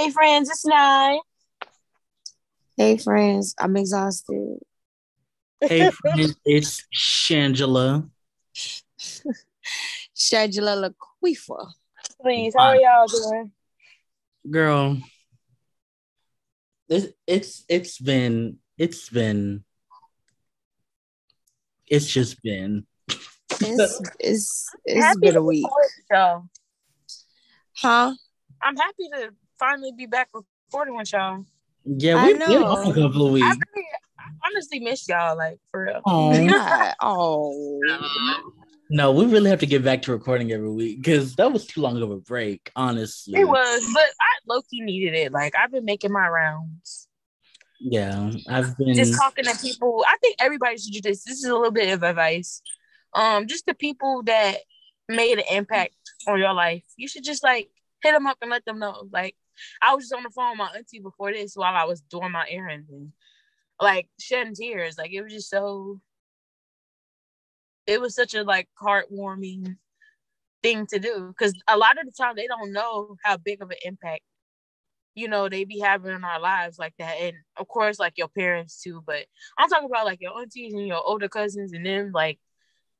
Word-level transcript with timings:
Hey 0.00 0.08
friends, 0.08 0.48
it's 0.48 0.64
Ny. 0.64 1.20
Hey 2.78 2.96
friends, 2.96 3.54
I'm 3.58 3.76
exhausted. 3.76 4.56
Hey 5.60 5.90
friends, 5.90 6.36
it's 6.42 6.86
Shangela. 6.90 8.08
Shangela 10.16 10.90
Laquifa. 10.90 11.72
Please, 12.22 12.54
how 12.56 12.68
are 12.68 12.76
y'all 12.76 13.06
doing? 13.08 13.52
Girl, 14.50 14.96
it's 16.88 17.08
it's 17.26 17.64
it's 17.68 17.98
been 17.98 18.56
it's 18.78 19.10
been 19.10 19.64
it's 21.86 22.06
just 22.06 22.42
been 22.42 22.86
It's 23.60 24.00
it's 24.18 24.66
it's 24.82 25.04
Happy 25.04 25.20
been 25.20 25.36
a 25.36 25.42
week. 25.42 25.66
record. 26.10 26.48
Huh? 27.76 28.14
I'm 28.62 28.76
happy 28.76 29.08
to 29.14 29.30
finally 29.60 29.92
be 29.96 30.06
back 30.06 30.28
recording 30.34 30.96
with 30.96 31.12
y'all. 31.12 31.44
yeah 31.84 32.24
we've 32.26 32.38
been 32.38 32.50
know. 32.50 32.66
off 32.66 32.88
a 32.88 32.92
couple 32.94 33.26
of 33.26 33.30
I, 33.30 33.34
weeks. 33.34 33.46
really, 33.74 33.86
I 34.18 34.24
honestly 34.48 34.80
miss 34.80 35.08
y'all, 35.08 35.36
like 35.36 35.58
for 35.70 35.84
real. 35.84 36.00
Aw. 36.04 36.46
God. 36.48 36.94
Oh. 37.02 37.80
no, 38.90 39.12
we 39.12 39.24
really 39.26 39.50
have 39.50 39.60
to 39.60 39.66
get 39.66 39.84
back 39.84 40.02
to 40.02 40.12
recording 40.12 40.50
every 40.52 40.70
week 40.70 40.98
because 41.02 41.36
that 41.36 41.52
was 41.52 41.66
too 41.66 41.80
long 41.80 42.00
of 42.02 42.10
a 42.10 42.16
break, 42.18 42.70
honestly. 42.74 43.38
It 43.38 43.48
was, 43.48 43.88
but 43.94 44.02
I 44.02 44.32
lowkey 44.50 44.82
needed 44.84 45.14
it. 45.14 45.32
Like 45.32 45.54
I've 45.56 45.70
been 45.70 45.84
making 45.84 46.12
my 46.12 46.26
rounds, 46.28 47.08
Yeah, 47.80 48.32
I've 48.48 48.76
been. 48.76 48.94
just 48.94 49.16
talking 49.16 49.44
to 49.44 49.56
people. 49.58 50.04
I 50.06 50.16
think 50.20 50.36
everybody 50.40 50.76
should 50.78 50.92
do 50.92 51.00
this. 51.02 51.24
This 51.24 51.38
is 51.38 51.44
a 51.44 51.54
little 51.54 51.70
bit 51.70 51.92
of 51.92 52.02
advice. 52.02 52.62
Um, 53.14 53.46
just 53.46 53.66
the 53.66 53.74
people 53.74 54.22
that 54.24 54.58
made 55.08 55.38
an 55.38 55.44
impact 55.50 55.94
on 56.28 56.38
your 56.38 56.52
life. 56.52 56.84
You 56.96 57.08
should 57.08 57.24
just 57.24 57.42
like 57.42 57.70
hit 58.02 58.12
them 58.12 58.26
up 58.26 58.38
and 58.42 58.50
let 58.50 58.64
them 58.64 58.78
know. 58.78 59.08
Like 59.12 59.36
I 59.82 59.94
was 59.94 60.04
just 60.04 60.14
on 60.14 60.22
the 60.22 60.30
phone 60.30 60.50
with 60.50 60.58
my 60.58 60.70
auntie 60.76 61.00
before 61.00 61.32
this 61.32 61.54
while 61.54 61.74
I 61.74 61.84
was 61.84 62.00
doing 62.02 62.32
my 62.32 62.46
errands 62.48 62.90
and 62.90 63.12
like 63.80 64.08
shedding 64.18 64.54
tears. 64.54 64.98
Like 64.98 65.12
it 65.12 65.22
was 65.22 65.32
just 65.32 65.50
so. 65.50 66.00
It 67.86 68.00
was 68.00 68.14
such 68.14 68.34
a 68.34 68.44
like 68.44 68.68
heartwarming 68.80 69.76
thing 70.62 70.86
to 70.86 70.98
do 70.98 71.28
because 71.28 71.54
a 71.68 71.76
lot 71.76 71.98
of 71.98 72.04
the 72.06 72.12
time 72.12 72.34
they 72.36 72.46
don't 72.46 72.72
know 72.72 73.16
how 73.24 73.36
big 73.36 73.62
of 73.62 73.70
an 73.70 73.78
impact 73.82 74.22
you 75.14 75.28
know 75.28 75.48
they 75.48 75.64
be 75.64 75.78
having 75.80 76.14
in 76.14 76.24
our 76.24 76.40
lives 76.40 76.78
like 76.78 76.94
that 76.98 77.16
and 77.20 77.36
of 77.56 77.66
course 77.68 77.98
like 77.98 78.14
your 78.16 78.28
parents 78.28 78.80
too 78.82 79.02
but 79.04 79.26
i'm 79.58 79.68
talking 79.68 79.88
about 79.90 80.04
like 80.04 80.20
your 80.20 80.38
aunties 80.38 80.72
and 80.72 80.86
your 80.86 81.02
older 81.04 81.28
cousins 81.28 81.72
and 81.72 81.84
then 81.84 82.12
like 82.12 82.38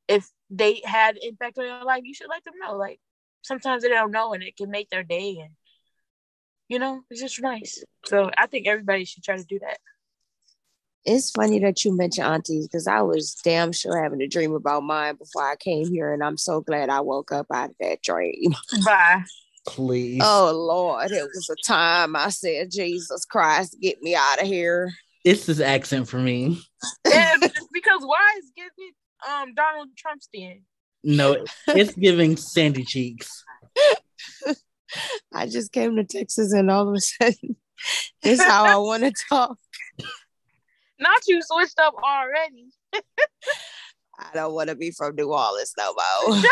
if 0.08 0.28
they 0.50 0.80
had 0.84 1.16
impact 1.22 1.58
on 1.58 1.64
your 1.64 1.84
life 1.84 2.02
you 2.04 2.14
should 2.14 2.28
let 2.28 2.42
them 2.44 2.54
know 2.62 2.76
like 2.76 3.00
sometimes 3.42 3.82
they 3.82 3.88
don't 3.88 4.10
know 4.10 4.32
and 4.34 4.42
it 4.42 4.56
can 4.56 4.70
make 4.70 4.90
their 4.90 5.04
day 5.04 5.38
and 5.40 5.50
you 6.70 6.78
know 6.78 7.02
it's 7.10 7.20
just 7.20 7.42
nice 7.42 7.84
so 8.06 8.30
i 8.38 8.46
think 8.46 8.66
everybody 8.66 9.04
should 9.04 9.22
try 9.22 9.36
to 9.36 9.44
do 9.44 9.58
that 9.58 9.76
It's 11.04 11.30
funny 11.30 11.58
that 11.60 11.84
you 11.84 11.96
mentioned 11.96 12.26
aunties 12.26 12.66
because 12.68 12.86
I 12.86 13.00
was 13.02 13.34
damn 13.42 13.72
sure 13.72 14.00
having 14.02 14.20
a 14.22 14.28
dream 14.28 14.52
about 14.54 14.82
mine 14.82 15.16
before 15.16 15.50
I 15.50 15.56
came 15.56 15.88
here, 15.90 16.12
and 16.12 16.22
I'm 16.22 16.36
so 16.36 16.60
glad 16.60 16.90
I 16.90 17.00
woke 17.00 17.32
up 17.32 17.46
out 17.52 17.70
of 17.70 17.76
that 17.80 18.02
dream. 18.02 18.54
bye 18.84 19.24
Please. 19.66 20.20
Oh 20.22 20.52
Lord, 20.54 21.10
it 21.10 21.24
was 21.34 21.48
a 21.50 21.56
time 21.66 22.16
I 22.16 22.28
said, 22.30 22.70
Jesus 22.70 23.24
Christ, 23.24 23.76
get 23.80 24.00
me 24.02 24.14
out 24.14 24.40
of 24.42 24.46
here. 24.46 24.92
It's 25.24 25.46
this 25.46 25.60
accent 25.60 26.06
for 26.08 26.18
me. 26.18 26.60
and 27.12 27.42
because 27.72 28.02
why 28.02 28.34
is 28.38 28.52
giving 28.56 28.92
um 29.28 29.54
donald 29.54 29.88
trump 29.96 30.22
stand 30.22 30.60
No, 31.02 31.44
it's 31.68 31.94
giving 31.94 32.36
Sandy 32.36 32.84
Cheeks. 32.84 33.44
I 35.32 35.46
just 35.46 35.72
came 35.72 35.96
to 35.96 36.04
Texas, 36.04 36.52
and 36.52 36.70
all 36.70 36.88
of 36.88 36.94
a 36.94 37.00
sudden, 37.00 37.56
this 38.22 38.40
is 38.40 38.46
how 38.46 38.66
I 38.66 38.76
want 38.78 39.04
to 39.04 39.12
talk. 39.28 39.56
not 40.98 41.20
you 41.26 41.40
switched 41.42 41.78
up 41.78 41.94
already 42.02 42.70
I 44.20 44.34
don't 44.34 44.52
want 44.52 44.68
to 44.68 44.76
be 44.76 44.90
from 44.90 45.16
New 45.16 45.32
Orleans 45.32 45.74
no 45.78 45.94
more. 45.94 46.42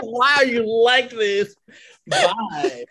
Why 0.00 0.36
are 0.36 0.44
you 0.44 0.64
like 0.66 1.10
this? 1.10 1.54
Bye. 2.06 2.22
I 2.22 2.84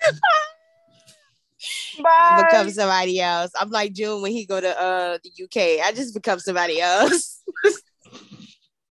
bye 2.04 2.44
become 2.44 2.70
somebody 2.70 3.22
else. 3.22 3.52
I'm 3.60 3.70
like 3.70 3.94
June 3.94 4.22
when 4.22 4.32
he 4.34 4.46
go 4.46 4.60
to 4.60 4.82
uh 4.82 5.18
the 5.24 5.44
UK. 5.44 5.86
I 5.86 5.94
just 5.94 6.14
become 6.14 6.40
somebody 6.40 6.82
else. 6.82 7.42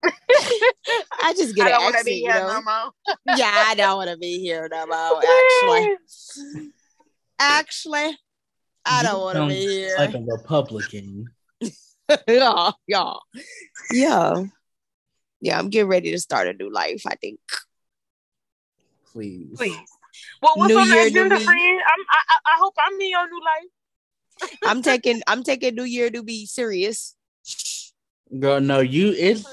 I 1.23 1.35
just 1.37 1.55
get 1.55 1.67
I 1.67 1.71
don't 1.71 1.83
want 1.83 1.95
to 1.95 1.99
accent, 2.01 2.07
be 2.07 2.15
you 2.17 2.31
here 2.31 2.41
know? 2.41 2.53
no 2.55 2.63
more. 2.63 3.17
Yeah, 3.37 3.65
I 3.67 3.75
don't 3.75 3.97
want 3.97 4.11
to 4.11 4.17
be 4.17 4.39
here 4.41 4.69
no 4.71 4.87
more. 4.87 5.23
Actually, 5.23 5.97
actually, 7.39 8.19
I 8.85 9.03
don't 9.03 9.21
want 9.21 9.35
to 9.35 9.41
sound 9.41 9.49
be 9.51 9.67
here. 9.67 9.95
Like 9.99 10.15
a 10.15 10.21
Republican. 10.21 11.27
yeah, 12.29 12.71
yeah, 12.87 13.13
yeah, 13.91 14.45
yeah. 15.41 15.59
I'm 15.59 15.71
getting 15.71 15.89
ready 15.89 16.11
to 16.11 16.19
start 16.21 16.49
a 16.49 16.53
new 16.53 16.71
life. 16.71 17.03
I 17.07 17.15
think. 17.17 17.41
Please. 19.13 19.57
Please. 19.57 19.79
Well, 20.43 20.53
what's 20.57 20.71
New 20.71 20.81
on 20.81 20.87
year, 20.87 21.05
the 21.05 21.11
new 21.11 21.21
agenda, 21.21 21.41
friend? 21.41 21.81
I'm, 21.81 22.05
I, 22.11 22.19
I 22.29 22.37
I 22.47 22.59
hope 22.59 22.75
I'm 22.79 23.01
in 23.01 23.11
your 23.11 23.27
new 23.29 23.41
life. 23.41 24.51
I'm 24.67 24.83
taking. 24.83 25.23
I'm 25.27 25.43
taking 25.43 25.75
New 25.75 25.85
Year 25.85 26.11
to 26.11 26.23
be 26.23 26.47
serious. 26.47 27.17
Girl, 28.39 28.61
no, 28.61 28.81
you 28.81 29.13
it's 29.13 29.45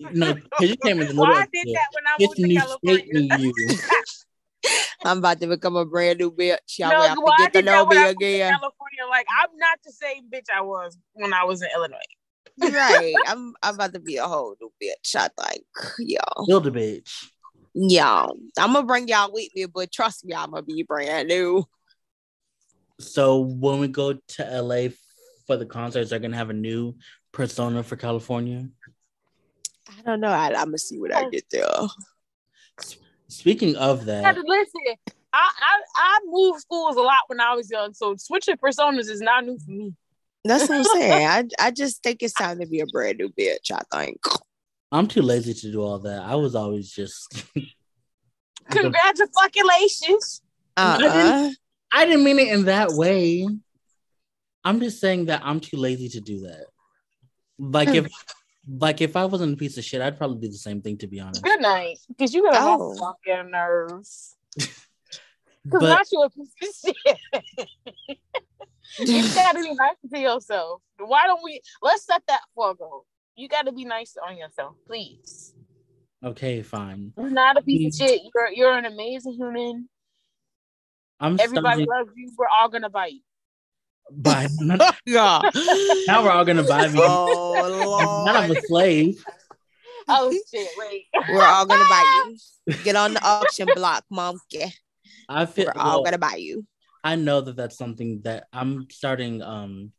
no, 0.00 0.34
because 0.34 0.70
you 0.70 0.76
came 0.76 1.00
in 1.00 1.08
the 1.08 1.14
middle 1.14 1.24
Well, 1.24 1.32
I 1.38 1.42
of 1.44 1.52
did 1.52 1.68
it. 1.68 1.74
that 1.74 1.88
when 1.94 2.06
I 2.06 2.16
It's 2.18 2.38
moved 2.38 2.40
to 2.40 2.46
new 2.46 2.58
California. 2.58 2.98
state 2.98 3.16
in 3.16 3.40
you. 3.40 3.54
I'm 5.04 5.18
about 5.18 5.40
to 5.40 5.46
become 5.46 5.76
a 5.76 5.84
brand 5.84 6.18
new 6.18 6.30
bitch. 6.30 6.78
Y'all 6.78 6.90
no, 6.90 6.98
will 6.98 7.08
have 7.08 7.18
well, 7.18 7.36
to 7.36 7.42
get 7.44 7.52
to 7.52 7.58
did 7.60 7.66
that 7.66 7.72
know 7.72 7.84
when 7.84 7.96
me 7.96 8.02
I 8.02 8.06
moved 8.06 8.18
to 8.20 8.24
again. 8.24 8.50
California. 8.52 9.06
Like, 9.08 9.26
I'm 9.42 9.56
not 9.56 9.78
the 9.84 9.92
same 9.92 10.28
bitch 10.30 10.46
I 10.54 10.62
was 10.62 10.98
when 11.12 11.32
I 11.32 11.44
was 11.44 11.62
in 11.62 11.68
Illinois. 11.74 11.98
right. 12.58 13.16
I'm 13.26 13.54
I'm 13.62 13.74
about 13.74 13.92
to 13.94 14.00
be 14.00 14.16
a 14.16 14.26
whole 14.26 14.56
new 14.60 14.72
bitch. 14.82 15.14
I 15.14 15.28
think. 15.42 15.64
Y'all. 15.98 16.46
Build 16.46 16.66
a 16.66 16.70
bitch. 16.70 17.28
Y'all. 17.74 18.36
I'm 18.58 18.72
gonna 18.72 18.86
bring 18.86 19.08
y'all 19.08 19.32
with 19.32 19.48
me, 19.54 19.66
but 19.66 19.92
trust 19.92 20.24
me, 20.24 20.34
I'm 20.34 20.50
gonna 20.50 20.62
be 20.62 20.82
brand 20.82 21.28
new. 21.28 21.64
So 22.98 23.40
when 23.40 23.78
we 23.80 23.88
go 23.88 24.14
to 24.14 24.62
LA 24.62 24.88
for 25.46 25.56
the 25.56 25.66
concerts, 25.66 26.10
they're 26.10 26.18
gonna 26.18 26.36
have 26.36 26.50
a 26.50 26.54
new 26.54 26.94
persona 27.32 27.82
for 27.82 27.96
California. 27.96 28.68
I 29.88 30.02
don't 30.02 30.20
know. 30.20 30.28
I, 30.28 30.48
I'm 30.48 30.66
gonna 30.66 30.78
see 30.78 30.98
what 30.98 31.14
I 31.14 31.28
get 31.28 31.44
there. 31.50 31.66
Speaking 33.28 33.76
of 33.76 34.04
that, 34.06 34.34
to 34.34 34.42
listen. 34.44 34.80
I, 35.32 35.50
I 35.60 35.80
I 35.96 36.18
moved 36.26 36.60
schools 36.60 36.96
a 36.96 37.02
lot 37.02 37.20
when 37.26 37.40
I 37.40 37.54
was 37.54 37.70
young, 37.70 37.92
so 37.94 38.14
switching 38.16 38.56
personas 38.56 39.10
is 39.10 39.20
not 39.20 39.44
new 39.44 39.58
for 39.58 39.70
me. 39.70 39.94
That's 40.44 40.68
what 40.68 40.78
I'm 40.78 40.84
saying. 40.84 41.26
I 41.60 41.66
I 41.66 41.70
just 41.70 42.02
think 42.02 42.22
it's 42.22 42.34
time 42.34 42.60
to 42.60 42.66
be 42.66 42.80
a 42.80 42.86
brand 42.86 43.18
new 43.18 43.28
bitch. 43.28 43.70
I 43.70 43.82
think. 43.92 44.20
I'm 44.92 45.08
too 45.08 45.22
lazy 45.22 45.52
to 45.52 45.72
do 45.72 45.82
all 45.82 45.98
that. 46.00 46.22
I 46.22 46.36
was 46.36 46.54
always 46.54 46.90
just 46.90 47.44
Congratulations. 48.70 50.42
Uh-uh. 50.76 51.50
I 51.92 52.04
didn't 52.04 52.24
mean 52.24 52.38
it 52.38 52.48
in 52.48 52.64
that 52.66 52.90
way. 52.92 53.48
I'm 54.64 54.80
just 54.80 55.00
saying 55.00 55.26
that 55.26 55.42
I'm 55.44 55.60
too 55.60 55.76
lazy 55.76 56.08
to 56.10 56.20
do 56.20 56.40
that. 56.40 56.66
Like 57.58 57.88
if 57.88 58.04
hmm. 58.04 58.10
Like 58.68 59.00
if 59.00 59.16
I 59.16 59.24
wasn't 59.24 59.54
a 59.54 59.56
piece 59.56 59.78
of 59.78 59.84
shit, 59.84 60.00
I'd 60.00 60.18
probably 60.18 60.38
do 60.40 60.48
the 60.48 60.58
same 60.58 60.80
thing 60.82 60.98
to 60.98 61.06
be 61.06 61.20
honest. 61.20 61.42
Good 61.42 61.60
night. 61.60 61.98
Because 62.08 62.34
you 62.34 62.42
got 62.42 62.80
Oh. 62.80 62.94
to 62.94 63.00
fucking 63.00 63.50
nerves. 63.50 64.36
Because 65.64 65.80
But 65.80 65.88
not 65.88 66.06
you 66.12 66.22
a 66.22 66.30
piece 66.30 66.84
of 66.84 66.94
shit. 67.04 68.18
you 69.00 69.34
gotta 69.34 69.60
be 69.60 69.74
nice 69.74 69.96
to 70.14 70.20
yourself. 70.20 70.80
Why 70.98 71.24
don't 71.26 71.40
we 71.42 71.60
let's 71.82 72.06
set 72.06 72.22
that 72.28 72.42
for 72.54 72.70
a 72.70 72.74
goal. 72.76 73.04
You 73.34 73.48
gotta 73.48 73.72
be 73.72 73.84
nice 73.84 74.16
on 74.24 74.36
yourself, 74.36 74.76
please. 74.86 75.54
okay, 76.24 76.62
fine. 76.62 77.12
You're 77.18 77.30
not 77.30 77.56
a 77.56 77.62
piece 77.62 78.00
of 78.00 78.06
mm. 78.06 78.08
shit. 78.08 78.20
You're 78.32 78.52
you're 78.52 78.78
an 78.78 78.84
amazing 78.84 79.32
human. 79.32 79.88
I'm 81.18 81.32
Everybody 81.40 81.82
starting 81.82 81.86
loves 81.88 82.10
you. 82.14 82.30
We're 82.38 82.46
all 82.60 82.68
gonna 82.68 82.88
bite. 82.88 83.22
By 84.10 84.48
yeah. 85.04 85.40
now 86.06 86.22
we're 86.22 86.30
all 86.30 86.44
gonna 86.44 86.62
buy 86.62 86.88
me. 86.88 86.98
Oh 87.02 88.22
Now 88.24 88.36
I'm 88.36 88.50
a 88.50 88.60
slave. 88.62 89.24
Oh 90.08 90.32
shit, 90.50 90.68
wait. 90.78 91.06
We're 91.28 91.42
all 91.42 91.66
gonna 91.66 91.84
buy 91.88 92.22
you. 92.66 92.74
Get 92.84 92.96
on 92.96 93.14
the 93.14 93.24
auction 93.24 93.68
block, 93.74 94.04
monkey. 94.10 94.72
I 95.28 95.46
feel 95.46 95.66
We're 95.74 95.80
all 95.80 95.94
well, 95.96 96.04
gonna 96.04 96.18
buy 96.18 96.36
you. 96.36 96.64
I 97.02 97.16
know 97.16 97.40
that 97.40 97.56
that's 97.56 97.76
something 97.76 98.20
that 98.22 98.46
I'm 98.52 98.88
starting 98.90 99.42
um 99.42 99.92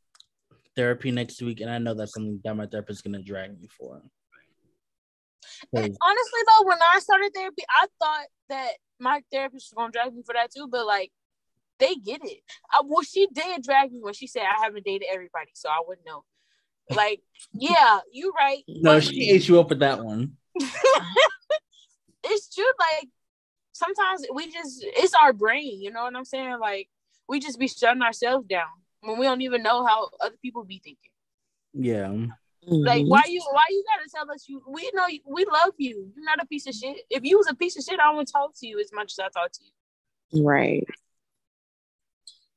therapy 0.75 1.12
next 1.12 1.42
week, 1.42 1.59
and 1.62 1.69
I 1.69 1.77
know 1.80 1.94
that's 1.94 2.13
something 2.13 2.39
that 2.44 2.56
my 2.56 2.68
therapist 2.68 3.00
is 3.00 3.01
gonna 3.01 3.24
drag 3.24 3.59
me 3.59 3.68
for. 3.68 4.01
'Cause- 5.75 5.98
Honestly 6.01 6.39
though, 6.48 6.68
when 6.68 6.77
I 6.94 7.00
started 7.00 7.31
therapy, 7.33 7.63
I 7.69 7.88
thought 8.00 8.27
that 8.50 8.71
my 9.00 9.21
therapist 9.31 9.71
was 9.71 9.74
gonna 9.77 9.92
drag 9.92 10.13
me 10.13 10.24
for 10.25 10.33
that 10.33 10.51
too, 10.54 10.68
but 10.68 10.86
like 10.86 11.12
they 11.79 11.95
get 11.95 12.21
it. 12.24 12.39
I, 12.71 12.81
well, 12.85 13.03
she 13.03 13.27
did 13.33 13.63
drag 13.63 13.91
me 13.91 14.00
when 14.01 14.13
she 14.13 14.27
said 14.27 14.44
I 14.44 14.63
haven't 14.63 14.85
dated 14.85 15.07
everybody, 15.12 15.51
so 15.53 15.69
I 15.69 15.81
wouldn't 15.88 16.06
know. 16.06 16.24
Like, 16.89 17.21
yeah, 17.53 18.00
you're 18.12 18.31
right. 18.31 18.63
no, 18.68 18.94
but 18.95 19.03
she 19.03 19.29
ate 19.29 19.47
you 19.47 19.59
up 19.59 19.69
with 19.69 19.79
that 19.79 20.03
one. 20.03 20.38
it's 22.24 22.53
true. 22.53 22.65
Like 22.79 23.09
sometimes 23.74 24.25
we 24.33 24.51
just 24.51 24.79
it's 24.83 25.13
our 25.13 25.33
brain. 25.33 25.81
You 25.81 25.91
know 25.91 26.03
what 26.03 26.15
I'm 26.15 26.25
saying? 26.25 26.59
Like 26.59 26.89
we 27.27 27.39
just 27.39 27.59
be 27.59 27.68
shutting 27.68 28.01
ourselves 28.01 28.47
down 28.47 28.68
when 29.01 29.19
we 29.19 29.25
don't 29.25 29.41
even 29.41 29.63
know 29.63 29.85
how 29.85 30.09
other 30.21 30.35
people 30.41 30.63
be 30.63 30.81
thinking. 30.83 31.12
Yeah. 31.73 32.12
Like 32.69 33.03
Mhm. 33.06 33.07
why 33.07 33.23
you 33.27 33.41
why 33.51 33.63
you 33.69 33.83
gotta 33.95 34.09
tell 34.09 34.30
us 34.33 34.45
you 34.50 34.62
we 34.68 34.89
know 34.94 35.07
you, 35.07 35.19
we 35.25 35.45
love 35.45 35.73
you. 35.77 36.12
You're 36.15 36.25
not 36.25 36.41
a 36.41 36.45
piece 36.47 36.68
of 36.68 36.73
shit. 36.73 36.97
If 37.09 37.23
you 37.23 37.38
was 37.38 37.47
a 37.47 37.56
piece 37.56 37.77
of 37.77 37.83
shit, 37.83 38.00
I 38.00 38.09
wouldn't 38.09 38.31
talk 38.31 38.51
to 38.57 38.68
you 38.68 38.80
as 38.80 38.91
much 38.94 39.13
as 39.13 39.19
I 39.19 39.30
talk 39.30 39.51
to 39.51 39.59
you. 39.63 40.44
Right. 40.44 40.85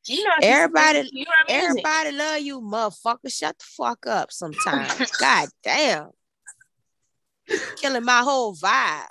You 0.06 0.24
know, 0.24 0.30
a 0.38 0.40
piece 0.40 0.48
of 0.48 0.52
Everybody- 0.54 1.02
shit. 1.02 1.12
you're. 1.12 1.26
Everybody 1.48 2.12
love 2.12 2.40
you, 2.40 2.60
motherfucker. 2.60 3.32
Shut 3.32 3.58
the 3.58 3.64
fuck 3.64 4.06
up 4.06 4.32
sometimes. 4.32 5.10
God 5.12 5.48
damn. 5.62 6.10
Killing 7.76 8.04
my 8.04 8.20
whole 8.20 8.54
vibe. 8.54 9.06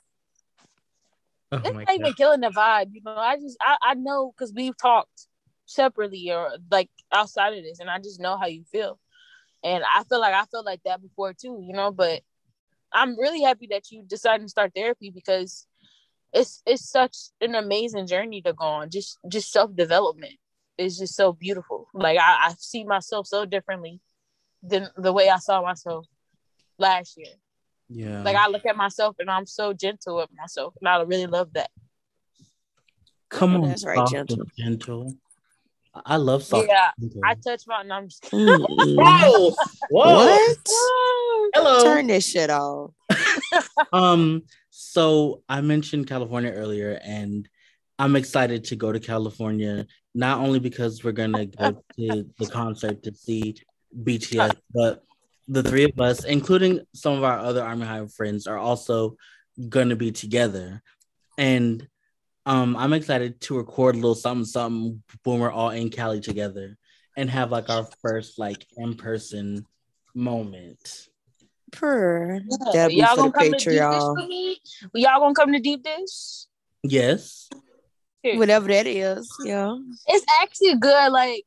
Oh 1.51 1.57
it's 1.57 1.73
my 1.73 1.83
not 1.83 1.95
even 1.95 2.13
killing 2.13 2.41
the 2.41 2.49
vibe. 2.49 2.89
You 2.93 3.01
know, 3.03 3.15
I 3.15 3.35
just 3.37 3.57
I, 3.61 3.75
I 3.81 3.93
know 3.95 4.31
because 4.35 4.53
we've 4.53 4.77
talked 4.77 5.27
separately 5.65 6.31
or 6.31 6.51
like 6.71 6.89
outside 7.11 7.57
of 7.57 7.63
this, 7.63 7.79
and 7.79 7.89
I 7.89 7.97
just 7.99 8.19
know 8.19 8.37
how 8.37 8.45
you 8.47 8.63
feel. 8.71 8.99
And 9.63 9.83
I 9.83 10.03
feel 10.05 10.19
like 10.21 10.33
I 10.33 10.45
felt 10.45 10.65
like 10.65 10.81
that 10.85 11.01
before 11.01 11.33
too, 11.33 11.59
you 11.61 11.73
know. 11.73 11.91
But 11.91 12.21
I'm 12.93 13.17
really 13.19 13.41
happy 13.41 13.67
that 13.71 13.91
you 13.91 14.03
decided 14.07 14.43
to 14.45 14.49
start 14.49 14.71
therapy 14.75 15.09
because 15.11 15.65
it's 16.33 16.61
it's 16.65 16.87
such 16.89 17.17
an 17.41 17.55
amazing 17.55 18.07
journey 18.07 18.41
to 18.43 18.53
go 18.53 18.65
on. 18.65 18.89
Just 18.89 19.17
just 19.27 19.51
self 19.51 19.75
development 19.75 20.35
is 20.79 20.97
just 20.97 21.15
so 21.15 21.33
beautiful. 21.33 21.87
Like 21.93 22.17
I, 22.17 22.47
I 22.47 22.53
see 22.57 22.83
myself 22.83 23.27
so 23.27 23.45
differently 23.45 23.99
than 24.63 24.89
the 24.97 25.13
way 25.13 25.29
I 25.29 25.37
saw 25.37 25.61
myself 25.61 26.07
last 26.77 27.17
year. 27.17 27.33
Yeah. 27.89 28.23
Like 28.23 28.35
I 28.35 28.47
look 28.47 28.65
at 28.65 28.77
myself 28.77 29.15
and 29.19 29.29
I'm 29.29 29.45
so 29.45 29.73
gentle 29.73 30.17
with 30.17 30.29
myself, 30.37 30.75
and 30.79 30.87
I 30.87 31.01
really 31.01 31.27
love 31.27 31.53
that. 31.53 31.69
Come 33.29 33.55
on, 33.55 33.69
That's 33.69 33.85
right, 33.85 34.07
gentle. 34.07 34.37
and 34.41 34.51
gentle. 34.57 35.13
I 36.05 36.17
love 36.17 36.43
soft. 36.43 36.67
Yeah, 36.67 36.91
gentle. 36.99 37.21
I 37.25 37.35
touch 37.35 37.63
my 37.67 37.81
and 37.81 37.91
I'm 37.93 38.07
just 38.07 38.27
Whoa! 38.31 39.51
Whoa! 39.89 40.15
What? 40.15 40.57
Hello. 41.55 41.83
Turn 41.83 42.07
this 42.07 42.27
shit 42.27 42.49
off. 42.49 42.91
Um, 43.91 44.43
so 44.69 45.41
I 45.49 45.61
mentioned 45.61 46.07
California 46.07 46.51
earlier, 46.51 46.99
and 47.03 47.47
I'm 47.97 48.15
excited 48.15 48.65
to 48.65 48.75
go 48.75 48.91
to 48.91 48.99
California, 48.99 49.87
not 50.13 50.39
only 50.39 50.59
because 50.59 51.03
we're 51.03 51.11
gonna 51.11 51.45
go 51.45 51.83
to 51.97 52.29
the 52.37 52.45
concert 52.47 53.03
to 53.03 53.13
see 53.13 53.55
BTS, 54.03 54.55
but 54.73 55.03
the 55.47 55.63
three 55.63 55.85
of 55.85 55.99
us, 55.99 56.23
including 56.23 56.81
some 56.93 57.13
of 57.17 57.23
our 57.23 57.39
other 57.39 57.63
Army 57.63 57.85
Hive 57.85 58.13
friends, 58.13 58.47
are 58.47 58.57
also 58.57 59.15
gonna 59.67 59.95
be 59.95 60.11
together. 60.11 60.81
And 61.37 61.87
um, 62.45 62.75
I'm 62.75 62.93
excited 62.93 63.41
to 63.41 63.57
record 63.57 63.95
a 63.95 63.99
little 63.99 64.15
something 64.15 64.45
something 64.45 65.03
when 65.23 65.39
we're 65.39 65.51
all 65.51 65.69
in 65.69 65.89
Cali 65.89 66.19
together 66.19 66.77
and 67.17 67.29
have 67.29 67.51
like 67.51 67.69
our 67.69 67.87
first 68.01 68.39
like 68.39 68.65
in-person 68.77 69.65
moment. 70.15 71.07
Purr. 71.71 72.41
That'll 72.73 72.89
be 72.89 72.95
y'all 72.95 73.15
for 73.15 73.23
the 73.23 73.29
gonna 73.29 73.31
come 73.31 73.51
to 73.51 73.57
deep 73.57 73.59
dish 73.59 73.73
Patreon. 73.73 74.15
with 74.15 74.27
me? 74.27 74.57
Y'all 74.95 75.19
gonna 75.19 75.35
come 75.35 75.51
to 75.53 75.59
deep 75.59 75.83
dish? 75.83 76.45
Yes. 76.83 77.49
Whatever 78.23 78.67
that 78.67 78.85
is. 78.87 79.29
Yeah. 79.43 79.77
It's 80.07 80.25
actually 80.41 80.75
good. 80.75 81.11
Like 81.11 81.43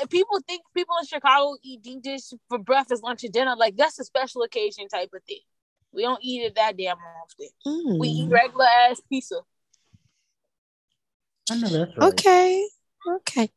uh, 0.00 0.06
people 0.06 0.38
think 0.46 0.62
people 0.74 0.94
in 1.00 1.06
Chicago 1.06 1.56
eat 1.62 1.82
deep 1.82 2.02
dish 2.02 2.22
for 2.48 2.58
breakfast, 2.58 3.02
lunch, 3.02 3.24
and 3.24 3.32
dinner. 3.32 3.54
Like 3.56 3.76
that's 3.76 3.98
a 3.98 4.04
special 4.04 4.42
occasion 4.42 4.88
type 4.88 5.10
of 5.14 5.22
thing. 5.24 5.40
We 5.92 6.02
don't 6.02 6.22
eat 6.22 6.42
it 6.42 6.54
that 6.56 6.76
damn 6.76 6.96
often. 6.98 7.98
We 7.98 8.08
eat 8.08 8.28
Mm. 8.28 8.32
regular 8.32 8.66
ass 8.66 9.00
pizza. 9.08 9.40
I 11.50 11.56
know 11.56 11.68
that's 11.68 11.96
right. 11.96 12.08
Okay. 12.12 12.68
Okay. 13.08 13.50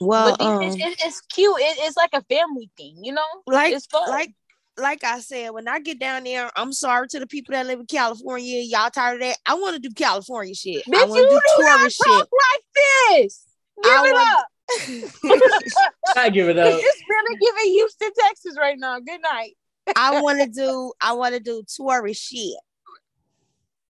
Well, 0.00 0.36
but 0.36 0.44
um, 0.44 0.60
dish, 0.60 0.80
it, 0.84 0.96
it's 1.04 1.20
cute. 1.22 1.56
It, 1.58 1.78
it's 1.80 1.96
like 1.96 2.10
a 2.12 2.22
family 2.22 2.70
thing, 2.76 2.98
you 3.02 3.12
know. 3.12 3.26
like 3.46 3.72
It's 3.72 3.86
fun. 3.86 4.08
like 4.10 4.32
like 4.78 5.04
I 5.04 5.20
said, 5.20 5.50
when 5.50 5.68
I 5.68 5.80
get 5.80 5.98
down 5.98 6.24
there, 6.24 6.50
I'm 6.56 6.72
sorry 6.72 7.08
to 7.08 7.18
the 7.20 7.26
people 7.26 7.52
that 7.52 7.66
live 7.66 7.80
in 7.80 7.86
California. 7.86 8.62
Y'all 8.62 8.90
tired 8.90 9.14
of 9.14 9.20
that? 9.20 9.36
I 9.46 9.54
want 9.54 9.74
to 9.74 9.80
do 9.88 9.92
California 9.94 10.54
shit. 10.54 10.82
I 10.86 11.04
want 11.04 11.16
to 11.16 11.22
do 11.22 11.28
do 11.28 11.34
not 11.64 11.78
tourist 11.78 12.00
talk 12.04 12.18
shit. 12.20 12.28
like 12.52 13.22
this. 13.22 13.44
Give 13.82 13.92
I 13.92 14.08
it 14.08 14.12
want- 14.12 14.38
up. 14.38 14.46
I 16.16 16.28
give 16.30 16.48
it 16.48 16.58
up. 16.58 16.66
It's 16.70 17.02
really 17.08 17.38
giving 17.40 17.72
Houston, 17.72 18.10
Texas 18.18 18.56
right 18.58 18.76
now. 18.78 18.98
Good 19.00 19.20
night. 19.22 19.56
I 19.96 20.20
want 20.20 20.40
to 20.40 20.46
do. 20.46 20.92
I 21.00 21.14
want 21.14 21.34
to 21.34 21.40
do 21.40 21.62
tourist 21.76 22.22
shit. 22.22 22.56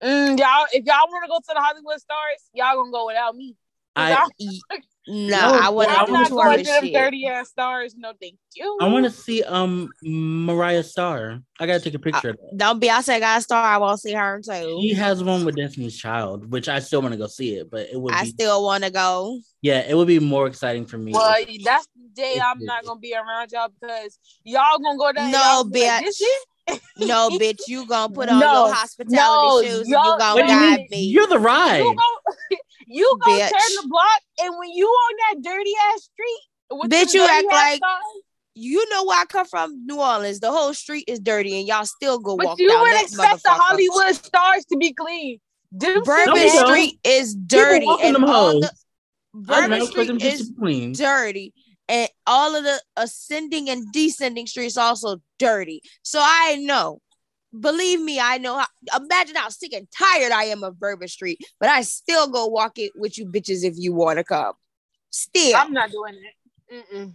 Mm, 0.02 0.38
y'all, 0.38 0.66
if 0.72 0.84
y'all 0.84 1.08
want 1.08 1.24
to 1.24 1.28
go 1.28 1.38
to 1.38 1.54
the 1.54 1.60
Hollywood 1.60 1.98
Stars, 1.98 2.50
y'all 2.52 2.76
gonna 2.76 2.92
go 2.92 3.06
without 3.06 3.34
me. 3.34 3.56
I 3.98 4.10
Y'all- 4.12 4.78
No, 5.10 5.38
No, 5.40 5.58
I 5.58 5.70
want 5.70 5.90
I 5.90 5.94
I'm 6.02 6.06
to 6.06 6.12
wanna 6.12 6.22
not 6.28 6.30
going 6.32 6.58
to 6.58 6.64
them 6.70 6.92
dirty 6.92 7.26
ass 7.26 7.48
stars. 7.48 7.94
No, 7.96 8.12
thank 8.20 8.34
you. 8.54 8.76
I 8.78 8.88
want 8.88 9.06
to 9.06 9.10
see 9.10 9.42
um 9.42 9.88
Mariah 10.02 10.82
Star. 10.82 11.40
I 11.58 11.66
gotta 11.66 11.80
take 11.80 11.94
a 11.94 11.98
picture 11.98 12.28
of 12.28 12.36
that. 12.36 12.58
Don't 12.58 12.78
Beyonce 12.78 13.18
got 13.18 13.38
a 13.38 13.40
star. 13.40 13.64
I 13.64 13.78
won't 13.78 13.98
see 14.00 14.12
her 14.12 14.42
too. 14.44 14.78
She 14.82 14.92
has 14.92 15.24
one 15.24 15.46
with 15.46 15.56
Destiny's 15.56 15.96
Child, 15.96 16.52
which 16.52 16.68
I 16.68 16.80
still 16.80 17.00
want 17.00 17.12
to 17.12 17.18
go 17.18 17.26
see 17.26 17.54
it, 17.54 17.70
but 17.70 17.88
it 17.90 17.98
would 17.98 18.12
I 18.14 18.24
be 18.24 18.28
still 18.28 18.62
want 18.62 18.84
to 18.84 18.90
go. 18.90 19.40
yeah, 19.62 19.78
it 19.80 19.96
would 19.96 20.08
be 20.08 20.18
more 20.18 20.46
exciting 20.46 20.84
for 20.84 20.98
me. 20.98 21.12
Well, 21.12 21.36
that's 21.64 21.88
the 21.96 22.08
day 22.14 22.38
I'm 22.44 22.62
not 22.66 22.84
gonna 22.84 23.00
be 23.00 23.14
around 23.14 23.50
y'all 23.50 23.70
because 23.80 24.18
y'all 24.44 24.78
gonna 24.78 24.98
go 24.98 25.10
there. 25.14 25.22
and 25.24 25.32
No, 25.32 25.38
y'all 25.38 25.62
gonna 25.64 25.70
be 25.72 25.86
like, 25.86 26.04
bitch. 26.04 26.78
No, 26.98 27.30
bitch, 27.30 27.60
you 27.66 27.86
gonna 27.86 28.12
put 28.12 28.28
on 28.28 28.40
No, 28.40 28.66
your 28.66 28.74
hospitality 28.74 29.16
no, 29.16 29.62
shoes 29.62 29.80
and 29.80 29.88
y'all- 29.88 30.12
you 30.12 30.18
gonna 30.18 30.34
what 30.34 30.46
do 30.46 30.52
you 30.52 30.60
mean? 30.60 30.86
me. 30.90 31.02
You're 31.04 31.28
the 31.28 31.38
ride. 31.38 31.78
You 31.78 31.96
go, 31.96 32.56
you 32.88 33.18
go 33.24 33.30
Bitch. 33.30 33.48
turn 33.50 33.82
the 33.82 33.88
block, 33.88 34.20
and 34.40 34.54
when 34.58 34.70
you 34.70 34.86
on 34.86 35.14
that 35.34 35.42
dirty 35.42 35.72
ass 35.92 36.02
street, 36.02 36.40
with 36.70 36.90
Bitch, 36.90 37.14
you 37.14 37.22
act 37.24 37.46
like- 37.50 37.76
stars, 37.76 38.02
you 38.54 38.88
know 38.90 39.04
where 39.04 39.20
I 39.20 39.24
come 39.24 39.46
from, 39.46 39.86
New 39.86 40.00
Orleans. 40.00 40.40
The 40.40 40.50
whole 40.50 40.74
street 40.74 41.04
is 41.06 41.20
dirty, 41.20 41.58
and 41.58 41.68
y'all 41.68 41.84
still 41.84 42.18
go 42.18 42.36
but 42.36 42.46
walk 42.46 42.58
you 42.58 42.68
down 42.68 42.80
would 42.80 42.92
that 42.92 43.04
expect 43.04 43.42
the. 43.44 43.50
Hollywood 43.50 44.14
stars 44.16 44.64
to 44.66 44.76
be 44.76 44.92
clean. 44.92 45.38
Them 45.70 46.02
Bourbon 46.02 46.26
No, 46.26 46.32
we 46.34 46.44
don't. 46.50 46.66
Street 46.66 46.98
is 47.04 47.34
dirty, 47.34 47.86
and 48.02 48.14
them 48.16 48.24
all 48.24 48.60
the 48.60 48.72
Bourbon 49.34 49.78
don't 49.78 49.94
them 50.06 50.18
Street 50.18 50.32
is 50.32 50.52
clean. 50.58 50.92
dirty, 50.92 51.52
and 51.88 52.08
all 52.26 52.56
of 52.56 52.64
the 52.64 52.82
ascending 52.96 53.70
and 53.70 53.86
descending 53.92 54.46
streets 54.46 54.76
also 54.76 55.18
dirty. 55.38 55.82
So 56.02 56.18
I 56.20 56.56
know. 56.56 57.00
Believe 57.58 58.00
me, 58.00 58.20
I 58.20 58.38
know. 58.38 58.58
How, 58.58 58.98
imagine 58.98 59.36
how 59.36 59.48
sick 59.48 59.72
and 59.72 59.88
tired 59.90 60.32
I 60.32 60.44
am 60.44 60.62
of 60.62 60.78
Bourbon 60.78 61.08
Street, 61.08 61.38
but 61.58 61.68
I 61.68 61.82
still 61.82 62.28
go 62.28 62.46
walk 62.46 62.78
it 62.78 62.92
with 62.94 63.16
you 63.16 63.26
bitches 63.26 63.64
if 63.64 63.74
you 63.76 63.92
want 63.92 64.18
to 64.18 64.24
come. 64.24 64.52
Still, 65.10 65.56
I'm 65.56 65.72
not 65.72 65.90
doing 65.90 66.14
it. 66.14 66.84
Mm-mm. 66.92 67.14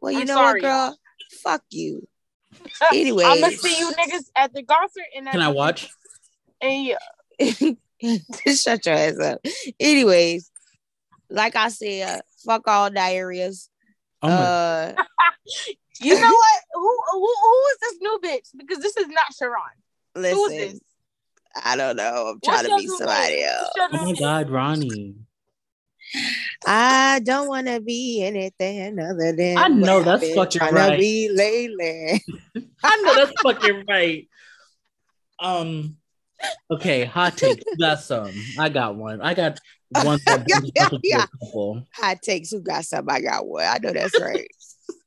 well, 0.00 0.12
you 0.12 0.20
I'm 0.20 0.26
know 0.26 0.34
sorry, 0.34 0.62
what, 0.62 0.68
girl? 0.68 0.98
Fuck 1.42 1.62
you. 1.70 2.06
Anyway. 2.92 3.24
I'm 3.24 3.40
gonna 3.40 3.52
see 3.52 3.78
you 3.78 3.90
niggas 3.92 4.24
at 4.36 4.54
the 4.54 4.62
concert. 4.62 5.04
And 5.16 5.26
Can 5.26 5.42
I 5.42 5.48
watch? 5.48 5.88
And 6.60 6.84
yeah, 6.84 6.98
Shut 8.54 8.86
your 8.86 8.94
ass 8.94 9.18
up. 9.18 9.40
Anyways, 9.78 10.50
like 11.30 11.56
I 11.56 11.68
said, 11.68 12.22
fuck 12.46 12.66
all 12.66 12.90
diarrheas. 12.90 13.68
Oh 14.22 14.28
my 14.28 14.34
uh, 14.34 14.94
you 16.00 16.14
know 16.14 16.20
what? 16.26 16.60
Who, 16.74 16.98
who 17.12 17.34
who 17.42 17.64
is 17.70 17.78
this 17.80 17.98
new 18.00 18.20
bitch? 18.22 18.48
Because 18.56 18.78
this 18.78 18.96
is 18.96 19.08
not 19.08 19.34
Sharon. 19.36 19.54
Who 20.14 20.20
is 20.22 20.36
listen, 20.36 20.56
this? 20.58 20.80
I 21.64 21.76
don't 21.76 21.96
know. 21.96 22.28
I'm 22.28 22.38
What's 22.40 22.62
trying 22.62 22.64
to 22.64 22.82
be 22.82 22.88
somebody 22.88 23.36
name? 23.36 23.48
else. 23.48 23.70
Oh 23.78 24.06
my 24.06 24.12
god, 24.18 24.50
Ronnie. 24.50 25.14
I 26.66 27.20
don't 27.22 27.48
want 27.48 27.66
to 27.66 27.80
be 27.80 28.22
anything 28.24 28.98
other 28.98 29.32
than 29.32 29.58
I 29.58 29.68
know 29.68 30.02
that's 30.02 30.22
I've 30.22 30.28
been 30.28 30.36
fucking 30.36 30.58
trying 30.58 30.74
right. 30.74 30.90
to 30.92 30.98
be 30.98 31.28
lately. 31.30 32.24
I 32.82 32.96
know 33.02 33.14
that's 33.14 33.40
fucking 33.42 33.84
right. 33.88 34.28
Um 35.38 35.96
okay, 36.70 37.04
hot 37.04 37.36
take. 37.36 37.62
You 37.66 37.76
got 37.78 38.00
some. 38.00 38.32
I 38.58 38.68
got 38.68 38.96
one. 38.96 39.20
I 39.20 39.34
got 39.34 39.60
one 39.90 40.18
Yeah, 40.46 40.60
yeah, 40.74 40.88
yeah. 41.02 41.26
Hot 41.94 42.22
takes. 42.22 42.50
Who 42.50 42.60
got 42.60 42.84
some? 42.84 43.08
I 43.08 43.20
got 43.20 43.46
one. 43.46 43.64
I 43.64 43.78
know 43.78 43.92
that's 43.92 44.18
right. 44.20 44.48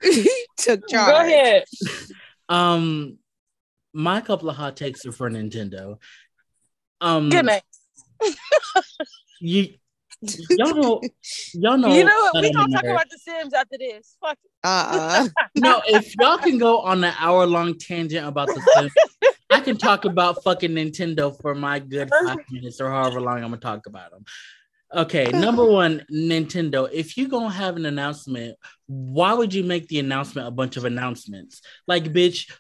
Took 0.58 0.88
charge. 0.88 1.12
Go 1.12 1.20
ahead. 1.20 1.66
Um 2.50 3.18
my 3.94 4.22
couple 4.22 4.50
of 4.50 4.56
hot 4.56 4.78
takes 4.78 5.06
are 5.06 5.12
for 5.12 5.30
Nintendo. 5.30 5.98
Um 7.00 7.30
Good 7.30 7.46
night. 7.46 7.64
you 9.40 9.74
y'all 10.22 10.76
know 10.76 11.02
y'all 11.54 11.78
know 11.78 11.94
you 11.94 12.04
know 12.04 12.30
what? 12.34 12.42
We 12.42 12.48
I'm 12.50 12.54
gonna 12.54 12.74
talk 12.74 12.84
about 12.84 13.10
the 13.10 13.18
Sims 13.18 13.54
after 13.54 13.78
this. 13.80 14.18
Fuck 14.22 14.38
it. 14.44 14.52
Uh-uh. 14.64 15.28
no, 15.56 15.82
if 15.88 16.14
y'all 16.20 16.38
can 16.38 16.58
go 16.58 16.80
on 16.80 17.04
an 17.04 17.14
hour 17.20 17.46
long 17.46 17.78
tangent 17.78 18.28
about 18.28 18.48
the 18.48 18.62
Sims, 18.76 18.94
I 19.50 19.60
can 19.62 19.78
talk 19.78 20.06
about 20.06 20.44
fucking 20.44 20.72
Nintendo 20.72 21.40
for 21.42 21.56
my 21.56 21.80
good 21.80 22.10
five 22.26 22.38
minutes 22.52 22.80
or 22.80 22.90
however 22.90 23.20
long 23.20 23.38
I'm 23.38 23.50
gonna 23.50 23.58
talk 23.58 23.88
about 23.88 24.12
them. 24.12 24.24
Okay, 24.94 25.26
number 25.34 25.64
one, 25.66 26.06
Nintendo. 26.12 26.90
If 26.92 27.18
you're 27.18 27.30
gonna 27.30 27.50
have 27.50 27.76
an 27.78 27.86
announcement, 27.86 28.58
why 28.88 29.34
would 29.34 29.54
you 29.54 29.64
make 29.64 29.88
the 29.88 30.00
announcement 30.00 30.48
a 30.48 30.52
bunch 30.52 30.78
of 30.78 30.86
announcements? 30.86 31.62
Like, 31.88 32.06
bitch, 32.06 32.52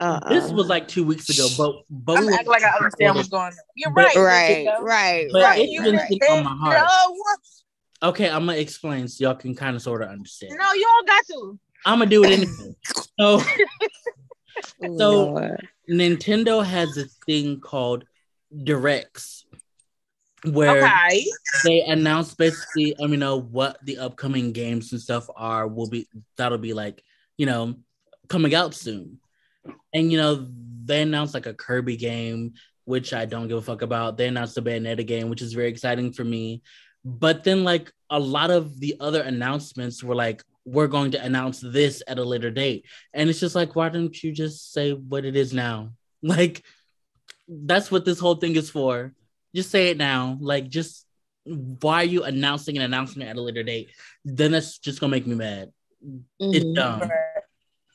Uh-uh. 0.00 0.28
this 0.28 0.50
was 0.50 0.68
like 0.68 0.86
two 0.88 1.04
weeks 1.04 1.28
ago, 1.30 1.48
but 1.56 1.82
but 1.88 2.18
I'm 2.18 2.26
we 2.26 2.32
acting 2.34 2.48
like 2.48 2.62
I 2.62 2.76
understand 2.76 3.14
what's 3.14 3.28
going 3.28 3.44
on. 3.46 3.52
You're 3.74 3.90
But- 3.90 4.14
right. 4.16 4.66
right, 4.66 4.66
right, 4.82 5.28
But 5.32 5.42
Fuck 5.42 5.58
it's 5.58 5.72
you, 5.72 5.82
been 5.82 5.98
sitting 6.00 6.22
on 6.28 6.44
my 6.44 6.56
heart. 6.56 6.76
Nintendo. 6.88 8.08
Okay, 8.10 8.28
I'm 8.28 8.44
gonna 8.44 8.58
explain 8.58 9.08
so 9.08 9.24
y'all 9.24 9.34
can 9.34 9.54
kind 9.54 9.74
of 9.74 9.80
sort 9.80 10.02
of 10.02 10.10
understand. 10.10 10.52
No, 10.60 10.72
you 10.74 10.82
don't 10.82 11.06
got 11.08 11.24
to. 11.28 11.58
I'm 11.86 11.98
gonna 12.00 12.10
do 12.10 12.24
it 12.24 12.32
anyway. 12.32 12.74
so 12.84 13.06
oh, 13.20 14.96
So- 14.98 15.24
Lord. 15.30 15.68
Nintendo 15.88 16.62
has 16.64 16.94
this 16.94 17.16
thing 17.24 17.60
called 17.60 18.04
directs, 18.64 19.45
where 20.52 20.84
Okay. 20.84 21.26
they 21.64 21.80
announce 21.82 22.34
basically, 22.34 22.94
I 22.98 23.02
mean, 23.02 23.12
you 23.12 23.16
know, 23.18 23.40
what 23.40 23.78
the 23.84 23.98
upcoming 23.98 24.52
games 24.52 24.92
and 24.92 25.00
stuff 25.00 25.28
are. 25.36 25.66
Will 25.66 25.88
be 25.88 26.08
that'll 26.36 26.58
be 26.58 26.72
like, 26.72 27.02
you 27.36 27.46
know, 27.46 27.74
coming 28.28 28.54
out 28.54 28.74
soon, 28.74 29.18
and 29.94 30.10
you 30.10 30.18
know, 30.18 30.46
they 30.84 31.02
announced 31.02 31.34
like 31.34 31.46
a 31.46 31.54
Kirby 31.54 31.96
game, 31.96 32.54
which 32.84 33.12
I 33.12 33.24
don't 33.24 33.48
give 33.48 33.58
a 33.58 33.62
fuck 33.62 33.82
about. 33.82 34.16
They 34.16 34.28
announced 34.28 34.58
a 34.58 34.62
Bayonetta 34.62 35.06
game, 35.06 35.28
which 35.28 35.42
is 35.42 35.52
very 35.52 35.68
exciting 35.68 36.12
for 36.12 36.24
me. 36.24 36.62
But 37.04 37.44
then, 37.44 37.64
like 37.64 37.92
a 38.10 38.18
lot 38.18 38.50
of 38.50 38.78
the 38.78 38.96
other 39.00 39.22
announcements 39.22 40.02
were 40.02 40.14
like, 40.14 40.44
we're 40.64 40.86
going 40.86 41.12
to 41.12 41.24
announce 41.24 41.60
this 41.60 42.02
at 42.06 42.18
a 42.18 42.24
later 42.24 42.50
date, 42.50 42.84
and 43.14 43.30
it's 43.30 43.40
just 43.40 43.54
like, 43.54 43.74
why 43.76 43.88
don't 43.88 44.22
you 44.22 44.32
just 44.32 44.72
say 44.72 44.92
what 44.92 45.24
it 45.24 45.36
is 45.36 45.52
now? 45.52 45.92
Like, 46.22 46.64
that's 47.46 47.90
what 47.90 48.04
this 48.04 48.18
whole 48.18 48.34
thing 48.36 48.56
is 48.56 48.70
for 48.70 49.12
just 49.56 49.70
say 49.70 49.88
it 49.88 49.96
now. 49.96 50.36
Like, 50.40 50.68
just 50.68 51.06
why 51.44 52.02
are 52.02 52.04
you 52.04 52.22
announcing 52.24 52.76
an 52.76 52.82
announcement 52.82 53.30
at 53.30 53.36
a 53.36 53.40
later 53.40 53.62
date? 53.62 53.88
Then 54.24 54.52
that's 54.52 54.78
just 54.78 55.00
gonna 55.00 55.10
make 55.10 55.26
me 55.26 55.34
mad. 55.34 55.72
It's 56.38 56.64
Mhm. 56.64 56.74
dumb. 56.74 57.10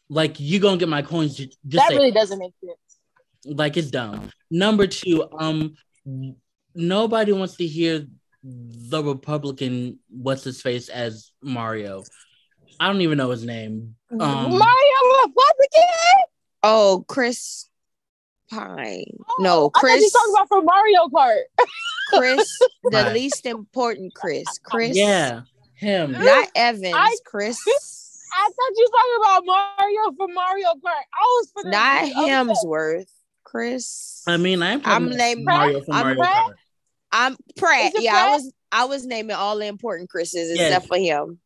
Like, 0.09 0.39
you 0.39 0.59
gonna 0.59 0.77
get 0.77 0.89
my 0.89 1.03
coins? 1.03 1.35
Just 1.37 1.57
that 1.67 1.89
say 1.89 1.95
really 1.95 2.11
doesn't 2.11 2.39
make 2.39 2.53
sense. 2.65 2.77
like 3.45 3.77
it's 3.77 3.89
dumb. 3.91 4.29
Number 4.49 4.85
two, 4.87 5.27
um, 5.39 5.75
nobody 6.75 7.31
wants 7.31 7.55
to 7.57 7.65
hear 7.67 8.07
the 8.43 9.03
Republican 9.03 9.99
what's 10.09 10.43
his 10.43 10.61
face 10.61 10.89
as 10.89 11.31
Mario. 11.41 12.03
I 12.79 12.87
don't 12.87 13.01
even 13.01 13.17
know 13.17 13.29
his 13.29 13.45
name. 13.45 13.95
Um, 14.11 14.19
Mario 14.19 14.99
Republican. 15.23 16.23
Oh, 16.63 17.05
Chris 17.07 17.67
Pine. 18.51 19.05
Oh, 19.29 19.35
no, 19.39 19.69
Chris. 19.69 19.93
I 19.93 19.95
thought 19.95 20.01
you 20.01 20.09
talking 20.11 20.33
about 20.35 20.47
from 20.49 20.65
Mario 20.65 21.07
Kart. 21.07 21.67
Chris, 22.09 22.59
the 22.83 22.89
Right. 22.91 23.13
least 23.13 23.45
important 23.45 24.13
Chris. 24.13 24.45
Chris. 24.63 24.95
Yeah, 24.95 25.41
him. 25.75 26.11
Not 26.19 26.49
Evans. 26.55 26.93
I- 26.95 27.15
Chris. 27.25 27.57
I 28.33 28.43
thought 28.45 28.77
you 28.77 28.87
were 28.89 28.97
talking 28.97 29.43
about 29.43 29.45
Mario 29.77 30.11
from 30.17 30.33
Mario 30.33 30.67
Kart. 30.67 31.03
I 31.13 31.21
was 31.21 31.51
finna 31.57 31.71
Not 31.71 32.03
be 32.05 32.11
upset. 32.11 32.29
Hemsworth. 32.65 33.09
Chris. 33.43 34.23
I 34.27 34.37
mean, 34.37 34.61
I 34.63 34.71
am. 34.71 34.81
I'm 34.85 35.03
talking 35.05 35.17
naming- 35.17 35.45
Mario 35.45 35.81
from 35.81 35.93
I'm 35.95 36.01
Mario 36.03 36.21
Pratt? 36.21 36.45
Kart. 36.47 36.53
I'm 37.13 37.37
Pratt. 37.57 37.85
Is 37.87 37.95
it 37.95 38.03
Yeah, 38.03 38.15
I 38.15 38.29
was 38.35 38.53
I 38.71 38.85
was 38.85 39.05
naming 39.05 39.35
all 39.35 39.57
the 39.57 39.65
important 39.65 40.09
Chris's 40.09 40.57
Yes. 40.57 40.67
except 40.69 40.87
for 40.87 40.97
him. 40.97 41.39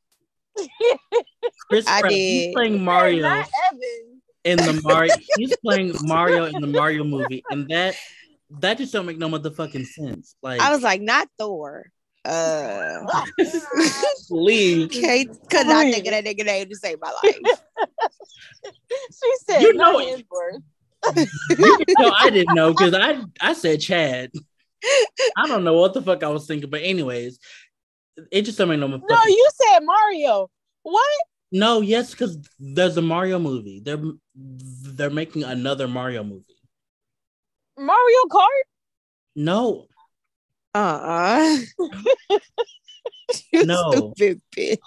Chris 1.69 1.87
I 1.87 2.01
Pratt, 2.01 2.11
he's 2.11 2.43
did. 2.47 2.53
playing 2.53 2.83
Mario 2.83 3.23
Not 3.23 3.49
Evan. 3.71 4.14
In 4.45 4.57
the 4.57 4.79
Mario. 4.83 5.13
he's 5.37 5.55
playing 5.57 5.93
Mario 6.03 6.45
in 6.45 6.61
the 6.61 6.67
Mario 6.67 7.03
movie, 7.03 7.43
and 7.49 7.67
that 7.69 7.95
that 8.61 8.77
just 8.77 8.93
don't 8.93 9.05
make 9.05 9.17
no 9.17 9.27
motherfucking 9.27 9.85
sense. 9.85 10.35
Like, 10.41 10.61
I 10.61 10.71
was 10.71 10.81
like, 10.81 11.01
not 11.01 11.27
Thor. 11.37 11.87
Uh 12.25 13.05
please, 14.27 14.87
Kate 14.91 15.29
could 15.47 15.67
not 15.67 15.83
think 15.83 16.07
of 16.07 16.11
that 16.11 16.25
nigga 16.25 16.43
name 16.43 16.67
to 16.67 16.75
save 16.75 16.97
my 16.99 17.13
life. 17.23 17.37
She 19.11 19.33
said, 19.45 19.61
You 19.61 19.73
know 19.73 19.99
it. 19.99 20.25
Hemsworth. 20.33 21.27
you 21.59 21.85
can 21.95 22.11
I 22.19 22.31
didn't 22.31 22.55
know 22.55 22.73
because 22.73 22.95
I 22.95 23.21
I 23.39 23.53
said 23.53 23.79
Chad. 23.79 24.31
I 25.37 25.45
don't 25.45 25.63
know 25.63 25.75
what 25.75 25.93
the 25.93 26.01
fuck 26.01 26.23
I 26.23 26.29
was 26.29 26.47
thinking, 26.47 26.71
but 26.71 26.81
anyways, 26.81 27.37
it 28.31 28.41
just 28.41 28.57
don't 28.57 28.69
make 28.69 28.79
no. 28.79 28.87
No, 28.87 29.23
you 29.27 29.49
said 29.53 29.81
Mario. 29.83 30.49
What? 30.81 31.17
No, 31.55 31.79
yes, 31.81 32.11
because 32.11 32.37
there's 32.59 32.97
a 32.97 33.01
Mario 33.01 33.39
movie. 33.39 33.79
They're 33.79 34.01
they're 34.35 35.09
making 35.09 35.43
another 35.43 35.87
Mario 35.87 36.23
movie. 36.23 36.43
Mario 37.77 38.21
Kart? 38.29 38.65
No, 39.35 39.87
Uh-uh. 40.73 41.57
You 43.51 43.65
No. 43.65 44.13
Stupid 44.15 44.41
bitch. 44.55 44.77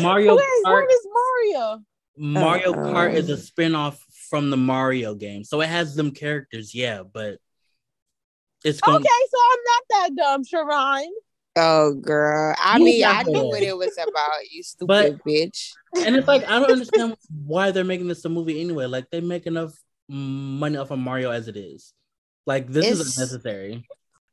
Mario 0.00 0.36
Kart. 0.36 0.62
what 0.62 0.90
is 0.90 1.06
Mario? 1.12 1.82
Mario 2.16 2.72
Uh-uh. 2.72 2.92
Kart 2.92 3.14
is 3.14 3.28
a 3.28 3.36
spin-off 3.36 4.02
from 4.30 4.50
the 4.50 4.56
Mario 4.56 5.14
game. 5.14 5.44
So 5.44 5.60
it 5.60 5.68
has 5.68 5.94
them 5.94 6.10
characters, 6.12 6.74
yeah, 6.74 7.02
but 7.02 7.38
it's 8.64 8.80
going 8.80 8.96
Okay, 8.96 9.08
so 9.30 9.38
I'm 9.52 9.58
not 9.64 9.82
that 9.90 10.10
dumb, 10.16 10.44
Sharon. 10.44 11.12
Oh 11.56 11.94
girl. 11.94 12.54
I 12.58 12.78
You 12.78 12.84
mean, 12.84 13.04
I 13.04 13.22
knew 13.22 13.44
what 13.46 13.62
it 13.62 13.76
was 13.76 13.96
about, 13.96 14.32
you 14.50 14.62
stupid 14.62 14.86
But- 14.88 15.24
bitch. 15.24 15.70
and 16.04 16.16
it's 16.16 16.26
like 16.26 16.44
I 16.44 16.58
don't 16.58 16.70
understand 16.70 17.16
why 17.46 17.70
they're 17.70 17.84
making 17.84 18.08
this 18.08 18.24
a 18.24 18.28
movie 18.28 18.60
anyway. 18.60 18.86
Like 18.86 19.10
they 19.10 19.20
make 19.20 19.46
enough 19.46 19.72
money 20.08 20.76
off 20.76 20.90
of 20.90 20.98
Mario 20.98 21.30
as 21.30 21.46
it 21.48 21.56
is. 21.56 21.92
Like 22.46 22.68
this 22.68 22.86
is 22.86 23.00
It's- 23.00 23.16
unnecessary. 23.16 23.86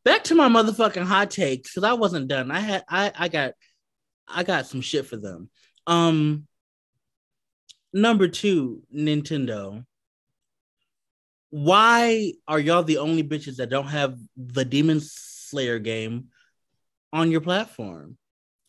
Back 0.03 0.23
to 0.25 0.35
my 0.35 0.49
motherfucking 0.49 1.03
hot 1.05 1.29
takes 1.29 1.69
because 1.69 1.83
I 1.83 1.93
wasn't 1.93 2.27
done. 2.27 2.49
I 2.49 2.59
had 2.59 2.83
I 2.89 3.11
I 3.15 3.27
got 3.27 3.53
I 4.27 4.43
got 4.43 4.65
some 4.65 4.81
shit 4.81 5.05
for 5.05 5.17
them. 5.17 5.49
Um 5.85 6.47
number 7.93 8.27
two, 8.27 8.81
Nintendo. 8.93 9.85
Why 11.51 12.33
are 12.47 12.59
y'all 12.59 12.81
the 12.83 12.97
only 12.97 13.23
bitches 13.23 13.57
that 13.57 13.69
don't 13.69 13.87
have 13.87 14.17
the 14.37 14.65
Demon 14.65 15.01
Slayer 15.03 15.79
game 15.79 16.29
on 17.13 17.31
your 17.31 17.41
platform? 17.41 18.17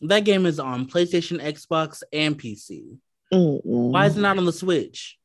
That 0.03 0.25
game 0.25 0.47
is 0.47 0.59
on 0.59 0.87
PlayStation, 0.87 1.41
Xbox, 1.41 2.03
and 2.13 2.39
PC. 2.39 2.99
Why 3.31 4.07
is 4.07 4.17
it 4.17 4.21
not 4.21 4.37
on 4.39 4.45
the 4.45 4.53
Switch? 4.53 5.17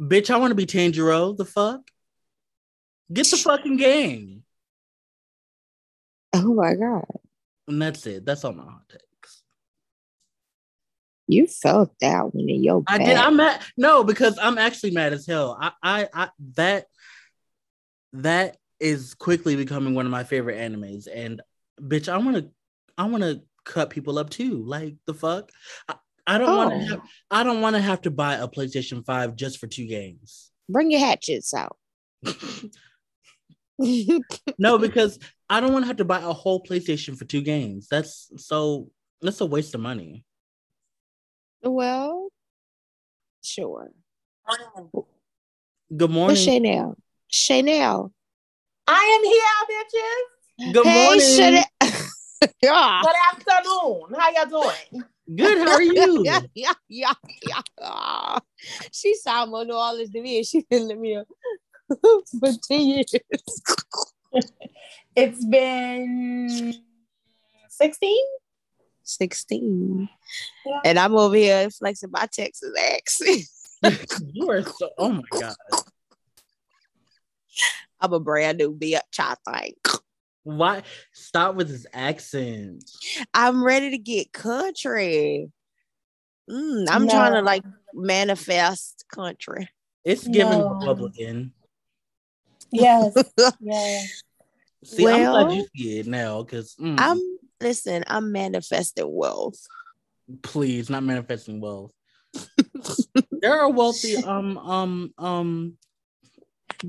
Bitch, 0.00 0.30
I 0.30 0.38
want 0.38 0.50
to 0.50 0.54
be 0.54 0.66
Tanjiro. 0.66 1.36
The 1.36 1.44
fuck? 1.44 1.80
Get 3.12 3.26
the 3.26 3.36
fucking 3.36 3.76
game. 3.76 4.42
Oh 6.32 6.54
my 6.54 6.74
god. 6.74 7.04
And 7.68 7.80
that's 7.82 8.06
it. 8.06 8.24
That's 8.24 8.44
all 8.44 8.52
my 8.52 8.64
hot 8.64 8.88
takes. 8.88 9.42
You 11.26 11.46
felt 11.46 11.92
that 12.00 12.34
one 12.34 12.48
in 12.48 12.64
your 12.64 12.82
I 12.88 12.98
back. 12.98 13.06
did. 13.06 13.16
I'm 13.16 13.36
mad. 13.36 13.62
No, 13.76 14.02
because 14.02 14.38
I'm 14.40 14.58
actually 14.58 14.92
mad 14.92 15.12
as 15.12 15.26
hell. 15.26 15.56
I, 15.60 15.72
I, 15.82 16.08
I, 16.12 16.28
that, 16.54 16.86
that 18.14 18.56
is 18.80 19.14
quickly 19.14 19.54
becoming 19.54 19.94
one 19.94 20.06
of 20.06 20.12
my 20.12 20.24
favorite 20.24 20.58
animes. 20.58 21.06
And 21.12 21.40
bitch, 21.80 22.08
I 22.08 22.18
want 22.18 22.36
to, 22.36 22.50
I 22.98 23.04
want 23.06 23.22
to 23.22 23.42
cut 23.64 23.90
people 23.90 24.18
up 24.18 24.30
too. 24.30 24.62
Like 24.64 24.96
the 25.06 25.14
fuck. 25.14 25.50
I, 25.88 25.94
I 26.26 26.38
don't 26.38 26.56
want 26.56 26.72
Oh. 26.74 26.78
to. 26.78 26.84
Have, 26.86 27.00
I 27.30 27.42
don't 27.42 27.60
want 27.60 27.76
to 27.76 27.82
have 27.82 28.02
to 28.02 28.10
buy 28.10 28.34
a 28.34 28.46
PlayStation 28.48 29.04
Five 29.04 29.36
just 29.36 29.58
for 29.58 29.66
two 29.66 29.86
games. 29.86 30.50
Bring 30.68 30.90
your 30.90 31.00
hatchets 31.00 31.52
out. 31.54 31.76
no, 34.58 34.78
because 34.78 35.18
I 35.48 35.60
don't 35.60 35.72
want 35.72 35.84
to 35.84 35.86
have 35.88 35.96
to 35.96 36.04
buy 36.04 36.18
a 36.18 36.32
whole 36.32 36.62
PlayStation 36.62 37.16
for 37.16 37.24
two 37.24 37.42
games. 37.42 37.88
That's 37.90 38.30
so. 38.36 38.90
That's 39.22 39.40
a 39.40 39.46
waste 39.46 39.74
of 39.74 39.80
money. 39.80 40.24
well, 41.62 42.28
sure. 43.42 43.90
Good 45.94 46.10
What's 46.10 46.12
morning. 46.14 46.36
Chanel? 46.36 46.96
Chanel. 47.28 48.12
I 48.86 49.18
am 49.18 49.24
here, 49.24 49.76
bitches. 50.68 50.72
Good 50.74 50.86
hey, 50.86 51.04
morning. 51.04 51.36
Chanel. 51.36 51.64
yeah. 52.62 53.02
Good 53.02 53.16
afternoon. 53.32 54.14
How 54.18 54.30
y'all 54.30 54.46
doing? 54.46 55.04
Good. 55.34 55.58
How 55.58 55.74
are 55.74 55.82
you? 55.82 56.22
yeah, 56.24 56.40
yeah, 56.54 56.72
yeah, 56.88 57.12
yeah. 57.46 57.60
Ah. 57.80 58.40
She 58.92 59.14
sound 59.14 59.50
more 59.50 59.64
New 59.64 59.74
Orleans 59.74 60.10
to 60.10 60.20
me, 60.20 60.38
and 60.38 60.46
she 60.46 60.64
been 60.70 60.88
living 60.88 61.04
here 61.04 61.24
for 62.40 62.50
ten 62.66 62.80
years. 62.80 63.14
It's 65.16 65.44
been 65.44 66.74
16. 67.68 68.16
Sixteen, 69.02 70.08
Yeah. 70.64 70.80
and 70.84 70.98
I'm 70.98 71.16
over 71.16 71.34
here 71.34 71.68
flexing 71.70 72.12
my 72.12 72.28
Texas 72.32 72.72
accent. 72.78 73.98
you 74.32 74.48
are 74.48 74.62
so. 74.62 74.88
Oh 74.98 75.10
my 75.10 75.22
god. 75.32 75.54
I'm 78.00 78.12
a 78.12 78.20
brand 78.20 78.58
new 78.58 78.72
bitch. 78.72 79.00
I 79.18 79.34
think 79.52 79.78
Why? 80.42 80.82
Stop 81.12 81.54
with 81.56 81.68
his 81.68 81.86
accent. 81.92 82.84
I'm 83.34 83.62
ready 83.62 83.90
to 83.90 83.98
get 83.98 84.32
country. 84.32 85.50
Mm, 86.48 86.86
I'm 86.90 87.06
No. 87.06 87.12
trying 87.12 87.32
to 87.34 87.42
like 87.42 87.64
manifest 87.92 89.04
country. 89.12 89.68
It's 90.04 90.26
giving 90.26 90.60
No. 90.60 90.68
Republican. 90.68 91.52
Yes. 92.72 93.14
yeah. 93.60 94.02
See, 94.84 95.06
I'm 95.06 95.24
glad 95.30 95.52
you 95.52 95.66
see 95.76 95.98
it 95.98 96.06
now, 96.06 96.42
because 96.42 96.74
I'm 96.80 97.20
listen. 97.60 98.02
I'm 98.06 98.32
manifesting 98.32 99.12
wealth. 99.14 99.60
please 100.42 100.88
not 100.88 101.02
manifesting 101.02 101.60
wealth. 101.60 101.92
there 103.42 103.60
are 103.60 103.68
wealthy 103.68 104.16
um 104.16 104.56
um 104.56 105.14
um 105.18 105.76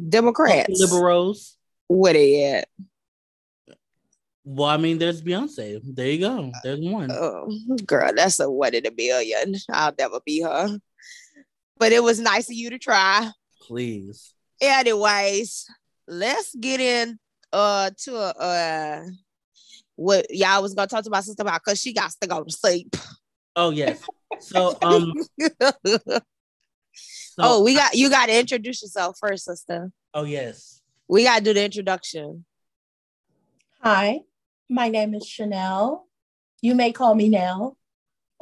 Democrats. 0.10 0.70
liberals. 0.80 1.58
Where 1.88 2.14
they 2.14 2.44
at? 2.54 2.68
Well, 4.44 4.70
I 4.70 4.78
mean, 4.78 4.98
there's 4.98 5.22
Beyonce. 5.22 5.80
There 5.84 6.08
you 6.08 6.20
go. 6.20 6.52
There's 6.64 6.80
one. 6.80 7.12
Oh, 7.12 7.48
girl, 7.86 8.12
that's 8.16 8.40
a 8.40 8.50
one 8.50 8.74
in 8.74 8.86
a 8.88 8.92
million. 8.92 9.56
I'll 9.72 9.94
never 9.98 10.20
be 10.26 10.42
her. 10.42 10.80
But 11.78 11.92
it 11.92 12.02
was 12.02 12.20
nice 12.20 12.50
of 12.50 12.56
you 12.56 12.72
to 12.72 12.80
try. 12.80 13.30
Please. 13.62 14.34
Anyways, 14.60 15.68
let's 16.08 16.56
get 16.56 16.80
in 16.80 17.20
uh 17.54 17.92
to 18.04 18.16
a 18.16 18.30
uh 18.30 19.04
what 19.96 20.26
y'all 20.30 20.62
was 20.62 20.74
gonna 20.74 20.88
talk 20.88 21.04
to 21.04 21.10
my 21.10 21.22
sister 21.22 21.42
about 21.42 21.62
because 21.64 21.80
she 21.80 21.94
got 21.94 22.12
to 22.22 22.28
go 22.28 22.44
to 22.44 22.52
sleep. 22.52 22.96
Oh 23.56 23.70
yes. 23.72 24.02
So 24.40 24.78
um. 24.82 25.14
so- 25.66 26.20
oh, 27.40 27.64
we 27.64 27.76
got 27.76 27.94
you 27.96 28.10
got 28.10 28.28
to 28.28 28.40
introduce 28.40 28.82
yourself 28.82 29.18
first, 29.20 29.46
sister. 29.46 29.92
Oh 30.14 30.24
yes. 30.24 30.82
We 31.08 31.24
got 31.24 31.40
to 31.40 31.44
do 31.44 31.54
the 31.54 31.64
introduction. 31.66 32.46
Hi, 33.82 34.20
my 34.72 34.88
name 34.88 35.14
is 35.14 35.28
Chanel. 35.28 36.08
You 36.62 36.76
may 36.76 36.94
call 36.94 37.14
me 37.14 37.30
Nel. 37.30 37.78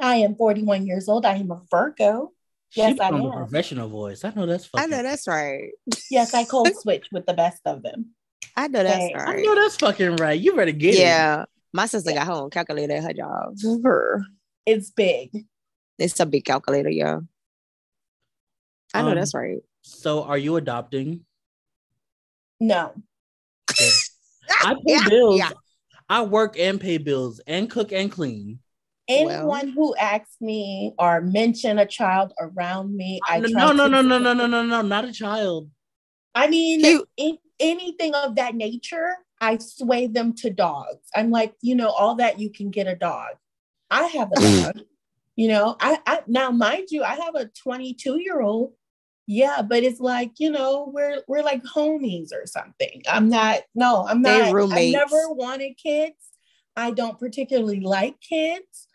I 0.00 0.16
am 0.16 0.36
41 0.36 0.86
years 0.86 1.08
old. 1.08 1.26
I 1.26 1.34
am 1.34 1.50
a 1.50 1.60
Virgo. 1.70 2.32
Yes, 2.74 2.94
she 2.94 3.00
I 3.00 3.10
put 3.10 3.20
on 3.20 3.26
am. 3.26 3.26
a 3.26 3.36
professional 3.36 3.88
voice. 3.88 4.24
I 4.24 4.30
know 4.30 4.46
that's 4.46 4.70
I 4.74 4.86
know 4.86 5.02
that's 5.02 5.26
right. 5.26 5.70
Yes, 6.10 6.32
I 6.32 6.44
code 6.44 6.74
switch 6.80 7.08
with 7.10 7.26
the 7.26 7.34
best 7.34 7.60
of 7.66 7.82
them. 7.82 8.10
I 8.56 8.68
know 8.68 8.82
that's 8.82 8.96
Thanks. 8.96 9.20
I 9.20 9.34
right. 9.34 9.44
know 9.44 9.54
that's 9.56 9.76
fucking 9.76 10.16
right. 10.16 10.40
You 10.40 10.54
better 10.54 10.70
get 10.70 10.94
it. 10.94 11.00
Yeah, 11.00 11.46
my 11.72 11.86
sister 11.86 12.12
got 12.12 12.26
home 12.26 12.44
own 12.44 12.50
calculator 12.50 12.94
at 12.94 13.02
her 13.02 13.12
job. 13.12 13.56
Her. 13.82 14.22
It's 14.64 14.90
big. 14.90 15.46
It's 15.98 16.20
a 16.20 16.26
big 16.26 16.44
calculator, 16.44 16.90
yeah. 16.90 17.18
I 18.94 19.02
know 19.02 19.10
Um, 19.10 19.14
that's 19.16 19.34
right. 19.34 19.58
So, 19.82 20.22
are 20.22 20.38
you 20.38 20.56
adopting? 20.56 21.24
No, 22.60 22.92
I 23.70 24.74
pay 24.74 24.80
Yeah, 24.86 25.08
bills. 25.08 25.42
Yeah. 26.10 26.18
I 26.18 26.22
work 26.22 26.58
and 26.58 26.80
pay 26.80 26.98
bills 26.98 27.40
and 27.46 27.70
cook 27.70 27.92
and 27.92 28.10
clean. 28.10 28.58
anyone 29.08 29.68
who 29.68 29.94
asks 29.96 30.36
me 30.40 30.94
or 30.98 31.20
mention 31.20 31.78
a 31.78 31.86
child 31.86 32.32
around 32.40 32.96
me, 32.96 33.20
I 33.28 33.40
no, 33.40 33.48
try 33.48 33.60
no, 33.66 33.72
no, 33.72 33.84
to- 33.84 33.90
no, 33.90 34.02
no, 34.02 34.18
no, 34.18 34.32
no, 34.34 34.46
no, 34.46 34.62
no, 34.62 34.82
not 34.82 35.04
a 35.04 35.12
child. 35.12 35.70
I 36.34 36.48
mean, 36.48 36.80
You- 36.80 37.06
in, 37.16 37.38
anything 37.58 38.14
of 38.14 38.36
that 38.36 38.54
nature, 38.54 39.16
I 39.40 39.58
sway 39.58 40.06
them 40.06 40.34
to 40.36 40.50
dogs. 40.50 41.04
I'm 41.14 41.30
like, 41.30 41.54
you 41.60 41.74
know, 41.74 41.88
all 41.88 42.14
that 42.16 42.38
you 42.38 42.50
can 42.50 42.70
get 42.70 42.86
a 42.86 42.94
dog. 42.94 43.30
I 43.90 44.04
have 44.04 44.30
a 44.32 44.40
dog. 44.74 44.80
You 45.36 45.48
know, 45.48 45.76
I, 45.80 45.98
I 46.06 46.20
now 46.26 46.50
mind 46.50 46.88
you, 46.90 47.02
I 47.02 47.14
have 47.16 47.34
a 47.34 47.46
22 47.46 48.20
year 48.20 48.40
old. 48.40 48.74
Yeah, 49.32 49.62
but 49.62 49.84
it's 49.84 50.00
like 50.00 50.40
you 50.40 50.50
know, 50.50 50.90
we're 50.92 51.22
we're 51.28 51.44
like 51.44 51.62
homies 51.62 52.32
or 52.32 52.46
something. 52.46 53.00
I'm 53.08 53.28
not. 53.28 53.60
No, 53.76 54.04
I'm 54.04 54.22
They 54.22 54.52
not. 54.52 54.72
I 54.72 54.90
never 54.90 55.30
wanted 55.30 55.76
kids. 55.76 56.16
I 56.74 56.90
don't 56.90 57.16
particularly 57.16 57.78
like 57.78 58.20
kids. 58.20 58.88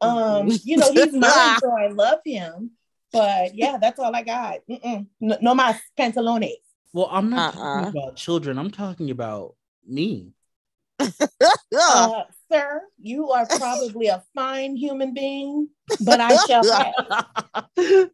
Um, 0.00 0.48
you 0.64 0.78
know, 0.78 0.90
he's 0.90 1.12
mine, 1.12 1.58
so 1.60 1.70
I 1.76 1.88
love 1.88 2.20
him. 2.24 2.70
But 3.12 3.54
yeah, 3.54 3.76
that's 3.78 3.98
all 3.98 4.16
I 4.16 4.22
got. 4.22 4.60
Mm-mm. 4.66 5.08
No, 5.20 5.36
no 5.42 5.54
más 5.54 5.76
pantalones. 5.98 6.56
Well, 6.94 7.08
I'm 7.12 7.28
not 7.28 7.54
Uh-uh. 7.54 7.82
talking 7.82 8.00
about 8.00 8.16
children. 8.16 8.58
I'm 8.58 8.70
talking 8.70 9.10
about 9.10 9.56
me. 9.86 10.32
Uh, 11.74 12.22
sir, 12.50 12.80
you 12.98 13.30
are 13.30 13.46
probably 13.46 14.06
a 14.06 14.22
fine 14.34 14.76
human 14.76 15.12
being, 15.12 15.68
but 16.00 16.20
I 16.20 16.36
shall 16.36 16.62
pass. 17.76 18.08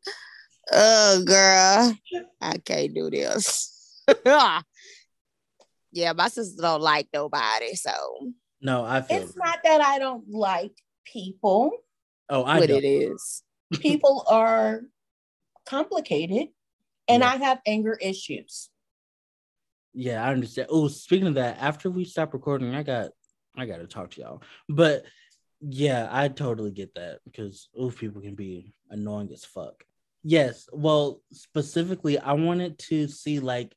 Oh, 0.72 1.22
girl, 1.24 1.94
I 2.40 2.58
can't 2.58 2.94
do 2.94 3.10
this. 3.10 4.02
yeah, 4.24 6.12
my 6.14 6.28
sister 6.28 6.60
don't 6.62 6.82
like 6.82 7.08
nobody, 7.12 7.74
so 7.74 7.92
no, 8.60 8.84
I 8.84 9.00
feel. 9.02 9.22
It's 9.22 9.36
not 9.36 9.58
that 9.64 9.80
I 9.80 9.98
don't 9.98 10.28
like 10.28 10.72
people. 11.04 11.72
Oh, 12.28 12.44
I 12.44 12.58
what 12.58 12.68
don't. 12.68 12.84
it 12.84 12.86
is. 12.86 13.42
People 13.80 14.24
are 14.30 14.82
complicated, 15.66 16.48
and 17.08 17.22
Yeah. 17.22 17.30
I 17.30 17.36
have 17.36 17.60
anger 17.66 17.98
issues. 18.00 18.70
Yeah, 19.94 20.24
I 20.24 20.30
understand. 20.30 20.68
Oh, 20.70 20.88
speaking 20.88 21.26
of 21.26 21.34
that, 21.34 21.58
after 21.60 21.90
we 21.90 22.04
stop 22.04 22.32
recording, 22.32 22.74
I 22.74 22.82
got 22.82 23.10
I 23.56 23.66
gotta 23.66 23.86
talk 23.86 24.10
to 24.12 24.20
y'all. 24.20 24.42
But 24.68 25.04
yeah, 25.60 26.08
I 26.10 26.28
totally 26.28 26.70
get 26.70 26.94
that 26.94 27.20
because 27.24 27.68
oof, 27.80 27.98
people 27.98 28.20
can 28.22 28.34
be 28.34 28.72
annoying 28.90 29.30
as 29.32 29.44
fuck. 29.44 29.84
Yes. 30.28 30.68
Well, 30.74 31.22
specifically, 31.32 32.18
I 32.18 32.34
wanted 32.34 32.78
to 32.90 33.08
see 33.08 33.40
like 33.40 33.74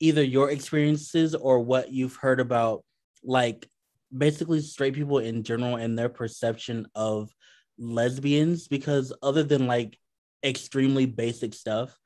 either 0.00 0.24
your 0.24 0.50
experiences 0.50 1.36
or 1.36 1.60
what 1.60 1.92
you've 1.92 2.16
heard 2.16 2.40
about 2.40 2.82
like 3.22 3.68
basically 4.16 4.60
straight 4.60 4.94
people 4.94 5.20
in 5.20 5.44
general 5.44 5.76
and 5.76 5.96
their 5.96 6.08
perception 6.08 6.88
of 6.96 7.32
lesbians 7.78 8.66
because 8.66 9.12
other 9.22 9.44
than 9.44 9.68
like 9.68 9.96
extremely 10.44 11.06
basic 11.06 11.54
stuff, 11.54 11.96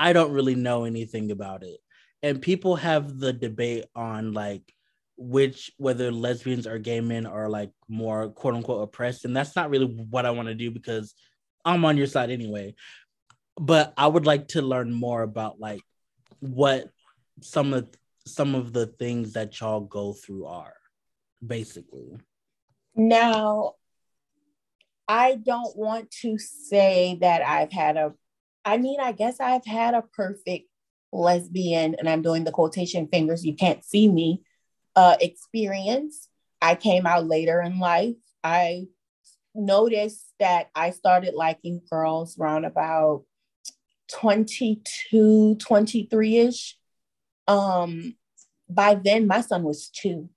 I 0.00 0.12
don't 0.12 0.32
really 0.32 0.56
know 0.56 0.82
anything 0.84 1.30
about 1.30 1.62
it 1.62 1.78
and 2.24 2.42
people 2.42 2.74
have 2.74 3.20
the 3.20 3.32
debate 3.32 3.84
on 3.94 4.32
like 4.32 4.62
which 5.16 5.70
whether 5.78 6.10
lesbians 6.10 6.66
or 6.66 6.78
gay 6.78 7.00
men 7.00 7.24
are 7.24 7.48
like 7.48 7.70
more 7.88 8.30
quote 8.30 8.54
unquote 8.54 8.82
oppressed 8.82 9.24
and 9.24 9.36
that's 9.36 9.56
not 9.56 9.70
really 9.70 9.86
what 9.86 10.24
i 10.26 10.30
want 10.30 10.48
to 10.48 10.54
do 10.54 10.70
because 10.70 11.14
i'm 11.64 11.84
on 11.84 11.96
your 11.96 12.06
side 12.06 12.30
anyway 12.30 12.74
but 13.56 13.92
i 13.96 14.06
would 14.06 14.26
like 14.26 14.48
to 14.48 14.62
learn 14.62 14.92
more 14.92 15.22
about 15.22 15.58
like 15.60 15.82
what 16.40 16.90
some 17.40 17.72
of 17.72 17.88
some 18.26 18.54
of 18.54 18.72
the 18.72 18.86
things 18.86 19.32
that 19.32 19.58
y'all 19.60 19.80
go 19.80 20.12
through 20.12 20.46
are 20.46 20.74
basically 21.44 22.18
Now, 22.94 23.74
I 25.06 25.36
don't 25.36 25.76
want 25.76 26.10
to 26.22 26.36
say 26.38 27.16
that 27.20 27.42
I've 27.42 27.72
had 27.72 27.96
a, 27.96 28.12
I 28.64 28.76
mean, 28.76 29.00
I 29.00 29.12
guess 29.12 29.40
I've 29.40 29.64
had 29.64 29.94
a 29.94 30.02
perfect 30.02 30.68
lesbian, 31.12 31.94
and 31.94 32.08
I'm 32.08 32.22
doing 32.22 32.44
the 32.44 32.52
quotation 32.52 33.08
fingers, 33.08 33.46
you 33.46 33.54
can't 33.54 33.84
see 33.84 34.08
me, 34.08 34.42
uh, 34.96 35.16
experience. 35.20 36.28
I 36.60 36.74
came 36.74 37.06
out 37.06 37.26
later 37.26 37.62
in 37.62 37.78
life. 37.78 38.16
I 38.44 38.88
noticed 39.54 40.26
that 40.38 40.68
I 40.74 40.90
started 40.90 41.34
liking 41.34 41.80
girls 41.90 42.38
around 42.38 42.64
about 42.64 43.24
22, 44.12 45.56
23 45.56 46.36
ish. 46.36 46.76
Um, 47.46 48.14
by 48.68 48.94
then, 48.94 49.26
my 49.26 49.40
son 49.40 49.62
was 49.62 49.88
two 49.88 50.28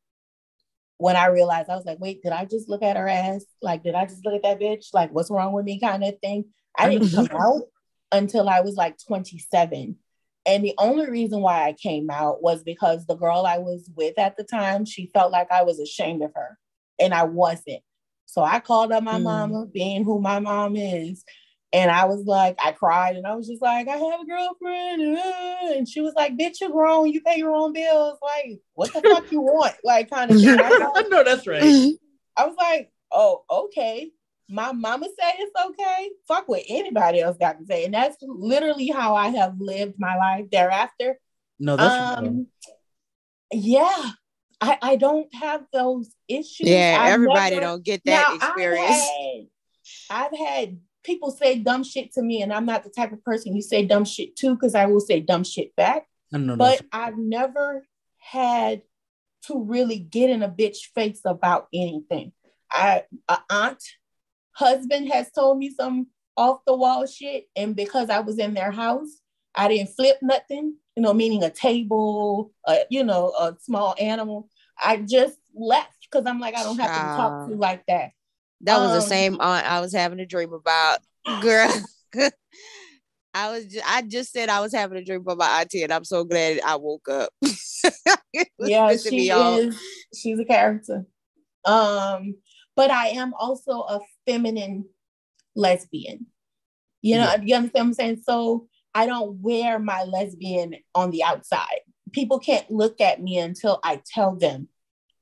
when 1.01 1.15
I 1.15 1.27
realized 1.27 1.67
I 1.67 1.75
was 1.75 1.85
like, 1.85 1.99
wait, 1.99 2.21
did 2.21 2.31
I 2.31 2.45
just 2.45 2.69
look 2.69 2.83
at 2.83 2.95
her 2.95 3.07
ass? 3.07 3.43
Like, 3.59 3.81
did 3.81 3.95
I 3.95 4.05
just 4.05 4.23
look 4.23 4.35
at 4.35 4.43
that 4.43 4.59
bitch? 4.59 4.93
Like, 4.93 5.11
what's 5.11 5.31
wrong 5.31 5.51
with 5.51 5.65
me? 5.65 5.79
Kind 5.79 6.03
of 6.03 6.19
thing. 6.19 6.45
I 6.77 6.89
didn't 6.89 7.11
come 7.11 7.27
out 7.33 7.63
until 8.11 8.47
I 8.47 8.61
was 8.61 8.75
like 8.75 8.97
27. 9.07 9.97
And 10.45 10.63
the 10.63 10.75
only 10.77 11.09
reason 11.09 11.41
why 11.41 11.67
I 11.67 11.73
came 11.73 12.11
out 12.11 12.43
was 12.43 12.61
because 12.61 13.07
the 13.07 13.15
girl 13.15 13.47
I 13.47 13.57
was 13.57 13.89
with 13.95 14.19
at 14.19 14.37
the 14.37 14.43
time, 14.43 14.85
she 14.85 15.09
felt 15.11 15.31
like 15.31 15.51
I 15.51 15.63
was 15.63 15.79
ashamed 15.79 16.21
of 16.21 16.33
her. 16.35 16.59
And 16.99 17.15
I 17.15 17.23
wasn't. 17.23 17.81
So 18.31 18.41
I 18.41 18.61
called 18.61 18.93
up 18.93 19.03
my 19.03 19.17
Mm. 19.17 19.23
mama, 19.23 19.65
being 19.65 20.05
who 20.05 20.21
my 20.21 20.39
mom 20.39 20.77
is. 20.77 21.25
And 21.73 21.91
I 21.91 22.05
was 22.05 22.25
like, 22.25 22.57
I 22.63 22.71
cried 22.71 23.17
and 23.17 23.27
I 23.27 23.35
was 23.35 23.45
just 23.47 23.61
like, 23.61 23.89
I 23.89 23.97
have 23.97 24.21
a 24.21 24.25
girlfriend. 24.25 25.17
And 25.75 25.87
she 25.87 25.99
was 25.99 26.13
like, 26.15 26.37
bitch, 26.37 26.61
you're 26.61 26.69
grown. 26.69 27.11
You 27.11 27.21
pay 27.21 27.37
your 27.37 27.53
own 27.53 27.73
bills. 27.73 28.17
Like, 28.21 28.59
what 28.73 28.93
the 28.93 29.01
fuck 29.01 29.29
you 29.31 29.41
want? 29.41 29.75
Like, 29.83 30.09
kind 30.09 30.31
of. 30.31 30.37
I 30.37 31.05
no 31.09 31.23
that's 31.23 31.45
right 31.45 31.61
I 32.37 32.45
was 32.47 32.55
like, 32.57 32.91
oh, 33.11 33.43
okay. 33.49 34.11
My 34.49 34.71
mama 34.71 35.07
said 35.07 35.33
it's 35.37 35.65
okay. 35.65 36.09
Fuck 36.27 36.47
what 36.47 36.63
anybody 36.69 37.19
else 37.19 37.37
got 37.37 37.59
to 37.59 37.65
say. 37.65 37.83
And 37.83 37.93
that's 37.93 38.17
literally 38.21 38.87
how 38.87 39.15
I 39.15 39.29
have 39.29 39.59
lived 39.59 39.95
my 39.97 40.17
life 40.17 40.45
thereafter. 40.51 41.17
no 41.59 41.75
that's. 41.75 41.99
Um, 41.99 42.47
yeah. 43.51 44.11
I, 44.61 44.77
I 44.81 44.95
don't 44.95 45.33
have 45.33 45.65
those 45.73 46.13
issues. 46.27 46.67
yeah, 46.67 46.97
I've 46.99 47.13
everybody 47.13 47.55
never- 47.55 47.65
don't 47.65 47.83
get 47.83 48.01
that 48.05 48.29
Now, 48.29 48.35
experience. 48.35 48.91
I've 50.09 50.29
had, 50.29 50.37
I've 50.41 50.47
had 50.47 50.79
people 51.03 51.31
say 51.31 51.57
dumb 51.57 51.83
shit 51.83 52.13
to 52.13 52.21
me, 52.21 52.41
and 52.43 52.53
I'm 52.53 52.65
not 52.65 52.83
the 52.83 52.89
type 52.91 53.11
of 53.11 53.23
person 53.23 53.55
you 53.55 53.61
say 53.61 53.85
dumb 53.85 54.05
shit 54.05 54.35
to 54.37 54.53
because 54.53 54.75
I 54.75 54.85
will 54.85 54.99
say 54.99 55.19
dumb 55.19 55.43
shit 55.43 55.75
back. 55.75 56.05
I 56.33 56.37
know 56.37 56.55
But 56.55 56.83
I've 56.91 57.17
never 57.17 57.85
had 58.19 58.83
to 59.47 59.59
really 59.59 59.97
get 59.97 60.29
in 60.29 60.43
a 60.43 60.49
bitch 60.49 60.77
face 60.93 61.21
about 61.25 61.67
anything. 61.73 62.31
I 62.71 63.03
a 63.27 63.39
aunt, 63.49 63.83
husband 64.51 65.11
has 65.11 65.31
told 65.31 65.57
me 65.57 65.71
some 65.71 66.07
off 66.37 66.59
the 66.67 66.75
wall 66.75 67.07
shit, 67.07 67.47
and 67.55 67.75
because 67.75 68.09
I 68.11 68.19
was 68.19 68.37
in 68.37 68.53
their 68.53 68.71
house, 68.71 69.09
I 69.55 69.67
didn't 69.67 69.95
flip 69.95 70.17
nothing. 70.21 70.75
You 70.95 71.03
know, 71.03 71.13
meaning 71.13 71.41
a 71.41 71.49
table, 71.49 72.51
uh, 72.67 72.79
you 72.89 73.03
know, 73.03 73.29
a 73.39 73.55
small 73.61 73.95
animal. 73.99 74.49
I 74.81 74.97
just 74.97 75.37
left 75.55 76.07
because 76.09 76.25
I'm 76.25 76.39
like, 76.39 76.55
I 76.55 76.63
don't 76.63 76.79
have 76.79 76.89
to 76.89 77.01
be 77.01 77.07
talked 77.07 77.47
to 77.47 77.51
Child. 77.51 77.59
like 77.59 77.85
that. 77.87 78.11
That 78.61 78.77
was 78.79 78.91
the 78.91 79.03
Um, 79.03 79.09
same 79.09 79.41
aunt 79.41 79.69
I 79.69 79.79
was 79.79 79.93
having 79.93 80.19
a 80.19 80.25
dream 80.25 80.53
about. 80.53 80.99
Girl. 81.41 81.71
I 83.33 83.51
was 83.51 83.65
just, 83.65 83.89
I 83.89 84.01
just 84.01 84.33
said 84.33 84.49
I 84.49 84.59
was 84.59 84.73
having 84.73 84.97
a 84.97 85.03
dream 85.03 85.21
about 85.21 85.37
my 85.37 85.61
auntie, 85.61 85.83
and 85.83 85.93
I'm 85.93 86.03
so 86.03 86.23
glad 86.25 86.59
I 86.65 86.75
woke 86.75 87.07
up. 87.07 87.29
yeah, 88.59 88.95
she 88.97 89.29
is. 89.29 89.79
She's 90.13 90.39
a 90.39 90.45
character. 90.45 91.05
Um, 91.63 92.35
but 92.75 92.91
I 92.91 93.07
am 93.09 93.33
also 93.33 93.81
a 93.81 93.99
feminine 94.27 94.85
lesbian. 95.55 96.25
You 97.01 97.17
know, 97.17 97.23
yeah. 97.23 97.41
you 97.41 97.55
understand 97.55 97.73
what 97.73 97.89
I'm 97.89 97.93
saying? 97.93 98.21
So 98.23 98.67
I 98.93 99.05
don't 99.05 99.37
wear 99.41 99.79
my 99.79 100.03
lesbian 100.03 100.75
on 100.93 101.11
the 101.11 101.23
outside. 101.23 101.79
People 102.11 102.39
can't 102.39 102.69
look 102.69 103.01
at 103.01 103.21
me 103.21 103.37
until 103.37 103.79
I 103.83 104.01
tell 104.05 104.35
them 104.35 104.67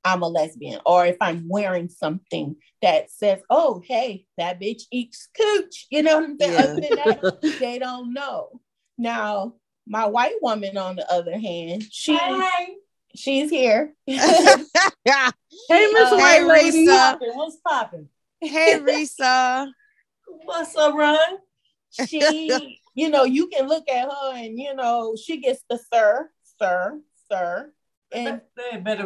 I'm 0.03 0.21
a 0.21 0.27
lesbian, 0.27 0.79
or 0.85 1.05
if 1.05 1.17
I'm 1.19 1.47
wearing 1.49 1.89
something 1.89 2.55
that 2.81 3.11
says, 3.11 3.41
"Oh, 3.49 3.81
hey, 3.85 4.25
that 4.37 4.59
bitch 4.59 4.83
eats 4.91 5.27
cooch," 5.35 5.87
you 5.89 6.03
know 6.03 6.15
what 6.15 6.23
I'm 6.23 6.37
saying? 6.39 6.53
Yeah. 6.53 6.59
Other 6.59 6.81
than 6.81 6.95
that, 6.95 7.33
they 7.59 7.79
don't 7.79 8.13
know. 8.13 8.61
Now, 8.97 9.55
my 9.85 10.05
white 10.05 10.35
woman, 10.41 10.77
on 10.77 10.95
the 10.95 11.11
other 11.11 11.37
hand, 11.37 11.83
she 11.91 12.15
hey. 12.15 12.75
she's 13.15 13.49
here. 13.49 13.93
hey, 14.07 14.13
Miss 14.17 14.61
uh, 15.69 16.17
White 16.17 16.45
Lady, 16.45 16.87
what's 16.87 17.57
popping? 17.57 18.07
Hey, 18.39 18.79
Risa, 18.79 19.69
what's 20.45 20.75
up, 20.75 20.95
Ron? 20.95 21.17
She, 21.91 22.79
you 22.93 23.09
know, 23.09 23.23
you 23.23 23.47
can 23.47 23.67
look 23.67 23.89
at 23.89 24.05
her, 24.05 24.33
and 24.33 24.57
you 24.57 24.73
know, 24.75 25.15
she 25.21 25.37
gets 25.37 25.63
the 25.69 25.79
sir, 25.91 26.29
sir, 26.59 26.99
sir 27.31 27.71
and 28.11 28.41
they 28.55 28.77
better 28.77 29.05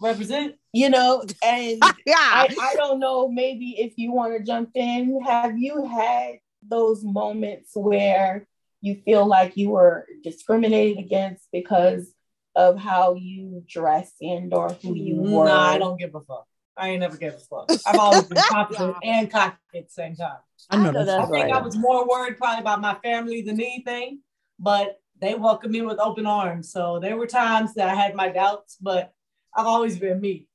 represent. 0.00 0.54
You 0.72 0.90
know, 0.90 1.24
and 1.44 1.78
yeah. 2.06 2.14
I, 2.16 2.54
I 2.60 2.74
don't 2.76 3.00
know, 3.00 3.28
maybe 3.28 3.76
if 3.78 3.94
you 3.96 4.12
want 4.12 4.36
to 4.36 4.44
jump 4.44 4.70
in, 4.74 5.20
have 5.22 5.58
you 5.58 5.86
had 5.86 6.36
those 6.66 7.04
moments 7.04 7.72
where 7.74 8.46
you 8.80 8.96
feel 9.04 9.26
like 9.26 9.56
you 9.56 9.70
were 9.70 10.06
discriminated 10.22 10.98
against 10.98 11.48
because 11.52 12.12
of 12.54 12.78
how 12.78 13.14
you 13.14 13.64
dress 13.66 14.12
and 14.20 14.52
or 14.52 14.70
who 14.70 14.94
you 14.94 15.16
were? 15.16 15.46
No, 15.46 15.56
I 15.56 15.78
don't 15.78 15.98
give 15.98 16.14
a 16.14 16.20
fuck. 16.20 16.46
I 16.76 16.90
ain't 16.90 17.00
never 17.00 17.16
gave 17.16 17.34
a 17.34 17.38
fuck. 17.38 17.68
I've 17.86 17.98
always 17.98 18.24
been 18.24 18.38
confident 18.48 18.96
and 19.02 19.30
cocky 19.30 19.56
at 19.74 19.86
the 19.86 19.92
same 19.92 20.14
time. 20.14 20.38
I 20.70 20.76
know 20.76 20.92
that's 20.92 21.10
I 21.10 21.22
think 21.22 21.32
right. 21.32 21.52
I 21.52 21.60
was 21.60 21.76
more 21.76 22.06
worried 22.06 22.38
probably 22.38 22.60
about 22.60 22.80
my 22.80 22.94
family 23.02 23.42
than 23.42 23.60
anything, 23.60 24.20
but 24.60 25.00
they 25.20 25.34
welcomed 25.34 25.72
me 25.72 25.82
with 25.82 25.98
open 25.98 26.26
arms. 26.26 26.70
So 26.72 26.98
there 27.00 27.16
were 27.16 27.26
times 27.26 27.74
that 27.74 27.88
I 27.88 27.94
had 27.94 28.14
my 28.14 28.28
doubts, 28.28 28.76
but 28.80 29.12
I've 29.56 29.66
always 29.66 29.98
been 29.98 30.20
me 30.20 30.46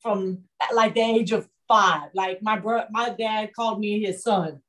from 0.00 0.38
like 0.74 0.94
the 0.94 1.00
age 1.00 1.32
of 1.32 1.48
five. 1.68 2.10
Like 2.14 2.42
my 2.42 2.58
bro, 2.58 2.84
my 2.90 3.10
dad 3.10 3.52
called 3.54 3.80
me 3.80 4.04
his 4.04 4.22
son. 4.22 4.60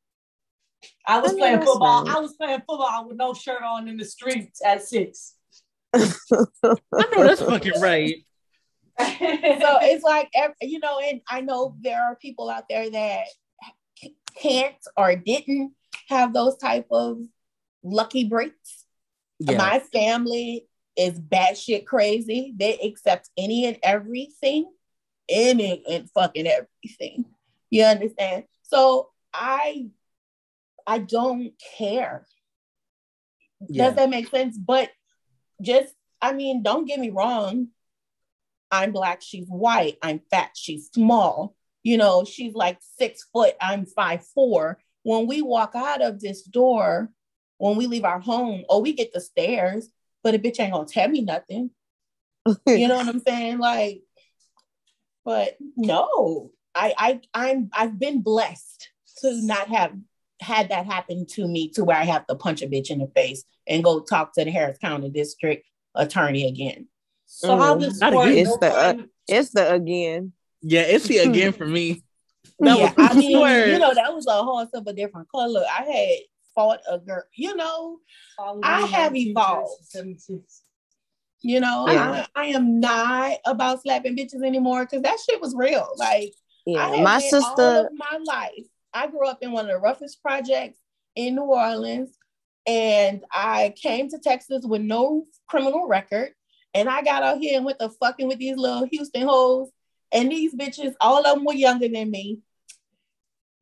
I 1.06 1.20
was 1.20 1.34
I 1.34 1.38
playing 1.38 1.62
football. 1.62 2.08
I 2.10 2.20
was 2.20 2.34
playing 2.34 2.60
football 2.60 3.08
with 3.08 3.18
no 3.18 3.34
shirt 3.34 3.64
on 3.64 3.88
in 3.88 3.98
the 3.98 4.06
streets 4.06 4.62
at 4.66 4.84
six. 4.84 5.36
I 5.94 6.06
know 6.92 7.24
that's 7.24 7.42
fucking 7.42 7.80
right. 7.80 8.16
so 9.00 9.06
it's 9.82 10.04
like 10.04 10.30
you 10.62 10.80
know, 10.80 11.00
and 11.00 11.22
I 11.30 11.42
know 11.42 11.76
there 11.82 12.02
are 12.02 12.16
people 12.16 12.50
out 12.50 12.66
there 12.70 12.90
that 12.90 13.26
can't 14.40 14.76
or 14.98 15.16
didn't 15.16 15.74
have 16.10 16.34
those 16.34 16.58
type 16.58 16.88
of 16.92 17.20
lucky 17.84 18.24
breaks 18.24 18.83
yeah. 19.40 19.58
My 19.58 19.80
family 19.80 20.68
is 20.96 21.20
batshit 21.20 21.86
crazy. 21.86 22.54
They 22.56 22.78
accept 22.80 23.30
any 23.38 23.66
and 23.66 23.78
everything, 23.84 24.72
any 25.30 25.84
and 25.90 26.10
fucking 26.12 26.48
everything. 26.48 27.26
You 27.70 27.84
understand? 27.86 28.44
So 28.64 29.10
I 29.34 29.88
I 30.86 31.00
don't 31.00 31.54
care. 31.78 32.26
Yeah. 33.68 33.86
Does 33.86 33.96
that 33.96 34.10
make 34.10 34.30
sense? 34.30 34.58
But 34.58 34.90
just 35.62 35.94
I 36.22 36.34
mean, 36.34 36.64
don't 36.64 36.86
get 36.86 37.00
me 37.00 37.10
wrong. 37.10 37.70
I'm 38.72 38.92
black, 38.92 39.22
she's 39.22 39.48
white, 39.48 39.98
I'm 40.02 40.22
fat, 40.32 40.52
she's 40.56 40.90
small. 40.92 41.56
You 41.84 41.98
know, 41.98 42.24
she's 42.26 42.56
like 42.56 42.80
six 42.98 43.28
foot, 43.32 43.56
I'm 43.62 43.86
five 43.86 44.26
four. 44.34 44.80
When 45.04 45.28
we 45.28 45.42
walk 45.42 45.74
out 45.76 46.02
of 46.02 46.20
this 46.20 46.44
door, 46.44 47.12
when 47.64 47.78
we 47.78 47.88
leave 47.88 48.04
our 48.04 48.20
home, 48.20 48.66
oh, 48.68 48.80
we 48.80 48.92
get 48.92 49.14
the 49.14 49.22
stairs, 49.22 49.88
but 50.22 50.36
a 50.36 50.38
bitch 50.38 50.60
ain't 50.60 50.74
gonna 50.74 50.86
tell 50.86 51.08
me 51.08 51.22
nothing. 51.22 51.70
you 52.68 52.90
know 52.90 52.98
what 52.98 53.08
I'm 53.08 53.20
saying? 53.26 53.58
Like, 53.58 54.02
but 55.24 55.56
no, 55.78 56.52
I 56.76 56.94
I 56.98 57.22
I'm 57.34 57.70
I've 57.72 57.98
been 57.98 58.22
blessed 58.22 58.90
to 59.20 59.42
not 59.46 59.70
have 59.70 59.94
had 60.42 60.70
that 60.70 60.86
happen 60.88 61.26
to 61.26 61.48
me 61.48 61.70
to 61.70 61.86
where 61.86 61.96
I 61.96 62.04
have 62.04 62.28
to 62.28 62.36
punch 62.36 62.62
a 62.62 62.68
bitch 62.68 62.90
in 62.90 63.00
the 63.00 63.08
face 63.16 63.46
and 63.66 63.82
go 63.82 64.02
talk 64.02 64.34
to 64.34 64.44
the 64.44 64.52
Harris 64.52 64.78
County 64.80 65.10
District 65.10 65.66
Attorney 65.96 66.50
again. 66.50 66.90
So 67.28 67.56
mm, 67.56 67.60
how 67.60 67.76
this 67.76 67.98
works? 68.02 68.36
It's 68.36 68.58
the 68.58 68.74
uh, 68.74 68.94
it's 69.30 69.52
the 69.52 69.72
again. 69.72 70.34
Yeah, 70.62 70.82
it's 70.82 71.08
the 71.08 71.20
again 71.20 71.54
for 71.58 71.66
me. 71.66 72.04
That 72.60 72.78
yeah, 72.78 72.94
was, 72.94 73.10
I 73.12 73.14
mean, 73.14 73.32
you 73.32 73.80
know, 73.80 73.94
that 73.94 74.14
was 74.14 74.28
a 74.28 74.44
horse 74.44 74.70
of 74.74 74.86
a 74.86 74.92
different 74.92 75.30
color. 75.30 75.64
I 75.66 75.84
had 75.84 76.18
fought 76.56 76.80
a 76.90 77.00
girl. 77.00 77.24
You 77.36 77.56
know, 77.56 78.00
I 78.64 78.82
have 78.82 79.16
evolved. 79.16 79.96
You 81.42 81.60
know, 81.60 81.86
yeah. 81.90 82.26
I, 82.36 82.44
I, 82.44 82.46
am 82.48 82.80
not 82.80 83.38
about 83.46 83.82
slapping 83.82 84.16
bitches 84.16 84.46
anymore 84.46 84.86
because 84.86 85.02
that 85.02 85.18
shit 85.20 85.42
was 85.42 85.54
real. 85.54 85.90
Like, 85.98 86.34
yeah, 86.66 87.02
my 87.04 87.20
sister, 87.20 87.62
all 87.62 87.86
of 87.88 87.92
my 87.94 88.18
life, 88.24 88.66
I 88.94 89.08
grew 89.08 89.28
up 89.28 89.40
in 89.42 89.52
one 89.52 89.66
of 89.66 89.72
the 89.72 89.78
roughest 89.78 90.22
projects 90.22 90.80
in 91.18 91.36
New 91.36 91.44
Orleans, 91.44 92.18
and 92.66 93.24
I 93.30 93.74
came 93.76 94.10
to 94.10 94.20
Texas 94.20 94.64
with 94.64 94.82
no 94.82 95.26
criminal 95.50 95.86
record, 95.86 96.30
and 96.74 96.88
I 96.88 97.04
got 97.04 97.24
out 97.24 97.40
here 97.40 97.58
and 97.58 97.66
went 97.66 97.80
to 97.80 97.90
fucking 97.90 98.30
with 98.30 98.40
these 98.40 98.56
little 98.56 98.86
Houston 98.86 99.24
hoes, 99.24 99.70
and 100.14 100.32
these 100.32 100.56
bitches, 100.56 100.94
all 101.02 101.26
of 101.26 101.36
them 101.36 101.44
were 101.44 101.54
younger 101.54 101.90
than 101.90 102.10
me, 102.10 102.40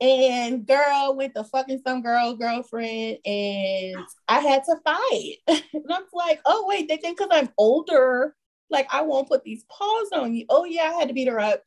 and 0.01 0.65
girl 0.65 1.15
went 1.15 1.35
to 1.35 1.43
fucking 1.43 1.81
some 1.85 2.01
girl 2.01 2.35
girlfriend 2.35 3.19
and 3.23 4.03
I 4.27 4.39
had 4.39 4.63
to 4.63 4.75
fight. 4.83 5.35
and 5.73 5.83
I'm 5.89 6.03
like, 6.11 6.41
oh 6.45 6.65
wait, 6.67 6.89
they 6.89 6.97
think 6.97 7.19
because 7.19 7.29
I'm 7.31 7.49
older, 7.57 8.35
like 8.71 8.87
I 8.91 9.03
won't 9.03 9.29
put 9.29 9.43
these 9.43 9.63
paws 9.69 10.09
on 10.13 10.33
you. 10.33 10.45
Oh 10.49 10.65
yeah, 10.65 10.91
I 10.93 10.99
had 10.99 11.07
to 11.09 11.13
beat 11.13 11.27
her 11.27 11.39
up. 11.39 11.61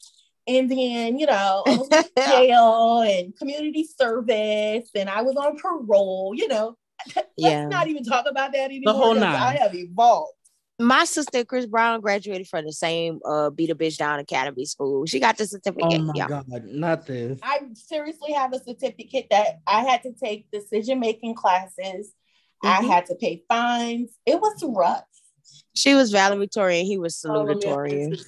And 0.47 0.71
then, 0.71 1.19
you 1.19 1.27
know, 1.27 1.63
I 1.67 1.77
was 1.77 1.89
in 1.91 2.05
jail 2.27 3.01
and 3.01 3.37
community 3.37 3.85
service 3.85 4.91
and 4.95 5.09
I 5.09 5.23
was 5.23 5.37
on 5.37 5.57
parole, 5.57 6.35
you 6.37 6.49
know. 6.49 6.77
Let's 7.17 7.29
yeah. 7.37 7.69
not 7.69 7.89
even 7.89 8.05
talk 8.05 8.27
about 8.29 8.53
that 8.53 8.65
anymore. 8.67 8.93
The 8.93 8.99
whole 8.99 9.15
nine. 9.15 9.25
I 9.25 9.57
have 9.57 9.75
evolved 9.75 10.33
my 10.79 11.05
sister 11.05 11.45
Chris 11.45 11.67
Brown 11.67 12.01
graduated 12.01 12.49
from 12.49 12.65
the 12.65 12.73
same 12.73 13.21
uh 13.25 13.51
beat 13.51 13.71
a 13.71 13.75
bitch 13.75 13.97
down 13.97 14.19
academy 14.19 14.65
school. 14.65 15.07
She 15.07 15.21
got 15.21 15.37
the 15.37 15.47
certificate. 15.47 16.01
Oh 16.01 16.05
my 16.05 16.13
yeah. 16.17 16.29
god, 16.29 16.65
not 16.65 17.07
this. 17.07 17.39
I 17.43 17.61
seriously 17.75 18.33
have 18.33 18.53
a 18.53 18.59
certificate 18.59 19.27
that 19.31 19.61
I 19.67 19.85
had 19.85 20.03
to 20.03 20.13
take 20.13 20.51
decision 20.51 21.01
making 21.01 21.35
classes. 21.35 22.13
Mm-hmm. 22.65 22.67
I 22.67 22.95
had 22.95 23.07
to 23.07 23.15
pay 23.15 23.45
fines. 23.49 24.11
It 24.27 24.41
was 24.41 24.63
rough. 24.67 25.05
She 25.75 25.95
was 25.95 26.11
valedictorian. 26.11 26.87
He 26.87 26.99
was 26.99 27.17
salutatorian. 27.17 28.19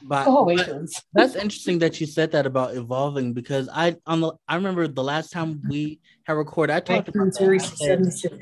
But, 0.00 0.26
oh, 0.28 0.44
but 0.44 0.88
that's 1.12 1.34
interesting 1.34 1.80
that 1.80 2.00
you 2.00 2.06
said 2.06 2.30
that 2.30 2.46
about 2.46 2.76
evolving 2.76 3.32
because 3.32 3.68
I 3.72 3.96
on 4.06 4.20
the 4.20 4.32
I 4.46 4.54
remember 4.54 4.86
the 4.86 5.02
last 5.02 5.32
time 5.32 5.60
we 5.68 5.98
had 6.22 6.34
recorded 6.34 6.74
I 6.74 6.80
talked 6.80 7.08
about 7.08 7.34
that. 7.34 7.50
I 7.50 7.58
said, 7.58 8.40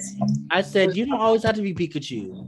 I 0.51 0.61
said 0.61 0.97
you 0.97 1.07
don't 1.07 1.19
always 1.19 1.43
have 1.45 1.55
to 1.55 1.63
be 1.63 1.75
Pikachu 1.75 2.47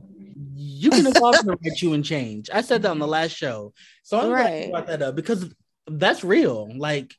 you 0.61 0.91
can 0.91 1.07
evolve 1.07 1.37
and 1.37 1.49
write 1.49 1.81
you 1.81 1.93
and 1.93 2.05
change. 2.05 2.51
I 2.53 2.63
said 2.63 2.83
that 2.83 2.91
on 2.91 2.99
the 2.99 3.07
last 3.07 3.31
show. 3.31 3.73
So 4.03 4.19
I'm 4.19 4.31
right. 4.31 4.71
glad 4.71 4.71
brought 4.71 4.87
that 4.89 5.03
up 5.03 5.15
because 5.15 5.55
that's 5.87 6.25
real. 6.25 6.69
Like 6.77 7.15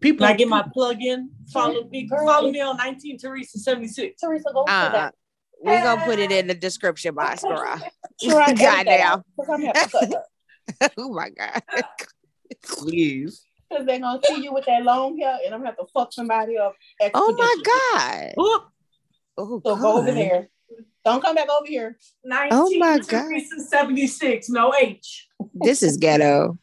people 0.00 0.26
Can 0.26 0.34
I 0.34 0.36
get 0.36 0.48
my 0.48 0.64
plug 0.72 1.00
in. 1.00 1.30
Follow 1.52 1.88
me, 1.88 2.08
follow 2.08 2.50
me 2.50 2.60
on 2.60 2.76
19 2.76 3.18
Teresa 3.18 3.58
76. 3.58 4.20
Teresa, 4.20 4.50
go 4.52 4.62
uh, 4.62 4.88
that. 4.90 5.14
We're 5.62 5.82
gonna 5.82 6.04
put 6.04 6.18
it 6.18 6.32
in 6.32 6.48
the 6.48 6.54
description 6.54 7.14
box, 7.14 7.42
girl. 7.44 7.80
Goddamn. 8.26 9.22
oh 10.98 11.12
my 11.12 11.30
god. 11.30 11.62
Please. 12.64 13.44
Because 13.68 13.86
they're 13.86 14.00
gonna 14.00 14.20
see 14.24 14.42
you 14.42 14.52
with 14.52 14.66
that 14.66 14.82
long 14.82 15.18
hair 15.18 15.38
and 15.44 15.54
I'm 15.54 15.60
gonna 15.60 15.70
have 15.70 15.78
to 15.78 15.86
fuck 15.94 16.12
somebody 16.12 16.58
up. 16.58 16.74
Oh 17.14 17.32
my 17.32 17.56
god. 17.64 18.34
Oh, 18.36 18.66
so 19.38 19.60
god. 19.60 19.80
go 19.80 19.98
over 19.98 20.10
there. 20.10 20.48
Don't 21.06 21.22
come 21.22 21.36
back 21.36 21.48
over 21.48 21.68
here. 21.68 21.96
19 22.24 22.48
oh 22.52 22.78
my 22.80 22.98
god. 22.98 23.30
76, 23.68 24.48
no 24.48 24.74
H. 24.74 25.28
This 25.54 25.84
is 25.84 25.98
ghetto. 25.98 26.58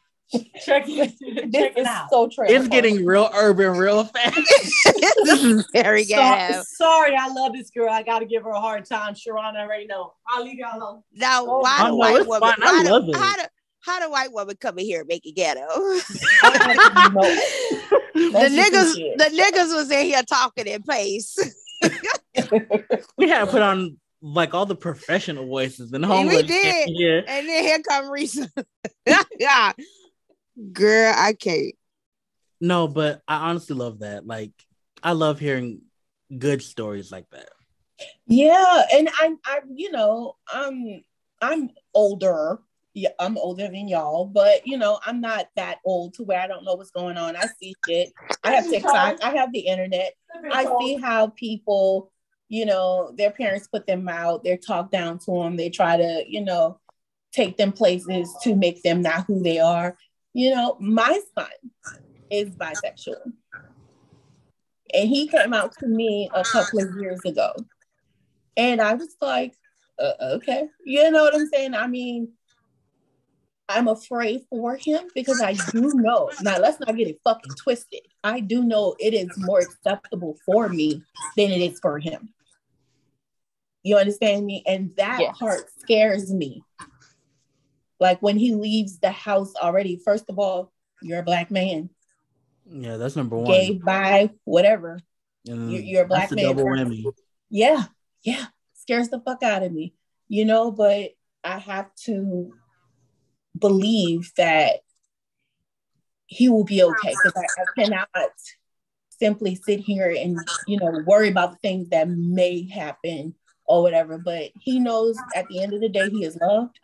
Check 0.65 0.84
it. 0.88 1.13
This 1.49 1.71
is 1.77 1.88
out. 1.88 2.10
so 2.10 2.27
true. 2.27 2.45
It's 2.49 2.67
getting 2.67 3.06
real 3.06 3.29
urban 3.34 3.77
real 3.77 4.03
fast. 4.13 4.36
this 4.36 5.43
is 5.43 5.65
very 5.71 6.03
ghetto. 6.03 6.56
So, 6.56 6.63
sorry, 6.65 7.15
I 7.15 7.29
love 7.29 7.53
this 7.53 7.69
girl. 7.69 7.89
I 7.89 8.03
gotta 8.03 8.25
give 8.25 8.43
her 8.43 8.49
a 8.49 8.60
hard 8.60 8.84
time. 8.84 9.15
Sharon 9.15 9.56
already 9.56 9.86
know. 9.86 10.12
I'll 10.27 10.43
leave 10.43 10.58
y'all 10.58 10.77
alone. 10.77 11.03
Now, 11.13 11.45
oh, 11.47 11.60
why 11.60 11.88
do 11.88 11.95
white 11.95 12.27
woman? 12.27 12.49
Fine. 12.49 12.63
I 12.63 12.84
love 12.84 13.08
it. 13.08 13.15
How 13.15 13.36
do, 13.38 13.43
how 13.79 13.99
do 14.01 14.12
white 14.12 14.34
woman 14.34 14.58
come 14.60 14.77
in 14.77 14.84
here 14.84 14.99
and 14.99 15.08
make 15.08 15.25
it 15.25 15.38
ghetto? 15.38 15.62
the 15.73 16.03
niggas, 18.13 18.93
the 18.93 19.41
niggas 19.41 19.73
was 19.73 19.89
in 19.89 20.06
here 20.06 20.23
talking 20.23 20.67
in 20.67 20.84
pace. 20.84 21.38
we 23.17 23.29
had 23.29 23.45
to 23.45 23.47
put 23.47 23.62
on 23.62 23.97
like 24.24 24.54
all 24.54 24.66
the 24.66 24.76
professional 24.76 25.46
voices 25.46 25.92
and 25.92 26.04
home. 26.04 26.28
We 26.28 26.42
did. 26.42 26.90
Yeah. 26.90 27.22
And 27.28 27.48
then 27.48 27.64
here 27.64 27.80
come 27.88 28.06
Risa. 28.06 28.50
yeah. 29.40 29.74
Girl, 30.72 31.14
I 31.16 31.34
can't. 31.34 31.76
No, 32.62 32.88
but 32.88 33.22
I 33.28 33.50
honestly 33.50 33.76
love 33.76 34.00
that. 34.00 34.26
Like, 34.26 34.52
I 35.04 35.12
love 35.12 35.40
hearing 35.40 35.82
good 36.36 36.62
stories 36.62 37.12
like 37.12 37.30
that. 37.32 37.50
Yeah, 38.26 38.84
and 38.94 39.10
I, 39.20 39.34
I, 39.46 39.60
you 39.76 39.92
know, 39.92 40.38
I'm, 40.52 41.04
I'm 41.42 41.72
older. 41.94 42.60
Yeah, 42.94 43.10
I'm 43.20 43.38
older 43.38 43.64
than 43.64 43.88
y'all, 43.88 44.26
but 44.26 44.66
you 44.66 44.78
know, 44.78 45.00
I'm 45.06 45.20
not 45.20 45.48
that 45.56 45.80
old 45.84 46.14
to 46.14 46.24
where 46.24 46.40
I 46.40 46.48
don't 46.48 46.64
know 46.64 46.76
what's 46.76 46.92
going 46.92 47.18
on. 47.18 47.36
I 47.36 47.48
see 47.60 47.74
shit. 47.88 48.14
I 48.44 48.52
have 48.52 48.70
TikTok. 48.70 49.22
I 49.24 49.36
have 49.36 49.52
the 49.52 49.62
internet. 49.62 50.14
I 50.52 50.66
see 50.80 50.98
how 50.98 51.28
people 51.28 52.12
you 52.54 52.68
know, 52.68 53.12
their 53.18 53.32
parents 53.32 53.66
put 53.66 53.88
them 53.88 54.08
out, 54.08 54.44
they 54.44 54.56
talk 54.56 54.92
down 54.92 55.18
to 55.18 55.32
them, 55.32 55.58
they 55.58 55.72
try 55.72 55.98
to, 55.98 56.24
you 56.28 56.39
know, 56.39 56.80
take 57.32 57.58
them 57.58 57.72
places 57.72 58.32
to 58.44 58.56
make 58.56 58.84
them 58.84 59.02
not 59.02 59.26
who 59.26 59.42
they 59.42 59.58
are. 59.58 59.98
You 60.36 60.54
know, 60.54 60.78
my 60.80 61.20
son 61.36 61.48
is 62.30 62.52
bisexual. 62.52 63.34
And 64.94 65.10
he 65.10 65.28
came 65.28 65.52
out 65.52 65.74
to 65.80 65.88
me 65.88 66.30
a 66.32 66.44
couple 66.44 66.84
of 66.84 66.96
years 67.02 67.22
ago. 67.26 67.56
And 68.56 68.80
I 68.80 68.94
was 68.94 69.16
like, 69.20 69.56
uh, 69.98 70.12
okay. 70.36 70.68
You 70.86 71.10
know 71.10 71.24
what 71.24 71.34
I'm 71.34 71.48
saying? 71.48 71.74
I 71.74 71.88
mean, 71.88 72.34
I'm 73.68 73.88
afraid 73.88 74.42
for 74.52 74.76
him 74.76 75.02
because 75.16 75.42
I 75.42 75.54
do 75.72 75.92
know. 75.96 76.30
Now, 76.44 76.60
let's 76.60 76.80
not 76.80 76.96
get 76.96 77.08
it 77.08 77.20
fucking 77.24 77.54
twisted. 77.63 78.02
I 78.24 78.42
do 78.42 78.62
know 78.62 78.96
it 79.00 79.16
is 79.16 79.36
more 79.38 79.58
acceptable 79.58 80.38
for 80.46 80.70
me 80.70 81.02
than 81.36 81.50
it 81.50 81.62
is 81.62 81.80
for 81.80 81.98
him. 81.98 82.30
You 83.84 83.98
understand 83.98 84.46
me? 84.46 84.63
And 84.65 84.96
that 84.96 85.19
yes. 85.19 85.38
part 85.38 85.69
scares 85.80 86.34
me. 86.34 86.63
Like 88.00 88.22
when 88.22 88.38
he 88.38 88.54
leaves 88.54 89.00
the 89.00 89.12
house 89.12 89.54
already, 89.56 90.02
first 90.04 90.30
of 90.30 90.39
all, 90.39 90.72
you're 91.02 91.19
a 91.19 91.24
black 91.24 91.52
man. 91.52 91.89
Yeah, 92.65 92.98
that's 92.98 93.15
number 93.15 93.38
one. 93.38 93.46
Gay, 93.46 93.80
bi, 93.84 94.30
whatever. 94.46 95.00
You're, 95.43 95.58
you're, 95.58 96.04
a 96.04 96.08
black 96.08 96.32
man. 96.32 96.46
Double 96.46 96.65
whammy. 96.65 97.04
Yeah, 97.50 97.84
yeah. 98.24 98.46
Scares 98.74 99.10
the 99.10 99.19
fuck 99.19 99.43
out 99.43 99.63
of 99.63 99.72
me. 99.72 99.93
You 100.30 100.46
know, 100.46 100.72
but 100.72 101.12
I 101.43 101.60
have 101.60 101.93
to 102.06 102.54
believe 103.58 104.32
that 104.38 104.80
he 106.26 106.50
will 106.50 106.63
be 106.63 106.82
okay 106.82 107.13
because 107.24 107.34
I, 107.36 107.62
I 107.62 107.84
cannot 107.84 108.10
simply 109.10 109.56
sit 109.56 109.80
here 109.80 110.10
and 110.17 110.38
you 110.67 110.80
know 110.80 111.02
worry 111.06 111.30
about 111.30 111.52
the 111.52 111.58
things 111.58 111.89
that 111.89 112.10
may 112.10 112.67
happen 112.67 113.36
or 113.65 113.82
whatever. 113.82 114.17
But 114.17 114.52
he 114.60 114.80
knows 114.80 115.17
at 115.36 115.47
the 115.47 115.62
end 115.62 115.73
of 115.73 115.82
the 115.82 115.89
day, 115.89 116.10
he 116.10 116.23
is 116.23 116.38
loved 116.39 116.80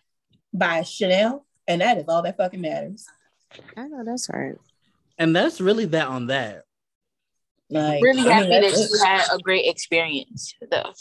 by 0.53 0.83
Chanel, 0.83 1.45
and 1.67 1.81
that 1.81 1.97
is 1.97 2.05
all 2.07 2.21
that 2.23 2.37
fucking 2.37 2.61
matters. 2.61 3.05
I 3.75 3.87
know 3.87 4.03
that's 4.03 4.29
right. 4.31 4.55
And 5.17 5.35
that's 5.35 5.59
really 5.59 5.85
that 5.85 6.07
on 6.07 6.27
that. 6.27 6.63
Like, 7.69 8.01
really 8.01 8.27
I 8.27 8.33
happy 8.33 8.49
mean, 8.49 8.61
that 8.61 8.77
you 8.77 9.03
had 9.03 9.27
a 9.31 9.37
great 9.39 9.65
experience, 9.67 10.55
though. 10.71 10.93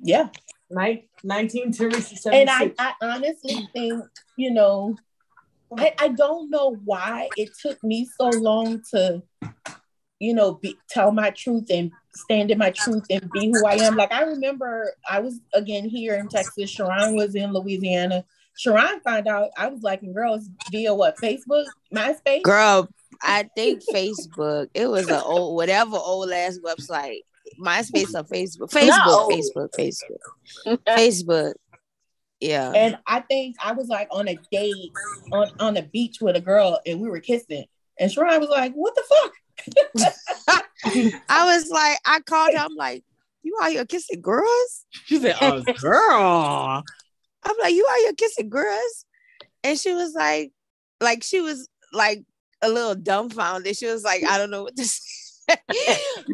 Yeah. 0.00 0.28
Night 0.70 1.08
19 1.22 1.72
Teresa 1.72 2.30
And 2.32 2.50
I, 2.50 2.72
I 2.78 2.92
honestly 3.00 3.68
think, 3.72 4.04
you 4.36 4.50
know, 4.50 4.96
I, 5.76 5.94
I 5.98 6.08
don't 6.08 6.50
know 6.50 6.76
why 6.84 7.28
it 7.36 7.50
took 7.60 7.82
me 7.84 8.08
so 8.18 8.28
long 8.28 8.82
to, 8.92 9.22
you 10.18 10.34
know, 10.34 10.54
be, 10.54 10.76
tell 10.88 11.12
my 11.12 11.30
truth 11.30 11.66
and 11.70 11.92
stand 12.16 12.50
in 12.50 12.58
my 12.58 12.70
truth 12.70 13.04
and 13.10 13.30
be 13.30 13.48
who 13.48 13.66
I 13.66 13.74
am. 13.74 13.96
Like 13.96 14.12
I 14.12 14.22
remember 14.22 14.92
I 15.08 15.20
was 15.20 15.40
again 15.54 15.88
here 15.88 16.14
in 16.16 16.28
Texas. 16.28 16.70
Sharon 16.70 17.14
was 17.14 17.34
in 17.34 17.52
Louisiana. 17.52 18.24
Sharon 18.56 19.00
found 19.00 19.28
out 19.28 19.50
I 19.56 19.68
was 19.68 19.82
liking 19.82 20.12
girls 20.12 20.48
via 20.70 20.94
what 20.94 21.16
Facebook, 21.18 21.66
MySpace. 21.94 22.42
Girl, 22.42 22.88
I 23.22 23.48
think 23.56 23.82
Facebook. 23.92 24.68
It 24.74 24.86
was 24.86 25.08
an 25.08 25.20
old 25.24 25.56
whatever 25.56 25.96
old 25.96 26.30
ass 26.30 26.58
website. 26.64 27.20
MySpace 27.60 28.14
or 28.14 28.24
Facebook. 28.24 28.70
Facebook, 28.70 29.06
no. 29.06 29.28
Facebook, 29.28 29.68
Facebook, 29.78 30.78
Facebook. 30.86 31.54
Yeah. 32.40 32.72
And 32.72 32.98
I 33.06 33.20
think 33.20 33.56
I 33.62 33.72
was 33.72 33.88
like 33.88 34.08
on 34.10 34.28
a 34.28 34.38
date 34.50 34.92
on, 35.32 35.50
on 35.58 35.74
the 35.74 35.82
beach 35.82 36.18
with 36.20 36.36
a 36.36 36.40
girl 36.40 36.80
and 36.84 37.00
we 37.00 37.08
were 37.08 37.20
kissing. 37.20 37.64
And 37.98 38.12
Sharon 38.12 38.40
was 38.40 38.50
like, 38.50 38.74
what 38.74 38.94
the 38.94 39.02
fuck? 39.08 40.12
I 41.28 41.56
was 41.56 41.68
like, 41.70 41.98
I 42.04 42.20
called 42.20 42.52
her. 42.54 42.60
I'm 42.60 42.74
like, 42.74 43.04
you 43.42 43.56
out 43.62 43.70
here 43.70 43.84
kissing 43.84 44.20
girls? 44.20 44.84
She 44.90 45.18
said, 45.18 45.36
"Oh, 45.40 45.62
girl." 45.80 46.82
I'm 47.44 47.56
like, 47.60 47.74
you 47.74 47.86
out 47.88 47.98
here 47.98 48.12
kissing 48.14 48.48
girls? 48.48 49.04
And 49.62 49.78
she 49.78 49.92
was 49.94 50.14
like, 50.14 50.52
like 51.00 51.22
she 51.22 51.40
was 51.40 51.68
like 51.92 52.24
a 52.62 52.68
little 52.68 52.94
dumbfounded. 52.94 53.76
She 53.76 53.86
was 53.86 54.02
like, 54.02 54.24
I 54.24 54.38
don't 54.38 54.50
know 54.50 54.64
what 54.64 54.76
to 54.76 54.84
say. 54.84 55.56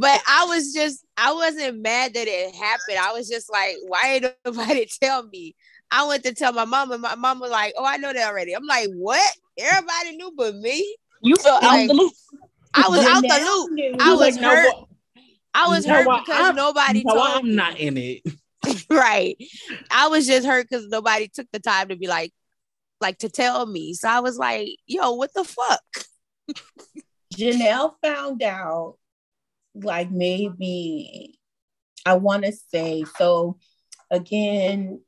but 0.01 0.23
I 0.27 0.47
was 0.49 0.73
just, 0.73 1.05
I 1.17 1.33
wasn't 1.35 1.83
mad 1.83 2.15
that 2.15 2.29
it 2.29 2.55
happened. 2.55 2.99
I 2.99 3.13
was 3.13 3.29
just 3.29 3.53
like, 3.53 3.77
why 3.87 4.01
ain't 4.07 4.27
nobody 4.45 4.87
tell 5.03 5.25
me? 5.25 5.55
I 5.93 6.07
went 6.07 6.25
to 6.25 6.33
tell 6.33 6.55
my 6.55 6.65
mom, 6.65 6.91
and 6.91 7.03
my 7.03 7.15
mom 7.15 7.39
was 7.39 7.51
like, 7.51 7.75
"Oh, 7.77 7.85
I 7.85 7.99
know 7.99 8.15
that 8.15 8.27
already." 8.27 8.55
I'm 8.55 8.65
like, 8.65 8.89
"What? 8.95 9.31
Everybody 9.59 10.17
knew 10.17 10.33
but 10.35 10.57
me." 10.57 10.97
You 11.21 11.37
felt 11.37 11.63
like, 11.63 11.83
out 11.83 11.89
the 11.89 12.03
loop. 12.03 12.13
I 12.75 12.89
was 12.89 13.05
out 13.05 13.23
the 13.23 13.79
loop. 13.79 14.01
I 14.01 14.11
was 14.13 14.21
like, 14.21 14.37
hurt. 14.37 14.65
No, 14.65 14.89
I 15.55 15.69
was 15.69 15.87
hurt 15.87 16.05
because 16.05 16.49
I'm, 16.49 16.57
nobody 16.57 17.05
told 17.05 17.19
I'm 17.21 17.55
not 17.55 17.79
in 17.79 17.97
it. 17.97 18.23
right. 18.91 19.37
I 19.91 20.09
was 20.09 20.27
just 20.27 20.47
hurt 20.47 20.69
because 20.69 20.87
nobody 20.89 21.29
took 21.29 21.49
the 21.53 21.59
time 21.59 21.89
to 21.89 21.97
be 21.97 22.07
like, 22.07 22.33
like 23.01 23.19
to 23.19 23.29
tell 23.29 23.67
me. 23.67 23.95
So 23.95 24.09
I 24.09 24.21
was 24.21 24.39
like, 24.39 24.69
yo, 24.87 25.13
what 25.13 25.31
the 25.35 25.45
fuck? 25.45 25.83
Janelle 27.35 27.95
found 28.03 28.43
out 28.43 28.97
like 29.75 30.11
maybe 30.11 31.39
I 32.05 32.15
want 32.15 32.45
to 32.45 32.53
say 32.53 33.05
so 33.17 33.59
again 34.11 35.01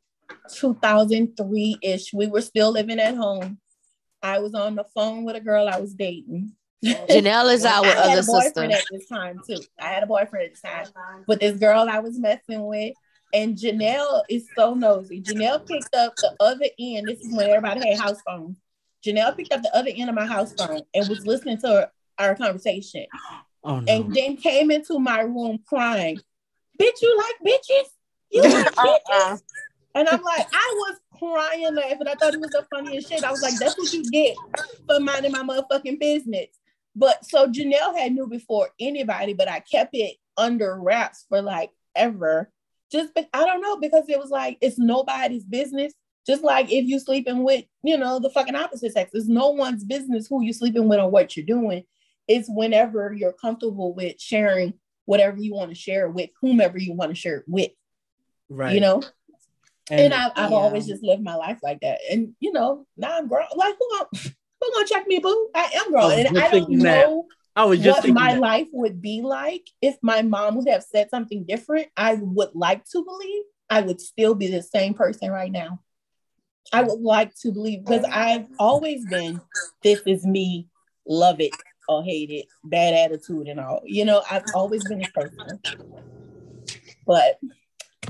2003 0.55 1.79
ish 1.83 2.15
we 2.15 2.27
were 2.27 2.41
still 2.41 2.71
living 2.71 2.99
at 2.99 3.15
home 3.15 3.59
I 4.23 4.39
was 4.39 4.55
on 4.55 4.75
the 4.75 4.85
phone 4.95 5.25
with 5.25 5.37
a 5.37 5.41
girl 5.41 5.69
I 5.69 5.81
was 5.81 5.95
dating 5.95 6.53
Janelle 6.85 7.53
is 7.53 7.65
our 7.65 7.87
other 7.87 8.23
sister. 8.23 8.65
At 8.65 8.85
this 8.91 9.07
time 9.09 9.41
too, 9.47 9.59
I 9.81 9.87
had 9.87 10.03
a 10.03 10.07
boyfriend 10.07 10.47
at 10.47 10.53
this 10.53 10.61
time, 10.61 11.25
but 11.27 11.41
this 11.41 11.59
girl 11.59 11.89
I 11.89 12.01
was 12.01 12.19
messing 12.19 12.67
with, 12.67 12.95
and 13.33 13.57
Janelle 13.57 14.23
is 14.29 14.49
so 14.57 14.75
nosy. 14.75 15.21
Janelle 15.23 15.67
picked 15.67 15.95
up 15.95 16.15
the 16.17 16.35
other 16.41 16.67
end. 16.79 17.09
This 17.09 17.21
is 17.21 17.35
when 17.35 17.49
everybody 17.49 17.89
had 17.89 17.99
house 17.99 18.21
phones. 18.27 18.57
Janelle 19.05 19.37
picked 19.37 19.53
up 19.53 19.63
the 19.63 19.75
other 19.77 19.91
end 19.95 20.09
of 20.09 20.15
my 20.15 20.27
house 20.27 20.53
phone 20.55 20.83
and 20.95 21.09
was 21.09 21.27
listening 21.27 21.59
to 21.59 21.91
our, 22.19 22.29
our 22.29 22.35
conversation. 22.35 23.07
Oh, 23.63 23.81
no. 23.81 23.93
And 23.93 24.15
then 24.15 24.37
came 24.37 24.71
into 24.71 24.99
my 24.99 25.21
room 25.21 25.59
crying, 25.67 26.21
Bitch, 26.81 27.03
you 27.03 27.17
like 27.17 27.55
bitches? 27.55 27.89
You 28.31 28.43
like 28.43 28.67
uh-uh. 28.79 28.99
bitches? 28.99 29.43
And 29.95 30.09
I'm 30.09 30.23
like, 30.23 30.47
I 30.53 30.75
was 30.77 30.97
crying 31.19 31.75
laughing. 31.75 32.09
I 32.09 32.15
thought 32.15 32.35
it 32.35 32.41
was 32.41 32.51
the 32.51 32.67
funniest 32.75 33.09
shit. 33.09 33.23
I 33.23 33.31
was 33.31 33.43
like, 33.43 33.55
that's 33.59 33.79
what 33.79 33.93
you 33.93 34.03
get 34.11 34.37
for 34.89 34.99
minding 34.99 35.33
my 35.33 35.43
motherfucking 35.43 36.01
business. 36.01 36.49
But 36.97 37.25
so 37.25 37.49
Janelle 37.49 37.97
had 37.97 38.13
knew 38.13 38.27
before 38.27 38.69
anybody, 38.79 39.33
but 39.33 39.49
I 39.49 39.61
kept 39.61 39.91
it 39.95 40.17
under 40.37 40.79
wraps 40.81 41.27
for 41.29 41.43
like 41.43 41.71
ever. 41.95 42.51
Just 42.93 43.15
but 43.15 43.29
I 43.33 43.45
don't 43.45 43.63
know 43.63 43.77
because 43.79 44.09
it 44.09 44.19
was 44.19 44.31
like 44.31 44.59
it's 44.61 44.79
nobody's 44.79 45.45
business. 45.45 45.93
Just 46.27 46.43
like 46.43 46.73
if 46.73 46.87
you 46.87 46.99
sleeping 46.99 47.45
with, 47.45 47.65
you 47.83 47.99
know, 47.99 48.19
the 48.19 48.31
fucking 48.31 48.55
opposite 48.55 48.93
sex, 48.93 49.11
it's 49.13 49.29
no 49.29 49.51
one's 49.51 49.85
business 49.85 50.27
who 50.27 50.43
you 50.43 50.53
sleeping 50.53 50.89
with 50.89 50.99
or 50.99 51.11
what 51.11 51.37
you're 51.37 51.45
doing. 51.45 51.85
It's 52.27 52.49
whenever 52.49 53.13
you're 53.13 53.35
comfortable 53.35 53.95
with 53.95 54.19
sharing 54.19 54.75
whatever 55.05 55.37
you 55.37 55.55
want 55.55 55.71
to 55.71 55.75
share 55.75 56.09
with 56.09 56.31
whomever 56.41 56.79
you 56.79 56.95
want 56.95 57.11
to 57.11 57.15
share 57.15 57.39
it 57.39 57.45
with. 57.47 57.73
Right. 58.49 58.75
You 58.75 58.81
know? 58.81 59.03
And, 59.91 60.01
and 60.01 60.15
I, 60.15 60.23
have 60.41 60.51
yeah. 60.51 60.57
always 60.57 60.87
just 60.87 61.03
lived 61.03 61.23
my 61.23 61.35
life 61.35 61.59
like 61.63 61.81
that. 61.81 61.99
And 62.11 62.35
you 62.41 62.53
know, 62.53 62.87
now 62.97 63.19
I'm 63.19 63.29
grown. 63.29 63.45
Like 63.55 63.75
who 63.79 64.31
who 64.65 64.75
gonna 64.75 64.87
check 64.87 65.07
me, 65.07 65.19
boo? 65.19 65.49
I 65.55 65.71
am 65.75 65.91
grown, 65.91 66.13
I 66.13 66.15
and 66.15 66.39
I 66.39 66.49
don't 66.49 66.71
know 66.71 67.27
I 67.57 67.65
was 67.65 67.81
just 67.81 68.05
what 68.05 68.15
my 68.15 68.33
that. 68.33 68.41
life 68.41 68.69
would 68.73 69.01
be 69.01 69.23
like 69.23 69.69
if 69.81 69.97
my 70.03 70.23
mom 70.23 70.57
would 70.57 70.69
have 70.69 70.83
said 70.83 71.09
something 71.11 71.45
different. 71.45 71.89
I 71.97 72.15
would 72.15 72.51
like 72.55 72.85
to 72.87 73.05
believe 73.05 73.43
I 73.71 73.81
would 73.81 74.01
still 74.01 74.35
be 74.35 74.49
the 74.49 74.63
same 74.63 74.95
person 74.95 75.31
right 75.31 75.53
now. 75.53 75.81
I 76.73 76.83
would 76.83 77.01
like 77.01 77.35
to 77.43 77.53
believe 77.53 77.85
because 77.85 78.05
I've 78.11 78.49
always 78.59 79.07
been 79.07 79.41
this 79.83 80.01
is 80.07 80.27
me, 80.27 80.69
love 81.07 81.41
it 81.41 81.53
or 81.89 82.03
hate 82.03 82.31
it, 82.31 82.47
bad 82.65 82.95
attitude 82.95 83.47
and 83.47 83.61
all. 83.61 83.83
You 83.85 84.05
know, 84.05 84.23
I've 84.29 84.47
always 84.53 84.85
been 84.85 84.99
this 84.99 85.11
person. 85.11 85.61
But 87.07 87.39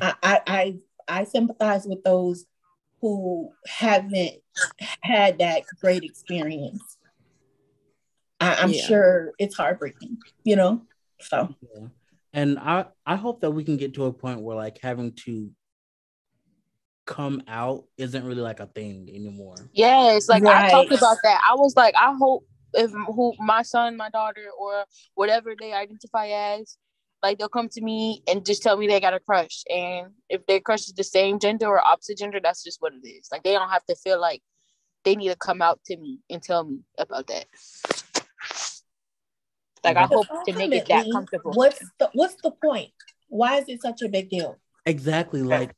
I 0.00 0.14
I 0.22 0.40
I, 0.46 0.76
I 1.06 1.24
sympathize 1.24 1.84
with 1.86 2.02
those 2.02 2.46
who 3.04 3.50
haven't 3.66 4.32
had 5.02 5.40
that 5.40 5.64
great 5.78 6.04
experience. 6.04 6.96
I, 8.40 8.62
am 8.62 8.70
yeah. 8.70 8.82
sure 8.82 9.32
it's 9.38 9.54
heartbreaking, 9.54 10.16
you 10.42 10.56
know. 10.56 10.80
So, 11.20 11.54
yeah. 11.60 11.88
And 12.32 12.58
I 12.58 12.86
I 13.04 13.16
hope 13.16 13.42
that 13.42 13.50
we 13.50 13.62
can 13.62 13.76
get 13.76 13.92
to 13.94 14.06
a 14.06 14.12
point 14.12 14.40
where 14.40 14.56
like 14.56 14.78
having 14.80 15.12
to 15.26 15.50
come 17.04 17.42
out 17.46 17.84
isn't 17.98 18.24
really 18.24 18.40
like 18.40 18.60
a 18.60 18.68
thing 18.68 19.10
anymore. 19.14 19.56
Yes, 19.74 20.26
like 20.26 20.42
right. 20.42 20.64
I 20.64 20.70
talked 20.70 20.92
about 20.92 21.18
that. 21.24 21.42
I 21.46 21.56
was 21.56 21.76
like, 21.76 21.94
I 21.96 22.14
hope 22.14 22.46
if 22.72 22.90
who 22.90 23.34
my 23.38 23.60
son, 23.60 23.98
my 23.98 24.08
daughter, 24.08 24.46
or 24.58 24.86
whatever 25.12 25.52
they 25.60 25.74
identify 25.74 26.28
as, 26.28 26.78
like 27.24 27.38
they'll 27.38 27.48
come 27.48 27.70
to 27.70 27.80
me 27.80 28.22
and 28.28 28.44
just 28.44 28.62
tell 28.62 28.76
me 28.76 28.86
they 28.86 29.00
got 29.00 29.14
a 29.14 29.18
crush. 29.18 29.64
And 29.70 30.08
if 30.28 30.44
their 30.46 30.60
crush 30.60 30.80
is 30.80 30.92
the 30.92 31.02
same 31.02 31.38
gender 31.38 31.66
or 31.66 31.82
opposite 31.84 32.18
gender, 32.18 32.38
that's 32.38 32.62
just 32.62 32.82
what 32.82 32.92
it 32.92 33.06
is. 33.06 33.28
Like 33.32 33.42
they 33.42 33.52
don't 33.52 33.70
have 33.70 33.84
to 33.86 33.96
feel 33.96 34.20
like 34.20 34.42
they 35.04 35.16
need 35.16 35.30
to 35.30 35.36
come 35.36 35.62
out 35.62 35.80
to 35.86 35.96
me 35.96 36.20
and 36.28 36.42
tell 36.42 36.64
me 36.64 36.80
about 36.98 37.26
that. 37.28 37.46
Like 39.82 39.96
I 39.96 40.04
hope 40.04 40.26
to 40.46 40.52
make 40.52 40.72
it 40.72 40.86
that 40.88 41.06
comfortable. 41.10 41.52
What's 41.52 41.82
the 41.98 42.10
what's 42.12 42.36
the 42.42 42.50
point? 42.50 42.90
Why 43.28 43.56
is 43.56 43.68
it 43.68 43.80
such 43.80 44.02
a 44.02 44.08
big 44.08 44.28
deal? 44.28 44.58
Exactly. 44.84 45.42
Like 45.42 45.74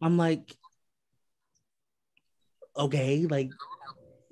I'm 0.00 0.16
like, 0.16 0.54
okay, 2.76 3.26
like 3.26 3.50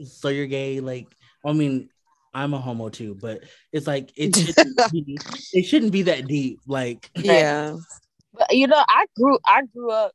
so 0.05 0.29
you're 0.29 0.47
gay, 0.47 0.79
like 0.79 1.09
I 1.45 1.53
mean, 1.53 1.89
I'm 2.35 2.55
a 2.55 2.59
homo 2.59 2.89
too, 2.89 3.17
but 3.21 3.45
it's 3.73 3.87
like 3.87 4.13
it 4.17 4.35
shouldn't 4.37 4.93
be, 4.93 5.19
it 5.53 5.63
shouldn't 5.65 5.93
be 5.93 6.03
that 6.03 6.27
deep. 6.27 6.61
Like 6.67 7.11
yeah, 7.17 7.77
but 8.33 8.55
you 8.55 8.67
know, 8.67 8.83
I 8.89 9.07
grew 9.17 9.39
I 9.47 9.63
grew 9.67 9.91
up 9.91 10.13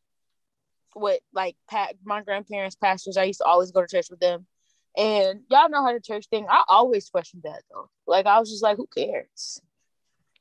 with 0.95 1.19
like 1.33 1.55
pat 1.69 1.95
my 2.03 2.21
grandparents 2.21 2.75
pastors. 2.75 3.17
I 3.17 3.23
used 3.23 3.39
to 3.39 3.45
always 3.45 3.71
go 3.71 3.81
to 3.81 3.87
church 3.87 4.09
with 4.09 4.19
them, 4.19 4.45
and 4.95 5.41
y'all 5.49 5.69
know 5.69 5.85
how 5.85 5.93
the 5.93 6.01
church 6.01 6.25
thing. 6.29 6.47
I 6.49 6.63
always 6.67 7.09
questioned 7.09 7.43
that 7.43 7.61
though. 7.71 7.89
Like 8.07 8.25
I 8.25 8.39
was 8.39 8.49
just 8.49 8.63
like, 8.63 8.77
who 8.77 8.87
cares? 8.95 9.61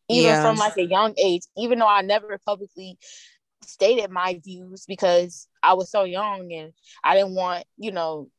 Even 0.08 0.30
yeah. 0.30 0.42
from 0.42 0.56
like 0.56 0.76
a 0.76 0.84
young 0.84 1.14
age, 1.18 1.42
even 1.56 1.78
though 1.78 1.88
I 1.88 2.02
never 2.02 2.38
publicly 2.46 2.96
stated 3.64 4.10
my 4.10 4.40
views 4.44 4.84
because 4.86 5.48
I 5.62 5.74
was 5.74 5.90
so 5.90 6.04
young 6.04 6.52
and 6.52 6.72
I 7.02 7.16
didn't 7.16 7.34
want, 7.34 7.64
you 7.76 7.90
know, 7.90 8.30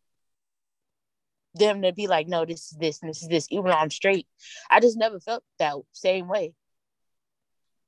them 1.56 1.82
to 1.82 1.94
be 1.94 2.08
like, 2.08 2.28
no, 2.28 2.46
this 2.46 2.72
is 2.72 2.78
this 2.80 3.02
and 3.02 3.10
this 3.10 3.22
is 3.22 3.30
this, 3.30 3.48
even 3.52 3.66
though 3.66 3.78
I'm 3.78 3.90
straight. 3.90 4.28
I 4.70 4.80
just 4.80 4.98
never 4.98 5.20
felt 5.20 5.44
that 5.60 5.76
same 5.94 6.28
way. 6.28 6.54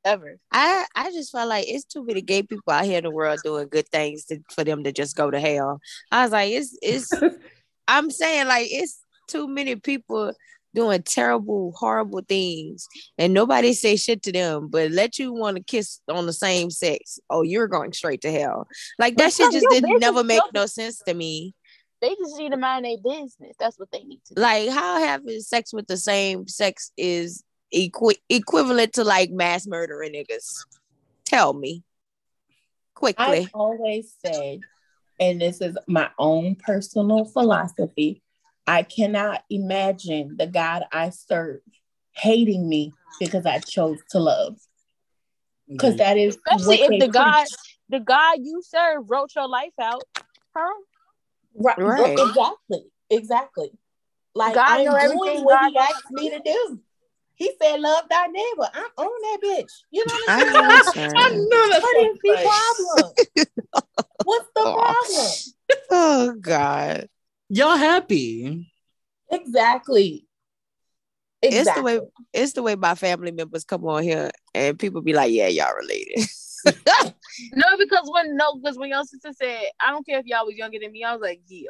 Ever. 0.05 0.39
I 0.51 0.85
I 0.95 1.11
just 1.11 1.31
felt 1.31 1.49
like 1.49 1.65
it's 1.67 1.83
too 1.83 2.05
many 2.05 2.21
gay 2.21 2.41
people 2.41 2.71
out 2.71 2.85
here 2.85 2.99
in 2.99 3.03
the 3.03 3.11
world 3.11 3.39
doing 3.43 3.67
good 3.67 3.87
things 3.89 4.25
to, 4.25 4.39
for 4.49 4.63
them 4.63 4.83
to 4.85 4.93
just 4.93 5.15
go 5.17 5.29
to 5.29 5.39
hell. 5.39 5.81
I 6.09 6.23
was 6.23 6.31
like, 6.31 6.51
it's 6.51 6.77
it's 6.81 7.11
I'm 7.87 8.09
saying 8.09 8.47
like 8.47 8.67
it's 8.71 8.99
too 9.27 9.47
many 9.47 9.75
people 9.75 10.31
doing 10.73 11.03
terrible, 11.03 11.73
horrible 11.75 12.21
things, 12.27 12.87
and 13.17 13.33
nobody 13.33 13.73
say 13.73 13.97
shit 13.97 14.23
to 14.23 14.31
them, 14.31 14.69
but 14.69 14.91
let 14.91 15.19
you 15.19 15.33
want 15.33 15.57
to 15.57 15.63
kiss 15.63 15.99
on 16.07 16.25
the 16.25 16.33
same 16.33 16.69
sex. 16.69 17.19
Oh, 17.29 17.41
you're 17.41 17.67
going 17.67 17.91
straight 17.91 18.21
to 18.21 18.31
hell. 18.31 18.67
Like 18.97 19.17
that 19.17 19.33
shit 19.33 19.51
just 19.51 19.67
didn't 19.69 19.99
never 19.99 20.23
make 20.23 20.41
no 20.53 20.65
sense 20.65 21.01
to 21.07 21.13
me. 21.13 21.55
They 22.01 22.15
just 22.15 22.37
need 22.37 22.51
to 22.51 22.57
mind 22.57 22.85
their 22.85 22.97
business. 22.97 23.55
That's 23.59 23.77
what 23.77 23.91
they 23.91 24.03
need 24.03 24.21
to 24.25 24.35
do. 24.35 24.41
Like 24.41 24.69
how 24.69 24.99
having 24.99 25.41
sex 25.41 25.73
with 25.73 25.87
the 25.87 25.97
same 25.97 26.47
sex 26.47 26.91
is 26.97 27.43
equi- 27.73 28.21
equivalent 28.29 28.93
to 28.93 29.03
like 29.03 29.31
mass 29.31 29.67
murdering 29.67 30.13
niggas. 30.13 30.65
Tell 31.25 31.53
me 31.53 31.83
quickly. 32.95 33.25
I 33.25 33.49
always 33.53 34.15
said, 34.25 34.61
and 35.19 35.41
this 35.41 35.61
is 35.61 35.77
my 35.87 36.09
own 36.17 36.55
personal 36.55 37.25
philosophy. 37.25 38.21
I 38.65 38.83
cannot 38.83 39.43
imagine 39.49 40.37
the 40.37 40.47
God 40.47 40.83
I 40.91 41.09
serve 41.09 41.59
hating 42.13 42.67
me 42.67 42.93
because 43.19 43.45
I 43.45 43.59
chose 43.59 43.99
to 44.11 44.19
love. 44.19 44.57
Because 45.67 45.97
that 45.97 46.17
is 46.17 46.35
especially 46.35 46.81
if 46.81 46.89
the 46.89 46.97
preach. 46.99 47.11
God, 47.11 47.47
the 47.89 47.99
God 47.99 48.37
you 48.41 48.61
serve 48.63 49.09
wrote 49.09 49.35
your 49.35 49.47
life 49.47 49.73
out, 49.79 50.03
huh? 50.55 50.73
Right. 51.55 51.77
right. 51.77 52.19
Exactly. 52.19 52.83
Exactly. 53.09 53.71
Like 54.35 54.55
God 54.55 54.69
I'm 54.69 54.85
doing 54.85 55.43
what 55.43 55.59
God 55.59 55.69
he 55.71 55.77
asked 55.77 56.11
me 56.11 56.29
to 56.29 56.39
do. 56.39 56.79
He 57.35 57.51
said, 57.61 57.79
"Love 57.79 58.05
thy 58.09 58.27
neighbor." 58.27 58.69
I'm 58.73 58.91
on 58.97 59.21
that 59.21 59.39
bitch. 59.43 59.71
You 59.91 60.05
know 60.05 60.13
what 60.13 60.69
I'm 60.69 60.83
saying? 60.93 61.13
I 61.17 61.29
know 61.49 61.69
that's 61.69 61.83
what 61.83 62.07
is 62.07 62.17
the 62.23 62.49
problem. 62.85 63.13
What's 64.23 64.47
the 64.55 64.61
oh. 64.65 64.73
problem? 64.73 65.31
Oh 65.89 66.35
God, 66.39 67.09
y'all 67.49 67.77
happy? 67.77 68.71
Exactly. 69.31 70.25
Exactly. 71.41 71.59
It's 71.59 71.75
the 71.75 71.83
way 71.83 71.99
it's 72.33 72.53
the 72.53 72.63
way 72.63 72.75
my 72.75 72.95
family 72.95 73.31
members 73.31 73.63
come 73.63 73.85
on 73.85 74.03
here 74.03 74.31
and 74.53 74.77
people 74.77 75.01
be 75.01 75.13
like, 75.13 75.31
"Yeah, 75.31 75.47
y'all 75.47 75.73
related." 75.75 76.27
no, 77.53 77.65
because 77.77 78.09
when 78.11 78.35
no, 78.35 78.55
because 78.55 78.77
when 78.77 78.89
your 78.89 79.03
sister 79.03 79.31
said, 79.33 79.61
I 79.79 79.91
don't 79.91 80.05
care 80.05 80.19
if 80.19 80.25
y'all 80.25 80.45
was 80.45 80.55
younger 80.55 80.79
than 80.81 80.91
me, 80.91 81.03
I 81.03 81.13
was 81.13 81.21
like, 81.21 81.41
yeah. 81.47 81.69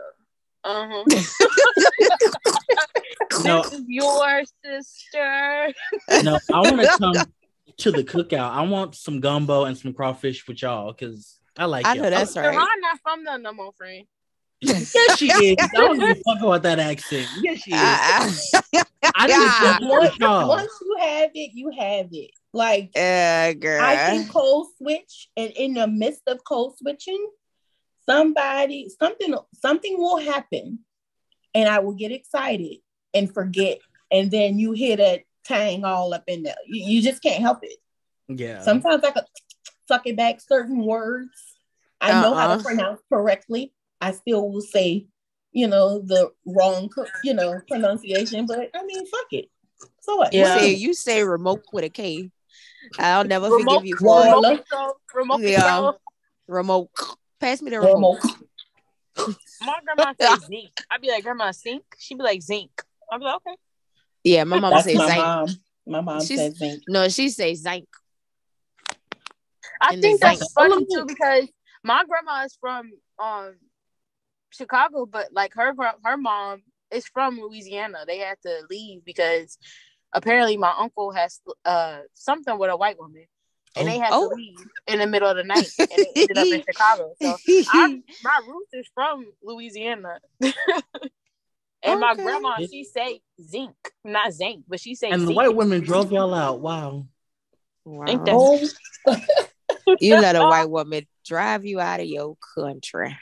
Uh-huh. 0.63 1.03
no. 3.43 3.63
This 3.63 3.73
is 3.73 3.85
your 3.87 4.43
sister. 4.63 5.73
no, 6.23 6.39
I 6.53 6.59
want 6.59 6.81
to 6.81 6.97
come 6.97 7.15
to 7.77 7.91
the 7.91 8.03
cookout. 8.03 8.51
I 8.51 8.61
want 8.63 8.95
some 8.95 9.19
gumbo 9.19 9.65
and 9.65 9.77
some 9.77 9.93
crawfish 9.93 10.47
with 10.47 10.61
y'all 10.61 10.91
because 10.91 11.39
I 11.57 11.65
like. 11.65 11.85
I 11.85 11.93
y'all. 11.93 12.03
know 12.03 12.09
that's 12.09 12.35
oh, 12.35 12.41
right. 12.41 12.49
I'm 12.49 12.81
not 12.81 12.99
from 13.01 13.23
the 13.23 13.37
no 13.37 13.53
more 13.53 13.71
friend. 13.73 14.05
yes, 14.61 14.93
she 15.15 15.27
is. 15.27 15.55
I 15.59 15.67
don't 15.73 15.97
give 15.97 16.09
a 16.09 16.15
fuck 16.15 16.41
about 16.41 16.63
that 16.63 16.79
accent. 16.79 17.27
Yes, 17.41 17.59
she 17.59 17.71
is. 17.71 17.79
I, 17.79 18.83
I 19.15 19.27
didn't 19.27 19.89
once, 19.89 20.19
once 20.19 20.71
you 20.81 20.97
have 20.99 21.31
it, 21.33 21.51
you 21.53 21.71
have 21.79 22.07
it. 22.11 22.31
Like, 22.51 22.91
uh, 22.95 23.53
girl. 23.53 23.81
I 23.81 23.95
can 23.95 24.27
code 24.27 24.67
switch, 24.77 25.29
and 25.37 25.51
in 25.51 25.75
the 25.75 25.87
midst 25.87 26.23
of 26.27 26.43
code 26.43 26.77
switching, 26.77 27.29
somebody, 28.07 28.89
something, 28.99 29.35
something 29.53 29.97
will 29.97 30.17
happen, 30.17 30.79
and 31.53 31.69
I 31.69 31.79
will 31.79 31.93
get 31.93 32.11
excited 32.11 32.77
and 33.13 33.31
forget, 33.31 33.79
and 34.11 34.31
then 34.31 34.57
you 34.57 34.71
hit 34.71 34.99
a 34.99 35.23
tang 35.45 35.83
all 35.83 36.13
up 36.13 36.23
in 36.27 36.43
there. 36.43 36.55
You, 36.65 36.95
you 36.95 37.01
just 37.01 37.21
can't 37.21 37.41
help 37.41 37.59
it. 37.61 37.77
Yeah. 38.27 38.61
Sometimes 38.61 39.03
I 39.03 39.11
could 39.11 39.25
suck 39.87 40.07
it 40.07 40.17
back 40.17 40.41
certain 40.41 40.83
words. 40.85 41.29
I 42.01 42.11
uh-uh. 42.11 42.21
know 42.21 42.33
how 42.35 42.47
to 42.47 42.53
uh-uh. 42.53 42.63
pronounce 42.63 43.01
correctly. 43.11 43.73
I 44.01 44.11
still 44.11 44.49
will 44.49 44.61
say, 44.61 45.07
you 45.51 45.67
know, 45.67 45.99
the 45.99 46.31
wrong, 46.45 46.89
you 47.23 47.33
know, 47.33 47.59
pronunciation. 47.67 48.45
But 48.45 48.69
I 48.75 48.83
mean, 48.85 49.05
fuck 49.05 49.33
it. 49.33 49.49
So 50.01 50.17
what? 50.17 50.33
Yeah. 50.33 50.55
You 50.55 50.59
say, 50.59 50.73
you 50.73 50.93
say 50.93 51.23
remote 51.23 51.63
with 51.73 51.83
a 51.83 51.89
K. 51.89 52.31
I'll 52.97 53.23
never 53.23 53.49
remote, 53.49 53.71
forgive 53.71 53.85
you 53.85 53.97
for 53.97 54.21
remote, 54.21 54.45
it. 54.45 54.65
Remote, 54.71 54.95
remote, 55.13 55.41
yeah. 55.41 55.91
remote. 56.47 56.89
Pass 57.39 57.61
me 57.61 57.71
the 57.71 57.79
remote. 57.79 58.19
remote. 59.17 59.37
My 59.61 59.79
grandma 59.83 60.13
says 60.19 60.45
zinc. 60.45 60.71
I'd 60.89 61.01
be 61.01 61.09
like, 61.09 61.23
Grandma, 61.23 61.51
zinc. 61.51 61.83
She'd 61.97 62.17
be 62.17 62.23
like, 62.23 62.41
zinc. 62.41 62.71
I'd 63.11 63.19
be 63.19 63.25
like, 63.25 63.35
okay. 63.35 63.55
Yeah, 64.23 64.43
my 64.43 64.59
mom 64.59 64.73
says 64.81 64.83
zinc. 64.83 64.97
Mom. 64.97 65.47
My 65.85 66.01
mom 66.01 66.21
She's, 66.21 66.39
says 66.39 66.57
zinc. 66.57 66.83
No, 66.87 67.09
she 67.09 67.29
says 67.29 67.61
zinc. 67.61 67.87
I 69.81 69.95
think 69.95 70.21
that's 70.21 70.39
zinc. 70.39 70.51
funny 70.53 70.85
too 70.85 71.05
because 71.05 71.47
my 71.83 72.03
grandma 72.07 72.43
is 72.43 72.57
from 72.59 72.91
um 73.17 73.55
Chicago, 74.51 75.05
but 75.05 75.27
like 75.31 75.53
her 75.55 75.73
her 76.03 76.17
mom 76.17 76.63
is 76.91 77.07
from 77.07 77.39
Louisiana. 77.39 77.99
They 78.05 78.17
had 78.17 78.37
to 78.45 78.63
leave 78.69 79.05
because 79.05 79.57
apparently 80.13 80.57
my 80.57 80.73
uncle 80.77 81.11
has 81.11 81.39
uh 81.65 81.99
something 82.13 82.57
with 82.57 82.69
a 82.69 82.77
white 82.77 82.97
woman 82.97 83.25
and 83.75 83.87
oh. 83.87 83.91
they 83.91 83.97
had 83.97 84.09
oh. 84.11 84.29
to 84.29 84.35
leave 84.35 84.57
in 84.87 84.99
the 84.99 85.07
middle 85.07 85.29
of 85.29 85.37
the 85.37 85.43
night 85.43 85.69
and 85.77 85.89
they 85.89 86.21
ended 86.21 86.37
up 86.37 86.47
in 86.47 86.63
Chicago. 86.67 87.13
So 87.21 87.37
I, 87.73 88.01
my 88.23 88.39
roots 88.47 88.73
is 88.73 88.87
from 88.93 89.25
Louisiana. 89.43 90.19
and 90.41 90.53
okay. 91.83 91.95
my 91.95 92.15
grandma, 92.15 92.57
she 92.57 92.83
say 92.83 93.21
zinc, 93.41 93.75
not 94.03 94.33
zinc, 94.33 94.65
but 94.67 94.79
she 94.79 94.95
say 94.95 95.09
And 95.09 95.21
zinc. 95.21 95.29
the 95.29 95.35
white 95.35 95.55
women 95.55 95.81
drove 95.81 96.11
y'all 96.11 96.33
out. 96.33 96.59
Wow. 96.59 97.07
Wow. 97.85 98.59
you 99.99 100.15
let 100.15 100.35
a 100.35 100.41
white 100.41 100.69
woman 100.69 101.07
drive 101.25 101.65
you 101.65 101.79
out 101.79 101.99
of 101.99 102.05
your 102.05 102.37
country. 102.55 103.15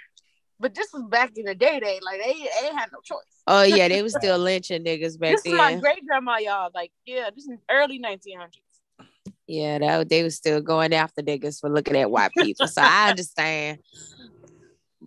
But 0.60 0.74
this 0.74 0.88
was 0.91 1.03
back 1.03 1.34
in 1.36 1.45
the 1.45 1.53
day, 1.53 1.80
they 1.82 1.99
like 2.01 2.20
they, 2.24 2.34
they 2.34 2.68
had 2.76 2.89
no 2.91 2.99
choice. 3.03 3.20
Oh 3.45 3.62
yeah, 3.62 3.88
they 3.88 4.01
was 4.03 4.16
still 4.16 4.39
lynching 4.39 4.84
niggas 4.84 5.20
back 5.20 5.32
this 5.34 5.43
then. 5.43 5.53
This 5.53 5.53
is 5.53 5.58
my 5.58 5.76
great 5.76 6.05
grandma, 6.05 6.38
y'all. 6.38 6.72
Like, 6.74 6.91
yeah, 7.05 7.30
this 7.34 7.47
is 7.47 7.60
early 7.70 7.99
1900s. 7.99 9.05
Yeah, 9.45 9.80
that 9.80 10.10
they 10.10 10.24
was 10.24 10.36
still 10.36 10.60
going 10.60 10.93
after 10.93 11.22
niggas 11.22 11.62
for 11.62 11.70
looking 11.70 11.95
at 11.95 12.12
white 12.12 12.32
people. 12.38 12.68
so 12.68 12.82
I 12.82 13.12
understand. 13.12 13.80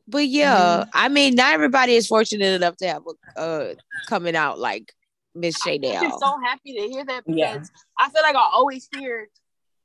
But 0.09 0.27
yeah, 0.29 0.85
mm-hmm. 0.85 0.91
I 0.95 1.09
mean, 1.09 1.35
not 1.35 1.53
everybody 1.53 1.95
is 1.95 2.07
fortunate 2.07 2.55
enough 2.55 2.77
to 2.79 2.87
have 2.87 3.03
a 3.37 3.41
uh, 3.41 3.75
coming 4.09 4.35
out 4.35 4.59
like 4.59 4.93
Miss 5.35 5.61
Shaydell. 5.63 6.03
I'm 6.03 6.19
so 6.19 6.39
happy 6.45 6.75
to 6.75 6.89
hear 6.89 7.05
that 7.05 7.25
because 7.25 7.39
yeah. 7.39 7.63
I 7.99 8.09
feel 8.11 8.23
like 8.23 8.35
I 8.35 8.49
always 8.53 8.89
hear 8.97 9.29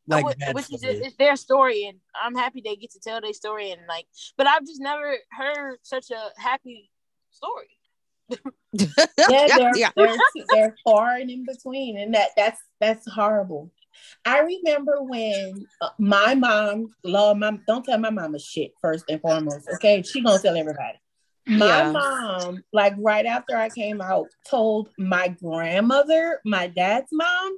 like 0.07 0.25
which 0.53 0.71
is 0.71 0.83
it's 0.83 1.15
their 1.17 1.35
story, 1.35 1.85
and 1.85 1.99
I'm 2.21 2.35
happy 2.35 2.61
they 2.63 2.75
get 2.75 2.91
to 2.91 2.99
tell 2.99 3.21
their 3.21 3.33
story, 3.33 3.71
and 3.71 3.81
like, 3.87 4.05
but 4.37 4.47
I've 4.47 4.65
just 4.65 4.81
never 4.81 5.17
heard 5.31 5.77
such 5.83 6.11
a 6.11 6.29
happy 6.39 6.91
story. 7.31 7.69
yeah, 9.29 9.47
they're, 9.57 9.71
yeah. 9.75 9.89
They're, 9.95 10.17
they're 10.49 10.75
far 10.83 11.15
and 11.15 11.29
in 11.29 11.45
between, 11.45 11.97
and 11.97 12.13
that 12.13 12.29
that's 12.35 12.61
that's 12.79 13.09
horrible. 13.09 13.71
I 14.25 14.39
remember 14.39 15.01
when 15.01 15.65
uh, 15.81 15.89
my 15.97 16.35
mom, 16.35 16.93
Lord, 17.03 17.37
mom, 17.37 17.61
don't 17.67 17.85
tell 17.85 17.97
my 17.97 18.09
mama 18.09 18.39
shit 18.39 18.71
first 18.81 19.05
and 19.09 19.21
foremost. 19.21 19.69
Okay, 19.75 20.01
she 20.01 20.21
gonna 20.21 20.39
tell 20.39 20.57
everybody. 20.57 20.99
My 21.47 21.83
yeah. 21.83 21.91
mom, 21.91 22.63
like 22.73 22.95
right 22.97 23.25
after 23.25 23.55
I 23.55 23.69
came 23.69 24.01
out, 24.01 24.27
told 24.49 24.89
my 24.97 25.27
grandmother, 25.27 26.41
my 26.43 26.67
dad's 26.67 27.09
mom, 27.11 27.55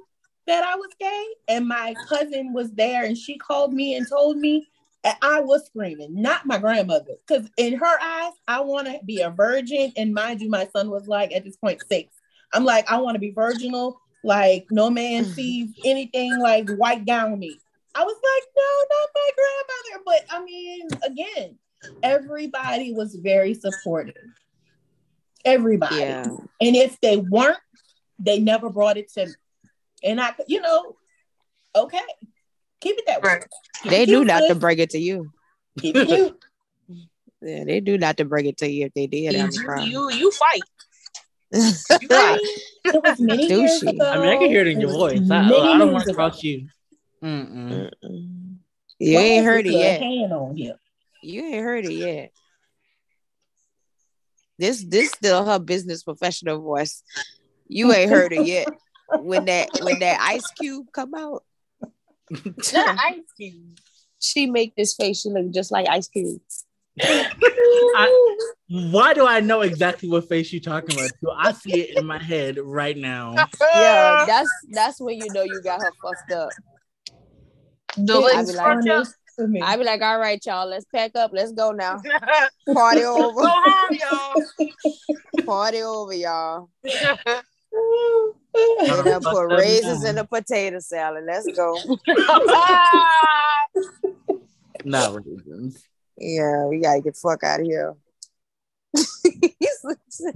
that 0.48 0.64
I 0.64 0.76
was 0.76 0.88
gay, 0.98 1.26
and 1.46 1.68
my 1.68 1.94
cousin 2.08 2.52
was 2.52 2.72
there, 2.72 3.04
and 3.04 3.16
she 3.16 3.38
called 3.38 3.72
me 3.72 3.94
and 3.94 4.08
told 4.08 4.38
me, 4.38 4.66
and 5.04 5.14
I 5.22 5.40
was 5.40 5.66
screaming, 5.66 6.20
not 6.20 6.46
my 6.46 6.58
grandmother, 6.58 7.14
because 7.26 7.48
in 7.58 7.74
her 7.74 8.00
eyes, 8.02 8.32
I 8.48 8.60
want 8.60 8.88
to 8.88 8.98
be 9.04 9.20
a 9.20 9.30
virgin, 9.30 9.92
and 9.96 10.14
mind 10.14 10.40
you, 10.40 10.48
my 10.48 10.66
son 10.74 10.90
was 10.90 11.06
like 11.06 11.32
at 11.32 11.44
this 11.44 11.56
point 11.56 11.82
six. 11.88 12.14
I'm 12.52 12.64
like, 12.64 12.90
I 12.90 12.98
want 12.98 13.14
to 13.14 13.20
be 13.20 13.30
virginal, 13.30 14.00
like 14.24 14.66
no 14.70 14.88
man 14.90 15.24
sees 15.34 15.68
anything 15.84 16.38
like 16.38 16.68
white 16.70 17.04
down 17.04 17.38
me. 17.38 17.60
I 17.94 18.04
was 18.04 18.16
like, 18.16 18.48
no, 18.56 18.96
not 18.96 19.08
my 19.14 19.30
grandmother, 19.36 20.02
but 20.06 20.34
I 20.34 20.44
mean, 20.44 20.88
again, 21.04 21.58
everybody 22.02 22.94
was 22.94 23.14
very 23.16 23.52
supportive. 23.52 24.14
Everybody. 25.44 25.96
Yeah. 25.96 26.24
And 26.24 26.74
if 26.74 26.98
they 27.00 27.18
weren't, 27.18 27.58
they 28.18 28.40
never 28.40 28.70
brought 28.70 28.96
it 28.96 29.12
to 29.12 29.26
me. 29.26 29.32
And 30.02 30.20
I, 30.20 30.34
you 30.46 30.60
know, 30.60 30.96
okay, 31.74 32.00
keep 32.80 32.98
it 32.98 33.04
that 33.06 33.22
way. 33.22 33.40
they 33.84 34.06
do 34.06 34.24
not 34.24 34.42
to 34.48 34.54
bring 34.54 34.78
it 34.78 34.90
to 34.90 34.98
you. 34.98 35.32
Keep 35.78 35.96
it 35.96 36.08
you. 36.08 36.38
yeah, 37.42 37.64
they 37.64 37.80
do 37.80 37.98
not 37.98 38.16
to 38.18 38.24
bring 38.24 38.46
it 38.46 38.58
to 38.58 38.70
you 38.70 38.86
if 38.86 38.94
they 38.94 39.06
did. 39.06 39.34
You, 39.34 39.50
you, 39.84 40.10
you 40.12 40.30
fight. 40.32 40.62
it 41.50 43.02
was 43.02 43.20
many 43.20 43.46
years 43.46 43.82
ago. 43.82 44.04
I 44.04 44.18
mean, 44.18 44.28
I 44.28 44.36
can 44.36 44.48
hear 44.48 44.60
it 44.60 44.68
in 44.68 44.80
your 44.80 44.90
voice. 44.90 45.30
I, 45.30 45.46
I, 45.46 45.78
don't 45.78 45.92
want 45.92 46.06
to 46.06 46.14
cross 46.14 46.42
you. 46.42 46.68
Mm-mm. 47.22 47.90
You 48.98 49.18
ain't 49.18 49.44
heard 49.44 49.66
it 49.66 49.72
yet. 49.72 50.02
On 50.02 50.56
You 51.22 51.44
ain't 51.44 51.64
heard 51.64 51.84
it 51.84 51.92
yet. 51.92 52.32
This 54.58 54.84
this 54.84 55.12
still 55.12 55.44
her 55.44 55.58
business 55.58 56.02
professional 56.02 56.60
voice. 56.60 57.02
You 57.68 57.92
ain't 57.92 58.10
heard 58.10 58.32
it 58.32 58.46
yet. 58.46 58.68
When 59.16 59.46
that 59.46 59.68
when 59.80 59.98
that 60.00 60.20
Ice 60.20 60.50
Cube 60.52 60.86
come 60.92 61.14
out. 61.14 61.44
Ice 62.32 63.32
Cube. 63.36 63.78
She 64.20 64.46
make 64.46 64.74
this 64.76 64.94
face. 64.94 65.22
She 65.22 65.30
look 65.30 65.50
just 65.50 65.70
like 65.70 65.88
Ice 65.88 66.08
Cube. 66.08 66.40
I, 67.00 68.34
why 68.68 69.14
do 69.14 69.26
I 69.26 69.40
know 69.40 69.60
exactly 69.60 70.08
what 70.08 70.28
face 70.28 70.52
you're 70.52 70.60
talking 70.60 70.98
about? 70.98 71.10
Do 71.22 71.30
I 71.30 71.52
see 71.52 71.80
it 71.80 71.98
in 71.98 72.06
my 72.06 72.22
head 72.22 72.58
right 72.62 72.96
now? 72.96 73.34
Yeah, 73.74 74.24
that's 74.26 74.50
that's 74.70 75.00
when 75.00 75.18
you 75.18 75.32
know 75.32 75.42
you 75.42 75.62
got 75.62 75.80
her 75.80 75.92
fucked 76.02 76.32
up. 76.32 76.50
The 77.96 78.14
I 78.14 78.44
be 78.44 78.52
like, 78.52 79.06
I 79.62 79.76
be 79.76 79.84
like, 79.84 80.02
all 80.02 80.18
right, 80.18 80.44
y'all, 80.44 80.68
let's 80.68 80.84
pack 80.92 81.14
up. 81.14 81.30
Let's 81.32 81.52
go 81.52 81.72
now. 81.72 82.02
Party 82.74 83.04
over. 83.04 83.40
Go 83.40 83.48
home, 83.48 83.98
y'all. 84.00 85.46
Party 85.46 85.82
over, 85.82 86.14
y'all. 86.14 86.70
Get 88.54 89.06
up, 89.06 89.22
put 89.22 89.48
raisins 89.48 90.04
in 90.04 90.18
a 90.18 90.24
potato 90.24 90.80
salad. 90.80 91.24
Let's 91.26 91.46
go. 91.54 91.80
Not 94.84 95.14
raisins. 95.14 95.84
Yeah, 96.16 96.66
we 96.66 96.80
gotta 96.80 97.00
get 97.00 97.16
fuck 97.16 97.44
out 97.44 97.60
of 97.60 97.66
here. 97.66 97.94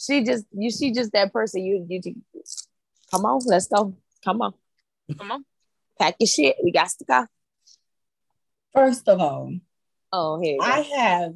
she 0.00 0.24
just 0.24 0.46
you 0.52 0.70
she 0.70 0.92
just 0.92 1.12
that 1.12 1.32
person 1.32 1.64
you 1.64 1.86
you 1.88 2.00
come 3.10 3.24
on 3.24 3.40
let's 3.46 3.66
go 3.68 3.94
come 4.24 4.42
on 4.42 4.52
come 5.16 5.30
on 5.30 5.44
pack 5.98 6.16
your 6.18 6.26
shit 6.26 6.56
we 6.64 6.72
got 6.72 6.88
to 6.88 7.04
go 7.04 7.26
First 8.74 9.08
of 9.08 9.20
all, 9.20 9.52
oh, 10.12 10.40
here 10.40 10.58
I 10.60 10.80
have 10.80 11.34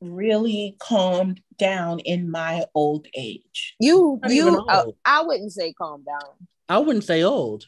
really 0.00 0.76
calmed 0.78 1.40
down 1.58 2.00
in 2.00 2.30
my 2.30 2.64
old 2.74 3.06
age. 3.14 3.76
You, 3.80 4.20
you, 4.28 4.64
uh, 4.68 4.86
I 5.04 5.22
wouldn't 5.22 5.52
say 5.52 5.72
calm 5.72 6.04
down. 6.04 6.48
I 6.68 6.78
wouldn't 6.78 7.04
say 7.04 7.22
old. 7.22 7.66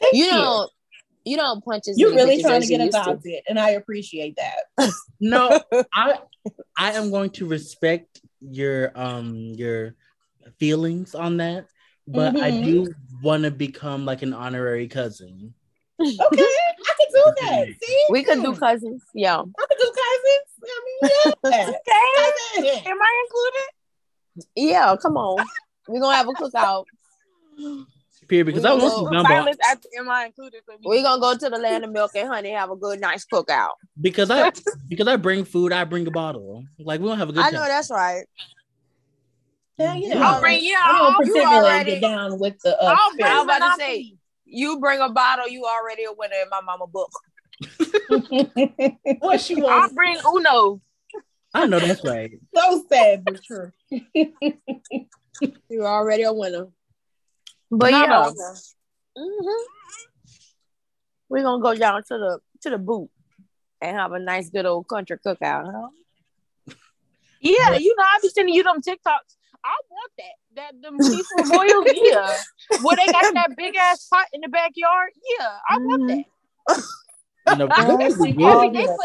Thank 0.00 0.14
you, 0.14 0.24
you 0.24 0.30
don't, 0.30 0.70
you 1.24 1.36
don't 1.36 1.64
punch 1.64 1.88
as 1.88 1.98
You're 1.98 2.14
really 2.14 2.40
trying 2.42 2.62
to 2.62 2.66
get 2.66 2.88
about 2.88 3.20
it, 3.24 3.44
and 3.48 3.58
I 3.58 3.70
appreciate 3.70 4.36
that. 4.36 4.92
no, 5.20 5.60
I, 5.92 6.18
I 6.78 6.92
am 6.92 7.10
going 7.10 7.30
to 7.30 7.46
respect 7.46 8.20
your 8.40 8.92
um 8.94 9.34
your 9.34 9.94
feelings 10.58 11.14
on 11.14 11.36
that, 11.38 11.66
but 12.06 12.34
mm-hmm. 12.34 12.42
I 12.42 12.50
do 12.50 12.92
want 13.22 13.44
to 13.44 13.50
become 13.50 14.04
like 14.04 14.22
an 14.22 14.32
honorary 14.32 14.88
cousin. 14.88 15.54
Okay, 16.00 16.16
I 16.18 16.94
can 16.98 17.08
do 17.12 17.34
that. 17.42 17.66
See, 17.82 18.04
we 18.08 18.24
could 18.24 18.42
do 18.42 18.54
cousins. 18.56 19.02
Yeah, 19.14 19.36
I 19.38 19.66
could 19.66 19.78
do 19.78 19.92
cousins. 19.92 20.49
I 20.62 20.80
mean, 20.84 21.32
yeah. 21.44 21.72
okay. 22.58 22.90
Am 22.90 22.98
I 23.00 23.24
included? 23.26 24.48
Yeah, 24.56 24.96
come 25.00 25.16
on. 25.16 25.44
We're 25.88 26.00
gonna 26.00 26.16
have 26.16 26.28
a 26.28 26.32
cookout. 26.32 26.84
Period. 28.28 28.46
Because 28.46 28.64
I 28.64 28.72
want 28.74 28.92
some 28.92 29.10
gumbo. 29.10 29.50
am 29.98 30.08
I 30.08 30.26
included? 30.26 30.62
We're 30.84 31.02
gonna 31.02 31.20
go 31.20 31.36
to 31.36 31.50
the 31.50 31.58
land 31.58 31.84
of 31.84 31.90
milk 31.90 32.12
and 32.14 32.28
honey, 32.28 32.50
have 32.50 32.70
a 32.70 32.76
good, 32.76 33.00
nice 33.00 33.26
cookout. 33.26 33.70
Because 34.00 34.30
I 34.30 34.52
because 34.88 35.08
I 35.08 35.16
bring 35.16 35.44
food, 35.44 35.72
I 35.72 35.82
bring 35.84 36.06
a 36.06 36.12
bottle. 36.12 36.64
Like 36.78 37.00
we 37.00 37.08
don't 37.08 37.18
have 37.18 37.28
a 37.28 37.32
good. 37.32 37.40
I 37.40 37.50
time. 37.50 37.54
know 37.54 37.66
that's 37.66 37.90
right. 37.90 38.24
Yeah, 39.78 39.94
you 39.96 40.14
know. 40.14 40.22
I'll 40.22 40.40
bring 40.40 40.62
you. 40.62 40.76
I 40.80 40.98
don't 40.98 41.16
particularly 41.16 41.84
get 41.84 42.00
down 42.02 42.38
with 42.38 42.54
the. 42.62 42.80
Uh, 42.80 42.94
I'll 42.96 43.16
bring. 43.16 43.32
I'm 43.32 43.44
about 43.44 43.76
to 43.76 43.80
say 43.80 44.14
you 44.44 44.78
bring 44.78 45.00
a 45.00 45.08
bottle, 45.08 45.48
you 45.48 45.64
already 45.64 46.04
a 46.04 46.12
winner 46.12 46.36
in 46.42 46.48
my 46.50 46.60
mama 46.60 46.86
book. 46.86 47.10
What 49.18 49.40
she 49.40 49.56
wants? 49.56 49.70
I'll 49.70 49.94
bring 49.94 50.18
Uno. 50.26 50.80
I 51.52 51.66
know 51.66 51.80
that's 51.80 52.04
right. 52.04 52.32
So 52.54 52.84
sad, 52.88 53.24
but 53.24 53.42
true. 53.44 53.72
You're 55.68 55.86
already 55.86 56.22
a 56.24 56.32
winner. 56.32 56.68
But 57.70 57.92
yeah, 57.92 58.30
mm-hmm. 59.16 59.48
we're 61.28 61.42
gonna 61.42 61.62
go 61.62 61.74
down 61.74 62.02
to 62.04 62.18
the 62.18 62.40
to 62.62 62.70
the 62.70 62.78
boot 62.78 63.10
and 63.80 63.96
have 63.96 64.12
a 64.12 64.18
nice 64.18 64.50
good 64.50 64.66
old 64.66 64.88
country 64.88 65.18
cookout, 65.24 65.72
huh? 65.72 65.88
Yeah, 67.40 67.76
you 67.76 67.94
know, 67.96 68.04
I 68.04 68.18
be 68.20 68.28
sending 68.28 68.54
you 68.54 68.62
them 68.62 68.82
TikToks. 68.82 69.36
I 69.64 69.76
want 69.90 70.12
that 70.18 70.34
that 70.56 70.82
them 70.82 71.00
seafood 71.00 71.48
boils, 71.48 71.86
yeah. 71.94 72.34
Where 72.82 72.96
they 72.96 73.06
got 73.06 73.34
that 73.34 73.54
big 73.56 73.76
ass 73.76 74.06
pot 74.08 74.26
in 74.32 74.40
the 74.40 74.48
backyard, 74.48 75.10
yeah, 75.38 75.56
I 75.68 75.78
want 75.78 76.08
that. 76.08 76.82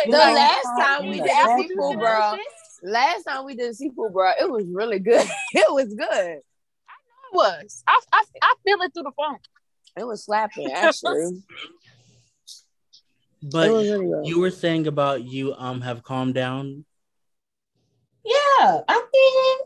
No, 0.07 0.17
the 0.17 0.33
last 0.33 0.65
time 0.77 1.07
we 1.09 1.19
did 1.19 1.31
seafood, 1.57 1.99
bro. 1.99 2.37
Last 2.83 3.23
time 3.23 3.45
we 3.45 3.55
did 3.55 3.75
seafood, 3.75 4.13
bro, 4.13 4.31
it 4.39 4.49
was 4.49 4.65
really 4.71 4.99
good. 4.99 5.25
it 5.53 5.73
was 5.73 5.93
good. 5.93 6.07
I 6.09 6.95
know 7.05 7.31
it 7.31 7.33
was. 7.33 7.83
I, 7.87 7.99
I, 8.11 8.23
I 8.41 8.55
feel 8.63 8.81
it 8.81 8.93
through 8.93 9.03
the 9.03 9.11
phone. 9.15 9.37
It 9.97 10.05
was 10.05 10.25
slapping, 10.25 10.71
actually. 10.71 11.43
but 13.41 13.69
really 13.69 14.27
you 14.27 14.39
were 14.39 14.51
saying 14.51 14.87
about 14.87 15.23
you 15.23 15.53
um 15.55 15.81
have 15.81 16.03
calmed 16.03 16.33
down. 16.33 16.85
Yeah, 18.23 18.81
I 18.87 19.05
mean, 19.13 19.57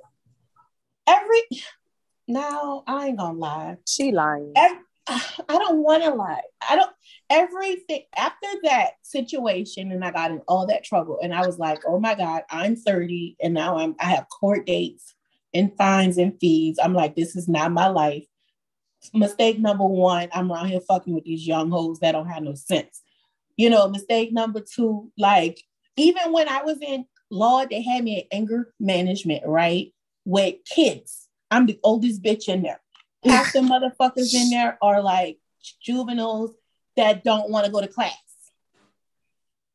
every 1.07 1.41
now 2.27 2.84
I 2.86 3.07
ain't 3.07 3.17
gonna 3.17 3.38
lie. 3.38 3.77
She 3.88 4.11
lying. 4.11 4.53
Every, 4.55 4.84
I 5.49 5.57
don't 5.57 5.84
want 5.84 6.03
to 6.03 6.14
lie. 6.14 6.41
I 6.70 6.76
don't. 6.76 6.91
Everything 7.30 8.03
after 8.16 8.47
that 8.64 8.91
situation, 9.03 9.91
and 9.91 10.03
I 10.03 10.12
got 10.12 10.32
in 10.32 10.41
all 10.47 10.68
that 10.68 10.84
trouble, 10.84 11.20
and 11.22 11.34
I 11.34 11.45
was 11.45 11.60
like, 11.60 11.80
"Oh 11.88 11.99
my 11.99 12.16
God, 12.16 12.43
I'm 12.49 12.76
30, 12.76 13.38
and 13.41 13.53
now 13.53 13.78
I'm 13.78 13.95
I 13.99 14.05
have 14.05 14.28
court 14.30 14.66
dates 14.66 15.14
and 15.53 15.76
fines 15.78 16.18
and 16.18 16.39
fees." 16.39 16.78
I'm 16.82 16.93
like, 16.93 17.16
"This 17.16 17.36
is 17.36 17.47
not 17.47 17.72
my 17.72 17.88
life." 17.88 18.26
Mistake 19.14 19.60
number 19.60 19.86
one: 19.86 20.30
I'm 20.34 20.51
around 20.51 20.68
here 20.68 20.82
fucking 20.82 21.14
with 21.14 21.24
these 21.26 21.47
young 21.47 21.70
hoes 21.72 21.99
that 21.99 22.14
don't 22.14 22.30
have 22.30 22.43
no 22.43 22.55
sense. 22.55 23.01
You 23.57 23.70
know, 23.70 23.88
mistake 23.88 24.32
number 24.32 24.62
two: 24.62 25.12
like 25.18 25.62
even 25.97 26.32
when 26.32 26.47
I 26.49 26.64
was 26.64 26.78
in 26.82 27.05
law, 27.30 27.66
they 27.66 27.82
had 27.82 28.03
me 28.03 28.20
in 28.20 28.28
anger 28.32 28.74
management, 28.80 29.43
right? 29.45 29.93
with 30.30 30.55
kids. 30.66 31.28
I'm 31.49 31.66
the 31.66 31.80
oldest 31.84 32.22
bitch 32.22 32.47
in 32.47 32.62
there. 32.62 32.80
Half 33.26 33.53
the 33.53 33.59
motherfuckers 33.59 34.34
in 34.34 34.49
there 34.49 34.78
are 34.82 35.01
like 35.01 35.39
juveniles 35.82 36.51
that 36.95 37.24
don't 37.24 37.49
want 37.49 37.65
to 37.65 37.72
go 37.72 37.82
to 37.82 37.88
class, 37.88 38.13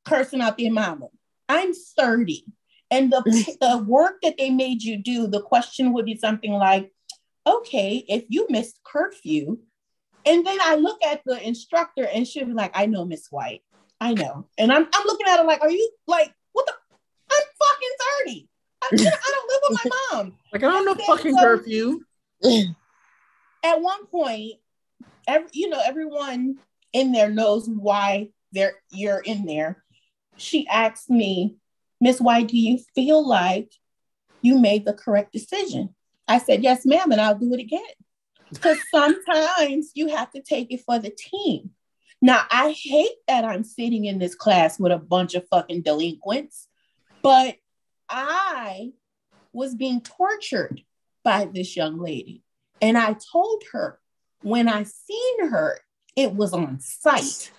cursing 0.04 0.40
out 0.40 0.58
their 0.58 0.72
mama. 0.72 1.08
I'm 1.48 1.72
30. 1.72 2.44
And 2.90 3.12
the, 3.12 3.22
mm. 3.26 3.58
the 3.60 3.84
work 3.84 4.16
that 4.22 4.36
they 4.38 4.50
made 4.50 4.82
you 4.82 4.96
do, 4.96 5.26
the 5.26 5.40
question 5.40 5.92
would 5.92 6.04
be 6.04 6.16
something 6.16 6.52
like, 6.52 6.92
okay, 7.46 8.04
if 8.08 8.24
you 8.28 8.46
missed 8.50 8.78
curfew, 8.84 9.58
and 10.26 10.46
then 10.46 10.58
I 10.62 10.76
look 10.76 10.98
at 11.04 11.22
the 11.26 11.40
instructor 11.46 12.06
and 12.06 12.26
she'll 12.26 12.46
be 12.46 12.52
like, 12.52 12.72
I 12.74 12.86
know, 12.86 13.04
Miss 13.04 13.28
White. 13.30 13.62
I 14.00 14.14
know. 14.14 14.46
And 14.58 14.72
I'm, 14.72 14.86
I'm 14.92 15.06
looking 15.06 15.26
at 15.26 15.38
her 15.38 15.44
like, 15.44 15.60
are 15.60 15.70
you 15.70 15.90
like, 16.06 16.32
what 16.52 16.66
the? 16.66 16.72
I'm 17.30 17.42
fucking 17.58 17.88
30. 18.26 18.48
I, 18.82 18.86
I 18.92 19.30
don't 19.30 19.48
live 19.50 19.60
with 19.70 19.78
my 19.84 19.90
mom. 20.12 20.38
Like 20.52 20.62
I 20.62 20.68
don't 20.68 20.84
know 20.84 20.94
fucking 21.06 21.34
so, 21.34 21.40
curfew. 21.40 22.00
At 23.64 23.80
one 23.80 24.06
point, 24.06 24.54
every 25.26 25.48
you 25.52 25.68
know 25.70 25.80
everyone 25.84 26.58
in 26.92 27.12
there 27.12 27.30
knows 27.30 27.66
why 27.66 28.28
they're 28.52 28.74
you're 28.90 29.20
in 29.20 29.46
there. 29.46 29.82
She 30.36 30.66
asked 30.68 31.10
me, 31.10 31.56
Miss 32.00 32.20
White, 32.20 32.48
do 32.48 32.58
you 32.58 32.78
feel 32.94 33.26
like 33.26 33.72
you 34.42 34.58
made 34.58 34.84
the 34.84 34.92
correct 34.92 35.32
decision? 35.32 35.94
I 36.28 36.38
said, 36.38 36.62
Yes, 36.62 36.84
ma'am, 36.84 37.10
and 37.10 37.20
I'll 37.20 37.38
do 37.38 37.52
it 37.54 37.60
again. 37.60 37.80
Because 38.52 38.78
sometimes 38.94 39.90
you 39.94 40.08
have 40.08 40.30
to 40.32 40.42
take 40.42 40.70
it 40.70 40.82
for 40.84 40.98
the 40.98 41.10
team. 41.10 41.70
Now, 42.22 42.42
I 42.50 42.70
hate 42.70 43.16
that 43.26 43.44
I'm 43.44 43.64
sitting 43.64 44.04
in 44.04 44.18
this 44.18 44.34
class 44.34 44.78
with 44.78 44.92
a 44.92 44.98
bunch 44.98 45.34
of 45.34 45.46
fucking 45.48 45.82
delinquents, 45.82 46.68
but 47.22 47.56
I 48.08 48.92
was 49.52 49.74
being 49.74 50.00
tortured 50.00 50.82
by 51.22 51.46
this 51.46 51.76
young 51.76 51.98
lady. 51.98 52.43
And 52.84 52.98
I 52.98 53.16
told 53.32 53.62
her 53.72 53.98
when 54.42 54.68
I 54.68 54.82
seen 54.82 55.48
her, 55.48 55.78
it 56.16 56.34
was 56.34 56.52
on 56.52 56.80
site. 56.80 57.50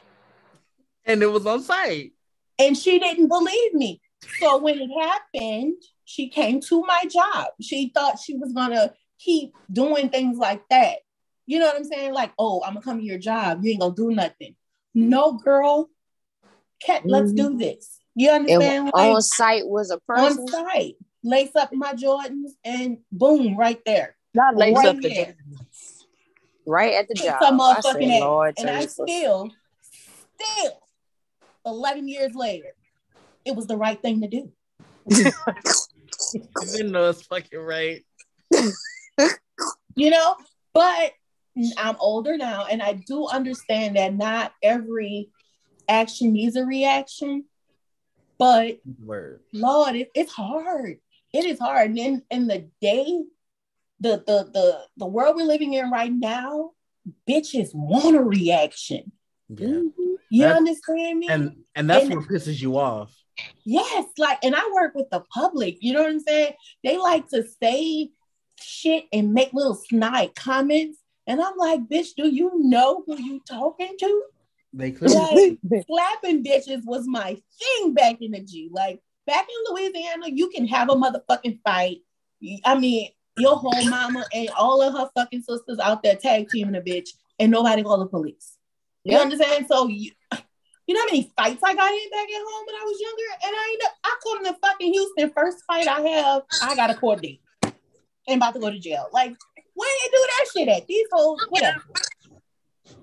And 1.03 1.23
it 1.23 1.31
was 1.31 1.47
on 1.47 1.63
site. 1.63 2.11
And 2.59 2.77
she 2.77 2.99
didn't 2.99 3.29
believe 3.29 3.73
me. 3.73 4.01
So 4.39 4.57
when 4.57 4.79
it 4.79 4.91
happened, 5.01 5.81
she 6.03 6.29
came 6.29 6.61
to 6.61 6.81
my 6.81 7.05
job. 7.09 7.47
She 7.59 7.91
thought 7.91 8.19
she 8.19 8.37
was 8.37 8.53
gonna 8.53 8.93
keep 9.17 9.55
doing 9.71 10.09
things 10.09 10.37
like 10.37 10.61
that. 10.69 10.97
You 11.47 11.57
know 11.57 11.65
what 11.65 11.77
I'm 11.77 11.85
saying? 11.85 12.13
Like, 12.13 12.31
oh, 12.37 12.61
I'm 12.63 12.75
gonna 12.75 12.85
come 12.85 12.99
to 12.99 13.03
your 13.03 13.17
job. 13.17 13.63
You 13.63 13.71
ain't 13.71 13.81
gonna 13.81 13.95
do 13.95 14.11
nothing. 14.11 14.55
No, 14.93 15.33
girl. 15.33 15.89
Cat, 16.83 17.01
let's 17.03 17.33
do 17.33 17.49
mm-hmm. 17.49 17.57
this. 17.57 17.97
You 18.13 18.29
understand? 18.29 18.91
Like, 18.93 19.15
on 19.15 19.21
site 19.23 19.65
was 19.65 19.89
a 19.89 19.97
person. 20.01 20.41
On 20.41 20.47
site. 20.47 20.97
Lace 21.23 21.55
up 21.55 21.73
my 21.73 21.93
Jordans 21.93 22.51
and 22.63 22.99
boom, 23.11 23.57
right 23.57 23.81
there. 23.87 24.14
Not 24.35 24.57
lace 24.57 24.75
right 24.75 24.87
up 24.87 25.01
the 25.01 25.09
Jordans. 25.09 26.03
Right 26.67 26.93
at 26.93 27.07
the 27.07 27.15
job. 27.15 27.39
Some 27.41 27.59
motherfucking 27.59 28.15
I 28.15 28.19
Lord, 28.19 28.55
and 28.57 28.69
I 28.69 28.85
still, 28.85 29.49
still, 30.39 30.81
11 31.65 32.07
years 32.07 32.35
later, 32.35 32.73
it 33.45 33.55
was 33.55 33.67
the 33.67 33.77
right 33.77 34.01
thing 34.01 34.21
to 34.21 34.27
do. 34.27 34.51
Even 36.73 36.91
though 36.91 37.09
it's 37.09 37.21
fucking 37.23 37.59
right. 37.59 38.03
you 39.95 40.09
know, 40.09 40.35
but 40.73 41.11
I'm 41.77 41.95
older 41.99 42.37
now 42.37 42.65
and 42.65 42.81
I 42.81 42.93
do 42.93 43.27
understand 43.27 43.95
that 43.95 44.13
not 44.13 44.51
every 44.61 45.29
action 45.87 46.33
needs 46.33 46.55
a 46.55 46.65
reaction. 46.65 47.45
But 48.37 48.79
Word. 48.99 49.41
Lord, 49.53 49.95
it, 49.95 50.11
it's 50.13 50.33
hard. 50.33 50.97
It 51.33 51.45
is 51.45 51.59
hard. 51.59 51.91
And 51.91 51.99
in, 51.99 52.21
in 52.29 52.47
the 52.47 52.69
day, 52.81 53.23
the, 53.99 54.23
the 54.25 54.49
the 54.53 54.79
the 54.97 55.05
world 55.05 55.35
we're 55.35 55.45
living 55.45 55.73
in 55.73 55.89
right 55.89 56.11
now, 56.11 56.71
bitches 57.27 57.69
want 57.73 58.15
a 58.15 58.21
reaction. 58.21 59.11
Yeah. 59.49 59.67
Mm-hmm. 59.67 60.13
You 60.29 60.43
that's, 60.43 60.57
understand 60.57 61.19
me? 61.19 61.27
And 61.29 61.57
and 61.75 61.89
that's 61.89 62.05
and, 62.05 62.15
what 62.15 62.27
pisses 62.27 62.61
you 62.61 62.77
off. 62.77 63.15
Yes, 63.65 64.05
like, 64.17 64.39
and 64.43 64.55
I 64.55 64.61
work 64.73 64.95
with 64.95 65.09
the 65.11 65.21
public. 65.33 65.77
You 65.81 65.93
know 65.93 66.01
what 66.01 66.11
I'm 66.11 66.19
saying? 66.19 66.53
They 66.83 66.97
like 66.97 67.27
to 67.29 67.43
say 67.61 68.09
shit 68.59 69.05
and 69.11 69.33
make 69.33 69.53
little 69.53 69.75
snide 69.75 70.35
comments, 70.35 70.99
and 71.27 71.41
I'm 71.41 71.57
like, 71.57 71.81
bitch, 71.81 72.09
do 72.15 72.27
you 72.27 72.51
know 72.55 73.03
who 73.05 73.21
you 73.21 73.41
talking 73.47 73.95
to? 73.99 74.23
They 74.73 74.91
clearly 74.91 75.57
like, 75.69 75.85
slapping 75.87 76.43
bitches 76.43 76.81
was 76.85 77.07
my 77.07 77.37
thing 77.59 77.93
back 77.93 78.17
in 78.21 78.31
the 78.31 78.41
G. 78.41 78.69
Like 78.71 79.01
back 79.25 79.47
in 79.47 79.73
Louisiana, 79.73 80.27
you 80.27 80.49
can 80.49 80.67
have 80.67 80.89
a 80.89 80.95
motherfucking 80.95 81.59
fight. 81.63 81.99
I 82.65 82.77
mean, 82.77 83.09
your 83.37 83.55
whole 83.55 83.89
mama 83.89 84.25
and 84.33 84.49
all 84.57 84.81
of 84.81 84.93
her 84.93 85.09
fucking 85.15 85.41
sisters 85.41 85.79
out 85.79 86.03
there 86.03 86.15
tag 86.15 86.49
teaming 86.49 86.75
a 86.75 86.81
bitch, 86.81 87.09
and 87.39 87.51
nobody 87.51 87.83
call 87.83 87.99
the 87.99 88.07
police. 88.07 88.57
You 89.03 89.13
yep. 89.13 89.21
understand? 89.21 89.67
So 89.67 89.87
you, 89.87 90.11
you 90.87 90.93
know 90.93 91.01
how 91.01 91.05
many 91.05 91.31
fights 91.35 91.61
I 91.63 91.73
got 91.75 91.91
in 91.91 92.09
back 92.09 92.27
at 92.27 92.43
home 92.45 92.65
when 92.65 92.75
I 92.75 92.83
was 92.85 92.99
younger? 92.99 93.23
And 93.45 93.55
I 93.55 93.71
ain't 93.71 93.83
I 94.03 94.15
come 94.23 94.45
to 94.45 94.59
fucking 94.61 94.93
Houston, 94.93 95.31
first 95.31 95.63
fight 95.67 95.87
I 95.87 96.01
have, 96.01 96.43
I 96.61 96.75
got 96.75 96.89
a 96.89 96.95
court 96.95 97.21
date. 97.21 97.41
And 98.27 98.37
about 98.37 98.55
to 98.55 98.59
go 98.59 98.71
to 98.71 98.79
jail. 98.79 99.07
Like, 99.13 99.35
where 99.75 99.89
you 99.89 100.09
do 100.11 100.27
that 100.27 100.45
shit 100.53 100.67
at? 100.67 100.87
These 100.87 101.07
hoes, 101.11 101.45
whatever. 101.49 101.83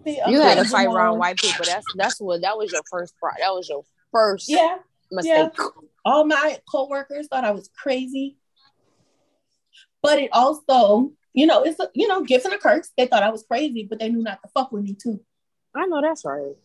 you 0.05 0.41
had 0.41 0.59
to 0.59 0.64
fight 0.64 0.89
around 0.89 1.18
white 1.18 1.37
people. 1.37 1.64
That's 1.64 1.87
that's 1.97 2.20
what 2.20 2.43
that 2.43 2.57
was 2.57 2.72
your 2.72 2.83
first. 2.91 3.14
That 3.39 3.51
was 3.51 3.68
your 3.68 3.85
first 4.11 4.49
yeah 4.49 4.78
mistake. 5.12 5.51
Yeah. 5.57 5.66
All 6.05 6.24
my 6.24 6.59
co-workers 6.68 7.28
thought 7.28 7.45
I 7.45 7.53
was 7.53 7.70
crazy. 7.76 8.37
But 10.03 10.19
it 10.19 10.31
also, 10.33 11.13
you 11.33 11.47
know, 11.47 11.63
it's 11.63 11.79
a, 11.81 11.89
you 11.95 12.09
know, 12.09 12.23
gifts 12.23 12.45
and 12.45 12.55
a 12.55 12.59
curse. 12.59 12.91
They 12.97 13.07
thought 13.07 13.23
I 13.23 13.31
was 13.31 13.45
crazy, 13.45 13.87
but 13.89 13.99
they 13.99 14.09
knew 14.09 14.23
not 14.23 14.43
to 14.43 14.49
fuck 14.53 14.73
with 14.73 14.83
me 14.83 14.95
too. 15.01 15.21
I 15.75 15.87
know 15.87 16.03
that's 16.03 16.25
right. 16.25 16.57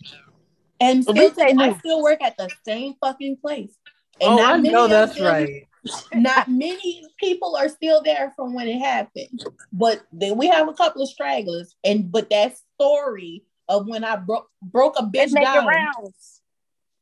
And 0.80 1.04
still, 1.04 1.32
I 1.60 1.78
still 1.80 2.04
work 2.04 2.22
at 2.22 2.38
the 2.38 2.50
same 2.66 2.96
fucking 3.02 3.38
place. 3.38 3.76
And 4.20 4.40
oh, 4.40 4.44
I 4.44 4.58
know 4.58 4.88
that's 4.88 5.20
right. 5.20 5.68
not 6.14 6.48
many 6.50 7.04
people 7.20 7.56
are 7.56 7.70
still 7.70 8.02
there 8.04 8.34
from 8.36 8.54
when 8.54 8.68
it 8.68 8.80
happened, 8.80 9.44
but 9.72 10.02
then 10.12 10.38
we 10.38 10.48
have 10.48 10.68
a 10.68 10.74
couple 10.74 11.04
of 11.04 11.10
stragglers. 11.10 11.76
And 11.84 12.12
but 12.12 12.30
that 12.30 12.56
story 12.76 13.44
of 13.70 13.88
when 13.88 14.04
I 14.04 14.16
broke 14.18 14.50
broke 14.62 14.96
a 14.98 15.04
bitch 15.04 15.34
down 15.34 15.68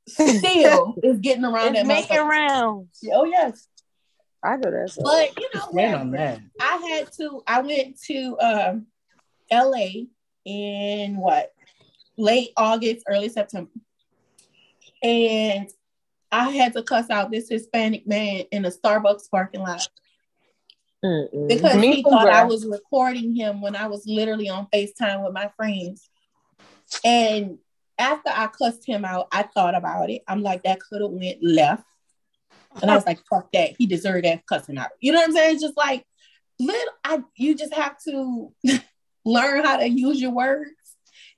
still 0.08 0.96
is 1.04 1.20
getting 1.20 1.46
around. 1.46 1.76
It's 1.76 1.88
making 1.88 2.18
rounds. 2.18 3.00
Oh 3.12 3.26
yes. 3.26 3.68
I 4.46 4.58
know 4.58 4.72
that's. 4.72 4.98
But 5.02 5.40
you 5.40 5.50
know, 5.54 5.96
on 5.96 6.12
that. 6.12 6.40
I 6.60 6.78
had 6.78 7.12
to. 7.14 7.42
I 7.48 7.62
went 7.62 8.00
to 8.04 8.38
um, 8.40 8.88
L.A. 9.50 10.08
in 10.46 11.18
what 11.18 11.52
late 12.18 12.52
August, 12.56 13.06
early 13.10 13.30
September. 13.30 13.72
And 15.04 15.70
I 16.32 16.50
had 16.50 16.74
to 16.74 16.84
cuss 16.84 17.10
out 17.10 17.32
this 17.32 17.50
Hispanic 17.50 18.08
man 18.08 18.46
in 18.52 18.66
a 18.66 18.72
Starbucks 18.72 19.30
parking 19.30 19.62
lot. 19.62 19.88
Mm-mm. 21.04 21.48
Because 21.48 21.78
Me 21.78 21.98
he 21.98 22.04
thought 22.04 22.28
I 22.28 22.46
was 22.46 22.66
recording 22.66 23.36
him 23.36 23.62
when 23.62 23.76
I 23.76 23.88
was 23.88 24.06
literally 24.08 24.50
on 24.50 24.68
FaceTime 24.74 25.24
with 25.24 25.34
my 25.34 25.52
friends. 25.56 26.10
And 27.04 27.60
after 27.98 28.30
I 28.34 28.48
cussed 28.48 28.86
him 28.86 29.06
out, 29.06 29.28
I 29.32 29.44
thought 29.44 29.76
about 29.76 30.10
it. 30.10 30.24
I'm 30.28 30.42
like, 30.42 30.64
that 30.64 30.80
could 30.80 31.02
have 31.02 31.12
went 31.12 31.44
left. 31.44 31.84
And 32.82 32.92
I 32.92 32.96
was 32.96 33.06
like, 33.06 33.20
fuck 33.30 33.52
that. 33.54 33.72
He 33.78 33.86
deserved 33.86 34.26
that 34.26 34.46
cussing 34.48 34.78
out. 34.78 34.90
You 35.00 35.12
know 35.12 35.20
what 35.20 35.30
I'm 35.30 35.36
saying? 35.36 35.56
It's 35.56 35.64
just 35.64 35.78
like 35.78 36.06
little 36.60 36.94
I 37.04 37.22
you 37.36 37.56
just 37.56 37.74
have 37.74 37.98
to 38.08 38.54
learn 39.26 39.66
how 39.66 39.78
to 39.78 39.90
use 39.90 40.22
your 40.22 40.32
words 40.32 40.72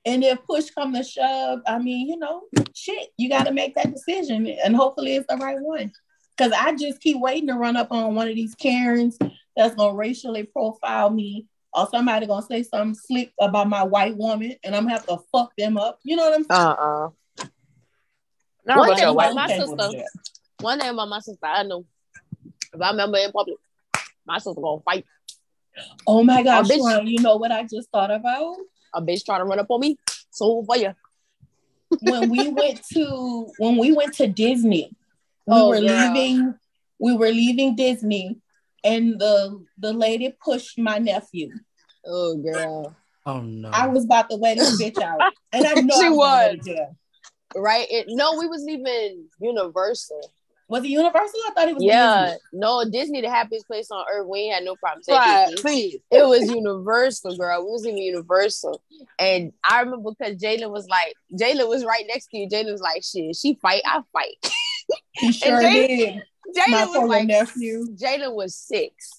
and 0.07 0.23
if 0.23 0.41
push 0.45 0.69
come 0.69 0.93
to 0.93 1.03
shove, 1.03 1.59
I 1.67 1.79
mean, 1.79 2.07
you 2.07 2.17
know, 2.17 2.43
shit, 2.73 3.09
you 3.17 3.27
got 3.27 3.45
to 3.45 3.51
make 3.51 3.75
that 3.75 3.93
decision, 3.93 4.47
and 4.47 4.73
hopefully 4.73 5.17
it's 5.17 5.27
the 5.27 5.35
right 5.35 5.59
one. 5.59 5.91
Because 6.35 6.53
I 6.53 6.73
just 6.75 7.01
keep 7.01 7.19
waiting 7.19 7.47
to 7.47 7.55
run 7.55 7.75
up 7.75 7.91
on 7.91 8.15
one 8.15 8.29
of 8.29 8.35
these 8.35 8.55
Karens 8.55 9.17
that's 9.57 9.75
gonna 9.75 9.93
racially 9.93 10.43
profile 10.43 11.09
me, 11.09 11.47
or 11.73 11.89
somebody 11.91 12.25
gonna 12.25 12.45
say 12.45 12.63
something 12.63 12.95
slick 12.95 13.33
about 13.41 13.67
my 13.67 13.83
white 13.83 14.15
woman, 14.15 14.55
and 14.63 14.73
I'm 14.73 14.83
gonna 14.83 14.93
have 14.93 15.07
to 15.07 15.17
fuck 15.29 15.51
them 15.57 15.77
up. 15.77 15.99
You 16.03 16.15
know 16.15 16.29
what 16.29 16.35
I'm 16.35 16.43
saying? 16.45 16.61
Uh 16.61 16.69
uh 16.69 17.09
one 18.77 18.95
thing 18.95 19.09
about 19.09 19.35
my 19.35 19.47
sister, 19.47 19.91
one 20.59 20.79
thing 20.79 20.89
about 20.89 21.09
my 21.09 21.19
sister, 21.19 21.45
I 21.45 21.63
know 21.63 21.85
if 22.73 22.81
I 22.81 22.91
remember 22.91 23.17
in 23.17 23.31
public, 23.31 23.57
my 24.25 24.37
sister 24.37 24.61
gonna 24.61 24.81
fight. 24.81 25.05
Oh 26.07 26.23
my 26.23 26.41
gosh, 26.43 26.69
you 26.69 27.21
know 27.21 27.37
what 27.37 27.51
I 27.51 27.63
just 27.63 27.89
thought 27.91 28.11
about? 28.11 28.57
a 28.93 29.01
bitch 29.01 29.25
trying 29.25 29.39
to 29.39 29.45
run 29.45 29.59
up 29.59 29.67
on 29.69 29.79
me. 29.79 29.97
So 30.29 30.63
for 30.63 30.77
you. 30.77 30.93
when 32.01 32.29
we 32.29 32.49
went 32.49 32.81
to 32.93 33.47
when 33.57 33.77
we 33.77 33.93
went 33.93 34.13
to 34.15 34.27
Disney, 34.27 34.89
we 35.45 35.55
oh, 35.55 35.69
were 35.69 35.77
yeah. 35.77 36.11
leaving. 36.11 36.55
We 36.99 37.15
were 37.15 37.29
leaving 37.29 37.75
Disney, 37.75 38.39
and 38.83 39.19
the 39.19 39.63
the 39.77 39.93
lady 39.93 40.35
pushed 40.43 40.77
my 40.77 40.97
nephew. 40.97 41.51
Oh 42.05 42.37
girl. 42.37 42.95
Oh 43.25 43.41
no. 43.41 43.69
I 43.69 43.87
was 43.87 44.05
about 44.05 44.29
to 44.29 44.35
let 44.35 44.57
this 44.57 44.81
bitch 44.81 45.01
out, 45.01 45.33
and 45.53 45.65
I 45.65 45.73
know 45.73 45.99
she 45.99 46.07
I 46.07 46.09
was. 46.09 46.57
was. 46.65 46.79
Right? 47.55 47.87
It, 47.89 48.07
no, 48.09 48.37
we 48.37 48.47
was 48.47 48.63
leaving 48.63 49.25
Universal. 49.39 50.31
Was 50.69 50.83
it 50.83 50.89
Universal? 50.89 51.39
I 51.47 51.51
thought 51.53 51.69
it 51.69 51.75
was. 51.75 51.83
Yeah, 51.83 52.25
Disney. 52.25 52.39
no, 52.53 52.83
Disney, 52.89 53.21
the 53.21 53.29
happiest 53.29 53.67
place 53.67 53.89
on 53.89 54.05
earth. 54.11 54.27
We 54.27 54.39
ain't 54.39 54.55
had 54.55 54.63
no 54.65 54.75
problem 54.75 55.01
right, 55.07 55.53
Please, 55.57 55.99
it 56.11 56.27
was 56.27 56.49
Universal, 56.49 57.37
girl. 57.37 57.63
We 57.65 57.71
was 57.71 57.85
even 57.85 57.97
Universal, 57.97 58.81
and 59.17 59.53
I 59.63 59.81
remember 59.81 60.11
because 60.11 60.35
Jalen 60.35 60.69
was 60.71 60.87
like, 60.89 61.13
Jalen 61.33 61.69
was 61.69 61.85
right 61.85 62.03
next 62.07 62.27
to 62.27 62.37
you. 62.37 62.49
Jalen 62.49 62.71
was 62.71 62.81
like, 62.81 63.03
"Shit, 63.03 63.35
she 63.35 63.57
fight, 63.61 63.81
I 63.85 64.01
fight." 64.11 64.35
He 65.13 65.31
sure 65.31 65.61
Jalen, 65.61 65.87
did. 65.87 66.23
Jalen 66.55 66.99
was 66.99 67.09
like, 67.09 67.27
nephew. 67.27 67.87
Jalen 67.95 68.35
was 68.35 68.55
six. 68.55 69.09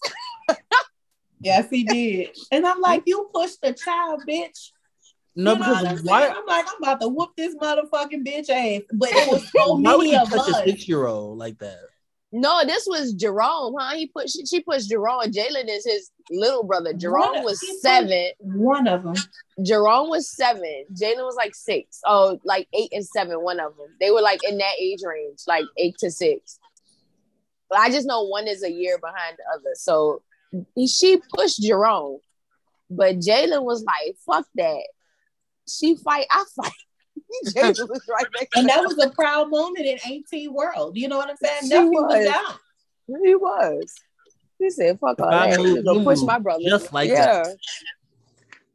yes, 1.40 1.68
he 1.68 1.82
did, 1.82 2.30
and 2.52 2.66
I'm 2.66 2.80
like, 2.80 3.02
"You 3.06 3.28
pushed 3.34 3.60
the 3.62 3.72
child, 3.72 4.22
bitch." 4.28 4.70
No, 5.38 5.52
you 5.52 5.58
because 5.58 6.02
why? 6.02 6.28
I'm 6.28 6.44
like, 6.46 6.66
I'm 6.68 6.82
about 6.82 7.00
to 7.00 7.08
whoop 7.08 7.30
this 7.36 7.54
motherfucking 7.54 8.26
bitch 8.26 8.50
ass. 8.50 8.82
But 8.92 9.10
it 9.12 9.30
was 9.30 9.48
so 9.52 9.76
many 9.78 10.16
of 10.16 10.32
us. 10.32 10.48
a 10.48 10.64
six 10.64 10.88
year 10.88 11.06
old 11.06 11.38
like 11.38 11.58
that? 11.58 11.78
No, 12.32 12.62
this 12.66 12.86
was 12.86 13.14
Jerome, 13.14 13.74
huh? 13.78 13.94
He 13.94 14.08
put 14.08 14.28
she, 14.28 14.44
she 14.44 14.60
pushed 14.60 14.90
Jerome. 14.90 15.22
Jalen 15.30 15.68
is 15.68 15.86
his 15.86 16.10
little 16.30 16.64
brother. 16.64 16.92
Jerome 16.92 17.36
One- 17.36 17.44
was 17.44 17.60
he 17.60 17.78
seven. 17.78 18.32
One 18.40 18.88
of 18.88 19.04
them. 19.04 19.14
Jerome 19.64 20.10
was 20.10 20.28
seven. 20.30 20.84
Jalen 20.92 21.24
was 21.24 21.36
like 21.36 21.54
six. 21.54 22.00
Oh, 22.04 22.38
like 22.44 22.66
eight 22.74 22.90
and 22.92 23.06
seven. 23.06 23.40
One 23.42 23.60
of 23.60 23.76
them. 23.76 23.86
They 24.00 24.10
were 24.10 24.20
like 24.20 24.40
in 24.42 24.58
that 24.58 24.74
age 24.80 24.98
range, 25.06 25.38
like 25.46 25.64
eight 25.78 25.94
to 26.00 26.10
six. 26.10 26.58
But 27.70 27.78
I 27.78 27.90
just 27.90 28.06
know 28.06 28.24
one 28.24 28.48
is 28.48 28.62
a 28.64 28.70
year 28.70 28.98
behind 28.98 29.36
the 29.38 29.44
other. 29.54 29.70
So 29.74 30.22
he- 30.74 30.88
she 30.88 31.20
pushed 31.34 31.62
Jerome, 31.62 32.18
but 32.90 33.16
Jalen 33.20 33.62
was 33.62 33.84
like, 33.84 34.16
"Fuck 34.26 34.46
that." 34.56 34.82
She 35.68 35.96
fight. 35.96 36.26
I 36.30 36.44
fight. 36.56 36.72
Jalen 37.48 37.88
was 37.88 38.02
right 38.08 38.26
next 38.38 38.56
And 38.56 38.68
that 38.68 38.80
was 38.82 38.96
a 39.04 39.10
proud 39.10 39.50
moment 39.50 39.86
in 39.86 39.98
AT 39.98 40.52
world. 40.52 40.96
You 40.96 41.08
know 41.08 41.18
what 41.18 41.28
I'm 41.28 41.36
saying? 41.36 41.62
She 41.62 41.68
Nephew 41.68 41.90
was 41.90 42.16
was. 42.16 42.24
down. 42.24 42.44
her. 42.44 43.18
He 43.24 43.34
was. 43.34 43.94
He 44.58 44.70
said, 44.70 44.98
"Fuck 44.98 45.20
all 45.20 45.30
that." 45.30 45.58
move, 45.58 45.76
He 45.78 45.82
gonna 45.82 45.98
you 46.00 46.04
push 46.04 46.20
my 46.22 46.38
brother. 46.38 46.62
just 46.68 46.92
like 46.92 47.08
yeah. 47.10 47.42
that. 47.44 47.56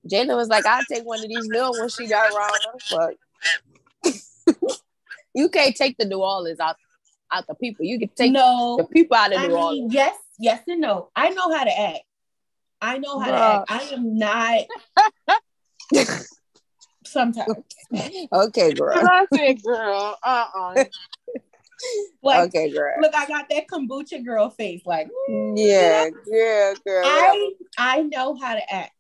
Jalen 0.09 0.35
was 0.35 0.47
like, 0.49 0.65
"I'll 0.65 0.83
take 0.89 1.03
one 1.03 1.19
of 1.19 1.27
these 1.27 1.47
little 1.47 1.71
ones 1.71 1.95
she 1.95 2.07
got 2.07 2.31
around. 2.31 3.13
Fuck. 4.03 4.17
you 5.33 5.49
can't 5.49 5.75
take 5.75 5.97
the 5.97 6.05
New 6.05 6.21
Orleans 6.21 6.59
out 6.59 6.75
out 7.31 7.47
the 7.47 7.55
people. 7.55 7.85
You 7.85 7.99
can 7.99 8.09
take 8.15 8.31
no, 8.31 8.77
the 8.77 8.85
people 8.85 9.17
out 9.17 9.33
of 9.33 9.39
I 9.39 9.47
New 9.47 9.53
mean, 9.53 9.57
Orleans. 9.63 9.93
yes, 9.93 10.15
yes 10.39 10.61
and 10.67 10.81
no. 10.81 11.09
I 11.15 11.29
know 11.29 11.51
how 11.55 11.63
to 11.63 11.79
act. 11.79 11.99
I 12.81 12.97
know 12.97 13.19
how 13.19 13.31
to 13.31 13.37
act. 13.37 13.71
I 13.71 13.93
am 13.93 14.17
not 14.17 14.59
sometimes. 17.13 17.53
okay, 18.33 18.73
girl. 18.73 18.93
I 19.01 19.25
said, 19.33 19.63
girl, 19.63 20.17
uh 20.23 20.45
uh 20.55 20.83
Like, 22.21 22.47
okay, 22.55 22.71
girl. 22.71 22.93
look, 23.01 23.13
I 23.13 23.25
got 23.27 23.49
that 23.49 23.67
kombucha 23.67 24.23
girl 24.23 24.49
face. 24.49 24.81
Like, 24.85 25.09
Yeah, 25.55 26.09
yeah, 26.27 26.73
girl. 26.85 27.03
I 27.05 27.51
I 27.77 28.01
know 28.03 28.35
how 28.35 28.53
to 28.55 28.73
act. 28.73 28.91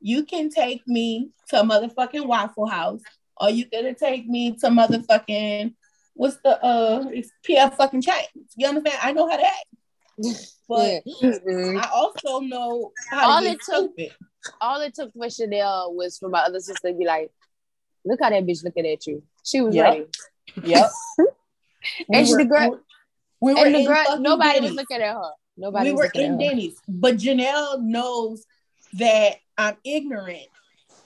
You 0.00 0.24
can 0.24 0.48
take 0.48 0.86
me 0.86 1.30
to 1.48 1.60
a 1.60 1.64
motherfucking 1.64 2.26
Waffle 2.26 2.66
House, 2.68 3.02
or 3.36 3.50
you 3.50 3.64
gonna 3.70 3.94
take 3.94 4.26
me 4.28 4.52
to 4.58 4.68
motherfucking 4.68 5.74
what's 6.14 6.36
the 6.44 6.62
uh 6.64 7.06
it's 7.12 7.30
PF 7.48 7.76
fucking 7.76 8.02
Chang's. 8.02 8.52
You 8.56 8.68
understand? 8.68 8.98
I 9.02 9.12
know 9.12 9.28
how 9.28 9.36
to 9.36 9.44
act, 9.46 9.66
but 10.68 11.02
Mhm. 11.22 11.80
I 11.80 11.88
also 11.92 12.40
know 12.40 12.92
how 13.10 13.30
All 13.30 13.38
to 13.40 13.44
get 13.46 13.54
it 13.54 13.60
took- 13.68 13.92
stupid. 13.92 14.14
All 14.60 14.80
it 14.80 14.94
took 14.94 15.12
for 15.12 15.28
Chanel 15.28 15.92
was 15.94 16.16
for 16.18 16.28
my 16.28 16.40
other 16.40 16.60
sister 16.60 16.88
to 16.92 16.94
be 16.94 17.04
like, 17.04 17.30
"Look 18.04 18.20
how 18.22 18.30
that 18.30 18.44
bitch 18.44 18.64
looking 18.64 18.86
at 18.86 19.06
you." 19.06 19.22
She 19.44 19.60
was 19.60 19.74
Yep. 19.74 19.84
ready, 19.84 20.06
Yep. 20.64 20.90
And 22.12 22.26
she- 22.26 22.34
the 22.34 22.44
girl- 22.44 22.80
we 23.40 23.54
were 23.54 23.66
and 23.66 23.74
the 23.74 23.84
girl, 23.84 24.18
nobody 24.18 24.60
was 24.60 24.72
looking 24.72 24.96
at 25.00 25.14
her. 25.14 25.30
Nobody 25.56 25.90
we 25.90 25.96
were 25.96 26.10
in. 26.14 26.38
Denny's, 26.38 26.76
but 26.88 27.16
Janelle 27.16 27.80
knows 27.82 28.44
that 28.94 29.36
I'm 29.56 29.76
ignorant, 29.84 30.46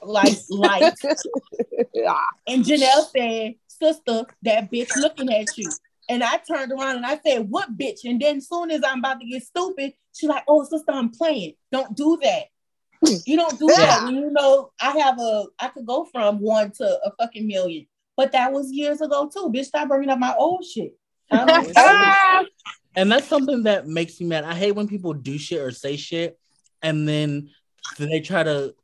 like 0.03 0.37
like. 0.49 0.83
and 2.47 2.65
Janelle 2.65 3.07
said, 3.17 3.55
"Sister, 3.69 4.25
that 4.43 4.71
bitch 4.71 4.97
looking 4.97 5.33
at 5.33 5.57
you." 5.59 5.71
And 6.09 6.23
I 6.23 6.39
turned 6.39 6.73
around 6.73 6.97
and 6.97 7.07
I 7.07 7.19
said, 7.25 7.49
"What 7.49 7.77
bitch?" 7.77 8.01
And 8.05 8.21
then 8.21 8.41
soon 8.41 8.71
as 8.71 8.83
I'm 8.85 8.99
about 8.99 9.21
to 9.21 9.27
get 9.27 9.43
stupid, 9.43 9.95
she's 10.13 10.29
like, 10.29 10.45
"Oh, 10.49 10.65
sister, 10.65 10.93
I'm 10.93 11.11
playing. 11.11 11.55
Don't 11.71 11.97
do 11.97 12.19
that. 12.23 12.45
You 13.27 13.37
don't 13.37 13.59
do 13.59 13.67
that 13.69 14.05
when 14.05 14.15
you 14.15 14.31
know 14.31 14.71
I 14.81 14.97
have 14.99 15.19
a. 15.19 15.47
I 15.59 15.69
could 15.69 15.87
go 15.87 16.05
from 16.05 16.39
one 16.41 16.71
to 16.73 16.85
a 17.05 17.13
fucking 17.19 17.47
million, 17.47 17.87
but 18.17 18.33
that 18.33 18.53
was 18.53 18.71
years 18.73 19.01
ago 19.01 19.29
too. 19.33 19.51
Bitch, 19.53 19.67
stop 19.67 19.89
bringing 19.89 20.09
up 20.11 20.19
my 20.19 20.35
old 20.37 20.65
shit. 20.65 20.97
I 21.31 21.45
don't- 21.45 22.49
And 22.95 23.11
that's 23.11 23.27
something 23.27 23.63
that 23.63 23.87
makes 23.87 24.21
me 24.21 24.27
mad. 24.27 24.45
I 24.45 24.55
hate 24.55 24.73
when 24.73 24.87
people 24.87 25.15
do 25.15 25.39
shit 25.39 25.61
or 25.61 25.71
say 25.71 25.97
shit 25.97 26.39
and 26.83 27.09
then 27.09 27.49
they 27.97 28.21
try 28.21 28.43
to 28.43 28.75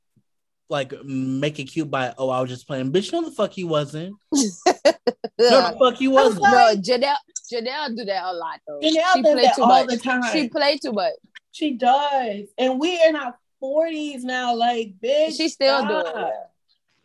like 0.71 0.95
make 1.05 1.59
it 1.59 1.65
cute 1.65 1.91
by, 1.91 2.15
oh, 2.17 2.31
I 2.31 2.41
was 2.41 2.49
just 2.49 2.67
playing. 2.67 2.91
Bitch, 2.91 3.13
no, 3.13 3.23
the 3.23 3.31
fuck 3.31 3.57
you 3.59 3.67
wasn't. 3.67 4.17
No, 5.41 5.71
the 5.71 5.79
fuck 5.79 6.01
you 6.01 6.11
wasn't. 6.11 6.43
No, 6.43 6.75
Janelle, 6.75 7.15
Janelle 7.53 7.97
do 7.97 8.05
that 8.07 8.25
a 8.25 8.33
lot 8.33 8.61
though. 8.67 8.81
Janelle 8.81 9.13
she 9.15 9.23
does 9.23 9.33
play 9.35 9.43
that 9.43 9.55
too 9.55 9.63
all 9.63 9.69
much. 9.69 9.89
the 9.89 9.97
time. 9.99 10.33
She 10.33 10.49
play 10.49 10.79
too 10.79 10.93
much. 10.93 11.13
She 11.53 11.75
does. 11.75 12.49
And 12.59 12.81
we're 12.81 13.09
in 13.09 13.15
our 13.15 13.39
40s 13.63 14.23
now, 14.23 14.55
like, 14.55 14.95
bitch. 15.03 15.37
She 15.37 15.49
still 15.49 15.79
stop. 15.81 16.15
doing 16.15 16.25
it. 16.27 16.35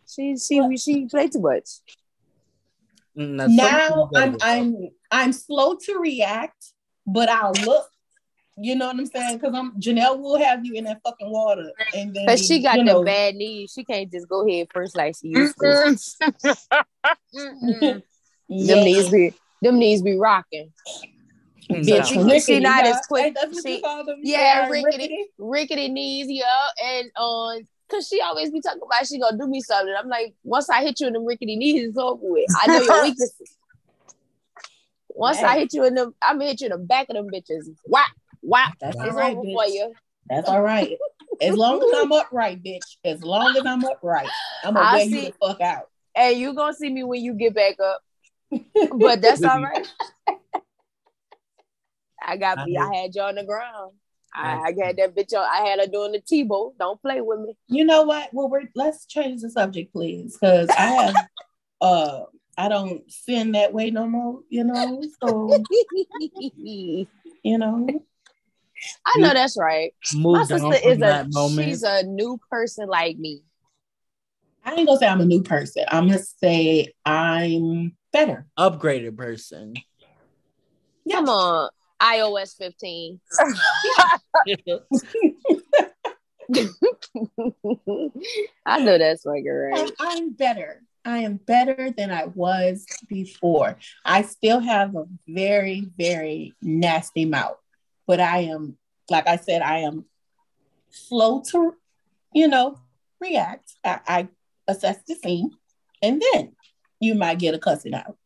She 0.07 0.37
she 0.37 0.77
she 0.77 1.05
play 1.07 1.27
too 1.27 1.39
much. 1.39 1.69
Mm, 3.17 3.55
Now 3.55 4.09
I'm. 4.15 4.37
I'm 4.41 4.89
I'm 5.11 5.31
slow 5.31 5.75
to 5.75 5.99
react, 5.99 6.73
but 7.05 7.29
I'll 7.29 7.53
look. 7.65 7.87
You 8.57 8.75
know 8.75 8.87
what 8.87 8.97
I'm 8.97 9.05
saying? 9.05 9.37
Because 9.37 9.53
I'm 9.55 9.79
Janelle 9.79 10.19
will 10.19 10.37
have 10.37 10.65
you 10.65 10.73
in 10.73 10.83
that 10.85 11.01
fucking 11.03 11.29
water. 11.29 11.71
And 11.93 12.13
then 12.13 12.27
Cause 12.27 12.45
she 12.45 12.61
got 12.61 12.77
you 12.77 12.85
the 12.85 13.01
bad 13.03 13.35
knees. 13.35 13.71
She 13.73 13.83
can't 13.83 14.11
just 14.11 14.27
go 14.27 14.47
ahead 14.47 14.67
first 14.71 14.95
like 14.95 15.15
she 15.19 15.29
used 15.29 15.55
to. 15.59 15.97
Mm-mm. 17.35 18.03
yeah. 18.47 18.75
Them 18.75 18.83
knees 18.83 19.09
be 19.09 19.33
them 19.61 19.79
knees 19.79 20.01
be 20.01 20.17
rocking. 20.17 20.71
Bitch, 21.69 22.05
She- 22.07 22.17
rickety, 22.19 22.39
she 22.41 22.59
not 22.59 22.85
as 22.85 23.05
quick. 23.07 23.25
Ain't 23.25 23.35
that 23.35 23.47
what 23.51 23.55
you 23.55 23.61
She- 23.61 23.81
call 23.81 24.05
them? 24.05 24.19
yeah, 24.23 24.63
Yeah, 24.63 24.69
rickety. 24.69 25.25
Rickety 25.37 25.89
knees, 25.89 26.27
yeah. 26.29 26.67
And 26.83 27.11
um 27.17 27.67
Cause 27.89 28.07
she 28.07 28.21
always 28.21 28.49
be 28.49 28.59
talking 28.59 28.81
about 28.83 29.05
she 29.05 29.19
gonna 29.19 29.37
do 29.37 29.45
me 29.47 29.61
something. 29.61 29.93
I'm 29.95 30.07
like, 30.07 30.33
once 30.43 30.67
I 30.69 30.81
hit 30.81 30.99
you 30.99 31.05
in 31.07 31.13
them 31.13 31.25
rickety 31.25 31.55
knees, 31.55 31.89
it's 31.89 31.97
over 31.97 32.19
with. 32.23 32.45
I 32.59 32.65
know 32.67 32.79
your 32.79 33.01
weaknesses. 33.03 33.55
Once 35.09 35.37
I 35.43 35.59
hit 35.59 35.73
you 35.73 35.83
in 35.85 35.93
them, 35.93 36.15
I'm 36.21 36.37
gonna 36.39 36.49
hit 36.49 36.61
you 36.61 36.67
in 36.67 36.71
the 36.71 36.77
back 36.79 37.07
of 37.09 37.15
them 37.15 37.29
bitches. 37.29 37.69
Whap, 37.85 38.09
whap. 38.41 38.73
That's 38.79 38.95
It's 38.95 39.03
all 39.05 39.11
right, 39.11 39.35
over 39.37 39.45
bitch. 39.47 39.53
for 39.53 39.65
you. 39.67 39.93
That's 40.27 40.49
all 40.49 40.61
right. 40.61 40.97
As 41.41 41.55
long 41.55 41.83
as 41.83 41.89
I'm 41.93 42.11
upright, 42.11 42.63
bitch. 42.63 42.97
As 43.05 43.21
long 43.23 43.55
as 43.55 43.63
I'm 43.65 43.83
upright, 43.85 44.29
I'm 44.63 44.73
gonna 44.73 44.85
I 44.87 44.93
wear 44.95 45.05
you 45.05 45.21
the 45.21 45.33
fuck 45.39 45.61
out. 45.61 45.89
And 46.15 46.37
you 46.37 46.53
gonna 46.55 46.73
see 46.73 46.89
me 46.89 47.03
when 47.03 47.21
you 47.21 47.33
get 47.33 47.53
back 47.53 47.75
up. 47.79 48.01
But 48.97 49.21
that's 49.21 49.43
all 49.43 49.61
right. 49.61 49.87
I 52.25 52.37
got 52.37 52.65
me. 52.65 52.77
I 52.77 52.95
had 52.95 53.15
you 53.15 53.21
on 53.21 53.35
the 53.35 53.43
ground. 53.43 53.93
I, 54.33 54.55
I 54.55 54.85
had 54.85 54.97
that 54.97 55.15
bitch 55.15 55.37
on. 55.37 55.47
I 55.47 55.67
had 55.67 55.79
her 55.79 55.87
doing 55.87 56.11
the 56.11 56.19
T-bow. 56.19 56.73
Don't 56.79 57.01
play 57.01 57.21
with 57.21 57.39
me. 57.41 57.55
You 57.67 57.85
know 57.85 58.03
what? 58.03 58.29
Well, 58.33 58.49
we're 58.49 58.63
let's 58.75 59.05
change 59.05 59.41
the 59.41 59.49
subject, 59.49 59.93
please, 59.93 60.37
because 60.37 60.69
I 60.69 60.85
have 60.85 61.15
uh 61.81 62.21
I 62.57 62.69
don't 62.69 63.11
sin 63.11 63.51
that 63.53 63.73
way 63.73 63.91
no 63.91 64.07
more, 64.07 64.39
you 64.49 64.63
know. 64.63 65.03
So 65.21 65.63
you 66.49 67.57
know, 67.57 67.87
I 69.05 69.19
know 69.19 69.33
that's 69.33 69.57
right. 69.57 69.93
My 70.21 70.43
sister 70.43 70.75
is 70.83 71.01
a 71.01 71.27
moment. 71.29 71.67
she's 71.67 71.83
a 71.83 72.03
new 72.03 72.39
person 72.49 72.87
like 72.87 73.17
me. 73.17 73.43
I 74.65 74.73
ain't 74.75 74.87
gonna 74.87 74.99
say 74.99 75.07
I'm 75.07 75.21
a 75.21 75.25
new 75.25 75.43
person. 75.43 75.85
I'm 75.89 76.07
gonna 76.07 76.19
say 76.19 76.93
I'm 77.05 77.95
better. 78.11 78.47
upgraded 78.57 79.17
person. 79.17 79.73
Come 81.11 81.27
on, 81.27 81.69
iOS 82.03 82.57
15. 82.57 83.19
I 88.65 88.79
know 88.79 88.97
that's 88.97 89.25
right, 89.25 89.43
girl. 89.43 89.77
I'm, 89.77 89.89
I'm 89.99 90.33
better. 90.33 90.81
I 91.05 91.19
am 91.19 91.37
better 91.37 91.91
than 91.91 92.11
I 92.11 92.25
was 92.25 92.85
before. 93.07 93.77
I 94.05 94.21
still 94.23 94.59
have 94.59 94.95
a 94.95 95.05
very, 95.27 95.87
very 95.97 96.53
nasty 96.61 97.25
mouth, 97.25 97.57
but 98.07 98.19
I 98.19 98.39
am, 98.39 98.77
like 99.09 99.27
I 99.27 99.37
said, 99.37 99.61
I 99.61 99.79
am 99.79 100.05
slow 100.89 101.41
to, 101.51 101.75
you 102.33 102.47
know, 102.47 102.77
react. 103.19 103.73
I, 103.83 103.99
I 104.07 104.27
assess 104.67 104.99
the 105.07 105.15
scene, 105.15 105.51
and 106.01 106.21
then 106.33 106.55
you 106.99 107.15
might 107.15 107.39
get 107.39 107.55
a 107.55 107.59
cussing 107.59 107.93
out. 107.93 108.17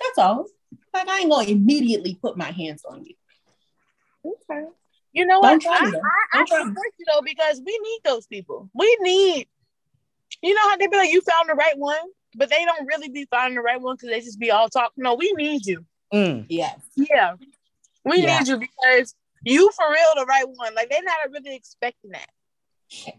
That's 0.00 0.18
all. 0.18 0.46
Like 0.94 1.08
I 1.08 1.20
ain't 1.20 1.30
gonna 1.30 1.48
immediately 1.48 2.14
put 2.20 2.36
my 2.36 2.50
hands 2.50 2.84
on 2.84 3.04
you. 3.04 3.14
Okay. 4.24 4.64
You 5.12 5.26
know 5.26 5.40
what? 5.40 5.60
try 5.60 5.78
I, 5.80 5.84
me, 5.86 5.90
though. 5.92 5.98
I, 5.98 6.02
I 6.34 6.38
Don't 6.38 6.48
try 6.48 6.58
me. 6.64 6.70
support 6.70 6.86
you 6.98 7.04
though 7.12 7.22
because 7.24 7.62
we 7.64 7.78
need 7.82 8.00
those 8.04 8.26
people. 8.26 8.70
We 8.74 8.96
need. 9.00 9.48
You 10.42 10.54
know 10.54 10.68
how 10.68 10.76
they 10.76 10.86
be 10.86 10.96
like, 10.96 11.10
you 11.10 11.20
found 11.22 11.48
the 11.48 11.54
right 11.54 11.76
one, 11.78 11.96
but 12.36 12.50
they 12.50 12.64
don't 12.64 12.86
really 12.86 13.08
be 13.08 13.26
finding 13.30 13.56
the 13.56 13.62
right 13.62 13.80
one 13.80 13.96
because 13.96 14.10
they 14.10 14.20
just 14.20 14.38
be 14.38 14.50
all 14.50 14.68
talk. 14.68 14.92
No, 14.96 15.14
we 15.14 15.32
need 15.32 15.66
you. 15.66 15.84
Mm. 16.12 16.46
Yes. 16.48 16.78
Yeah, 16.96 17.34
we 18.04 18.22
Yeah. 18.22 18.38
need 18.38 18.48
you 18.48 18.58
because 18.58 19.14
you 19.44 19.70
for 19.76 19.90
real 19.90 20.14
the 20.16 20.26
right 20.26 20.48
one. 20.48 20.74
Like 20.74 20.90
they're 20.90 21.02
not 21.02 21.16
really 21.32 21.56
expecting 21.56 22.10
that. 22.12 22.28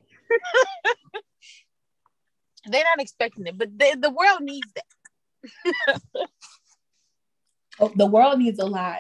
they're 2.65 2.83
not 2.83 2.99
expecting 2.99 3.47
it, 3.47 3.57
but 3.57 3.77
they, 3.77 3.95
the 3.95 4.11
world 4.11 4.41
needs 4.41 4.67
that. 4.75 6.01
Oh, 7.80 7.91
the 7.95 8.05
world 8.05 8.39
needs 8.39 8.59
a 8.59 8.65
lot. 8.65 8.99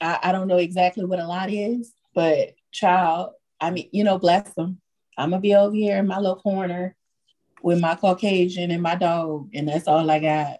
I, 0.00 0.18
I 0.24 0.32
don't 0.32 0.48
know 0.48 0.56
exactly 0.58 1.04
what 1.04 1.18
a 1.20 1.26
lot 1.26 1.50
is, 1.52 1.92
but 2.14 2.54
child, 2.72 3.32
I 3.60 3.70
mean, 3.70 3.88
you 3.92 4.04
know, 4.04 4.18
bless 4.18 4.52
them. 4.54 4.80
I'm 5.16 5.30
gonna 5.30 5.40
be 5.40 5.54
over 5.54 5.74
here 5.74 5.98
in 5.98 6.06
my 6.06 6.18
little 6.18 6.36
corner 6.36 6.96
with 7.62 7.80
my 7.80 7.94
Caucasian 7.94 8.70
and 8.70 8.82
my 8.82 8.94
dog, 8.94 9.50
and 9.54 9.68
that's 9.68 9.86
all 9.86 10.10
I 10.10 10.18
got. 10.18 10.58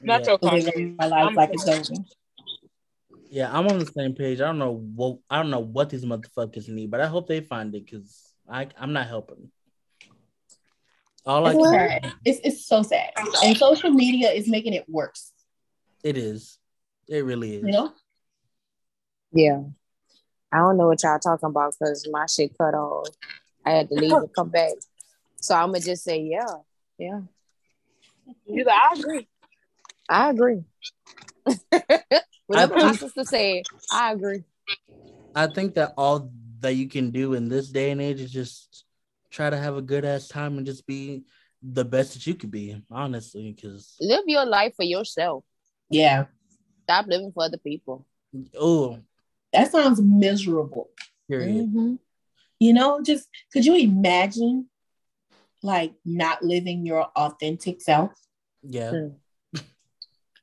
Not 0.00 0.20
Yeah. 0.22 0.26
your 0.26 0.38
Caucasian. 0.38 0.96
my 0.96 1.06
life 1.06 1.24
I'm- 1.26 1.34
like 1.34 1.50
it's 1.52 1.68
over. 1.68 2.02
Yeah, 3.30 3.50
I'm 3.56 3.66
on 3.66 3.78
the 3.78 3.86
same 3.86 4.14
page. 4.14 4.40
I 4.40 4.44
don't 4.46 4.58
know 4.58 4.72
what 4.72 5.18
I 5.30 5.40
don't 5.40 5.50
know 5.50 5.60
what 5.60 5.88
these 5.90 6.04
motherfuckers 6.04 6.68
need, 6.68 6.90
but 6.90 7.00
I 7.00 7.06
hope 7.06 7.26
they 7.26 7.40
find 7.40 7.74
it 7.74 7.84
because 7.84 8.34
I 8.48 8.68
I'm 8.78 8.92
not 8.92 9.06
helping. 9.06 9.50
All 11.24 11.46
it's 11.46 11.56
I 11.66 11.98
can, 12.00 12.12
it's 12.24 12.40
it's 12.44 12.66
so 12.66 12.82
sad, 12.82 13.10
and 13.44 13.56
social 13.56 13.90
media 13.90 14.30
is 14.30 14.48
making 14.48 14.74
it 14.74 14.84
worse. 14.88 15.31
It 16.02 16.16
is. 16.16 16.58
It 17.08 17.24
really 17.24 17.56
is. 17.56 17.62
You 17.64 17.72
know. 17.72 17.92
Yeah, 19.32 19.62
I 20.52 20.58
don't 20.58 20.76
know 20.76 20.88
what 20.88 21.02
y'all 21.02 21.18
talking 21.18 21.48
about 21.48 21.74
because 21.78 22.06
my 22.10 22.26
shit 22.26 22.56
cut 22.58 22.74
off. 22.74 23.08
I 23.64 23.70
had 23.70 23.88
to 23.88 23.94
leave 23.94 24.12
and 24.12 24.34
come 24.34 24.50
back. 24.50 24.72
So 25.36 25.54
I'm 25.54 25.68
gonna 25.68 25.80
just 25.80 26.04
say, 26.04 26.20
yeah, 26.20 26.56
yeah. 26.98 27.20
You 28.46 28.66
I 28.68 28.94
agree. 28.98 29.28
I 30.08 30.30
agree. 30.30 30.64
Whatever 32.46 32.76
my 32.76 32.92
sister 32.92 33.24
said, 33.24 33.62
I 33.90 34.12
agree. 34.12 34.44
I 35.34 35.46
think 35.46 35.74
that 35.74 35.94
all 35.96 36.30
that 36.60 36.74
you 36.74 36.88
can 36.88 37.10
do 37.10 37.34
in 37.34 37.48
this 37.48 37.68
day 37.68 37.90
and 37.90 38.00
age 38.00 38.20
is 38.20 38.30
just 38.30 38.84
try 39.30 39.48
to 39.48 39.56
have 39.56 39.76
a 39.76 39.82
good 39.82 40.04
ass 40.04 40.28
time 40.28 40.58
and 40.58 40.66
just 40.66 40.86
be 40.86 41.24
the 41.62 41.84
best 41.84 42.12
that 42.12 42.26
you 42.26 42.34
could 42.34 42.50
be, 42.50 42.80
honestly. 42.90 43.52
Because 43.52 43.96
live 44.00 44.24
your 44.26 44.44
life 44.44 44.74
for 44.76 44.84
yourself. 44.84 45.44
Yeah. 45.92 46.24
Stop 46.84 47.06
living 47.06 47.32
for 47.32 47.44
other 47.44 47.58
people. 47.58 48.06
Oh, 48.58 48.98
that 49.52 49.70
sounds 49.70 50.00
miserable. 50.00 50.90
Mm-hmm. 51.30 51.94
You 52.58 52.72
know, 52.72 53.02
just 53.02 53.28
could 53.52 53.64
you 53.64 53.76
imagine 53.76 54.68
like 55.62 55.94
not 56.04 56.42
living 56.42 56.84
your 56.86 57.04
authentic 57.16 57.80
self? 57.80 58.12
Yeah. 58.62 58.90
Mm. 58.90 59.14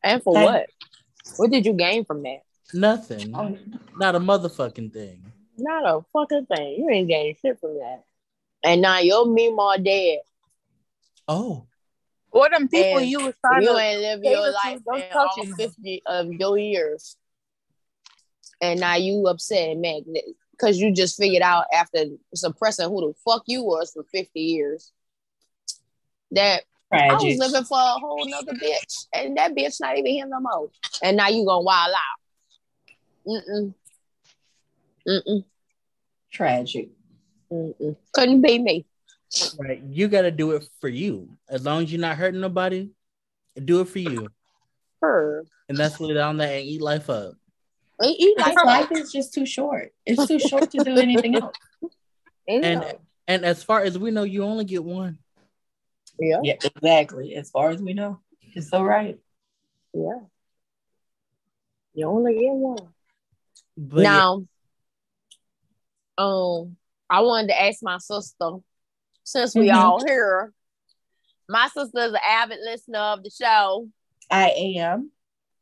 And 0.04 0.24
for 0.24 0.34
like, 0.34 0.46
what? 0.46 0.66
What 1.38 1.52
did 1.52 1.66
you 1.66 1.74
gain 1.74 2.06
from 2.06 2.24
that? 2.24 2.40
Nothing. 2.74 3.36
Oh. 3.36 3.58
Not 3.98 4.16
a 4.16 4.20
motherfucking 4.20 4.94
thing. 4.94 5.24
Not 5.58 5.86
a 5.86 6.02
fucking 6.14 6.46
thing. 6.46 6.76
You 6.80 6.90
ain't 6.90 7.08
getting 7.08 7.36
shit 7.42 7.60
from 7.60 7.76
that. 7.80 8.04
And 8.64 8.82
now 8.82 9.00
your 9.00 9.26
Meemaw 9.26 9.84
dead. 9.84 10.20
Oh. 11.28 11.66
What 12.32 12.52
them 12.52 12.68
people 12.68 13.00
and 13.00 13.10
you 13.10 13.22
was 13.22 13.34
trying 13.44 13.64
you 13.64 13.70
to 13.70 13.78
ain't 13.80 14.02
live 14.02 14.24
your 14.24 14.52
life 14.52 14.82
in 14.96 15.04
all 15.18 15.46
50 15.58 16.04
of 16.06 16.32
your 16.32 16.58
years. 16.58 17.16
And 18.62 18.80
now 18.80 18.96
you 18.96 19.26
upset, 19.28 19.78
man, 19.78 20.02
because 20.52 20.78
you 20.78 20.94
just 20.94 21.18
figured 21.18 21.42
out 21.42 21.66
after 21.74 22.06
suppressing 22.36 22.90
who 22.90 23.08
the 23.08 23.14
fuck 23.26 23.44
you 23.48 23.64
was 23.64 23.92
for 23.94 24.04
50 24.04 24.40
years 24.40 24.92
that 26.32 26.64
Tragic. 26.92 27.12
I 27.12 27.24
was 27.24 27.38
living 27.38 27.66
for 27.66 27.78
a 27.78 28.00
whole 28.00 28.26
nother 28.28 28.54
bitch, 28.54 29.06
and 29.14 29.38
that 29.38 29.56
bitch 29.56 29.80
not 29.80 29.98
even 29.98 30.12
here 30.12 30.26
no 30.28 30.40
more. 30.40 30.70
And 31.04 31.18
now 31.18 31.28
you 31.28 31.46
gonna 31.46 31.62
wild 31.62 31.94
out. 31.94 32.20
Mm-mm. 33.28 33.74
Mm-mm. 35.08 35.44
Tragic. 36.32 36.90
Mm-mm. 37.52 37.96
Couldn't 38.14 38.42
be 38.42 38.60
me. 38.60 38.86
Right. 39.60 39.82
You 39.84 40.08
gotta 40.08 40.32
do 40.32 40.52
it 40.52 40.68
for 40.82 40.90
you. 40.90 41.38
As 41.48 41.64
long 41.64 41.84
as 41.84 41.92
you're 41.92 42.02
not 42.02 42.18
hurting 42.18 42.42
nobody, 42.42 42.90
do 43.64 43.82
it 43.82 43.90
for 43.90 44.00
you. 44.00 44.28
Her. 45.02 45.46
And 45.68 45.78
that's 45.78 46.00
what 46.00 46.14
down 46.14 46.38
there 46.38 46.58
and 46.58 46.66
eat 46.66 46.82
life 46.82 47.10
up. 47.10 47.34
Eat 48.04 48.40
life, 48.40 48.56
life 48.66 48.92
is 48.92 49.12
just 49.12 49.34
too 49.34 49.46
short. 49.46 49.94
It's 50.06 50.26
too 50.28 50.40
short 50.40 50.72
to 50.72 50.84
do 50.84 50.98
anything 50.98 51.36
else. 51.36 51.56
And 52.48 52.84
and 53.28 53.46
as 53.46 53.62
far 53.62 53.84
as 53.84 53.96
we 53.96 54.10
know, 54.10 54.24
you 54.24 54.44
only 54.44 54.66
get 54.66 54.84
one. 54.84 55.20
Yeah. 56.20 56.40
Yeah, 56.44 56.56
exactly. 56.64 57.36
As 57.36 57.52
far 57.52 57.70
as 57.70 57.80
we 57.80 57.94
know. 57.94 58.20
It's 58.56 58.70
so 58.70 58.82
right. 58.82 59.20
Yeah. 59.94 60.22
You 61.94 62.08
only 62.08 62.34
get 62.34 62.54
one. 62.54 62.90
But 63.78 64.02
now, 64.02 64.46
yeah. 66.18 66.26
um, 66.26 66.76
I 67.10 67.22
wanted 67.22 67.50
to 67.50 67.62
ask 67.62 67.84
my 67.84 68.00
sister, 68.00 68.50
since 69.30 69.54
we 69.54 69.68
mm-hmm. 69.68 69.78
all 69.78 70.06
here, 70.06 70.52
my 71.48 71.68
sister's 71.68 72.14
an 72.14 72.20
avid 72.28 72.60
listener 72.64 73.00
of 73.00 73.24
the 73.24 73.30
show. 73.30 73.88
I 74.30 74.50
am. 74.78 75.12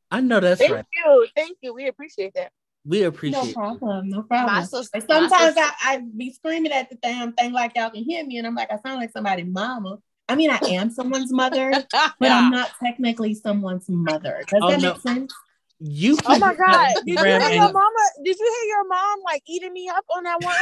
I 0.10 0.22
know 0.22 0.40
that's 0.40 0.60
Thank 0.60 0.74
right. 0.74 0.86
you. 0.94 1.28
Thank 1.36 1.58
you. 1.62 1.74
We 1.74 1.88
appreciate 1.88 2.34
that. 2.36 2.52
We 2.86 3.04
appreciate. 3.04 3.44
It. 3.44 3.48
No 3.48 3.54
problem. 3.54 4.10
No 4.10 4.22
problem. 4.24 4.56
My 4.56 4.64
sister, 4.64 5.02
sometimes 5.02 5.32
my 5.32 5.38
sister. 5.48 5.62
I, 5.62 5.96
I 5.96 6.02
be 6.16 6.32
screaming 6.32 6.72
at 6.72 6.90
the 6.90 6.96
damn 6.96 7.34
thing 7.34 7.52
like 7.52 7.74
y'all 7.76 7.90
can 7.90 8.04
hear 8.04 8.26
me, 8.26 8.38
and 8.38 8.48
I'm 8.48 8.56
like, 8.56 8.72
I 8.72 8.78
sound 8.80 9.02
like 9.02 9.12
somebody's 9.12 9.48
mama. 9.48 9.98
I 10.30 10.36
mean, 10.36 10.50
I 10.50 10.60
am 10.70 10.90
someone's 10.90 11.32
mother, 11.32 11.72
but 11.92 12.32
I'm 12.32 12.52
not 12.52 12.72
technically 12.82 13.34
someone's 13.34 13.90
mother. 13.90 14.44
Does 14.48 14.62
oh, 14.64 14.72
that 14.72 14.82
no. 14.82 14.94
make 14.94 15.02
sense? 15.02 15.34
You 15.80 16.18
oh 16.26 16.40
my 16.40 16.56
god! 16.56 16.96
Did 17.06 17.20
you 17.20 17.24
hear 17.24 17.50
your 17.52 17.72
mama? 17.72 18.10
Did 18.24 18.36
you 18.40 18.62
hear 18.62 18.76
your 18.76 18.88
mom 18.88 19.20
like 19.24 19.44
eating 19.48 19.74
me 19.74 19.88
up 19.90 20.06
on 20.10 20.24
that 20.24 20.42
one 20.42 20.56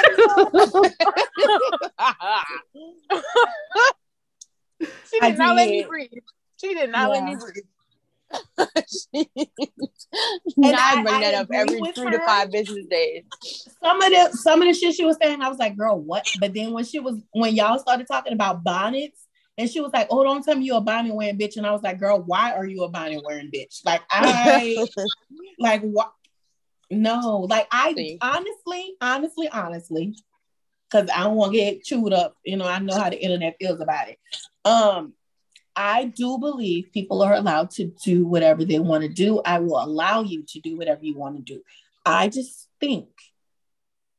she 5.09 5.20
did 5.22 5.24
I 5.24 5.32
not 5.32 5.49
did. 5.49 5.55
let 5.55 5.70
me 5.70 5.86
breathe. 5.86 6.09
She 6.59 6.74
did 6.74 6.89
not 6.89 7.01
yeah. 7.01 7.07
let 7.07 7.24
me 7.24 7.36
breathe. 7.38 7.63
she, 8.89 9.30
and 10.57 10.76
I, 10.76 10.99
I 10.99 11.03
bring 11.03 11.22
that 11.22 11.34
up 11.34 11.47
every 11.53 11.80
three 11.93 12.05
her. 12.05 12.11
to 12.11 12.20
five 12.26 12.51
business 12.51 12.86
days. 12.88 13.24
Some 13.82 14.01
of 14.01 14.11
the 14.11 14.32
some 14.34 14.61
of 14.61 14.68
the 14.68 14.74
shit 14.74 14.95
she 14.95 15.05
was 15.05 15.18
saying, 15.22 15.41
I 15.41 15.47
was 15.47 15.59
like, 15.59 15.78
"Girl, 15.78 15.97
what?" 15.97 16.28
But 16.41 16.53
then 16.53 16.74
when 16.74 16.84
she 16.84 16.99
was 16.99 17.16
when 17.32 17.55
y'all 17.55 17.80
started 17.80 18.05
talking 18.07 18.34
about 18.34 18.66
bonnets, 18.66 19.24
and 19.58 19.70
she 19.70 19.80
was 19.80 19.91
like, 19.93 20.08
"Oh, 20.10 20.24
don't 20.24 20.43
tell 20.43 20.56
me 20.56 20.66
you're 20.66 20.78
a 20.78 20.82
bonnet 20.82 21.16
wearing 21.16 21.38
bitch." 21.38 21.58
And 21.58 21.66
I 21.66 21.72
was 21.72 21.84
like, 21.84 21.99
"Girl, 21.99 22.22
why 22.22 22.53
are 22.53 22.66
you 22.66 22.84
a 22.84 22.89
bonnet 22.89 23.24
wearing 23.26 23.51
bitch?" 23.51 23.82
Like 23.86 24.01
I, 24.12 24.86
like 25.60 25.82
what? 25.82 26.12
No, 26.91 27.47
like 27.49 27.68
I 27.72 27.93
See? 27.93 28.18
honestly, 28.22 28.95
honestly, 29.01 29.49
honestly, 29.49 30.16
because 30.89 31.10
I 31.10 31.24
don't 31.24 31.36
want 31.36 31.53
to 31.53 31.58
get 31.58 31.84
chewed 31.84 32.14
up. 32.14 32.36
You 32.43 32.58
know, 32.58 32.66
I 32.66 32.80
know 32.80 32.99
how 32.99 33.10
the 33.10 33.22
internet 33.22 33.56
feels 33.60 33.80
about 33.80 34.10
it. 34.10 34.20
Um, 34.66 35.14
I 35.76 36.06
do 36.06 36.38
believe 36.38 36.91
people 36.93 37.22
are 37.22 37.34
allowed 37.34 37.72
to 37.72 37.91
do 38.03 38.26
whatever 38.26 38.64
they 38.64 38.80
want 38.80 39.03
to 39.03 39.10
do. 39.10 39.41
I 39.43 39.60
will 39.60 39.82
allow 39.82 40.22
you 40.22 40.43
to 40.49 40.60
do 40.60 40.78
whatever 40.78 41.03
you 41.03 41.18
want 41.18 41.38
to 41.38 41.41
do. 41.41 41.62
I 42.06 42.30
just 42.30 42.70
think 42.80 43.08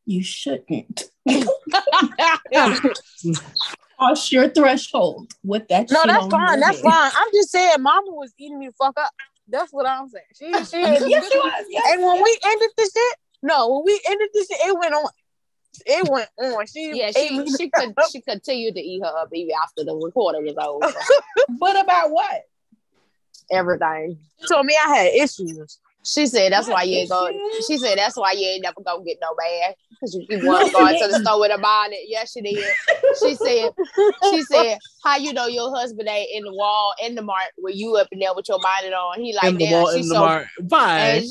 you 0.04 0.22
shouldn't. 0.22 1.04
cross 3.98 4.30
your 4.32 4.48
threshold 4.48 5.32
with 5.44 5.68
that. 5.68 5.90
No, 5.90 6.02
that's 6.06 6.26
fine. 6.26 6.60
That's 6.60 6.82
head. 6.82 6.90
fine. 6.90 7.10
I'm 7.14 7.28
just 7.32 7.50
saying, 7.50 7.76
Mama 7.80 8.12
was 8.12 8.32
eating 8.38 8.58
me 8.58 8.70
fuck 8.78 8.98
up. 8.98 9.10
That's 9.48 9.72
what 9.72 9.86
I'm 9.86 10.08
saying. 10.08 10.24
She, 10.34 10.46
she, 10.64 10.80
yes, 10.80 11.30
she 11.30 11.38
was. 11.38 11.64
Yes, 11.68 11.92
and 11.92 12.02
when 12.02 12.16
yes. 12.16 12.24
we 12.24 12.38
ended 12.50 12.70
this 12.76 12.92
shit, 12.92 13.16
no, 13.42 13.68
when 13.68 13.84
we 13.84 14.00
ended 14.08 14.28
this 14.34 14.48
shit, 14.48 14.58
it 14.66 14.78
went 14.78 14.94
on. 14.94 15.08
It 15.84 16.08
went 16.08 16.28
on. 16.38 16.66
She, 16.66 16.92
yeah, 16.94 17.10
she, 17.14 17.46
she 17.56 17.70
could, 17.70 17.94
she 18.10 18.20
continued 18.22 18.74
to 18.74 18.80
eat 18.80 19.02
her 19.02 19.18
up 19.18 19.28
even 19.32 19.54
after 19.62 19.84
the 19.84 19.94
recording 19.94 20.44
was 20.44 20.56
over. 20.58 20.92
but 21.60 21.78
about 21.78 22.10
what? 22.10 22.42
Everything. 23.50 24.18
She 24.40 24.48
told 24.48 24.66
me 24.66 24.76
I 24.84 24.96
had 24.96 25.12
issues. 25.14 25.78
She 26.06 26.26
said 26.28 26.52
that's 26.52 26.68
why 26.68 26.84
you 26.84 26.98
ain't 26.98 27.10
go. 27.10 27.28
She 27.66 27.78
said 27.78 27.98
that's 27.98 28.16
why 28.16 28.32
you 28.32 28.46
ain't 28.46 28.62
never 28.62 28.80
gonna 28.80 29.02
get 29.02 29.18
no 29.20 29.34
bag 29.34 29.74
because 29.90 30.14
you 30.14 30.24
keep 30.28 30.40
going 30.40 30.96
to 30.96 31.08
the 31.08 31.18
store 31.18 31.40
with 31.40 31.52
a 31.52 31.58
bonnet. 31.58 31.98
Yes, 32.06 32.30
she 32.30 32.42
did. 32.42 32.64
She 33.20 33.34
said. 33.34 33.70
She 34.30 34.42
said, 34.42 34.78
"How 35.04 35.16
you 35.16 35.32
know 35.32 35.46
your 35.46 35.74
husband 35.74 36.08
ain't 36.08 36.30
in 36.32 36.44
the 36.44 36.54
wall 36.54 36.94
in 37.02 37.16
the 37.16 37.22
mart 37.22 37.48
where 37.56 37.72
you 37.72 37.96
up 37.96 38.06
in 38.12 38.20
there 38.20 38.34
with 38.34 38.48
your 38.48 38.60
bonnet 38.60 38.92
on?" 38.92 39.20
He 39.20 39.34
like, 39.34 39.52
in 39.52 39.58
the 39.58 39.66
wall, 39.66 39.88
in 39.88 40.08
the 40.08 40.14
mart. 40.14 40.46
Bye. 40.62 41.26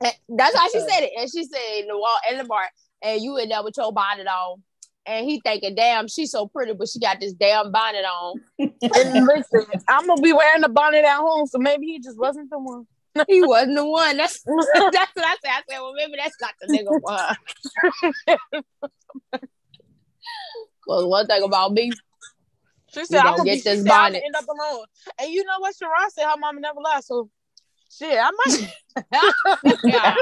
That's 0.00 0.56
how 0.56 0.68
she 0.70 0.80
said 0.80 1.02
it, 1.02 1.12
and 1.18 1.30
she 1.30 1.44
said 1.44 1.80
in 1.80 1.86
the 1.88 1.96
wall 1.98 2.16
in 2.30 2.38
the 2.38 2.44
mart, 2.44 2.70
and 3.02 3.20
you 3.20 3.36
in 3.36 3.50
there 3.50 3.62
with 3.62 3.74
your 3.76 3.92
bonnet 3.92 4.26
on. 4.26 4.62
And 5.06 5.26
he 5.28 5.40
thinking, 5.44 5.74
damn, 5.74 6.08
she's 6.08 6.30
so 6.30 6.46
pretty, 6.46 6.72
but 6.72 6.88
she 6.88 7.00
got 7.00 7.20
this 7.20 7.32
damn 7.32 7.70
bonnet 7.72 8.04
on. 8.04 8.40
and 8.58 9.26
listen, 9.26 9.66
I'm 9.88 10.06
gonna 10.06 10.22
be 10.22 10.32
wearing 10.32 10.62
the 10.62 10.68
bonnet 10.68 11.04
at 11.04 11.18
home, 11.18 11.46
so 11.46 11.58
maybe 11.58 11.86
he 11.86 12.00
just 12.00 12.18
wasn't 12.18 12.48
the 12.48 12.58
one. 12.58 12.86
He 13.28 13.42
wasn't 13.42 13.76
the 13.76 13.84
one. 13.84 14.16
That's 14.16 14.42
that's 14.46 15.12
what 15.14 15.26
I 15.26 15.36
said. 15.42 15.50
I 15.50 15.62
said, 15.68 15.80
well, 15.80 15.92
maybe 15.94 16.14
that's 16.16 16.36
not 16.40 16.54
the 16.60 16.68
nigga 16.68 17.00
one. 17.00 17.36
Cause 20.88 21.04
one 21.04 21.26
thing 21.26 21.42
about 21.42 21.72
me, 21.72 21.92
she 22.92 23.04
said, 23.04 23.20
"I'm 23.20 23.36
gonna 23.36 23.44
get 23.44 23.62
this 23.64 23.84
bonnet." 23.84 24.22
End 24.24 24.34
up 24.34 24.46
alone. 24.48 24.84
And 25.20 25.30
you 25.30 25.44
know 25.44 25.58
what? 25.58 25.76
Sharon 25.76 26.10
said 26.10 26.24
her 26.24 26.36
mama 26.38 26.60
never 26.60 26.80
lied. 26.80 27.04
So 27.04 27.30
shit, 27.90 28.18
I 28.20 28.30
might. 28.30 28.74
yeah. 29.84 30.14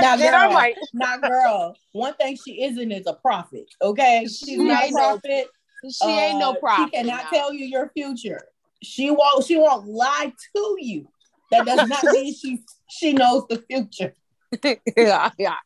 now, 0.00 0.16
girl, 0.16 0.34
I 0.34 0.52
might. 0.52 0.76
Now, 0.92 1.16
girl, 1.16 1.76
one 1.92 2.14
thing 2.14 2.36
she 2.36 2.62
isn't 2.64 2.92
is 2.92 3.06
a 3.06 3.14
prophet. 3.14 3.66
Okay, 3.82 4.22
she's 4.26 4.44
she 4.44 4.56
not 4.56 4.88
a 4.88 4.92
prophet. 4.92 5.48
No, 5.82 5.90
she 5.90 6.12
uh, 6.12 6.20
ain't 6.20 6.38
no 6.38 6.54
prophet. 6.54 6.84
She 6.84 6.90
cannot 6.96 7.26
tell 7.32 7.52
you 7.52 7.66
your 7.66 7.90
future. 7.90 8.42
She 8.82 9.10
won't. 9.10 9.44
She 9.44 9.56
won't 9.56 9.88
lie 9.88 10.32
to 10.54 10.76
you. 10.78 11.08
That 11.50 11.66
does 11.66 11.88
not 11.88 12.04
mean 12.04 12.34
she 12.34 12.58
she 12.90 13.12
knows 13.12 13.44
the 13.48 13.62
future. 13.68 14.14
yeah, 14.96 15.30
yeah. 15.38 15.56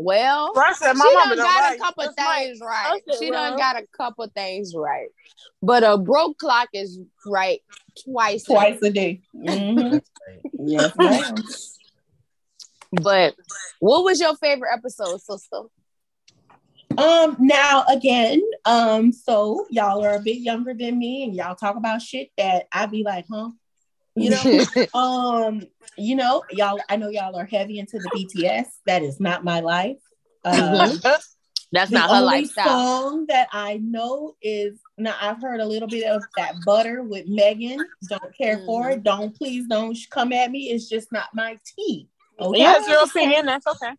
Well, 0.00 0.54
said, 0.74 0.94
she 0.94 1.12
done 1.12 1.36
got 1.36 1.74
a 1.74 1.78
couple 1.78 2.04
things 2.04 2.60
right. 2.60 3.02
Said, 3.04 3.18
she 3.18 3.30
well. 3.32 3.50
done 3.50 3.58
got 3.58 3.82
a 3.82 3.86
couple 3.96 4.28
things 4.28 4.72
right. 4.76 5.08
But 5.60 5.82
a 5.82 5.98
broke 5.98 6.38
clock 6.38 6.68
is 6.72 7.00
right 7.26 7.60
twice 8.04 8.44
twice 8.44 8.80
a 8.80 8.90
day. 8.90 9.20
A 9.42 9.46
day. 9.46 9.62
Mm-hmm. 9.74 9.98
yes, 10.68 10.92
ma'am. 10.96 11.34
But 12.92 13.34
what 13.80 14.04
was 14.04 14.20
your 14.20 14.36
favorite 14.36 14.70
episode, 14.72 15.20
sister? 15.20 15.62
Um, 16.96 17.36
now 17.40 17.84
again, 17.88 18.40
um, 18.64 19.12
so 19.12 19.66
y'all 19.68 20.04
are 20.04 20.14
a 20.14 20.20
bit 20.20 20.38
younger 20.38 20.74
than 20.74 20.98
me, 20.98 21.24
and 21.24 21.34
y'all 21.34 21.56
talk 21.56 21.76
about 21.76 22.02
shit 22.02 22.30
that 22.38 22.66
I'd 22.72 22.92
be 22.92 23.02
like, 23.02 23.26
huh? 23.30 23.50
You 24.24 24.30
know, 24.92 24.98
um, 25.00 25.62
you 25.96 26.16
know, 26.16 26.42
y'all. 26.50 26.80
I 26.88 26.96
know 26.96 27.08
y'all 27.08 27.36
are 27.36 27.44
heavy 27.46 27.78
into 27.78 27.98
the 27.98 28.08
BTS. 28.10 28.66
That 28.86 29.02
is 29.02 29.20
not 29.20 29.44
my 29.44 29.60
life. 29.60 29.98
Uh, 30.44 30.94
That's 31.72 31.90
not 31.90 32.08
her 32.08 32.16
only 32.16 32.24
lifestyle. 32.42 32.66
song 32.66 33.26
that 33.28 33.48
I 33.52 33.76
know 33.76 34.34
is 34.40 34.78
now. 34.96 35.14
I've 35.20 35.42
heard 35.42 35.60
a 35.60 35.66
little 35.66 35.88
bit 35.88 36.04
of 36.06 36.22
that 36.36 36.54
butter 36.64 37.02
with 37.02 37.26
Megan. 37.28 37.78
Don't 38.08 38.34
care 38.36 38.58
for 38.64 38.84
Mm-hmm. 38.84 38.92
it. 39.00 39.02
Don't 39.02 39.36
please 39.36 39.66
don't 39.68 39.96
come 40.10 40.32
at 40.32 40.50
me. 40.50 40.70
It's 40.70 40.88
just 40.88 41.12
not 41.12 41.28
my 41.34 41.58
tea. 41.76 42.08
Okay? 42.40 42.60
Yeah, 42.60 42.76
it's 42.78 42.88
your 42.88 43.02
opinion. 43.04 43.44
That's 43.46 43.66
okay. 43.66 43.92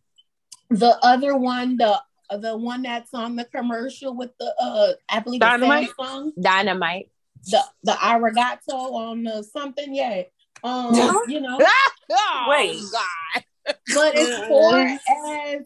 The 0.72 0.98
other 1.04 1.36
one, 1.38 1.78
the 1.78 2.02
the 2.40 2.58
one 2.58 2.82
that's 2.84 3.14
on 3.14 3.36
the 3.36 3.46
commercial 3.46 4.16
with 4.16 4.32
the 4.40 4.54
uh, 4.60 4.94
I 5.10 5.20
believe 5.20 5.42
it's 5.42 5.50
Dynamite? 5.50 5.90
Samsung, 6.00 6.32
Dynamite. 6.42 7.10
The 7.46 7.64
the 7.84 7.94
arigato 7.94 8.74
on 8.74 9.24
the 9.24 9.44
something. 9.44 9.94
Yeah. 9.94 10.24
Um, 10.64 11.22
you 11.28 11.40
know, 11.42 11.60
Oh, 12.12 12.46
Wait. 12.50 12.82
God. 12.92 13.44
but 13.94 14.16
as 14.16 14.48
far 14.48 14.88
as 14.88 15.62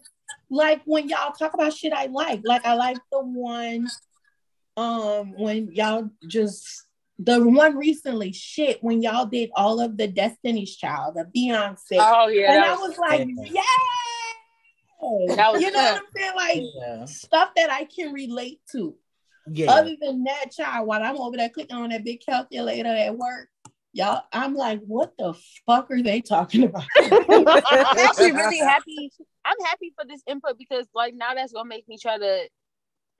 like 0.50 0.82
when 0.84 1.08
y'all 1.08 1.32
talk 1.32 1.54
about 1.54 1.72
shit 1.72 1.92
I 1.92 2.06
like, 2.06 2.40
like 2.44 2.64
I 2.64 2.74
like 2.74 2.98
the 3.10 3.20
one 3.20 3.88
um 4.76 5.38
when 5.38 5.70
y'all 5.72 6.10
just 6.26 6.84
the 7.18 7.40
one 7.40 7.76
recently 7.76 8.32
shit 8.32 8.82
when 8.82 9.00
y'all 9.00 9.24
did 9.26 9.50
all 9.54 9.80
of 9.80 9.96
the 9.96 10.08
Destiny's 10.08 10.76
Child, 10.76 11.16
the 11.16 11.24
Beyonce. 11.24 11.98
Oh 11.98 12.28
yeah, 12.28 12.54
and 12.54 12.64
I 12.64 12.72
was, 12.72 12.90
was 12.90 12.98
like, 12.98 13.26
Yeah. 13.44 13.62
yeah. 15.00 15.36
That 15.36 15.52
was 15.52 15.62
you 15.62 15.70
know 15.70 15.78
what 15.82 15.96
I'm 15.96 16.02
saying? 16.16 16.32
Like 16.36 16.62
Yeah. 16.74 17.04
stuff 17.06 17.50
that 17.56 17.70
I 17.70 17.84
can 17.84 18.12
relate 18.12 18.60
to. 18.72 18.96
Yeah. 19.50 19.70
Other 19.72 19.94
than 20.00 20.24
that, 20.24 20.52
child, 20.52 20.86
while 20.86 21.02
I'm 21.02 21.16
over 21.18 21.36
there 21.36 21.48
clicking 21.50 21.76
on 21.76 21.90
that 21.90 22.04
big 22.04 22.20
calculator 22.26 22.88
at 22.88 23.16
work, 23.16 23.48
y'all, 23.92 24.22
I'm 24.32 24.54
like, 24.54 24.80
what 24.86 25.12
the 25.18 25.34
fuck 25.66 25.90
are 25.90 26.02
they 26.02 26.20
talking 26.20 26.64
about? 26.64 26.84
I'm 26.96 27.98
actually 27.98 28.32
really 28.32 28.58
happy. 28.58 29.10
I'm 29.44 29.56
happy 29.66 29.92
for 29.98 30.06
this 30.08 30.22
input 30.26 30.58
because 30.58 30.86
like 30.94 31.14
now 31.14 31.34
that's 31.34 31.52
gonna 31.52 31.68
make 31.68 31.86
me 31.88 31.98
try 32.00 32.16
to 32.18 32.48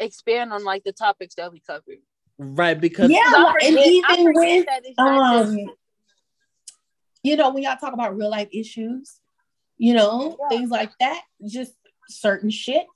expand 0.00 0.52
on 0.52 0.64
like 0.64 0.82
the 0.84 0.92
topics 0.92 1.34
that 1.36 1.52
we 1.52 1.60
covered. 1.60 1.98
right, 2.38 2.80
because 2.80 3.10
yeah, 3.10 3.20
I 3.26 3.42
like, 3.42 3.62
and 3.64 3.74
forget- 3.74 3.86
even 4.10 4.24
with 4.34 4.66
that 4.66 4.80
it's 4.84 4.96
not 4.98 5.36
um, 5.46 5.56
just- 5.56 5.70
you 7.22 7.36
know, 7.36 7.50
when 7.50 7.62
y'all 7.62 7.76
talk 7.76 7.92
about 7.94 8.16
real 8.16 8.30
life 8.30 8.48
issues, 8.52 9.18
you 9.78 9.94
know, 9.94 10.36
Yeah. 10.40 10.48
things 10.48 10.70
like 10.70 10.90
that, 11.00 11.22
just 11.46 11.72
certain 12.08 12.50
shit 12.50 12.86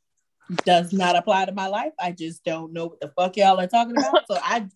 does 0.65 0.93
not 0.93 1.17
apply 1.17 1.45
to 1.47 1.53
my 1.53 1.67
life. 1.69 1.93
I 2.01 2.13
just 2.13 2.45
don't 2.45 2.73
know 2.73 2.87
what 2.87 3.01
the 3.01 3.09
fuck 3.09 3.37
y'all 3.37 3.61
are 3.61 3.67
talking 3.67 3.97
about. 3.97 4.27
So 4.29 4.39
I, 4.43 4.67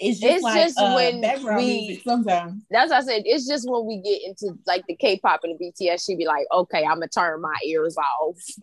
it's 0.00 0.20
just 0.20 0.32
It's 0.36 0.42
like 0.44 0.62
just 0.62 0.78
uh, 0.78 0.92
when 0.94 1.20
background 1.20 1.58
we- 1.58 1.86
music 1.88 2.04
sometimes. 2.04 2.62
That's 2.70 2.90
what 2.90 3.02
I 3.02 3.06
said. 3.06 3.22
It's 3.24 3.46
just 3.46 3.68
when 3.68 3.84
we 3.86 4.00
get 4.00 4.20
into 4.24 4.56
like 4.66 4.84
the 4.86 4.94
K-pop 4.94 5.40
and 5.42 5.58
the 5.58 5.72
BTS, 5.72 6.04
she 6.06 6.14
be 6.16 6.24
like, 6.26 6.46
"Okay, 6.52 6.84
I'm 6.84 6.94
gonna 6.96 7.08
turn 7.08 7.40
my 7.40 7.56
ears 7.64 7.96
off." 7.96 8.36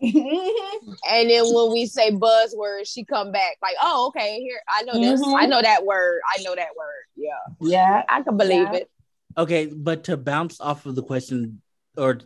And 1.10 1.30
then 1.30 1.44
when 1.52 1.72
we 1.72 1.86
say 1.86 2.10
buzzwords, 2.10 2.86
she 2.92 3.04
come 3.04 3.32
back 3.32 3.56
like, 3.62 3.74
"Oh, 3.82 4.06
okay, 4.08 4.40
here 4.40 4.58
I 4.68 4.82
know 4.82 4.94
this. 5.00 5.20
Mhm. 5.20 5.34
I 5.36 5.46
know 5.46 5.60
that 5.62 5.84
word. 5.84 6.20
I 6.36 6.42
know 6.42 6.54
that 6.54 6.68
word. 6.76 7.04
Yeah, 7.16 7.32
yeah, 7.60 8.02
I 8.08 8.22
can 8.22 8.36
believe 8.36 8.68
Yeah. 8.72 8.74
it." 8.74 8.90
Okay, 9.38 9.66
but 9.66 10.04
to 10.04 10.16
bounce 10.16 10.60
off 10.60 10.86
of 10.86 10.94
the 10.94 11.02
question 11.02 11.60
or 11.98 12.18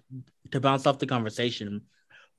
to 0.52 0.60
bounce 0.60 0.86
off 0.86 0.98
the 0.98 1.06
conversation, 1.06 1.82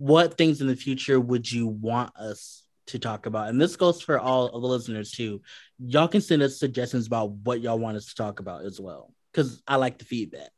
what 0.02 0.36
things 0.36 0.62
in 0.62 0.68
the 0.68 0.76
future 0.76 1.20
would 1.20 1.50
you 1.50 1.68
want 1.68 2.10
us 2.18 2.64
to 2.88 2.98
talk 2.98 3.28
about? 3.28 3.50
And 3.50 3.62
this 3.62 3.76
goes 3.76 4.02
for 4.02 4.20
all 4.20 4.48
of 4.48 4.60
the 4.60 4.68
listeners 4.68 5.12
too. 5.12 5.44
Y'all 5.78 6.08
can 6.08 6.22
send 6.22 6.42
us 6.42 6.60
suggestions 6.60 7.06
about 7.06 7.34
what 7.34 7.62
y'all 7.62 7.78
want 7.78 7.98
us 7.98 8.08
to 8.08 8.16
talk 8.16 8.40
about 8.40 8.66
as 8.66 8.82
well. 8.82 9.14
Because 9.32 9.62
I 9.68 9.76
like 9.76 10.00
the 10.00 10.06
feedback. 10.06 10.50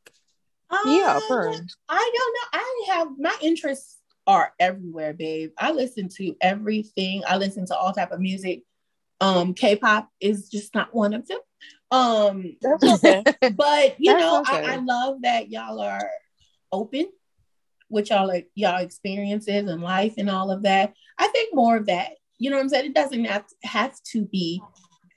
Yeah, 0.86 1.20
Um. 1.30 1.68
I 1.90 2.12
don't 2.16 2.34
know. 2.34 2.60
I 2.62 2.86
have 2.94 3.08
my 3.20 3.36
interests 3.42 3.98
are 4.26 4.54
everywhere, 4.62 5.14
babe. 5.14 5.52
I 5.60 5.74
listen 5.74 6.08
to 6.20 6.38
everything. 6.40 7.24
I 7.28 7.36
listen 7.36 7.66
to 7.66 7.76
all 7.76 7.92
type 7.92 8.14
of 8.14 8.22
music. 8.22 8.64
Um, 9.20 9.54
K-pop 9.54 10.10
is 10.22 10.48
just 10.48 10.74
not 10.74 10.96
one 10.96 11.14
of 11.14 11.28
them. 11.28 11.40
Um, 11.92 12.56
okay. 12.66 13.24
but 13.56 14.00
you 14.00 14.14
That's 14.14 14.22
know, 14.22 14.40
okay. 14.40 14.66
I, 14.66 14.76
I 14.76 14.76
love 14.78 15.24
that 15.24 15.52
y'all 15.52 15.82
are 15.82 16.10
open 16.72 17.08
with 17.94 18.10
y'all 18.10 18.28
like 18.28 18.50
y'all 18.56 18.82
experiences 18.82 19.70
and 19.70 19.82
life 19.82 20.16
and 20.18 20.30
all 20.30 20.52
of 20.52 20.64
that. 20.64 20.94
I 21.18 21.28
think 21.28 21.54
more 21.54 21.78
of 21.78 21.86
that. 21.86 22.14
You 22.40 22.50
know 22.50 22.58
what 22.58 22.64
I'm 22.64 22.70
saying? 22.70 22.88
It 22.88 22.96
doesn't 22.96 23.26
have 23.26 23.46
have 23.64 23.96
to 24.12 24.26
be 24.26 24.62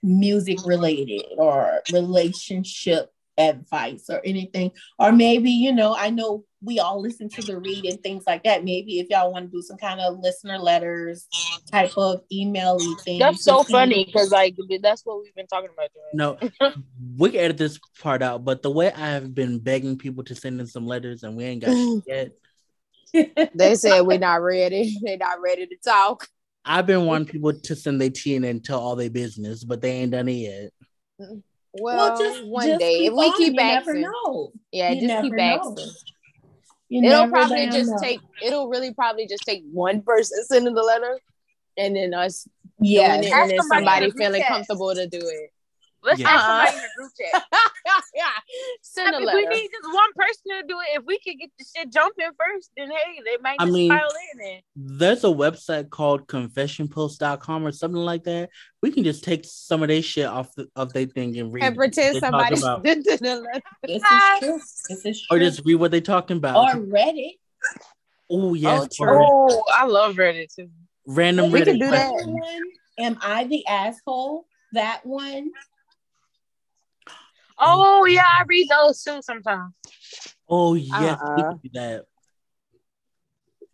music 0.02 0.58
related 0.64 1.24
or 1.36 1.80
relationship 1.92 3.10
advice 3.38 4.06
or 4.08 4.20
anything. 4.24 4.72
Or 4.98 5.12
maybe, 5.12 5.50
you 5.50 5.72
know, 5.72 5.94
I 5.94 6.10
know 6.10 6.44
we 6.62 6.78
all 6.78 7.00
listen 7.00 7.28
to 7.30 7.42
the 7.42 7.58
read 7.58 7.84
and 7.84 8.02
things 8.02 8.24
like 8.26 8.44
that. 8.44 8.64
Maybe 8.64 8.98
if 8.98 9.08
y'all 9.10 9.32
want 9.32 9.46
to 9.46 9.50
do 9.50 9.62
some 9.62 9.76
kind 9.76 10.00
of 10.00 10.18
listener 10.20 10.58
letters 10.58 11.28
type 11.70 11.96
of 11.96 12.22
email 12.32 12.78
thing. 13.04 13.18
That's 13.18 13.44
so 13.44 13.62
to 13.62 13.70
funny 13.70 14.04
because 14.04 14.30
like 14.30 14.56
that's 14.80 15.04
what 15.04 15.22
we've 15.22 15.34
been 15.34 15.46
talking 15.46 15.70
about. 15.72 15.90
Doing. 15.92 16.48
No, 16.60 16.72
we 17.18 17.30
can 17.30 17.40
edit 17.40 17.58
this 17.58 17.78
part 18.00 18.22
out, 18.22 18.44
but 18.44 18.62
the 18.62 18.70
way 18.70 18.90
I 18.92 19.10
have 19.10 19.34
been 19.34 19.58
begging 19.58 19.98
people 19.98 20.24
to 20.24 20.34
send 20.34 20.60
in 20.60 20.66
some 20.66 20.86
letters 20.86 21.22
and 21.22 21.36
we 21.36 21.44
ain't 21.44 21.62
got 21.62 21.72
shit 21.76 22.04
yet. 22.06 22.32
They 23.54 23.74
said 23.74 24.02
we're 24.02 24.18
not 24.18 24.42
ready. 24.42 24.96
They're 25.02 25.16
not 25.18 25.40
ready 25.40 25.66
to 25.66 25.76
talk. 25.84 26.28
I've 26.64 26.86
been 26.86 27.06
wanting 27.06 27.28
people 27.28 27.52
to 27.52 27.76
send 27.76 28.00
their 28.00 28.10
tea 28.10 28.36
and 28.36 28.64
tell 28.64 28.80
all 28.80 28.96
their 28.96 29.10
business, 29.10 29.62
but 29.62 29.80
they 29.80 29.92
ain't 29.92 30.10
done 30.12 30.28
it 30.28 30.32
yet. 30.32 30.70
Well, 31.72 32.18
just 32.18 32.44
one 32.46 32.66
just 32.66 32.80
day 32.80 33.06
if 33.06 33.12
we 33.12 33.18
on. 33.26 33.36
keep 33.36 33.52
you 33.52 33.54
never 33.54 33.90
asking, 33.90 34.00
know. 34.02 34.52
yeah, 34.72 34.92
You 34.92 35.08
just 35.08 35.22
keep 35.22 35.32
never 35.32 35.36
know. 35.36 35.72
asking. 35.72 35.90
You 36.88 37.04
It'll 37.04 37.28
probably 37.28 37.66
just 37.66 37.90
know. 37.90 37.98
take. 38.00 38.20
It'll 38.42 38.68
really 38.68 38.94
probably 38.94 39.26
just 39.26 39.44
take 39.44 39.62
one 39.72 40.02
person 40.02 40.42
sending 40.44 40.74
the 40.74 40.82
letter, 40.82 41.18
and 41.76 41.96
then 41.96 42.14
us 42.14 42.48
yeah. 42.80 43.16
doing 43.20 43.28
it, 43.28 43.32
Ask 43.32 43.42
and 43.42 43.50
then 43.50 43.58
somebody 43.68 44.06
in 44.06 44.10
somebody 44.12 44.24
feeling 44.24 44.42
comfortable 44.48 44.94
to 44.94 45.06
do 45.06 45.18
it. 45.20 45.50
Let's 46.06 46.20
Yeah. 46.20 46.28
ask 46.30 46.46
somebody 46.46 46.76
in 46.76 46.82
the 46.82 46.88
group 46.96 47.12
chat. 47.32 47.44
yeah, 48.14 48.24
send 48.80 49.14
a 49.14 49.18
I 49.18 49.20
mean, 49.20 49.34
we 49.34 49.46
need 49.46 49.68
just 49.70 49.92
one 49.94 50.10
person 50.14 50.42
to 50.50 50.62
do 50.68 50.78
it. 50.80 50.98
If 51.00 51.04
we 51.04 51.18
could 51.18 51.38
get 51.38 51.50
the 51.58 51.64
shit 51.76 51.92
jumping 51.92 52.30
first, 52.38 52.70
then 52.76 52.90
hey, 52.90 53.20
they 53.24 53.36
might 53.42 53.56
I 53.58 53.64
just 53.64 53.72
mean- 53.74 53.90
pile 53.90 54.08
in 54.32 54.38
there. 54.38 54.60
There's 54.76 55.24
a 55.24 55.28
website 55.28 55.90
called 55.90 56.28
confessionpost.com 56.28 57.66
or 57.66 57.72
something 57.72 58.00
like 58.00 58.24
that. 58.24 58.50
We 58.82 58.90
can 58.92 59.04
just 59.04 59.24
take 59.24 59.44
some 59.44 59.82
of 59.82 59.88
their 59.88 60.02
shit 60.02 60.26
off 60.26 60.54
the, 60.54 60.68
of 60.76 60.92
their 60.92 61.06
thing 61.06 61.36
and 61.38 61.52
read 61.52 61.64
and 61.64 61.74
pretend 61.76 62.16
they 62.16 62.20
talk 62.20 62.30
somebody 62.30 62.58
about. 62.60 62.84
letter. 62.84 63.02
This 63.02 64.02
is 64.02 64.38
true. 64.40 64.60
This 64.88 65.04
is 65.04 65.26
true. 65.26 65.36
or 65.36 65.40
just 65.40 65.62
read 65.64 65.74
what 65.76 65.90
they're 65.90 66.00
talking 66.00 66.36
about. 66.36 66.76
or 66.76 66.80
Reddit. 66.82 67.32
oh 68.30 68.54
yes, 68.54 68.82
Oh, 68.82 68.88
true. 69.04 69.08
or 69.08 69.50
Oh, 69.50 69.64
I 69.74 69.86
love 69.86 70.14
Reddit 70.16 70.54
too. 70.54 70.68
random 71.06 71.50
We 71.50 71.60
Reddit 71.60 71.64
can 71.64 71.78
do 71.80 71.90
that. 71.90 72.12
One, 72.12 72.40
am 72.98 73.18
I 73.22 73.44
the 73.44 73.66
asshole? 73.66 74.46
That 74.72 75.00
one. 75.04 75.50
Mm. 77.58 77.64
Oh 77.68 78.04
yeah, 78.04 78.24
I 78.26 78.44
read 78.46 78.68
those 78.68 79.02
too 79.02 79.20
sometimes. 79.22 79.72
Oh 80.48 80.74
yes, 80.74 81.18
Uh-uh. 81.20 81.54
that. 81.74 82.04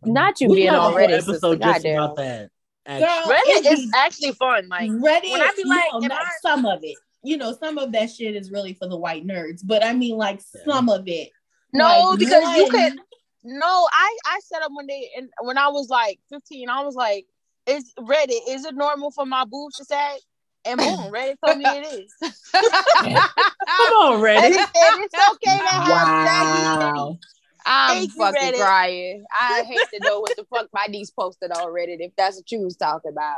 Not 0.05 0.41
you 0.41 0.49
We 0.49 0.57
being 0.57 0.68
have 0.68 0.74
a 0.76 0.78
on 0.80 0.91
whole 0.93 1.01
Reddit, 1.01 1.22
episode 1.22 1.61
just 1.61 1.83
Goddamn. 1.83 2.03
about 2.03 2.16
that. 2.16 2.51
actually. 2.87 3.07
Girl, 3.07 3.37
Reddit 3.37 3.66
it 3.66 3.66
is 3.78 3.80
be- 3.87 3.91
actually 3.97 4.33
fun. 4.33 4.68
Like 4.68 4.91
Reddit. 4.91 5.30
when 5.33 5.41
I 5.43 5.53
be 5.57 5.64
like, 5.64 5.85
no, 5.93 5.99
not 6.01 6.22
I- 6.22 6.30
some 6.43 6.66
of 6.66 6.80
it. 6.83 6.97
You 7.24 7.37
know, 7.37 7.53
some 7.53 7.78
of 7.78 7.93
that 7.93 8.11
shit 8.11 8.35
is 8.35 8.51
really 8.51 8.74
for 8.74 8.89
the 8.89 8.97
white 8.97 9.24
nerds, 9.24 9.61
but 9.64 9.85
I 9.85 9.93
mean, 9.93 10.16
like 10.16 10.41
some 10.64 10.89
of 10.89 11.05
it. 11.07 11.30
no, 11.72 11.85
Like, 12.11 12.18
because 12.18 12.57
you 12.57 12.62
one- 12.64 12.70
could. 12.72 13.01
No, 13.45 13.89
I 13.93 14.18
I 14.26 14.41
set 14.45 14.62
up 14.62 14.70
one 14.72 14.87
day 14.87 15.11
and 15.16 15.28
when 15.41 15.59
I 15.59 15.68
was 15.68 15.89
like 15.89 16.18
15, 16.30 16.68
I 16.68 16.83
was 16.83 16.95
like, 16.95 17.26
"Is 17.66 17.93
Reddit? 17.99 18.39
Is 18.49 18.64
it 18.64 18.74
normal 18.74 19.11
for 19.11 19.26
my 19.26 19.45
boobs 19.45 19.76
to 19.76 19.85
sag?" 19.85 20.20
And 20.65 20.79
boom, 20.79 20.87
Reddit 21.13 21.37
told 21.45 21.59
me 21.59 21.65
it 21.65 21.87
is. 21.87 22.15
Come 22.23 22.33
on, 23.07 24.21
And 24.37 24.55
Reddit. 24.55 24.57
it 24.57 24.69
said 24.75 24.93
it's 24.99 25.15
okay 25.33 25.59
to 25.59 25.65
have 25.65 26.27
saggy 26.27 26.63
titties. 26.65 26.79
Wow. 26.79 27.19
I'm 27.65 27.95
Thank 28.09 28.13
fucking 28.13 28.53
Reddit. 28.53 28.57
crying. 28.57 29.25
I 29.39 29.63
hate 29.67 29.83
to 29.95 30.01
know 30.01 30.21
what 30.21 30.37
the 30.37 30.45
fuck 30.45 30.69
my 30.73 30.87
niece 30.89 31.11
posted 31.11 31.51
on 31.53 31.67
Reddit 31.73 31.99
if 32.01 32.13
that's 32.17 32.37
what 32.37 32.51
you 32.51 32.61
was 32.61 32.77
talking 32.77 33.11
about. 33.13 33.37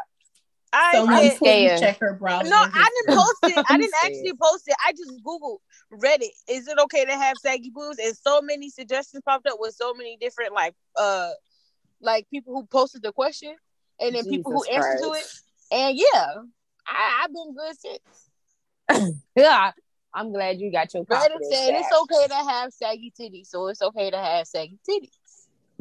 I 0.73 0.95
Someone 0.97 1.17
said, 1.21 1.23
please 1.23 1.37
scared. 1.37 1.81
check 1.81 1.99
her 2.01 2.15
browser. 2.15 2.49
no, 2.49 2.57
I 2.57 2.91
didn't 3.07 3.17
post 3.17 3.39
it. 3.45 3.65
I 3.69 3.79
didn't 3.79 3.95
actually 4.05 4.33
post 4.41 4.65
it. 4.67 4.75
I 4.85 4.93
just 4.93 5.13
Googled 5.25 5.59
Reddit. 5.93 6.31
Is 6.49 6.67
it 6.67 6.79
okay 6.81 7.05
to 7.05 7.13
have 7.13 7.37
saggy 7.39 7.71
boobs? 7.73 7.99
And 7.99 8.17
so 8.17 8.43
many 8.43 8.71
suggestions 8.71 9.23
popped 9.25 9.47
up 9.47 9.59
with 9.61 9.75
so 9.75 9.95
many 9.95 10.17
different 10.21 10.53
like 10.53 10.75
uh 10.99 11.31
like 12.01 12.29
people 12.29 12.55
who 12.55 12.67
posted 12.67 13.03
the 13.03 13.13
question 13.13 13.55
and 14.01 14.15
then 14.17 14.25
people 14.25 14.53
who 14.53 14.65
Jesus 14.65 14.85
answered 14.85 15.05
to 15.07 15.13
it. 15.13 15.27
And 15.71 15.97
yeah, 15.97 16.35
I, 16.87 17.25
I've 17.25 17.33
been 17.33 17.55
good 17.55 17.77
since. 17.79 19.21
Yeah, 19.37 19.73
I'm 20.13 20.33
glad 20.33 20.61
you 20.61 20.71
got 20.71 20.95
your 20.95 21.05
Reddit 21.05 21.17
confidence 21.17 21.49
said 21.51 21.73
back. 21.73 21.85
it's 21.85 22.01
okay 22.03 22.27
to 22.29 22.35
have 22.35 22.73
saggy 22.73 23.13
titties, 23.19 23.47
so 23.49 23.67
it's 23.67 23.83
okay 23.83 24.11
to 24.11 24.17
have 24.17 24.47
saggy 24.47 24.79
titties. 24.89 25.11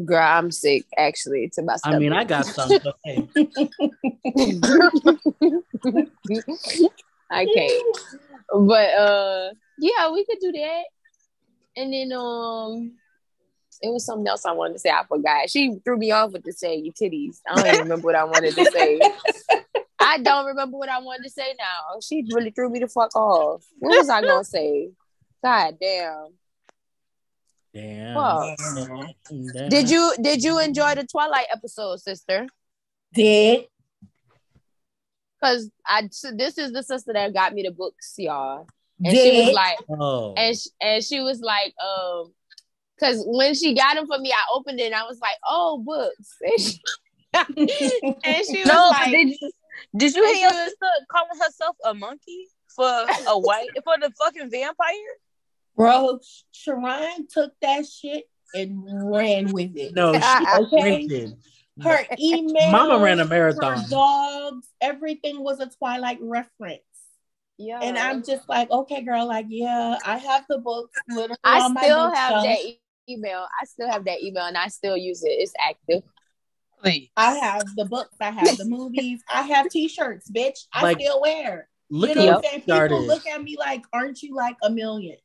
Girl, 0.04 0.24
I'm 0.24 0.49
sick 0.49 0.86
actually 0.97 1.51
to 1.54 1.62
my 1.62 1.76
stomach. 1.76 1.97
I 1.97 1.99
mean, 1.99 2.14
I 2.14 2.24
got 2.24 2.47
some. 2.47 2.72
hey. 3.04 3.28
I 7.30 7.45
can't. 7.45 7.97
But 8.51 8.93
uh 8.93 9.49
yeah, 9.78 10.12
we 10.12 10.26
could 10.26 10.39
do 10.39 10.51
that. 10.51 10.84
And 11.78 11.93
then 11.93 12.12
um 12.14 12.93
it 13.82 13.89
was 13.89 14.06
something 14.06 14.28
else 14.28 14.45
I 14.45 14.54
wanted 14.54 14.74
to 14.74 14.80
say. 14.80 14.89
I 14.89 15.04
forgot. 15.08 15.49
She 15.49 15.78
threw 15.84 15.97
me 15.97 16.12
off 16.12 16.32
with 16.32 16.43
the 16.43 16.54
saying 16.54 16.91
titties. 16.99 17.41
I 17.47 17.56
don't 17.56 17.68
even 17.68 17.80
remember 17.82 18.06
what 18.06 18.16
I 18.16 18.24
wanted 18.24 18.56
to 18.56 18.66
say. 18.66 18.99
I 20.04 20.18
don't 20.18 20.45
remember 20.45 20.78
what 20.78 20.89
I 20.89 20.99
wanted 20.99 21.24
to 21.24 21.30
say 21.30 21.56
now. 21.58 21.99
She 22.01 22.26
really 22.34 22.51
threw 22.51 22.70
me 22.70 22.80
the 22.80 22.88
fuck 22.88 23.16
off. 23.16 23.66
What 23.80 23.97
was 23.97 24.10
I 24.10 24.22
gonna 24.22 24.43
say? 24.43 24.89
God 25.43 25.78
damn. 25.80 26.28
Damn. 27.74 28.56
damn. 29.30 29.70
Did 29.70 29.89
you 29.89 30.14
did 30.22 30.43
you 30.43 30.60
enjoy 30.60 30.95
the 30.95 31.06
Twilight 31.06 31.47
episode, 31.51 31.99
sister? 31.99 32.47
Did. 33.14 33.66
Cause 35.41 35.70
I 35.86 36.08
so 36.12 36.32
this 36.32 36.58
is 36.58 36.72
the 36.72 36.84
sister 36.84 37.14
that 37.14 37.34
got 37.34 37.54
me 37.54 37.64
the 37.64 37.72
books, 37.72 38.14
y'all. 38.18 38.68
And 39.04 39.14
did. 39.14 39.34
she 39.34 39.45
was 39.45 39.54
like, 39.54 39.78
oh. 39.89 40.34
and 40.38 40.58
she, 40.58 40.70
and 40.80 41.04
she 41.04 41.20
was 41.20 41.41
like, 41.41 41.74
um, 41.84 42.32
cause 42.99 43.24
when 43.26 43.54
she 43.54 43.76
got 43.76 43.95
them 43.95 44.08
for 44.08 44.20
me, 44.20 44.32
I 44.32 44.43
opened 44.56 44.80
it 44.80 44.86
and 44.86 44.95
I 44.95 45.04
was 45.04 45.20
like, 45.20 45.36
oh, 45.49 45.84
books. 45.86 46.38
And 47.36 47.68
she, 47.68 47.99
and 48.24 48.45
she 48.45 48.60
was 48.60 48.68
no, 48.68 48.89
like, 48.91 49.10
did 49.10 49.30
you, 49.30 49.51
did 49.95 50.15
you 50.15 50.26
hear 50.26 50.36
your 50.36 50.51
sister 50.51 50.88
calling 51.09 51.39
herself 51.39 51.76
a 51.86 51.93
monkey 51.93 52.47
for 52.76 52.86
a 52.86 53.39
white 53.39 53.69
for 53.84 53.95
the 53.99 54.11
fucking 54.19 54.49
vampire? 54.49 54.95
Bro, 55.76 56.19
Sharon 56.51 57.28
took 57.32 57.53
that 57.61 57.86
shit 57.88 58.26
and 58.53 59.11
ran 59.11 59.51
with 59.51 59.76
it. 59.76 59.95
No, 59.95 60.13
she 60.13 60.45
okay? 60.55 61.34
Her 61.82 62.05
email, 62.19 62.71
Mama 62.71 63.03
ran 63.03 63.19
a 63.19 63.26
marathon. 63.26 63.84
dogs, 63.89 64.67
everything 64.80 65.43
was 65.43 65.59
a 65.59 65.67
Twilight 65.67 66.19
reference. 66.21 66.82
Yeah. 67.57 67.80
And 67.82 67.97
I'm 67.97 68.24
just 68.24 68.47
like, 68.47 68.69
okay, 68.69 69.01
girl, 69.01 69.28
like, 69.28 69.47
yeah, 69.49 69.97
I 70.05 70.17
have 70.17 70.45
the 70.49 70.59
book. 70.59 70.91
literally. 71.07 71.38
I 71.43 71.67
still 71.69 72.11
have 72.11 72.43
that 72.43 72.59
email. 73.09 73.47
I 73.61 73.65
still 73.65 73.89
have 73.89 74.05
that 74.05 74.21
email 74.21 74.43
and 74.43 74.57
I 74.57 74.67
still 74.67 74.97
use 74.97 75.24
it. 75.24 75.30
It's 75.30 75.53
active. 75.59 76.03
Please. 76.84 77.10
I 77.16 77.36
have 77.36 77.64
the 77.76 77.86
books, 77.86 78.16
I 78.20 78.32
have 78.32 78.58
the 78.58 78.66
movies, 78.66 79.22
I 79.34 79.44
have 79.44 79.70
t-shirts, 79.70 80.30
bitch. 80.30 80.60
I 80.74 80.84
like, 80.84 81.00
still 81.00 81.22
wear. 81.22 81.70
Look 81.90 82.10
you 82.10 82.16
know 82.16 82.26
what 82.26 82.46
I'm 82.46 82.62
saying? 82.62 82.62
People 82.62 83.08
look 83.08 83.26
at 83.26 83.42
me 83.42 83.56
like, 83.58 83.84
aren't 83.94 84.22
you 84.22 84.36
like 84.36 84.58
a 84.64 84.70
million? 84.70 85.18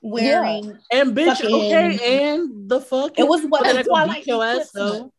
wearing 0.00 0.64
yeah. 0.64 1.00
and 1.00 1.16
bitch 1.16 1.26
fucking, 1.26 1.54
okay 1.54 2.28
and 2.28 2.68
the 2.68 2.80
fuck 2.80 3.18
it 3.18 3.26
was 3.26 3.44
what 3.46 3.64
the 3.64 3.82
Twilight 3.82 4.26
your 4.26 4.44
ass 4.44 4.70
though. 4.70 5.12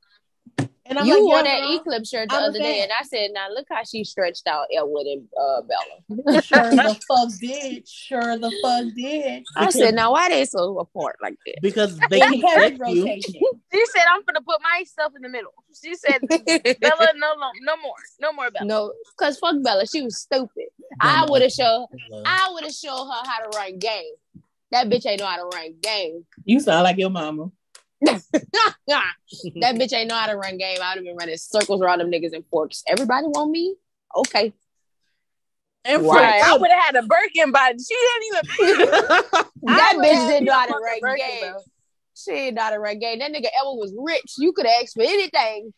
And 0.90 0.98
I'm 0.98 1.06
you 1.06 1.14
like, 1.14 1.24
wore 1.24 1.44
that 1.44 1.76
Eclipse 1.76 2.10
shirt 2.10 2.30
the 2.30 2.36
I'm 2.36 2.46
other 2.46 2.58
day, 2.58 2.82
and 2.82 2.92
I 3.00 3.04
said, 3.04 3.30
"Now 3.32 3.48
look 3.52 3.68
how 3.70 3.84
she 3.84 4.04
stretched 4.04 4.48
out 4.48 4.66
Edward 4.76 5.06
and 5.06 5.28
uh, 5.40 5.62
Bella." 5.62 6.42
sure 6.42 6.72
the 6.72 7.00
fuck 7.08 7.30
did. 7.40 7.88
Sure 7.88 8.38
the 8.38 8.52
fuck 8.64 8.86
did. 8.96 9.44
I 9.56 9.70
said, 9.70 9.94
"Now 9.94 10.14
why 10.14 10.30
they 10.30 10.46
so 10.46 10.80
apart 10.80 11.18
like 11.22 11.36
that?" 11.46 11.58
Because 11.62 11.96
they 12.10 12.20
can 12.20 12.78
rotation. 12.80 13.36
She 13.72 13.86
said, 13.86 14.02
"I'm 14.12 14.24
gonna 14.26 14.42
put 14.42 14.60
myself 14.64 15.14
in 15.16 15.22
the 15.22 15.30
middle." 15.30 15.54
She 15.80 15.94
said, 15.94 16.22
"Bella, 16.28 17.12
no, 17.16 17.36
no, 17.36 17.52
no 17.62 17.78
more, 17.84 17.94
no 18.20 18.34
more 18.34 18.50
Bella." 18.50 18.66
No, 18.66 18.94
because 19.16 19.38
fuck 19.38 19.62
Bella, 19.62 19.86
she 19.86 20.02
was 20.02 20.18
stupid. 20.18 20.70
I 21.00 21.28
would 21.30 21.44
have 21.44 21.52
showed, 21.52 21.86
I 22.26 22.50
would 22.52 22.64
have 22.64 22.74
showed 22.74 23.06
her 23.06 23.30
how 23.30 23.44
to 23.44 23.56
run 23.56 23.78
game. 23.78 24.14
That 24.72 24.90
bitch 24.90 25.06
ain't 25.06 25.20
know 25.20 25.28
how 25.28 25.38
to 25.38 25.56
run 25.56 25.76
game. 25.82 26.26
You 26.46 26.60
sound 26.60 26.84
like 26.84 26.98
your 26.98 27.12
mama. 27.12 27.52
that 28.02 29.76
bitch 29.76 29.94
ain't 29.94 30.10
know 30.10 30.16
how 30.16 30.28
to 30.28 30.38
run 30.38 30.58
game. 30.58 30.78
I 30.82 30.92
would 30.92 30.98
have 30.98 31.04
been 31.04 31.16
running 31.16 31.38
circles 31.38 31.82
around 31.82 32.00
them 32.00 32.12
niggas 32.12 32.34
and 32.34 32.46
forks. 32.48 32.84
Everybody 32.88 33.28
want 33.28 33.52
me? 33.52 33.76
Okay. 34.16 34.54
And 35.86 36.04
right. 36.04 36.44
I 36.44 36.58
would 36.58 36.70
have 36.70 36.96
had 36.96 36.96
a 36.96 37.08
Birkin, 37.08 37.52
by 37.52 37.72
she 37.72 37.96
didn't 37.96 38.26
even. 38.28 39.26
that 39.64 39.94
bitch 39.98 40.28
didn't 40.28 40.46
know 40.46 40.54
how 40.54 40.66
to 40.68 40.78
run 41.02 41.18
game. 41.18 41.54
She 42.16 42.32
didn't 42.32 42.56
know 42.56 42.64
how 42.64 42.70
to 42.72 42.80
run 42.80 43.00
game. 43.00 43.20
That 43.20 43.32
nigga 43.32 43.48
Ella 43.58 43.76
was 43.76 43.94
rich. 43.98 44.36
You 44.38 44.52
could 44.52 44.66
ask 44.66 44.94
for 44.94 45.04
anything. 45.04 45.74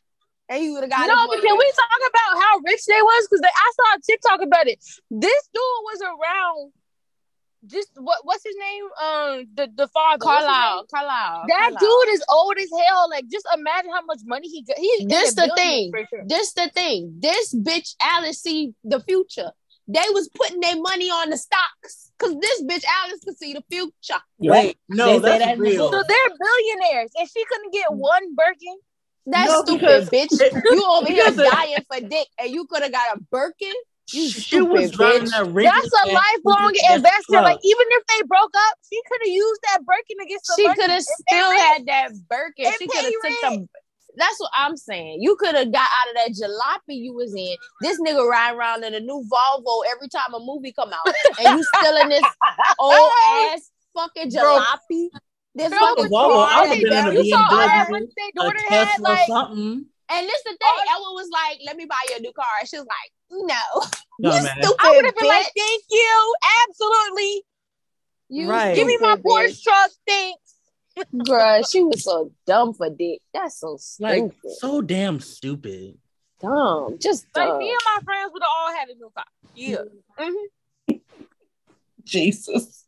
And 0.49 0.63
you 0.63 0.73
would 0.73 0.83
have 0.83 0.89
got 0.89 1.05
it. 1.05 1.13
No, 1.13 1.27
but 1.27 1.41
can 1.41 1.57
we 1.57 1.71
talk 1.71 2.09
about 2.09 2.41
how 2.41 2.59
rich 2.65 2.85
they 2.85 3.01
was? 3.01 3.27
Because 3.29 3.41
I 3.45 3.71
saw 3.75 3.95
a 3.95 4.01
TikTok 4.01 4.41
about 4.41 4.67
it. 4.67 4.79
This 5.09 5.49
dude 5.53 5.83
was 5.85 6.01
around 6.01 6.73
just 7.65 7.89
what 7.95 8.19
what's 8.23 8.43
his 8.43 8.55
name? 8.57 8.83
Um, 9.01 9.45
the 9.53 9.69
the 9.75 9.87
father, 9.89 10.19
Carlisle. 10.19 10.85
Carlisle. 10.93 11.43
That 11.47 11.59
Carlisle. 11.59 11.79
dude 11.79 12.13
is 12.13 12.23
old 12.29 12.57
as 12.57 12.69
hell. 12.87 13.09
Like, 13.09 13.27
just 13.27 13.47
imagine 13.53 13.91
how 13.91 14.03
much 14.05 14.19
money 14.25 14.47
he 14.47 14.63
got. 14.63 14.77
He 14.77 15.05
this 15.07 15.33
the 15.35 15.51
thing. 15.55 15.91
Sure. 16.09 16.23
This 16.25 16.53
the 16.53 16.69
thing. 16.73 17.17
This 17.19 17.53
bitch 17.53 17.95
Alice 18.01 18.41
see 18.41 18.73
the 18.83 18.99
future. 19.01 19.51
They 19.87 20.05
was 20.13 20.29
putting 20.33 20.59
their 20.59 20.77
money 20.77 21.09
on 21.09 21.29
the 21.29 21.37
stocks 21.37 22.11
because 22.17 22.35
this 22.39 22.63
bitch 22.63 22.83
Alice 23.03 23.19
could 23.23 23.37
see 23.37 23.53
the 23.53 23.63
future. 23.69 24.21
Wait, 24.39 24.77
no, 24.89 25.19
they 25.19 25.37
that's 25.37 25.59
real. 25.59 25.91
So 25.91 26.03
they're 26.07 26.37
billionaires, 26.39 27.11
and 27.17 27.29
she 27.29 27.43
couldn't 27.45 27.73
get 27.73 27.91
one 27.91 28.35
Birkin. 28.35 28.77
That's 29.25 29.49
no, 29.49 29.63
stupid, 29.63 30.09
bitch. 30.09 30.63
You 30.71 30.83
over 30.87 31.07
here 31.07 31.31
dying 31.31 31.75
for 31.91 31.99
dick, 32.07 32.27
and 32.39 32.51
you 32.51 32.65
could 32.65 32.83
have 32.83 32.91
got 32.91 33.17
a 33.17 33.19
Birkin. 33.29 33.73
You 34.13 34.29
she 34.29 34.61
was 34.61 34.91
driving 34.91 35.29
that 35.29 35.53
That's 35.53 35.93
a 36.03 36.07
lifelong 36.11 36.73
investment. 36.89 37.43
Like 37.43 37.59
even 37.63 37.85
if 37.89 38.03
they 38.07 38.21
broke 38.27 38.51
up, 38.53 38.77
she 38.91 38.99
could 39.07 39.21
have 39.23 39.33
used 39.33 39.61
that 39.67 39.85
Birkin 39.85 40.17
to 40.19 40.25
get 40.25 40.45
some. 40.45 40.55
She 40.57 40.67
could 40.67 40.89
have 40.89 41.03
still 41.03 41.51
had 41.51 41.85
that 41.85 42.11
Birkin. 42.27 42.71
She 42.77 42.87
could 42.87 43.03
have 43.03 43.13
took 43.23 43.39
some. 43.41 43.69
That's 44.17 44.37
what 44.39 44.51
I'm 44.53 44.75
saying. 44.75 45.19
You 45.21 45.37
could 45.37 45.55
have 45.55 45.71
got 45.71 45.87
out 45.87 46.09
of 46.09 46.15
that 46.15 46.31
jalopy 46.35 46.99
you 46.99 47.13
was 47.13 47.33
in. 47.33 47.55
This 47.81 47.99
nigga 48.01 48.27
riding 48.27 48.59
around 48.59 48.83
in 48.83 48.93
a 48.93 48.99
new 48.99 49.23
Volvo 49.31 49.83
every 49.89 50.09
time 50.09 50.33
a 50.33 50.39
movie 50.39 50.73
come 50.73 50.91
out, 50.91 51.15
and 51.39 51.57
you 51.57 51.63
still 51.77 51.95
in 52.01 52.09
this 52.09 52.23
old 52.79 53.11
ass 53.25 53.71
fucking 53.95 54.29
jalopy. 54.31 55.07
This 55.55 55.73
fucking 55.73 56.05
Volvo. 56.05 56.45
I 56.45 56.61
would 56.61 56.69
have 56.69 56.81
been 56.81 56.91
in 56.91 57.07
a 57.07 57.21
BMW, 57.21 58.07
a 58.37 58.53
Tesla, 58.67 59.03
like, 59.03 59.27
something. 59.27 59.85
And 60.09 60.27
this 60.27 60.43
the 60.43 60.51
thing, 60.51 60.85
Ella 60.89 61.13
was 61.13 61.29
like, 61.31 61.59
"Let 61.65 61.77
me 61.77 61.85
buy 61.85 61.99
you 62.09 62.15
a 62.17 62.19
new 62.19 62.33
car." 62.33 62.45
And 62.59 62.67
she 62.67 62.77
was 62.77 62.87
like, 62.87 63.11
"No, 63.31 63.55
no 64.19 64.35
you 64.35 64.41
stupid." 64.41 64.75
I 64.79 64.91
would 64.91 65.05
have 65.05 65.15
been 65.15 65.27
like, 65.27 65.51
"Thank 65.57 65.83
you, 65.89 66.35
absolutely." 66.67 67.43
You 68.29 68.49
right. 68.49 68.75
give 68.75 68.87
me 68.87 68.97
my 69.01 69.17
Porsche 69.17 69.61
truck, 69.61 69.91
thanks. 70.07 70.55
Bruh, 71.13 71.69
she 71.69 71.83
was 71.83 72.03
so 72.03 72.31
dumb 72.45 72.73
for 72.73 72.89
dick. 72.89 73.19
That's 73.33 73.59
so 73.59 73.75
stupid. 73.77 74.23
Like, 74.23 74.31
so 74.57 74.81
damn 74.81 75.19
stupid. 75.19 75.97
Dumb. 76.39 76.97
Just 76.99 77.25
like 77.35 77.57
me 77.57 77.69
and 77.69 77.77
my 77.85 78.01
friends 78.03 78.31
would 78.33 78.41
have 78.41 78.51
all 78.57 78.73
had 78.73 78.89
a 78.89 78.95
new 78.95 79.11
car. 79.13 79.25
Yeah. 79.53 79.83
Mm-hmm. 80.17 80.95
Jesus. 82.05 82.85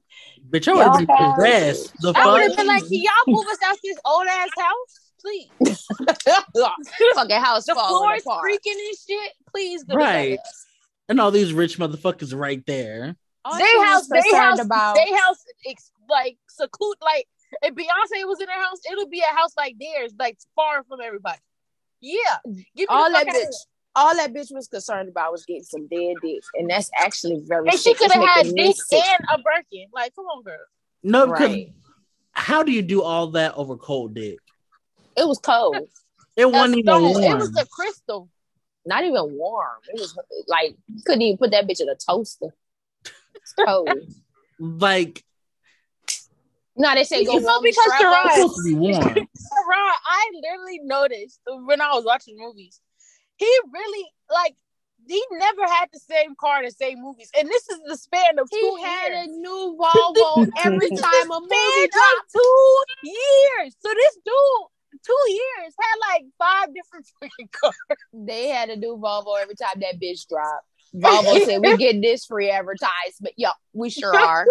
Bitch, 0.49 0.67
I 0.67 0.73
would 0.73 0.83
have 0.83 0.97
been 1.07 1.33
possessed. 1.33 1.93
I 2.15 2.31
would 2.31 2.41
have 2.43 2.55
been 2.57 2.67
like, 2.67 2.83
can 2.83 2.93
y'all 2.93 3.11
move 3.27 3.45
us 3.47 3.57
out 3.65 3.77
this 3.83 3.97
old 4.05 4.27
ass 4.27 4.49
house? 4.57 5.03
Please. 5.24 5.49
Fucking 7.15 7.36
house 7.38 7.65
the 7.65 7.76
floor 7.76 8.15
is 8.15 8.24
creaking 8.41 8.76
and 8.78 8.97
shit. 8.97 9.34
Please, 9.51 9.86
right. 9.91 10.39
And 11.09 11.19
all 11.19 11.32
these 11.32 11.53
rich 11.53 11.78
motherfuckers 11.78 12.38
right 12.38 12.63
there. 12.65 13.15
All 13.45 13.57
they 13.57 13.84
house, 13.84 14.07
they 14.07 14.36
house, 14.36 14.59
about... 14.59 14.95
they 14.95 15.11
house, 15.11 15.43
like 16.09 16.38
seclude, 16.47 16.95
like 17.01 17.28
if 17.61 17.76
Beyonce 17.76 18.26
was 18.26 18.39
in 18.39 18.47
her 18.47 18.63
house, 18.63 18.80
it'll 18.89 19.09
be 19.09 19.19
a 19.19 19.36
house 19.36 19.51
like 19.57 19.76
theirs, 19.80 20.13
like 20.17 20.38
far 20.55 20.84
from 20.84 21.01
everybody. 21.01 21.39
Yeah, 22.01 22.17
Give 22.76 22.88
all 22.89 23.11
that 23.11 23.28
bitch. 23.28 23.53
All 23.95 24.15
that 24.15 24.34
bitch 24.34 24.51
was 24.51 24.67
concerned 24.67 25.09
about 25.09 25.32
was 25.32 25.45
getting 25.45 25.63
some 25.63 25.88
dead 25.88 26.15
dick, 26.21 26.41
and 26.55 26.69
that's 26.69 26.89
actually 26.97 27.41
very. 27.45 27.69
And 27.69 27.80
she 27.80 27.93
could 27.93 28.11
have 28.11 28.24
had 28.24 28.55
dick 28.55 28.76
and 28.91 29.19
a 29.32 29.38
Birkin. 29.38 29.88
Like, 29.93 30.15
come 30.15 30.26
on, 30.26 30.43
girl. 30.43 30.57
No, 31.03 31.28
right. 31.28 31.71
how 32.32 32.63
do 32.63 32.71
you 32.71 32.82
do 32.82 33.03
all 33.03 33.28
that 33.32 33.53
over 33.55 33.78
cold 33.78 34.15
dick? 34.15 34.39
It 35.16 35.28
was 35.28 35.39
cold. 35.39 35.88
It 36.36 36.51
wasn't 36.51 36.80
even 36.80 37.01
warm. 37.01 37.24
It 37.24 37.38
was 37.38 37.51
the 37.51 37.68
crystal. 37.70 38.30
Not 38.86 39.03
even 39.03 39.38
warm. 39.38 39.80
It 39.88 39.99
was 39.99 40.18
like 40.47 40.76
you 40.93 41.03
couldn't 41.05 41.22
even 41.22 41.38
put 41.38 41.51
that 41.51 41.68
bitch 41.68 41.82
in 41.82 41.89
a 41.89 41.95
toaster. 41.95 42.53
It's 43.36 43.53
cold. 43.53 43.89
like 44.59 45.24
no, 46.76 46.93
they 46.95 47.03
say 47.03 47.24
go 47.24 47.38
warm 47.38 47.61
because 47.61 47.91
Sarai, 47.99 48.36
Sarai, 48.36 49.28
I 50.05 50.32
literally 50.34 50.80
noticed 50.84 51.39
when 51.45 51.82
I 51.82 51.93
was 51.93 52.03
watching 52.03 52.36
movies, 52.38 52.82
he 53.38 53.59
really 53.72 54.09
like 54.32 54.55
he 55.07 55.24
never 55.34 55.64
had 55.68 55.89
the 55.93 55.99
same 55.99 56.34
car 56.36 56.59
in 56.59 56.66
the 56.66 56.72
same 56.72 57.01
movies, 57.01 57.30
and 57.38 57.47
this 57.47 57.70
is 57.70 57.80
the 57.86 57.95
span 57.97 58.39
of 58.39 58.47
he 58.49 58.59
two 58.59 58.78
had 58.84 59.09
years. 59.09 59.28
a 59.28 59.32
new 59.32 59.78
Volvo 59.80 60.47
every 60.59 60.89
time 60.89 61.32
a 61.32 61.39
movie 61.39 61.89
dropped. 61.91 62.32
Two 62.34 62.84
years. 63.03 63.76
So 63.80 63.89
this 63.93 64.18
dude, 64.26 64.68
two 65.05 65.31
years, 65.31 65.73
had 65.79 66.13
like 66.13 66.25
five 66.37 66.73
different 66.73 67.07
freaking 67.23 67.51
cars. 67.51 67.99
They 68.13 68.47
had 68.47 68.69
a 68.69 68.75
new 68.75 68.97
Volvo 68.97 69.39
every 69.41 69.55
time 69.55 69.81
that 69.81 69.99
bitch 70.01 70.27
dropped. 70.27 70.65
Volvo 70.95 71.43
said, 71.43 71.61
"We 71.61 71.77
get 71.77 72.01
this 72.01 72.25
free 72.25 72.49
advertisement." 72.51 73.33
Yeah, 73.37 73.53
we 73.73 73.89
sure 73.89 74.13
are. 74.13 74.45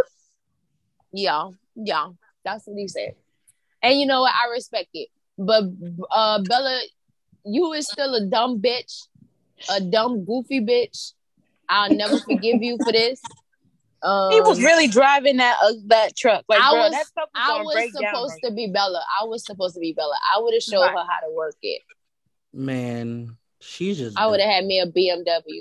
Yeah, 1.13 1.51
yeah, 1.77 2.09
that's 2.45 2.67
what 2.67 2.79
he 2.79 2.89
said. 2.89 3.15
And 3.83 3.99
you 3.99 4.07
know 4.07 4.23
what? 4.23 4.33
I 4.35 4.51
respect 4.53 4.89
it 4.95 5.09
But 5.37 5.65
uh, 6.11 6.43
Bella, 6.43 6.81
you 7.45 7.73
is 7.73 7.87
still 7.87 8.15
a 8.15 8.25
dumb 8.25 8.61
bitch, 8.61 9.07
a 9.69 9.81
dumb 9.81 10.25
goofy 10.25 10.61
bitch. 10.61 11.13
I'll 11.69 11.95
never 11.95 12.19
forgive 12.19 12.63
you 12.63 12.79
for 12.83 12.93
this. 12.93 13.21
Um, 14.03 14.33
he 14.33 14.41
was 14.41 14.59
um, 14.59 14.65
really 14.65 14.89
driving 14.89 15.37
that 15.37 15.57
uh, 15.63 15.73
that 15.87 16.17
truck. 16.17 16.45
Like, 16.49 16.61
I 16.61 16.71
bro, 16.71 16.81
was, 16.81 16.93
that 16.93 17.07
was 17.15 17.29
I 17.35 17.63
was 17.63 17.93
supposed 17.93 18.39
to 18.45 18.53
be 18.53 18.67
Bella. 18.67 19.03
I 19.21 19.25
was 19.25 19.45
supposed 19.45 19.75
to 19.75 19.81
be 19.81 19.93
Bella. 19.93 20.17
I 20.35 20.41
would 20.41 20.55
have 20.55 20.63
showed 20.63 20.81
right. 20.81 20.91
her 20.91 21.05
how 21.09 21.21
to 21.21 21.33
work 21.35 21.57
it. 21.63 21.83
Man, 22.53 23.37
she's 23.61 23.99
just. 23.99 24.19
I 24.19 24.27
would 24.27 24.41
have 24.41 24.51
had 24.51 24.65
me 24.65 24.81
a 24.81 24.87
BMW. 24.87 25.61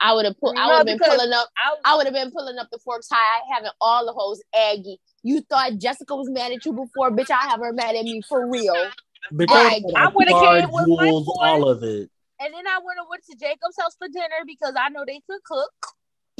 I 0.00 0.14
would 0.14 0.24
have 0.24 0.38
put. 0.40 0.56
I 0.56 0.68
would 0.68 0.76
have 0.76 0.86
been 0.86 0.98
pulling 0.98 1.32
up. 1.32 1.48
I, 1.56 1.92
I 1.92 1.96
would 1.96 2.06
have 2.06 2.14
been 2.14 2.30
pulling 2.30 2.58
up 2.58 2.68
the 2.72 2.78
Forks 2.78 3.08
High, 3.10 3.40
having 3.52 3.70
all 3.80 4.06
the 4.06 4.12
hoes 4.12 4.42
aggy. 4.54 4.98
You 5.22 5.42
thought 5.42 5.78
Jessica 5.78 6.16
was 6.16 6.30
mad 6.30 6.52
at 6.52 6.64
you 6.64 6.72
before, 6.72 7.10
bitch? 7.10 7.30
I 7.30 7.48
have 7.48 7.60
her 7.60 7.72
mad 7.72 7.94
at 7.94 8.04
me 8.04 8.22
for 8.28 8.48
real. 8.50 8.90
Because 9.34 9.64
like, 9.64 9.82
I 9.96 10.08
would 10.08 10.28
have 10.28 10.42
came 10.42 10.70
with 10.70 10.88
my 10.88 11.08
all 11.08 11.68
of 11.68 11.82
it. 11.82 12.10
And 12.40 12.52
then 12.52 12.66
I 12.66 12.78
would 12.82 12.94
have 12.98 13.06
went 13.08 13.22
to 13.30 13.36
Jacob's 13.36 13.76
house 13.80 13.96
for 13.96 14.08
dinner 14.08 14.44
because 14.46 14.74
I 14.78 14.88
know 14.90 15.04
they 15.06 15.20
could 15.26 15.42
cook. 15.44 15.72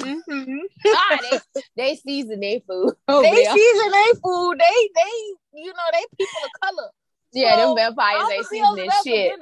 Mm-hmm. 0.00 0.58
ah, 0.88 1.18
they, 1.30 1.62
they 1.76 1.96
season 1.96 2.40
their 2.40 2.60
food. 2.60 2.94
Oh, 3.08 3.22
they 3.22 3.42
yeah. 3.42 3.52
season 3.52 3.90
their 3.90 4.14
food. 4.22 4.58
They 4.58 4.88
they 4.94 5.60
you 5.60 5.72
know 5.72 5.88
they 5.92 6.04
people 6.16 6.40
of 6.44 6.50
color. 6.62 6.90
Yeah, 7.32 7.56
so, 7.56 7.74
them 7.74 7.76
vampires 7.76 8.30
ain't 8.32 8.46
seasoning 8.46 8.90
shit. 9.04 9.32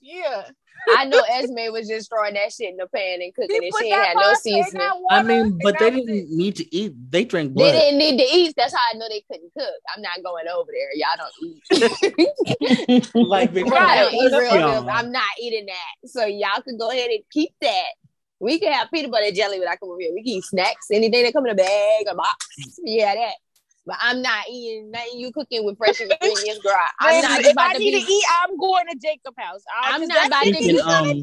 Yeah. 0.00 0.44
I 0.96 1.04
know 1.04 1.20
Esme 1.30 1.72
was 1.72 1.88
just 1.88 2.10
throwing 2.10 2.34
that 2.34 2.52
shit 2.52 2.70
in 2.70 2.76
the 2.76 2.86
pan 2.86 3.20
and 3.20 3.34
cooking 3.34 3.62
it. 3.62 3.74
she 3.78 3.86
ain't 3.86 3.94
had 3.94 4.16
no 4.16 4.34
seasoning. 4.34 4.88
I 5.10 5.22
mean, 5.22 5.58
but 5.62 5.78
they 5.78 5.90
didn't 5.90 6.36
need 6.36 6.56
to 6.56 6.74
eat. 6.74 6.94
They 7.10 7.24
drank 7.24 7.52
blood. 7.52 7.66
They 7.66 7.72
didn't 7.72 7.98
need 7.98 8.18
to 8.18 8.24
eat. 8.24 8.54
That's 8.56 8.72
how 8.72 8.80
I 8.92 8.96
know 8.96 9.08
they 9.08 9.22
couldn't 9.30 9.52
cook. 9.56 9.74
I'm 9.94 10.02
not 10.02 10.22
going 10.24 10.46
over 10.48 10.70
there. 10.72 10.90
Y'all 10.94 11.16
don't 11.18 11.32
eat. 12.92 13.14
like 13.14 13.50
I 13.50 14.02
don't 14.02 14.14
eat 14.14 14.32
real 14.32 14.88
I'm 14.90 15.12
not 15.12 15.30
eating 15.40 15.66
that. 15.66 16.08
So 16.08 16.24
y'all 16.24 16.62
can 16.62 16.78
go 16.78 16.90
ahead 16.90 17.10
and 17.10 17.22
keep 17.30 17.52
that. 17.60 17.88
We 18.40 18.58
can 18.58 18.72
have 18.72 18.90
peanut 18.90 19.10
butter 19.10 19.26
and 19.26 19.36
jelly 19.36 19.58
when 19.58 19.68
I 19.68 19.76
come 19.76 19.90
over 19.90 20.00
here. 20.00 20.12
We 20.14 20.22
can 20.22 20.32
eat 20.32 20.44
snacks, 20.44 20.86
anything 20.90 21.24
that 21.24 21.32
come 21.32 21.44
in 21.46 21.52
a 21.52 21.54
bag 21.54 22.06
or 22.08 22.14
box. 22.14 22.46
Yeah, 22.82 23.14
that. 23.14 23.34
But 23.86 23.96
I'm 24.00 24.22
not 24.22 24.44
eating 24.50 24.90
nothing 24.90 25.18
you 25.18 25.32
cooking 25.32 25.64
with 25.64 25.76
fresh 25.78 26.00
ingredients, 26.00 26.60
girl. 26.62 26.74
I'm 27.00 27.22
not 27.22 27.40
if 27.40 27.56
I 27.56 27.72
need 27.74 27.92
be, 27.92 28.04
to 28.04 28.12
eat, 28.12 28.24
I'm 28.42 28.56
going 28.58 28.86
to 28.88 28.96
Jacob 28.96 29.34
House. 29.38 29.62
I'm, 29.82 30.02
I'm 30.02 30.08
not 30.08 30.26
about 30.26 30.42
to 30.44 30.48
eat 30.50 30.80
um, 30.80 31.22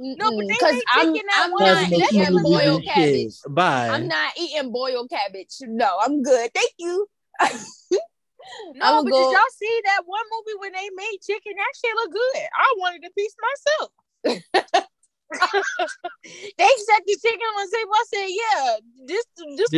no, 0.00 0.30
but 0.30 0.46
because 0.46 0.80
I'm, 0.94 1.08
I'm 1.34 1.52
not 1.52 1.92
eating 1.92 2.42
boiled 2.42 2.84
cabbage. 2.84 3.34
Bye. 3.48 3.88
I'm 3.88 4.06
not 4.06 4.32
eating 4.38 4.70
boiled 4.70 5.10
cabbage. 5.10 5.56
No, 5.62 5.98
I'm 6.00 6.22
good. 6.22 6.50
Thank 6.54 6.70
you. 6.78 7.08
no, 7.42 9.02
but 9.02 9.10
go... 9.10 9.18
did 9.18 9.32
y'all 9.32 9.42
see 9.56 9.80
that 9.86 10.02
one 10.06 10.22
movie 10.30 10.58
when 10.60 10.72
they 10.72 10.88
made 10.94 11.18
chicken? 11.26 11.52
That 11.56 11.72
shit 11.84 11.94
look 11.96 12.12
good. 12.12 12.42
I 12.56 12.74
wanted 12.78 13.04
a 13.06 13.10
piece 13.10 13.34
myself. 13.42 14.84
they 15.30 16.68
set 16.86 17.02
the 17.06 17.18
chicken 17.22 17.40
on 17.40 17.66
the 17.66 17.76
table. 17.76 17.94
I 17.94 18.04
said, 18.14 18.28
"Yeah, 18.28 18.76
this 19.06 19.24
this 19.56 19.70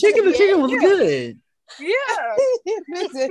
chicken. 0.00 0.26
The 0.26 0.32
chicken 0.36 0.60
was 0.60 0.72
yeah. 0.72 0.78
good." 0.80 1.40
Yeah. 1.78 1.88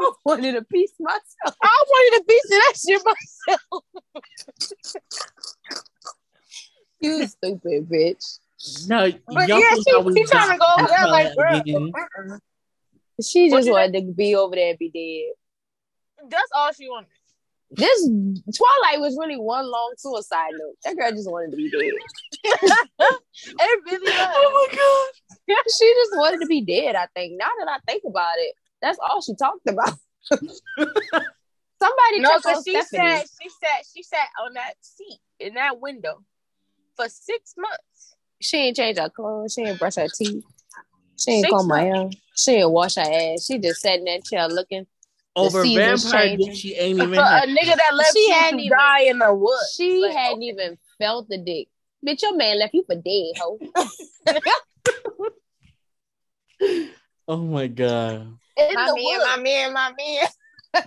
I 0.00 0.12
wanted 0.24 0.56
a 0.56 0.62
piece 0.62 0.92
myself. 1.00 1.56
I 1.62 1.84
wanted 1.88 2.20
a 2.20 2.24
piece 2.24 2.44
of 2.44 2.50
that 2.50 2.74
shit 2.86 3.02
myself. 3.04 3.84
you 7.00 7.26
stupid 7.26 7.88
bitch. 7.88 8.38
No, 8.86 9.10
but 9.26 9.48
yeah, 9.48 9.74
she, 9.74 9.82
she 10.14 10.24
trying 10.24 10.52
to 10.52 10.58
go 10.58 10.66
over 10.78 10.88
there 10.88 11.06
like, 11.08 11.36
girl. 11.36 11.90
Uh-uh. 11.94 12.38
She 13.22 13.50
just 13.50 13.70
wanted 13.70 14.06
to 14.06 14.12
be 14.12 14.34
over 14.34 14.54
there 14.54 14.70
and 14.70 14.78
be 14.78 14.90
dead. 14.90 16.30
That's 16.30 16.50
all 16.54 16.72
she 16.72 16.88
wanted. 16.88 17.08
This 17.76 18.08
Twilight 18.56 19.00
was 19.00 19.16
really 19.18 19.36
one 19.36 19.70
long 19.70 19.94
suicide 19.96 20.52
note. 20.52 20.76
That 20.84 20.96
girl 20.96 21.10
just 21.10 21.30
wanted 21.30 21.50
to 21.50 21.56
be 21.56 21.70
dead. 21.70 21.92
it 22.44 23.80
really 23.84 24.10
was. 24.10 24.34
Oh 24.36 24.68
my 24.70 24.76
god. 24.76 25.62
she 25.78 25.94
just 25.94 26.16
wanted 26.16 26.40
to 26.40 26.46
be 26.46 26.60
dead, 26.60 26.94
I 26.94 27.06
think. 27.14 27.34
Now 27.36 27.48
that 27.58 27.68
I 27.68 27.78
think 27.90 28.04
about 28.06 28.34
it, 28.38 28.54
that's 28.80 28.98
all 28.98 29.20
she 29.22 29.34
talked 29.34 29.66
about. 29.66 29.94
Somebody 31.82 32.20
no, 32.20 32.36
because 32.36 32.62
she 32.64 32.80
Stephanie. 32.80 33.16
sat, 33.16 33.26
she 33.42 33.48
sat, 33.48 33.84
she 33.94 34.02
sat 34.02 34.28
on 34.44 34.54
that 34.54 34.74
seat 34.80 35.18
in 35.40 35.54
that 35.54 35.80
window 35.80 36.22
for 36.96 37.08
six 37.08 37.54
months. 37.58 38.16
She 38.40 38.58
ain't 38.58 38.76
change 38.76 38.98
her 38.98 39.10
clothes. 39.10 39.54
She 39.54 39.62
ain't 39.62 39.78
brush 39.78 39.96
her 39.96 40.08
teeth. 40.08 40.44
She 41.16 41.30
ain't 41.32 41.48
comb 41.48 41.68
my 41.68 41.82
hair. 41.82 42.10
She 42.36 42.52
ain't 42.52 42.70
wash 42.70 42.94
her 42.96 43.02
ass. 43.02 43.46
She 43.46 43.58
just 43.58 43.80
sat 43.80 43.98
in 43.98 44.04
that 44.04 44.24
chair 44.24 44.48
looking 44.48 44.86
over 45.36 45.62
vampire 45.62 46.36
dick. 46.36 46.54
She 46.54 46.74
ain't 46.74 47.00
even 47.00 47.14
a 47.14 47.18
nigga 47.18 47.76
that 47.76 47.94
left 47.94 48.12
she 48.14 48.30
hadn't 48.30 48.60
even, 48.60 48.78
die 48.78 49.02
in 49.02 49.18
the 49.18 49.34
woods. 49.34 49.74
She 49.76 50.00
like, 50.00 50.16
hadn't 50.16 50.38
okay. 50.38 50.46
even 50.46 50.78
felt 50.98 51.28
the 51.28 51.38
dick. 51.38 51.68
Bitch, 52.06 52.22
your 52.22 52.36
man 52.36 52.58
left 52.58 52.74
you 52.74 52.84
for 52.86 52.96
dead, 52.96 53.32
ho. 53.38 53.58
oh 57.28 57.38
my 57.38 57.66
god. 57.66 58.36
In 58.56 58.74
my 58.74 58.86
the 58.86 58.94
man, 58.94 59.04
woods. 59.04 59.24
my 59.26 59.42
man, 59.42 59.72
my 59.72 59.92
man. 59.96 60.28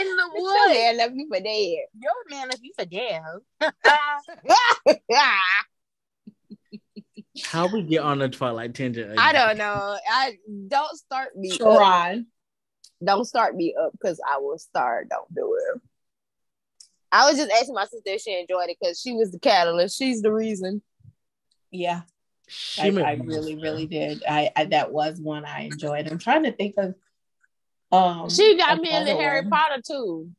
in 0.00 0.16
the 0.16 0.30
woods. 0.34 0.54
Your 0.54 0.68
man 0.74 0.96
left 0.96 1.14
you 1.14 1.28
for 1.28 1.40
dead. 1.40 1.86
Your 2.00 2.12
man 2.30 2.48
left 2.48 2.62
you 2.62 2.72
for 2.78 2.84
dead, 2.86 3.22
ho. 3.24 3.40
How 7.44 7.68
we 7.68 7.82
get 7.82 8.02
on 8.02 8.18
the 8.18 8.28
Twilight 8.28 8.74
tangent? 8.74 9.06
Again? 9.12 9.18
I 9.18 9.32
don't 9.32 9.58
know. 9.58 9.96
I 10.10 10.36
don't 10.68 10.96
start 10.96 11.36
me. 11.36 11.56
Try. 11.56 12.22
Don't 13.02 13.24
start 13.24 13.54
me 13.54 13.74
up 13.80 13.92
because 13.92 14.20
I 14.28 14.38
will 14.38 14.58
start. 14.58 15.08
Don't 15.08 15.32
do 15.34 15.56
it. 15.74 15.80
I 17.10 17.28
was 17.28 17.38
just 17.38 17.50
asking 17.50 17.74
my 17.74 17.84
sister 17.84 18.02
if 18.06 18.20
she 18.20 18.38
enjoyed 18.38 18.68
it 18.68 18.76
because 18.80 19.00
she 19.00 19.12
was 19.12 19.30
the 19.30 19.38
catalyst. 19.38 19.96
She's 19.96 20.20
the 20.20 20.32
reason. 20.32 20.82
Yeah. 21.70 22.02
I, 22.78 22.88
I, 22.88 23.12
really, 23.24 23.56
really 23.56 23.86
did. 23.86 24.22
I, 24.28 24.50
I, 24.56 24.64
that 24.66 24.90
was 24.90 25.20
one 25.20 25.44
I 25.44 25.62
enjoyed. 25.62 26.10
I'm 26.10 26.18
trying 26.18 26.44
to 26.44 26.52
think 26.52 26.74
of 26.78 26.94
um 27.90 28.28
She 28.28 28.56
got 28.56 28.78
me 28.80 28.94
into 28.94 29.14
Harry 29.14 29.48
Potter 29.48 29.82
too. 29.86 30.30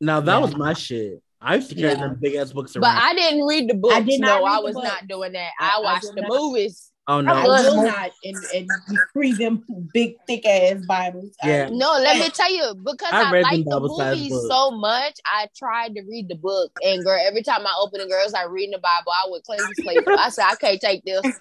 Now 0.00 0.20
that 0.20 0.34
yeah. 0.34 0.38
was 0.38 0.56
my 0.56 0.72
shit. 0.72 1.22
I 1.40 1.56
used 1.56 1.70
to 1.70 1.74
carry 1.74 1.92
yeah. 1.92 2.00
them 2.00 2.18
big 2.20 2.34
ass 2.36 2.52
books 2.52 2.76
around. 2.76 2.82
But 2.82 3.02
I 3.02 3.14
didn't 3.14 3.44
read 3.46 3.68
the 3.68 3.74
books. 3.74 3.94
I 3.94 4.00
did 4.00 4.20
not. 4.20 4.40
No, 4.40 4.46
I 4.46 4.58
was 4.60 4.74
not 4.74 5.08
doing 5.08 5.32
that. 5.32 5.50
I, 5.58 5.74
I 5.76 5.80
watched 5.80 6.12
the 6.14 6.22
not. 6.22 6.30
movies. 6.30 6.91
Oh 7.08 7.20
no, 7.20 7.34
I 7.34 7.44
will 7.44 7.82
not 7.82 8.12
and, 8.22 8.36
and 8.54 8.70
read 9.14 9.36
them 9.36 9.64
big 9.92 10.14
thick 10.28 10.46
ass 10.46 10.86
Bibles. 10.86 11.34
Yeah. 11.42 11.68
No, 11.68 11.98
let 11.98 12.18
me 12.18 12.30
tell 12.30 12.52
you, 12.52 12.74
because 12.76 13.12
I, 13.12 13.24
I 13.24 13.40
like 13.40 13.64
the 13.64 13.80
movies 13.80 14.32
so 14.48 14.70
much, 14.70 15.18
I 15.26 15.48
tried 15.56 15.96
to 15.96 16.02
read 16.02 16.28
the 16.28 16.36
book. 16.36 16.70
And 16.80 17.04
girl, 17.04 17.18
every 17.20 17.42
time 17.42 17.66
I 17.66 17.74
open 17.80 18.00
the 18.00 18.06
girls, 18.06 18.34
I 18.34 18.44
reading 18.44 18.70
the 18.70 18.78
Bible, 18.78 19.10
I 19.10 19.28
would 19.30 19.42
cleanse 19.42 19.64
sleep. 19.80 20.04
I 20.06 20.28
said, 20.28 20.44
I 20.48 20.54
can't 20.54 20.80
take 20.80 21.04
this. 21.04 21.22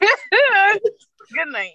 Good 1.32 1.48
night. 1.48 1.74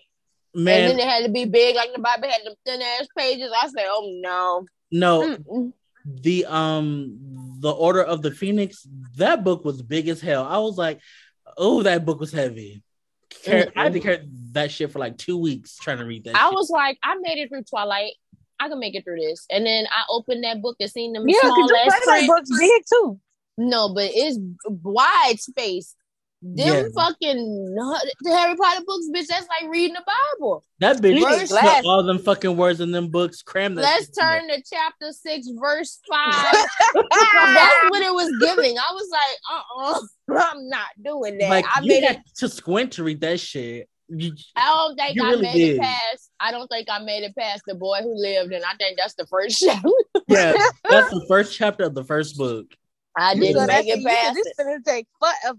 Man. 0.52 0.80
And 0.80 0.90
then 0.90 0.98
it 0.98 1.08
had 1.08 1.24
to 1.24 1.30
be 1.30 1.44
big, 1.44 1.76
like 1.76 1.92
the 1.94 2.00
Bible 2.00 2.28
had 2.28 2.44
them 2.44 2.54
thin 2.64 2.82
ass 2.82 3.06
pages. 3.16 3.52
I 3.56 3.68
said, 3.68 3.86
Oh 3.88 4.10
no. 4.20 4.66
No. 4.90 5.36
Mm-mm. 5.36 5.72
The 6.04 6.46
um 6.46 7.18
the 7.60 7.70
Order 7.70 8.02
of 8.02 8.22
the 8.22 8.32
Phoenix, 8.32 8.86
that 9.16 9.44
book 9.44 9.64
was 9.64 9.80
big 9.80 10.08
as 10.08 10.20
hell. 10.20 10.44
I 10.44 10.58
was 10.58 10.76
like, 10.76 11.00
oh, 11.56 11.82
that 11.82 12.04
book 12.04 12.20
was 12.20 12.32
heavy. 12.32 12.82
Car- 13.46 13.72
I 13.76 13.84
had 13.84 13.92
to 13.92 14.00
carry 14.00 14.28
that 14.52 14.70
shit 14.70 14.90
for 14.90 14.98
like 14.98 15.16
two 15.16 15.38
weeks 15.38 15.76
trying 15.76 15.98
to 15.98 16.04
read 16.04 16.24
that. 16.24 16.36
I 16.36 16.48
shit. 16.48 16.54
was 16.54 16.70
like, 16.70 16.98
I 17.02 17.16
made 17.20 17.38
it 17.38 17.48
through 17.48 17.64
Twilight. 17.64 18.12
I 18.58 18.68
can 18.68 18.78
make 18.78 18.94
it 18.94 19.04
through 19.04 19.20
this, 19.20 19.46
and 19.50 19.66
then 19.66 19.86
I 19.86 20.04
opened 20.08 20.44
that 20.44 20.62
book 20.62 20.76
and 20.80 20.90
seen 20.90 21.12
them 21.12 21.28
yeah, 21.28 21.40
small 21.40 21.70
ass 21.76 22.00
print. 22.04 22.26
book's 22.26 22.58
big 22.58 22.82
too. 22.90 23.20
No, 23.58 23.92
but 23.92 24.10
it's 24.14 24.38
wide 24.66 25.38
space. 25.38 25.94
Them 26.54 26.84
yeah. 26.84 26.88
fucking 26.94 27.74
the 27.74 28.30
Harry 28.30 28.56
Potter 28.56 28.82
books, 28.86 29.06
bitch. 29.12 29.26
That's 29.26 29.48
like 29.48 29.70
reading 29.70 29.94
the 29.94 30.04
Bible. 30.06 30.62
That 30.78 30.98
bitch 30.98 31.20
verse, 31.20 31.50
put 31.50 31.84
all 31.84 32.02
them 32.02 32.18
fucking 32.18 32.56
words 32.56 32.80
in 32.80 32.92
them 32.92 33.08
books. 33.08 33.42
Cram 33.42 33.74
that. 33.74 33.82
Let's 33.82 34.10
turn 34.10 34.46
to 34.48 34.62
chapter 34.70 35.12
six, 35.12 35.48
verse 35.48 36.00
five. 36.10 36.52
that's 36.94 37.90
what 37.90 38.02
it 38.02 38.12
was 38.12 38.30
giving. 38.40 38.78
I 38.78 38.92
was 38.92 39.08
like, 39.10 39.38
uh, 39.50 40.34
uh-uh, 40.38 40.52
I'm 40.54 40.68
not 40.68 40.88
doing 41.02 41.38
that. 41.38 41.50
Like, 41.50 41.64
I 41.68 41.80
made 41.80 42.04
it 42.04 42.18
to 42.36 42.48
squint 42.48 42.92
to 42.92 43.04
read 43.04 43.20
that 43.22 43.40
shit. 43.40 43.88
You, 44.08 44.32
I 44.54 44.66
don't 44.66 44.96
think 44.96 45.20
I 45.20 45.30
really 45.30 45.42
made 45.42 45.52
did. 45.54 45.76
it 45.76 45.80
past. 45.80 46.30
I 46.38 46.52
don't 46.52 46.68
think 46.68 46.88
I 46.88 47.00
made 47.00 47.24
it 47.24 47.34
past 47.34 47.62
the 47.66 47.74
boy 47.74 47.98
who 48.02 48.14
lived, 48.14 48.52
and 48.52 48.64
I 48.64 48.74
think 48.76 48.98
that's 48.98 49.14
the 49.14 49.26
first 49.26 49.58
chapter. 49.66 49.88
yeah, 50.28 50.52
that's 50.88 51.10
the 51.10 51.24
first 51.28 51.56
chapter 51.56 51.84
of 51.84 51.94
the 51.94 52.04
first 52.04 52.38
book. 52.38 52.66
I 53.16 53.34
didn't 53.34 53.66
make 53.66 53.86
it 53.88 54.04
past. 54.04 54.34
This 54.34 54.46
is 54.46 54.52
gonna 54.58 54.78
take 54.84 55.06
forever. 55.18 55.58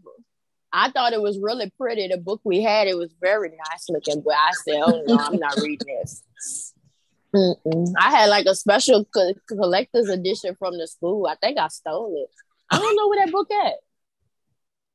I 0.71 0.91
thought 0.91 1.13
it 1.13 1.21
was 1.21 1.39
really 1.39 1.71
pretty. 1.77 2.07
The 2.07 2.17
book 2.17 2.41
we 2.43 2.61
had, 2.61 2.87
it 2.87 2.97
was 2.97 3.13
very 3.21 3.49
nice 3.49 3.89
looking, 3.89 4.21
but 4.21 4.35
I 4.35 4.51
said, 4.51 4.81
"Oh 4.81 5.03
no, 5.05 5.17
I'm 5.17 5.39
not 5.39 5.57
reading 5.61 5.87
this." 5.87 6.73
Mm-mm. 7.35 7.93
I 7.97 8.09
had 8.09 8.29
like 8.29 8.45
a 8.45 8.55
special 8.55 9.05
co- 9.05 9.33
collector's 9.47 10.09
edition 10.09 10.55
from 10.55 10.77
the 10.77 10.87
school. 10.87 11.27
I 11.27 11.35
think 11.35 11.57
I 11.57 11.67
stole 11.67 12.13
it. 12.15 12.29
I 12.71 12.79
don't 12.79 12.95
know 12.95 13.07
where 13.07 13.25
that 13.25 13.31
book 13.31 13.49
at. 13.51 13.73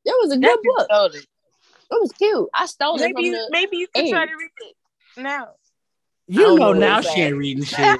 It 0.05 0.16
was 0.23 0.32
a 0.32 0.39
good 0.39 0.59
book. 0.62 1.15
It. 1.15 1.19
it. 1.19 1.27
was 1.90 2.12
cute. 2.12 2.49
I 2.53 2.66
stole 2.66 2.97
maybe 2.97 3.11
it 3.11 3.15
from 3.15 3.24
you, 3.24 3.32
the. 3.32 3.49
Maybe 3.51 3.77
you 3.77 3.89
can 3.94 4.11
try 4.11 4.27
to 4.27 4.32
read 4.32 4.51
it 4.61 5.23
now. 5.23 5.49
You 6.27 6.43
know, 6.43 6.57
know 6.57 6.73
now 6.73 7.01
she 7.01 7.20
ain't 7.20 7.36
reading 7.36 7.65
shit. 7.65 7.78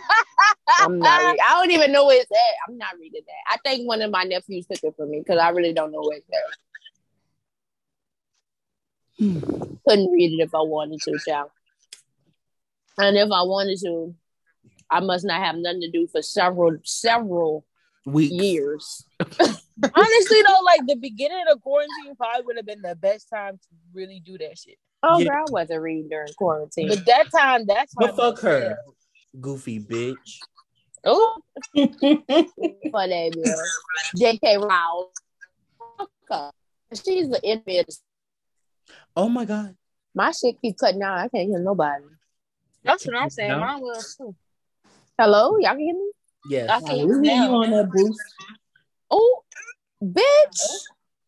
I'm 0.79 0.99
not. 0.99 1.33
Re- 1.33 1.41
I 1.47 1.55
don't 1.55 1.71
even 1.71 1.93
know 1.93 2.07
where 2.07 2.21
it's 2.21 2.31
at. 2.31 2.69
I'm 2.69 2.79
not 2.79 2.95
reading 2.99 3.23
that. 3.27 3.55
I 3.55 3.59
think 3.65 3.87
one 3.87 4.01
of 4.03 4.11
my 4.11 4.25
nephews 4.25 4.67
took 4.67 4.83
it 4.83 4.95
for 4.97 5.07
me 5.07 5.21
because 5.21 5.39
I 5.39 5.51
really 5.51 5.73
don't 5.73 5.93
know 5.93 6.01
where 6.01 6.19
it's 6.19 6.29
at. 6.31 6.59
Hmm. 9.19 9.39
Couldn't 9.87 10.13
read 10.13 10.39
it 10.39 10.43
if 10.43 10.55
I 10.55 10.63
wanted 10.63 11.01
to, 11.03 11.19
child. 11.27 11.51
And 12.99 13.17
if 13.17 13.31
I 13.31 13.43
wanted 13.43 13.79
to, 13.81 14.15
I 14.91 15.01
must 15.01 15.25
not 15.25 15.43
have 15.43 15.57
nothing 15.57 15.81
to 15.83 15.91
do 15.91 16.07
for 16.07 16.23
several 16.23 16.77
several 16.85 17.65
Weeks. 18.05 18.33
years. 18.33 19.05
Honestly, 19.21 20.43
though, 20.47 20.65
like 20.65 20.81
the 20.87 20.97
beginning 21.01 21.45
of 21.51 21.61
quarantine 21.63 22.15
probably 22.17 22.45
would 22.47 22.57
have 22.57 22.67
been 22.67 22.83
the 22.83 22.97
best 22.97 23.29
time 23.31 23.59
to 23.59 23.69
really 23.95 24.21
do 24.21 24.37
that 24.39 24.59
shit. 24.59 24.77
Oh, 25.03 25.19
yeah. 25.19 25.31
girl, 25.31 25.45
I 25.49 25.51
wasn't 25.51 25.83
reading 25.83 26.09
during 26.09 26.33
quarantine. 26.37 26.89
But 26.89 27.07
that 27.07 27.31
time, 27.37 27.67
that's 27.67 27.95
but 27.97 28.17
fuck 28.17 28.39
her, 28.41 28.79
goofy 29.41 29.81
bitch. 29.81 30.39
Oh, 31.05 31.41
funny 32.93 33.31
girl, 33.31 33.63
J.K. 34.17 34.59
Rowling. 34.59 35.09
She's 36.93 37.29
the 37.29 37.41
enemy. 37.45 37.85
Oh 39.17 39.29
my 39.29 39.45
god, 39.45 39.77
my 40.15 40.31
shit 40.33 40.61
keep 40.61 40.79
cutting 40.79 41.03
out. 41.03 41.19
I 41.19 41.29
can't 41.29 41.49
hear 41.49 41.59
nobody. 41.59 42.05
That's 42.85 43.07
what 43.07 43.17
I'm 43.17 43.31
saying. 43.31 43.59
Mine 43.59 43.81
will 43.81 44.03
too. 44.17 44.35
Hello, 45.19 45.57
y'all 45.59 45.73
can 45.73 45.81
hear 45.81 45.95
me? 45.95 46.11
Yes. 46.49 46.71
I 46.71 46.81
can 46.81 46.97
hear 46.97 47.35
you 47.35 47.51
on 47.55 47.71
that 47.71 47.91
booth. 47.93 48.19
Oh, 49.11 49.43
bitch. 50.03 50.69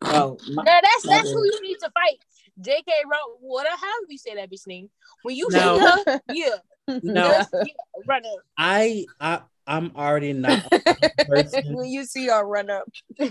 Oh, 0.02 0.38
my, 0.48 0.64
now 0.64 0.80
that's 0.82 1.02
that's 1.06 1.30
who 1.30 1.44
you 1.44 1.60
need 1.62 1.76
to 1.80 1.90
fight. 1.90 2.18
J.K. 2.60 2.92
Rowling. 3.10 3.38
What? 3.40 3.66
How 3.68 4.00
do 4.00 4.06
we 4.08 4.16
say 4.16 4.34
that, 4.36 4.50
bitch 4.50 4.66
name? 4.66 4.90
When 5.22 5.36
you 5.36 5.48
no. 5.50 5.76
say 5.76 6.12
her, 6.12 6.20
yeah. 6.28 6.56
No, 7.02 7.40
yeah, 7.52 7.72
run 8.06 8.22
up. 8.26 8.38
I 8.58 9.06
I 9.20 9.40
I'm 9.66 9.92
already 9.96 10.32
not 10.32 10.72
when 11.26 11.88
you 11.88 12.04
see 12.04 12.26
her 12.28 12.44
run 12.44 12.70
up. 12.70 12.84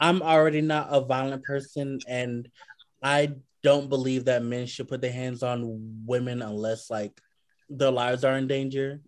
I'm 0.00 0.22
already 0.22 0.60
not 0.60 0.88
a 0.90 1.00
violent 1.00 1.44
person, 1.44 2.00
and 2.08 2.48
I 3.02 3.34
don't 3.62 3.88
believe 3.88 4.26
that 4.26 4.42
men 4.42 4.66
should 4.66 4.88
put 4.88 5.00
their 5.00 5.12
hands 5.12 5.42
on 5.42 6.02
women 6.06 6.42
unless 6.42 6.90
like 6.90 7.20
their 7.68 7.90
lives 7.90 8.24
are 8.24 8.36
in 8.36 8.46
danger. 8.46 9.00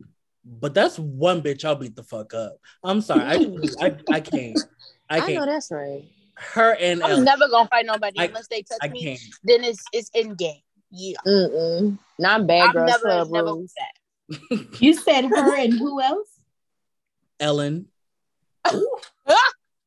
But 0.44 0.74
that's 0.74 0.98
one 0.98 1.42
bitch 1.42 1.64
I'll 1.64 1.74
beat 1.74 1.96
the 1.96 2.02
fuck 2.02 2.34
up. 2.34 2.56
I'm 2.82 3.00
sorry. 3.00 3.24
I 3.24 3.86
I, 3.86 3.96
I 4.10 4.20
can't. 4.20 4.58
I 5.08 5.20
can't. 5.20 5.30
I 5.30 5.34
know 5.34 5.46
that's 5.46 5.70
right. 5.70 6.04
Her 6.36 6.76
and 6.80 7.02
I'm 7.02 7.10
Ellen. 7.10 7.24
never 7.24 7.48
gonna 7.48 7.68
fight 7.68 7.86
nobody 7.86 8.20
I, 8.20 8.24
unless 8.26 8.48
they 8.48 8.62
touch 8.62 8.78
I 8.82 8.88
me. 8.88 9.04
Can't. 9.04 9.20
Then 9.44 9.64
it's 9.64 9.82
it's 9.92 10.10
in 10.14 10.34
game. 10.34 10.60
Yeah. 10.90 11.16
Mm-mm. 11.26 11.98
Not 12.18 12.46
bad 12.46 12.72
girl 12.72 12.86
never, 12.86 13.02
club 13.02 13.30
never 13.30 13.46
rules. 13.46 13.72
That. 13.76 14.66
you 14.80 14.94
said 14.94 15.26
her 15.26 15.56
and 15.56 15.72
who 15.72 16.00
else? 16.00 16.28
Ellen. 17.40 17.86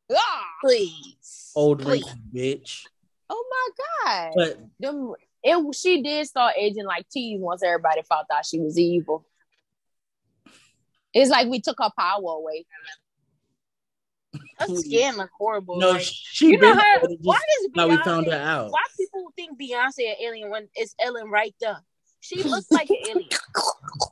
Ah! 0.10 0.46
Please. 0.62 1.52
Old 1.54 1.82
Please. 1.82 2.06
bitch. 2.34 2.86
Oh 3.30 3.46
my 3.50 3.70
god. 4.06 4.34
But 4.36 4.60
Them, 4.80 5.14
it 5.44 5.76
she 5.76 6.02
did 6.02 6.28
start 6.28 6.56
aging 6.58 6.86
like 6.86 7.08
tease 7.10 7.40
once 7.40 7.64
everybody 7.64 8.02
found 8.04 8.26
out 8.34 8.46
she 8.46 8.60
was 8.60 8.78
evil. 8.78 9.26
It's 11.14 11.32
like 11.32 11.48
we 11.48 11.62
took 11.62 11.78
her 11.80 11.90
power 11.98 12.22
away. 12.22 12.66
That 14.60 14.70
skin 14.70 15.18
look 15.18 15.30
horrible. 15.38 15.80
No, 15.80 15.92
like, 15.92 16.02
she 16.04 16.48
you 16.48 16.58
know 16.58 16.74
her. 16.74 17.08
Why 17.22 17.40
does 17.40 17.70
Beyonce? 17.72 17.90
we 17.90 17.98
found 18.04 18.28
her 18.28 18.34
out. 18.34 18.72
Why 18.72 18.80
people 18.98 19.32
think 19.36 19.60
Beyonce 19.60 20.10
an 20.10 20.16
alien 20.22 20.50
when 20.50 20.68
it's 20.76 20.96
Ellen 21.00 21.30
right 21.30 21.56
there? 21.62 21.78
She 22.20 22.44
looks 22.44 22.70
like 22.72 22.90
an 22.90 22.98
alien. 23.08 23.30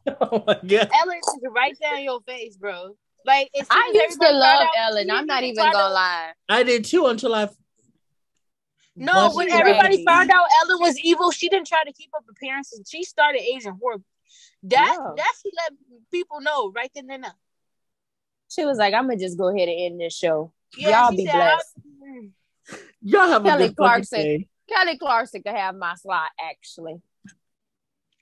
oh 0.22 0.44
my 0.48 0.60
god, 0.66 0.90
Ellen 1.02 1.18
is 1.18 1.44
right 1.52 1.78
there 1.82 1.98
in 1.98 2.04
your 2.04 2.22
face, 2.22 2.56
bro. 2.56 2.96
Like 3.26 3.50
I 3.70 3.92
used 3.94 4.22
to 4.22 4.32
love 4.32 4.68
Ellen. 4.78 5.10
I'm 5.12 5.26
not 5.26 5.44
even 5.44 5.56
gonna 5.72 5.94
lie. 5.94 6.32
I 6.48 6.64
did 6.64 6.86
too 6.86 7.08
until 7.08 7.34
I. 7.34 7.50
No, 8.96 9.32
when 9.34 9.52
everybody 9.52 10.06
found 10.06 10.32
out 10.32 10.46
Ellen 10.62 10.80
was 10.80 10.98
evil, 11.00 11.32
she 11.32 11.50
didn't 11.50 11.68
try 11.68 11.84
to 11.84 11.92
keep 11.92 12.12
up 12.16 12.24
appearances. 12.30 12.88
She 12.90 13.04
started 13.04 13.42
Asian 13.42 13.78
horrible. 13.82 14.06
That 14.64 14.98
yeah. 14.98 15.12
that's 15.16 15.44
let 15.56 15.74
people 16.12 16.42
know 16.42 16.72
right 16.72 16.90
then 16.96 17.10
and 17.12 17.24
there. 17.26 17.34
She 18.50 18.66
was 18.66 18.78
like, 18.78 18.94
"I'm 18.94 19.08
gonna 19.08 19.20
just 19.20 19.38
go 19.38 19.50
ahead 19.50 19.68
and 19.68 19.80
end 19.80 20.02
this 20.02 20.16
show. 20.18 20.54
Yeah, 20.78 21.08
Y'all 21.08 21.12
be 21.12 21.26
said, 21.26 21.34
blessed." 21.34 21.78
Y'all 23.02 23.28
have 23.28 23.44
Kelly 23.44 23.74
Clarkson. 23.74 24.20
Day. 24.20 24.48
Kelly 24.68 24.98
Clarkson 24.98 25.44
could 25.44 25.56
have 25.56 25.76
my 25.76 25.94
slot 25.96 26.30
actually. 26.42 27.02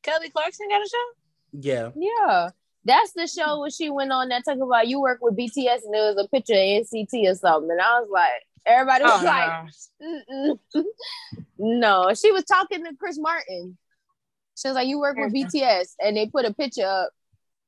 Kelly 0.02 0.30
Clarkson 0.30 0.68
got 0.70 0.82
a 0.82 0.90
show. 0.90 1.08
Yeah. 1.54 1.90
Yeah. 1.96 2.50
That's 2.86 3.14
the 3.14 3.28
show 3.28 3.62
where 3.62 3.70
she 3.70 3.90
went 3.90 4.12
on 4.12 4.30
that 4.30 4.44
talk 4.44 4.58
about 4.58 4.88
you 4.88 5.00
work 5.00 5.20
with 5.22 5.38
BTS 5.38 5.86
and 5.86 5.94
there 5.94 6.14
was 6.14 6.26
a 6.26 6.28
picture 6.28 6.54
of 6.54 6.60
NCT 6.60 7.32
or 7.32 7.36
something. 7.36 7.72
And 7.72 7.80
I 7.80 8.02
was 8.02 8.10
like, 8.12 8.32
everybody 8.66 9.04
was 9.04 9.22
oh, 9.22 9.26
like, 9.26 10.60
no. 10.76 10.84
no. 12.08 12.14
She 12.14 12.32
was 12.32 12.44
talking 12.44 12.84
to 12.86 12.96
Chris 12.98 13.18
Martin. 13.20 13.78
She 14.56 14.68
was 14.68 14.76
like, 14.76 14.88
"You 14.88 15.00
work 15.00 15.18
with 15.18 15.34
BTS," 15.34 15.96
and 16.00 16.16
they 16.16 16.28
put 16.28 16.46
a 16.46 16.54
picture 16.54 16.86
up, 16.86 17.10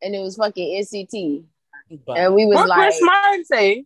and 0.02 0.14
it 0.14 0.20
was 0.20 0.36
fucking 0.36 0.84
NCT, 0.84 1.44
but 2.06 2.18
and 2.18 2.36
we 2.36 2.46
was 2.46 2.58
what 2.58 2.70
like, 2.70 2.80
Chris 2.80 3.00
Martin 3.02 3.46
say? 3.46 3.86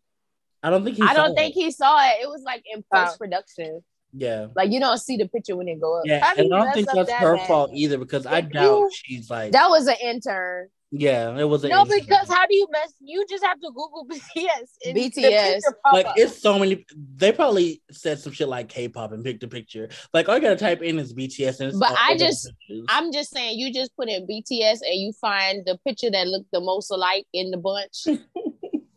I 0.62 0.70
don't 0.70 0.84
think 0.84 0.98
he. 0.98 1.04
I 1.04 1.14
don't 1.14 1.36
think 1.36 1.54
he 1.54 1.72
saw 1.72 1.98
it. 2.10 2.18
It 2.22 2.28
was 2.28 2.44
like 2.44 2.64
in 2.72 2.84
oh. 2.92 3.06
post 3.06 3.18
production. 3.18 3.84
Yeah, 4.12 4.48
like 4.56 4.72
you 4.72 4.80
don't 4.80 4.98
see 4.98 5.18
the 5.18 5.28
picture 5.28 5.56
when 5.56 5.68
it 5.68 5.80
go 5.80 6.00
up. 6.00 6.04
Yeah, 6.06 6.34
and 6.38 6.54
I 6.54 6.64
don't 6.66 6.74
think 6.74 6.90
that's 6.94 7.10
that 7.10 7.22
her 7.22 7.38
bad? 7.38 7.48
fault 7.48 7.72
either 7.74 7.98
because 7.98 8.26
if 8.26 8.32
I 8.32 8.42
doubt 8.42 8.64
you, 8.64 8.90
she's 8.92 9.30
like 9.30 9.52
that 9.54 9.70
was 9.70 9.88
an 9.88 9.96
intern. 10.02 10.70
Yeah, 10.92 11.38
it 11.38 11.44
was 11.44 11.64
no 11.64 11.86
because 11.86 12.28
how 12.30 12.48
do 12.48 12.56
you 12.56 12.68
mess? 12.72 12.94
You 13.00 13.24
just 13.30 13.44
have 13.44 13.60
to 13.60 13.68
Google 13.68 14.08
BTS. 14.12 14.96
BTS, 14.96 15.62
like 15.94 16.08
it's 16.16 16.42
so 16.42 16.58
many. 16.58 16.84
They 17.16 17.32
probably 17.32 17.84
said 17.92 18.18
some 18.18 18.34
shit 18.34 18.48
like 18.48 18.70
K-pop 18.70 19.12
and 19.12 19.24
picked 19.24 19.44
a 19.44 19.48
picture. 19.48 19.90
Like 20.16 20.28
all 20.28 20.36
you 20.36 20.42
gotta 20.42 20.56
type 20.56 20.82
in 20.82 20.98
is 20.98 21.14
BTS. 21.14 21.60
And 21.60 21.80
but 21.80 21.96
I 21.96 22.18
just, 22.18 22.52
I'm 22.88 23.14
just 23.14 23.30
saying, 23.32 23.60
you 23.60 23.72
just 23.72 23.96
put 23.96 24.10
in 24.10 24.26
BTS 24.26 24.80
and 24.82 25.00
you 25.00 25.14
find 25.22 25.64
the 25.66 25.78
picture 25.86 26.10
that 26.10 26.26
looked 26.26 26.52
the 26.52 26.60
most 26.60 26.90
alike 26.90 27.26
in 27.34 27.52
the 27.52 27.58
bunch. 27.58 28.08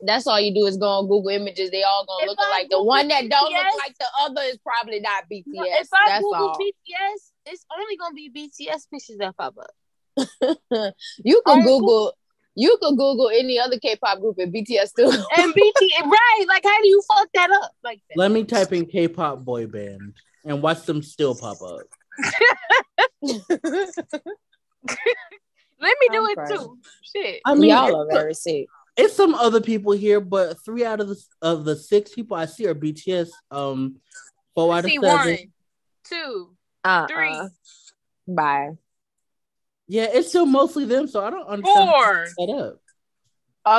That's 0.04 0.26
all 0.26 0.40
you 0.40 0.52
do 0.52 0.66
is 0.66 0.78
go 0.78 0.86
on 0.86 1.04
Google 1.08 1.28
Images. 1.28 1.70
They 1.70 1.82
all 1.82 2.06
gonna 2.06 2.24
if 2.24 2.28
look 2.30 2.38
like 2.38 2.70
the 2.70 2.82
one 2.82 3.06
that 3.08 3.28
don't 3.28 3.52
look 3.52 3.78
like 3.78 3.96
the 3.98 4.08
other 4.22 4.42
is 4.42 4.58
probably 4.58 5.00
not 5.00 5.24
BTS. 5.30 5.42
No, 5.46 5.64
if 5.64 5.88
I 5.92 6.08
That's 6.08 6.22
Google 6.22 6.48
all. 6.48 6.58
BTS, 6.58 7.32
it's 7.46 7.66
only 7.78 7.96
gonna 7.98 8.14
be 8.14 8.30
BTS 8.30 8.90
pictures 8.90 9.18
that 9.18 9.36
pop 9.36 9.56
up. 9.58 9.70
you 11.24 11.42
can 11.46 11.64
Google. 11.64 12.12
You 12.54 12.76
could 12.82 12.98
Google 12.98 13.30
any 13.30 13.58
other 13.58 13.78
K-pop 13.78 14.20
group 14.20 14.36
and 14.38 14.52
BTS 14.52 14.94
too. 14.94 15.08
and 15.08 15.54
BTS, 15.54 16.04
right? 16.04 16.44
Like, 16.46 16.64
how 16.64 16.82
do 16.82 16.88
you 16.88 17.02
fuck 17.08 17.28
that 17.34 17.50
up? 17.50 17.70
Like, 17.82 18.02
that? 18.10 18.18
let 18.18 18.30
me 18.30 18.44
type 18.44 18.72
in 18.72 18.84
K-pop 18.84 19.42
boy 19.42 19.66
band 19.66 20.12
and 20.44 20.62
watch 20.62 20.82
them 20.82 21.02
still 21.02 21.34
pop 21.34 21.62
up. 21.62 21.80
let 23.22 23.40
me 25.80 26.08
do 26.10 26.24
I'm 26.24 26.30
it 26.30 26.34
crying. 26.34 26.58
too. 26.58 26.78
Shit. 27.02 27.40
I 27.46 27.54
mean, 27.54 27.70
y'all 27.70 28.02
are 28.02 28.06
very 28.10 28.34
sick. 28.34 28.66
It's 28.96 29.16
some 29.16 29.34
other 29.34 29.60
people 29.60 29.92
here, 29.92 30.20
but 30.20 30.62
three 30.62 30.84
out 30.84 31.00
of 31.00 31.08
the 31.08 31.24
of 31.40 31.64
the 31.64 31.76
six 31.76 32.12
people 32.12 32.36
I 32.36 32.44
see 32.44 32.66
are 32.66 32.74
BTS. 32.74 33.30
Um, 33.50 33.96
four 34.54 34.74
out 34.74 34.84
of 34.84 34.90
seven. 34.90 35.08
One, 35.08 35.38
two, 36.04 36.50
uh-uh. 36.84 37.06
three. 37.06 37.48
Bye. 38.28 38.72
Yeah, 39.92 40.08
it's 40.10 40.28
still 40.28 40.46
mostly 40.46 40.86
them, 40.86 41.06
so 41.06 41.22
I 41.22 41.28
don't 41.28 41.46
understand. 41.46 41.90
Four. 41.90 42.26
Set 42.38 42.48
up. 42.48 42.80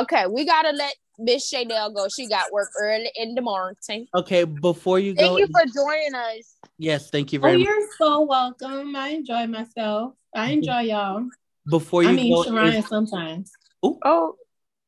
Okay, 0.02 0.28
we 0.28 0.46
gotta 0.46 0.70
let 0.70 0.94
Miss 1.18 1.48
Chanel 1.48 1.90
go. 1.90 2.06
She 2.06 2.28
got 2.28 2.52
work 2.52 2.68
early 2.80 3.10
in 3.16 3.34
the 3.34 3.40
morning. 3.40 4.06
Okay, 4.14 4.44
before 4.44 5.00
you 5.00 5.16
go, 5.16 5.22
thank 5.22 5.40
you 5.40 5.48
for 5.48 5.62
joining 5.74 6.14
us. 6.14 6.54
Yes, 6.78 7.10
thank 7.10 7.32
you 7.32 7.40
oh, 7.40 7.42
very 7.42 7.56
oh, 7.56 7.58
much. 7.58 7.66
You're 7.66 7.88
so 7.98 8.20
welcome. 8.20 8.94
I 8.94 9.08
enjoy 9.08 9.48
myself. 9.48 10.14
I 10.32 10.50
mm-hmm. 10.50 10.52
enjoy 10.52 10.80
y'all. 10.82 11.28
Before 11.68 12.04
you, 12.04 12.10
I 12.10 12.12
mean, 12.12 12.32
go, 12.32 12.44
Shariah 12.44 12.78
is... 12.78 12.86
sometimes. 12.86 13.50
Ooh. 13.84 13.98
Oh, 14.04 14.36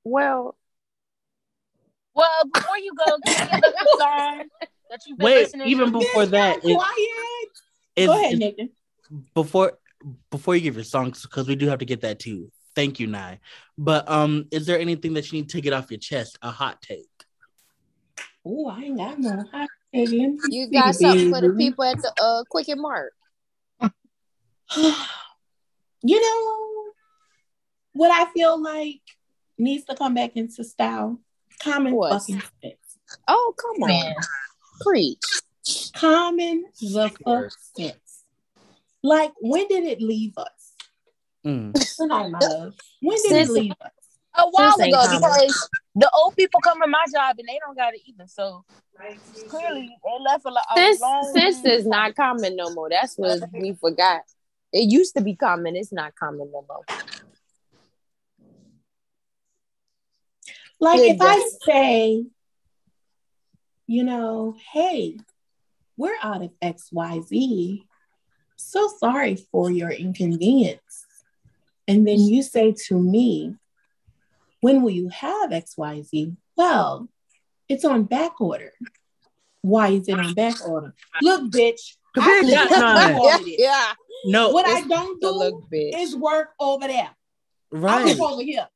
well. 0.05 0.57
Well, 2.15 2.51
before 2.55 2.79
you 2.79 2.93
go, 2.95 3.19
can 3.27 3.49
you 3.53 3.61
give 3.63 3.65
us 3.65 3.75
a 3.95 3.99
song 3.99 4.45
that 4.91 5.01
you've 5.09 5.19
been 5.19 5.25
Wait, 5.25 5.39
listening 5.39 5.67
even 5.67 5.93
to? 5.93 5.99
before 5.99 6.27
that, 6.27 6.61
quiet. 6.61 6.77
Go 7.97 8.13
ahead, 8.13 8.39
Nathan. 8.39 8.71
Before 9.35 9.73
before 10.31 10.55
you 10.55 10.63
give 10.63 10.75
your 10.75 10.85
songs, 10.85 11.23
because 11.23 11.49
we 11.49 11.57
do 11.57 11.69
have 11.69 11.79
to 11.81 11.85
get 11.85 12.03
that 12.03 12.19
too. 12.19 12.51
Thank 12.75 13.01
you, 13.01 13.07
Ny. 13.07 13.41
But 13.79 14.09
um, 14.09 14.47
is 14.51 14.67
there 14.67 14.79
anything 14.79 15.15
that 15.15 15.33
you 15.33 15.39
need 15.39 15.49
to 15.51 15.61
get 15.61 15.73
off 15.73 15.91
your 15.91 15.99
chest? 15.99 16.39
A 16.43 16.51
hot 16.51 16.83
take. 16.83 17.09
Oh, 18.45 18.69
I 18.69 18.83
ain't 18.83 18.99
got 18.99 19.19
no 19.19 19.45
hot 19.51 19.69
take. 19.93 20.11
You 20.11 20.71
got 20.71 20.95
something 20.95 21.33
for 21.33 21.41
the 21.41 21.55
people 21.57 21.85
at 21.85 22.01
the 22.01 22.13
uh 22.21 22.45
Quick 22.49 22.67
Mart. 22.77 23.13
you 26.03 26.21
know 26.21 26.93
what 27.93 28.11
I 28.11 28.31
feel 28.33 28.63
like 28.63 29.01
needs 29.59 29.85
to 29.87 29.97
come 29.97 30.15
back 30.15 30.37
into 30.37 30.63
style. 30.65 31.19
Common 31.61 31.95
what? 31.95 32.13
fucking 32.13 32.43
sense. 32.63 32.99
Oh, 33.27 33.55
come 33.57 33.91
on. 33.91 34.15
Preach. 34.81 35.19
Common 35.95 36.65
the 36.81 37.11
fuck 37.25 37.51
sense. 37.77 38.06
Like, 39.03 39.33
when 39.41 39.69
did 39.69 39.85
it 39.85 40.01
leave 40.01 40.37
us? 40.37 40.73
Mm. 41.47 41.73
Tonight, 41.97 42.29
my 42.31 42.41
love. 42.41 42.75
When 43.01 43.17
did 43.23 43.31
Since, 43.31 43.51
it 43.51 43.53
leave 43.53 43.73
us? 43.81 43.91
a 44.37 44.49
while 44.51 44.75
ago 44.75 45.05
because 45.11 45.69
the 45.95 46.11
old 46.15 46.37
people 46.37 46.61
come 46.61 46.81
to 46.81 46.87
my 46.87 47.05
job 47.13 47.37
and 47.39 47.49
they 47.49 47.59
don't 47.65 47.77
got 47.77 47.95
it 47.95 48.01
either. 48.07 48.27
So 48.27 48.65
clearly 49.49 49.89
they 50.05 50.25
left 50.25 50.45
a 50.45 50.51
lot. 50.51 50.65
Since 50.75 51.01
since 51.33 51.65
is 51.65 51.87
not 51.87 52.15
common 52.15 52.57
no 52.57 52.71
more. 52.71 52.89
That's 52.91 53.17
what 53.17 53.41
we 53.53 53.75
forgot. 53.75 54.23
It 54.73 54.91
used 54.91 55.15
to 55.17 55.23
be 55.23 55.35
common. 55.35 55.77
It's 55.77 55.93
not 55.93 56.15
common 56.15 56.51
no 56.53 56.65
more. 56.69 56.85
Like 60.79 61.01
if 61.01 61.17
I 61.21 61.49
say, 61.65 62.27
you 63.87 64.05
know, 64.05 64.57
hey, 64.73 65.17
we're 65.97 66.17
out 66.23 66.43
of 66.43 66.51
XYZ. 66.63 67.86
So 68.67 68.89
sorry 68.99 69.37
for 69.37 69.71
your 69.71 69.91
inconvenience. 69.91 71.07
And 71.87 72.05
then 72.07 72.19
you 72.19 72.43
say 72.43 72.75
to 72.89 72.99
me, 72.99 73.55
when 74.61 74.83
will 74.83 74.91
you 74.91 75.09
have 75.09 75.51
XYZ? 75.51 76.37
Well, 76.57 77.09
it's 77.69 77.85
on 77.85 78.05
back 78.05 78.41
order. 78.41 78.73
Why 79.63 79.91
is 79.91 80.09
it 80.09 80.19
on 80.19 80.35
back 80.35 80.67
order? 80.69 80.95
Look, 81.23 81.53
bitch. 81.53 81.95
I 82.17 82.43
yeah, 82.45 83.39
yeah. 83.57 83.93
No. 84.25 84.51
What 84.51 84.67
I 84.67 84.81
don't 84.81 85.21
do 85.21 85.31
look, 85.31 85.69
is 85.71 86.17
work 86.17 86.49
over 86.59 86.89
there. 86.89 87.11
Right. 87.71 88.01
I 88.01 88.19
work 88.19 88.33
over 88.33 88.43
here. 88.43 88.67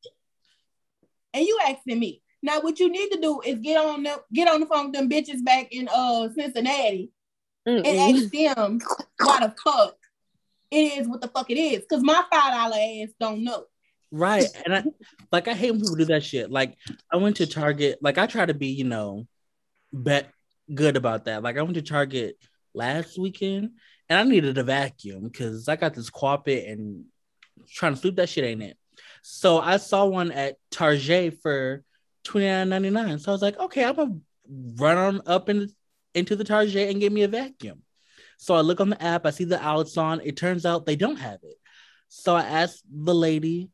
And 1.35 1.45
you 1.45 1.59
asking 1.67 1.99
me. 1.99 2.23
Now, 2.43 2.61
what 2.61 2.79
you 2.79 2.91
need 2.91 3.11
to 3.11 3.21
do 3.21 3.41
is 3.41 3.59
get 3.59 3.77
on 3.77 4.05
the 4.05 4.23
get 4.33 4.47
on 4.47 4.61
the 4.61 4.67
phone 4.67 4.87
with 4.87 4.95
them 4.95 5.11
bitches 5.11 5.45
back 5.45 5.73
in 5.73 5.89
uh 5.93 6.29
Cincinnati 6.33 7.11
Mm-mm. 7.71 7.87
and 7.87 8.17
ask 8.17 8.31
them 8.33 8.81
why 9.19 9.41
the 9.41 9.55
fuck 9.63 9.97
it 10.71 10.99
is 10.99 11.09
what 11.09 11.21
the 11.21 11.29
fuck 11.29 11.51
it 11.51 11.59
is. 11.59 11.85
Cause 11.89 12.03
my 12.03 12.23
five 12.31 12.53
dollar 12.53 12.77
ass 12.77 13.09
don't 13.19 13.45
know. 13.45 13.65
Right. 14.13 14.47
And 14.65 14.75
I 14.75 14.85
like 15.31 15.49
I 15.49 15.55
hate 15.55 15.71
when 15.71 15.81
people 15.81 15.97
do 15.97 16.05
that 16.07 16.25
shit. 16.25 16.51
Like 16.51 16.77
I 17.13 17.17
went 17.17 17.37
to 17.37 17.47
Target, 17.47 17.99
like 18.01 18.19
I 18.19 18.27
try 18.27 18.47
to 18.47 18.55
be, 18.55 18.69
you 18.69 18.85
know, 18.85 19.27
bet 19.93 20.31
good 20.73 20.97
about 20.97 21.25
that. 21.27 21.43
Like 21.43 21.59
I 21.59 21.63
went 21.63 21.75
to 21.75 21.83
Target 21.83 22.37
last 22.75 23.19
weekend 23.19 23.71
and 24.09 24.19
I 24.19 24.23
needed 24.25 24.59
a 24.59 24.65
vacuum 24.65 25.25
because 25.25 25.69
I 25.69 25.77
got 25.77 25.95
this 25.95 26.11
carpet 26.11 26.67
and 26.67 27.05
trying 27.69 27.95
to 27.95 28.01
sweep 28.01 28.17
that 28.17 28.29
shit 28.29 28.45
ain't 28.45 28.63
it. 28.63 28.77
So 29.23 29.61
I 29.61 29.77
saw 29.77 30.07
one 30.07 30.33
at 30.33 30.57
Target 30.71 31.39
for 31.43 31.85
twenty 32.25 32.47
nine 32.47 32.69
ninety 32.69 32.91
nine. 32.91 33.19
So 33.19 33.31
I 33.31 33.35
was 33.35 33.43
like, 33.43 33.59
okay, 33.59 33.85
I'm 33.85 33.97
gonna 33.97 34.19
run 34.77 34.99
on 34.99 35.23
up 35.27 35.49
in, 35.49 35.69
into 36.15 36.37
the 36.37 36.45
Target 36.45 36.91
and 36.91 37.01
get 37.01 37.13
me 37.13 37.23
a 37.23 37.29
vacuum. 37.29 37.83
So 38.39 38.55
I 38.55 38.61
look 38.61 38.81
on 38.81 38.91
the 38.91 39.03
app, 39.03 39.27
I 39.27 39.31
see 39.31 39.45
the 39.45 39.63
outlets 39.63 39.97
on. 39.97 40.21
It 40.23 40.37
turns 40.37 40.65
out 40.65 40.87
they 40.87 40.97
don't 40.97 41.19
have 41.19 41.41
it. 41.43 41.57
So 42.09 42.35
I 42.35 42.43
asked 42.43 42.83
the 42.91 43.15
lady 43.15 43.71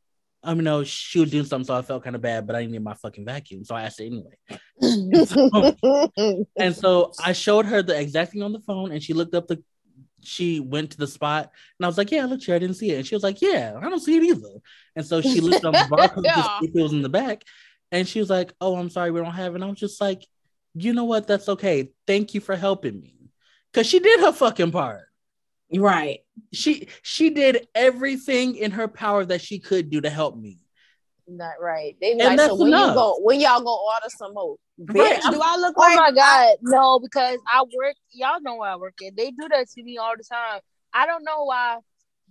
I 0.47 0.55
mean, 0.55 0.63
no, 0.63 0.85
she 0.85 1.19
was 1.19 1.33
doing 1.33 1.45
something, 1.45 1.67
so 1.67 1.75
I 1.75 1.83
felt 1.83 2.05
kind 2.05 2.15
of 2.15 2.23
bad, 2.23 2.47
but 2.47 2.55
I 2.55 2.61
didn't 2.61 2.73
need 2.73 2.85
my 2.85 2.95
fucking 2.95 3.25
vacuum, 3.25 3.65
so 3.65 3.75
I 3.75 3.83
asked 3.83 4.01
it 4.01 4.07
anyway. 4.07 4.39
and, 4.81 5.29
so, 5.29 6.11
and 6.57 6.77
so 6.77 7.13
I 7.25 7.33
showed 7.33 7.67
her 7.67 7.83
the 7.83 7.99
exact 7.99 8.31
thing 8.33 8.45
on 8.45 8.53
the 8.53 8.61
phone, 8.61 8.93
and 8.93 9.03
she 9.03 9.13
looked 9.13 9.35
up 9.35 9.49
the. 9.49 9.63
She 10.23 10.61
went 10.61 10.93
to 10.93 10.99
the 10.99 11.07
spot, 11.07 11.51
and 11.79 11.85
I 11.85 11.89
was 11.89 11.99
like, 11.99 12.13
"Yeah, 12.13 12.23
I 12.23 12.27
look 12.27 12.43
here, 12.43 12.55
I 12.55 12.61
didn't 12.61 12.77
see 12.77 12.93
it." 12.93 12.99
And 12.99 13.07
she 13.07 13.17
was 13.17 13.25
like, 13.25 13.43
"Yeah, 13.43 13.75
I 13.77 13.89
don't 13.89 14.01
see 14.01 14.17
it 14.17 14.23
either." 14.23 14.61
And 14.95 15.05
so 15.05 15.21
she 15.21 15.41
looked 15.41 15.65
on 15.65 15.73
the 15.73 15.79
barcode 15.79 16.25
yeah. 16.25 16.35
to 16.35 16.43
see 16.61 16.67
if 16.69 16.77
it 16.77 16.83
was 16.83 16.93
in 16.93 17.03
the 17.03 17.09
back, 17.09 17.43
and 17.91 18.07
she 18.07 18.21
was 18.21 18.31
like, 18.31 18.53
"Oh, 18.61 18.77
I'm 18.77 18.91
sorry, 18.91 19.11
we 19.11 19.21
don't 19.21 19.33
have 19.33 19.53
it." 19.53 19.57
And 19.57 19.65
I 19.65 19.69
was 19.69 19.81
just 19.81 20.01
like, 20.01 20.25
"You 20.77 20.93
know 20.93 21.05
what? 21.05 21.27
That's 21.27 21.49
okay. 21.49 21.91
Thank 22.07 22.35
you 22.35 22.41
for 22.41 22.57
helping 22.57 23.01
me," 23.01 23.31
because 23.73 23.87
she 23.87 23.99
did 23.99 24.21
her 24.21 24.33
fucking 24.33 24.73
part. 24.73 25.07
Right. 25.75 26.21
She 26.53 26.89
she 27.03 27.31
did 27.31 27.67
everything 27.75 28.57
in 28.57 28.71
her 28.73 28.89
power 28.89 29.25
that 29.25 29.41
she 29.41 29.59
could 29.59 29.91
do 29.91 30.01
to 30.01 30.11
help 30.11 30.37
me. 30.37 30.59
Not 31.29 31.55
right. 31.61 31.97
They 32.01 32.15
like, 32.15 32.39
so 32.39 32.55
when 32.55 32.69
enough. 32.69 32.91
you 32.91 32.95
go 32.95 33.19
when 33.21 33.41
y'all 33.41 33.59
gonna 33.59 33.71
order 33.71 34.09
some 34.09 34.35
more? 34.35 34.57
Bitch, 34.81 35.21
do 35.31 35.41
I 35.43 35.57
look 35.57 35.75
oh 35.77 35.81
like 35.81 35.99
oh 35.99 36.01
my 36.01 36.13
god, 36.13 36.57
no, 36.61 37.01
because 37.01 37.39
I 37.51 37.63
work, 37.63 37.97
y'all 38.13 38.41
know 38.43 38.57
where 38.57 38.71
I 38.71 38.77
work 38.77 38.95
at. 39.05 39.17
They 39.17 39.31
do 39.31 39.49
that 39.49 39.69
to 39.71 39.83
me 39.83 39.97
all 39.97 40.13
the 40.17 40.23
time. 40.23 40.61
I 40.93 41.07
don't 41.07 41.25
know 41.25 41.45
why 41.45 41.79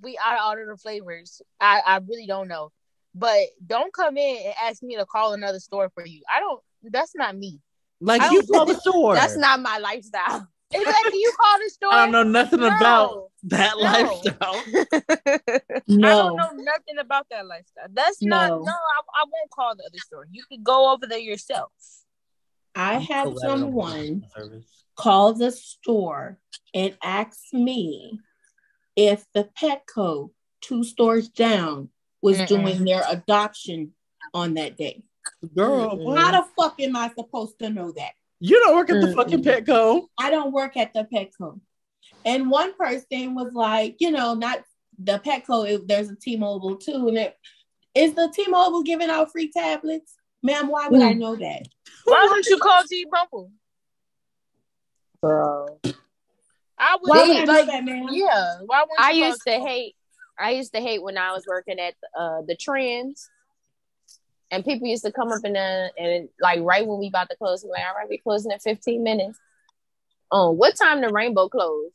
we 0.01 0.17
I 0.23 0.47
order 0.47 0.67
the 0.69 0.77
flavors. 0.77 1.41
I, 1.59 1.81
I 1.85 1.97
really 2.07 2.27
don't 2.27 2.47
know. 2.47 2.71
But 3.13 3.39
don't 3.65 3.93
come 3.93 4.17
in 4.17 4.45
and 4.45 4.53
ask 4.63 4.83
me 4.83 4.95
to 4.97 5.05
call 5.05 5.33
another 5.33 5.59
store 5.59 5.89
for 5.93 6.05
you. 6.05 6.21
I 6.33 6.39
don't 6.39 6.61
that's 6.83 7.15
not 7.15 7.35
me. 7.35 7.59
Like 8.05 8.31
you 8.31 8.43
call 8.43 8.65
the 8.65 8.75
store. 8.79 9.15
That's 9.15 9.37
not 9.37 9.59
my 9.61 9.77
lifestyle. 9.77 10.47
Exactly. 10.73 11.19
You 11.19 11.31
call 11.39 11.59
the 11.59 11.69
store. 11.69 11.93
I 11.93 11.97
don't 12.03 12.11
know 12.11 12.23
nothing 12.23 12.59
no. 12.59 12.67
about 12.67 13.29
that 13.43 13.73
no. 13.77 13.83
lifestyle. 13.83 14.63
no. 15.87 16.07
I 16.09 16.11
don't 16.11 16.35
know 16.35 16.63
nothing 16.63 16.97
about 16.99 17.27
that 17.29 17.45
lifestyle. 17.45 17.85
That's 17.93 18.21
no. 18.21 18.35
not 18.35 18.49
no, 18.49 18.71
I, 18.71 19.21
I 19.21 19.23
won't 19.23 19.51
call 19.51 19.75
the 19.75 19.83
other 19.83 19.99
store. 19.99 20.27
You 20.29 20.43
can 20.51 20.63
go 20.63 20.91
over 20.91 21.05
there 21.05 21.19
yourself. 21.19 21.71
I 22.73 22.95
had 22.95 23.37
someone 23.37 24.25
call 24.97 25.33
the 25.33 25.51
store 25.51 26.39
and 26.73 26.97
ask 27.01 27.39
me 27.53 28.19
if 28.95 29.23
the 29.33 29.47
Petco 29.61 30.31
two 30.61 30.83
stores 30.83 31.29
down 31.29 31.89
was 32.21 32.39
Mm-mm. 32.39 32.47
doing 32.47 32.83
their 32.83 33.03
adoption 33.07 33.93
on 34.33 34.55
that 34.55 34.77
day. 34.77 35.03
Girl, 35.55 36.15
how 36.15 36.31
the 36.31 36.47
fuck 36.57 36.79
am 36.79 36.95
I 36.95 37.11
supposed 37.17 37.59
to 37.59 37.69
know 37.69 37.91
that? 37.93 38.11
You 38.39 38.59
don't 38.59 38.75
work 38.75 38.89
at 38.89 39.01
the 39.01 39.07
mm-hmm. 39.07 39.15
fucking 39.15 39.43
Petco. 39.43 40.03
I 40.19 40.29
don't 40.29 40.51
work 40.51 40.77
at 40.77 40.93
the 40.93 41.07
Petco. 41.11 41.59
And 42.25 42.49
one 42.49 42.73
person 42.75 43.35
was 43.35 43.53
like, 43.53 43.95
you 43.99 44.11
know, 44.11 44.33
not 44.33 44.63
the 44.97 45.19
Petco, 45.19 45.87
there's 45.87 46.09
a 46.09 46.15
T-Mobile 46.15 46.77
too. 46.77 47.07
And 47.07 47.17
it 47.17 47.37
is 47.93 48.13
the 48.13 48.31
T-Mobile 48.33 48.83
giving 48.83 49.09
out 49.09 49.31
free 49.31 49.51
tablets? 49.51 50.15
Ma'am, 50.43 50.67
why 50.67 50.87
would 50.87 51.01
mm. 51.01 51.09
I 51.09 51.13
know 51.13 51.35
that? 51.35 51.67
Why 52.03 52.27
would 52.29 52.45
you 52.45 52.57
call 52.57 52.81
T-Mobile? 52.83 53.51
Bro. 55.21 55.79
I 56.77 56.97
would, 57.01 57.09
why 57.09 57.27
would 57.27 57.47
like, 57.47 57.65
that, 57.67 57.83
man? 57.83 58.07
Yeah. 58.11 58.57
Why 58.65 58.81
would 58.87 58.99
I 58.99 59.11
used 59.11 59.41
to 59.47 59.53
hate 59.53 59.95
I 60.37 60.51
used 60.51 60.73
to 60.73 60.81
hate 60.81 61.01
when 61.01 61.17
I 61.17 61.31
was 61.31 61.45
working 61.47 61.79
at 61.79 61.95
uh, 62.17 62.41
the 62.45 62.55
trends 62.55 63.29
and 64.51 64.63
people 64.63 64.87
used 64.87 65.05
to 65.05 65.11
come 65.11 65.31
up 65.31 65.41
and 65.43 65.55
then 65.55 65.89
and 65.97 66.29
like 66.39 66.59
right 66.61 66.85
when 66.85 66.99
we 66.99 67.07
about 67.07 67.29
to 67.29 67.35
close, 67.35 67.63
we 67.63 67.71
like, 67.71 67.83
all 67.87 67.95
right, 67.95 68.09
we 68.09 68.17
closing 68.17 68.51
in 68.51 68.59
15 68.59 69.03
minutes. 69.03 69.39
Oh, 70.31 70.51
what 70.51 70.75
time 70.75 71.01
the 71.01 71.09
rainbow 71.09 71.49
close? 71.49 71.91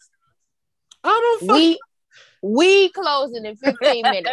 I 1.02 1.08
don't 1.40 1.52
we 1.52 1.78
we 2.42 2.88
closing 2.90 3.44
in 3.44 3.56
15 3.56 4.02
minutes. 4.02 4.30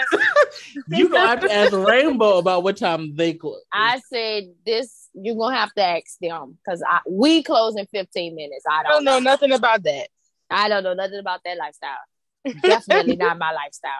you 0.87 1.09
gonna 1.09 1.27
have 1.27 1.41
to 1.41 1.51
ask 1.51 1.73
Rainbow 1.73 2.37
about 2.37 2.63
what 2.63 2.77
time 2.77 3.15
they 3.15 3.33
close. 3.33 3.63
I 3.71 3.99
said 4.11 4.45
this 4.65 5.09
you're 5.13 5.35
gonna 5.35 5.55
have 5.55 5.73
to 5.73 5.83
ask 5.83 6.17
them 6.21 6.57
because 6.63 6.83
I 6.87 7.01
we 7.09 7.43
close 7.43 7.75
in 7.75 7.85
15 7.87 8.35
minutes. 8.35 8.65
I 8.69 8.83
don't, 8.83 8.85
I 8.85 8.95
don't 8.95 9.03
know, 9.03 9.19
know 9.19 9.31
nothing 9.31 9.51
about 9.51 9.83
that. 9.83 10.07
I 10.49 10.69
don't 10.69 10.83
know 10.83 10.93
nothing 10.93 11.19
about 11.19 11.41
that 11.43 11.57
lifestyle. 11.57 12.61
Definitely 12.63 13.15
not 13.17 13.37
my 13.37 13.51
lifestyle. 13.51 13.91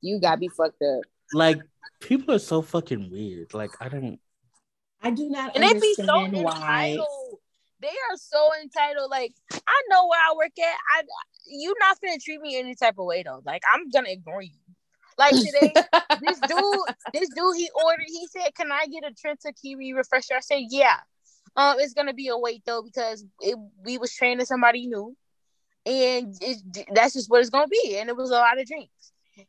You 0.00 0.20
got 0.20 0.40
me 0.40 0.48
fucked 0.48 0.82
up. 0.82 1.02
Like 1.32 1.62
people 2.00 2.34
are 2.34 2.38
so 2.38 2.62
fucking 2.62 3.10
weird. 3.10 3.54
Like 3.54 3.70
I 3.80 3.88
don't. 3.88 4.18
I 5.02 5.10
do 5.10 5.28
not 5.28 5.56
and 5.56 5.64
understand 5.64 6.08
they 6.08 6.30
be 6.30 6.38
so 6.38 6.42
why. 6.42 6.90
Entitled. 6.90 7.38
They 7.80 7.88
are 7.88 8.16
so 8.16 8.50
entitled. 8.60 9.10
Like 9.10 9.32
I 9.52 9.82
know 9.88 10.06
where 10.08 10.20
I 10.20 10.34
work 10.36 10.52
at. 10.58 10.76
I 10.96 11.02
you 11.46 11.74
not 11.80 12.00
gonna 12.00 12.18
treat 12.18 12.40
me 12.40 12.58
any 12.58 12.74
type 12.74 12.94
of 12.98 13.06
way 13.06 13.22
though. 13.22 13.42
Like 13.44 13.62
I'm 13.72 13.88
gonna 13.88 14.10
ignore 14.10 14.42
you. 14.42 14.50
Like 15.18 15.34
today, 15.34 15.74
this 16.20 16.38
dude, 16.40 17.12
this 17.12 17.28
dude, 17.34 17.56
he 17.56 17.70
ordered. 17.84 18.06
He 18.06 18.26
said, 18.28 18.54
"Can 18.54 18.70
I 18.70 18.86
get 18.86 19.04
a 19.04 19.14
Trenta 19.14 19.52
Kiwi 19.60 19.94
refresher?" 19.94 20.34
I 20.36 20.40
said, 20.40 20.62
"Yeah." 20.68 20.96
Um, 21.54 21.76
it's 21.80 21.92
gonna 21.92 22.14
be 22.14 22.28
a 22.28 22.38
wait 22.38 22.62
though 22.64 22.82
because 22.82 23.24
it, 23.40 23.56
we 23.84 23.98
was 23.98 24.14
training 24.14 24.46
somebody 24.46 24.86
new, 24.86 25.14
and 25.84 26.34
it, 26.40 26.86
that's 26.94 27.12
just 27.14 27.28
what 27.28 27.40
it's 27.40 27.50
gonna 27.50 27.68
be. 27.68 27.98
And 27.98 28.08
it 28.08 28.16
was 28.16 28.30
a 28.30 28.34
lot 28.34 28.58
of 28.58 28.66
drinks 28.66 29.11
and 29.36 29.46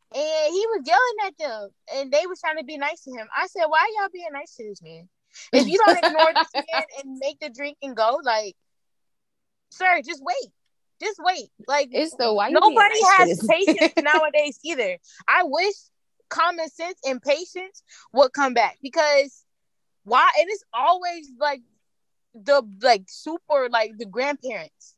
he 0.54 0.66
was 0.66 0.82
yelling 0.86 1.26
at 1.26 1.38
them, 1.38 1.68
and 1.94 2.12
they 2.12 2.26
were 2.26 2.36
trying 2.40 2.58
to 2.58 2.64
be 2.64 2.78
nice 2.78 3.02
to 3.02 3.10
him. 3.10 3.28
I 3.36 3.46
said, 3.46 3.66
"Why 3.66 3.86
y'all 3.98 4.08
being 4.12 4.26
nice 4.32 4.54
to 4.56 4.64
this 4.64 4.82
man? 4.82 5.08
If 5.52 5.66
you 5.66 5.78
don't 5.78 6.04
ignore 6.04 6.32
this 6.34 6.52
man 6.54 6.82
and 7.02 7.18
make 7.18 7.40
the 7.40 7.50
drink 7.50 7.78
and 7.82 7.96
go, 7.96 8.20
like, 8.22 8.54
sir, 9.70 10.00
just 10.04 10.22
wait." 10.22 10.52
Just 11.02 11.18
wait. 11.22 11.50
Like 11.66 11.88
it's 11.90 12.14
the 12.14 12.32
why 12.32 12.50
nobody 12.50 12.76
nice 12.76 13.18
has 13.18 13.46
patience 13.48 13.92
nowadays 14.02 14.60
either. 14.64 14.96
I 15.26 15.42
wish 15.42 15.74
common 16.30 16.68
sense 16.68 16.98
and 17.04 17.20
patience 17.20 17.82
would 18.12 18.32
come 18.32 18.54
back 18.54 18.78
because 18.80 19.44
why 20.04 20.30
and 20.38 20.48
it's 20.48 20.64
always 20.72 21.30
like 21.38 21.60
the 22.34 22.62
like 22.82 23.04
super 23.08 23.68
like 23.70 23.92
the 23.98 24.06
grandparents 24.06 24.93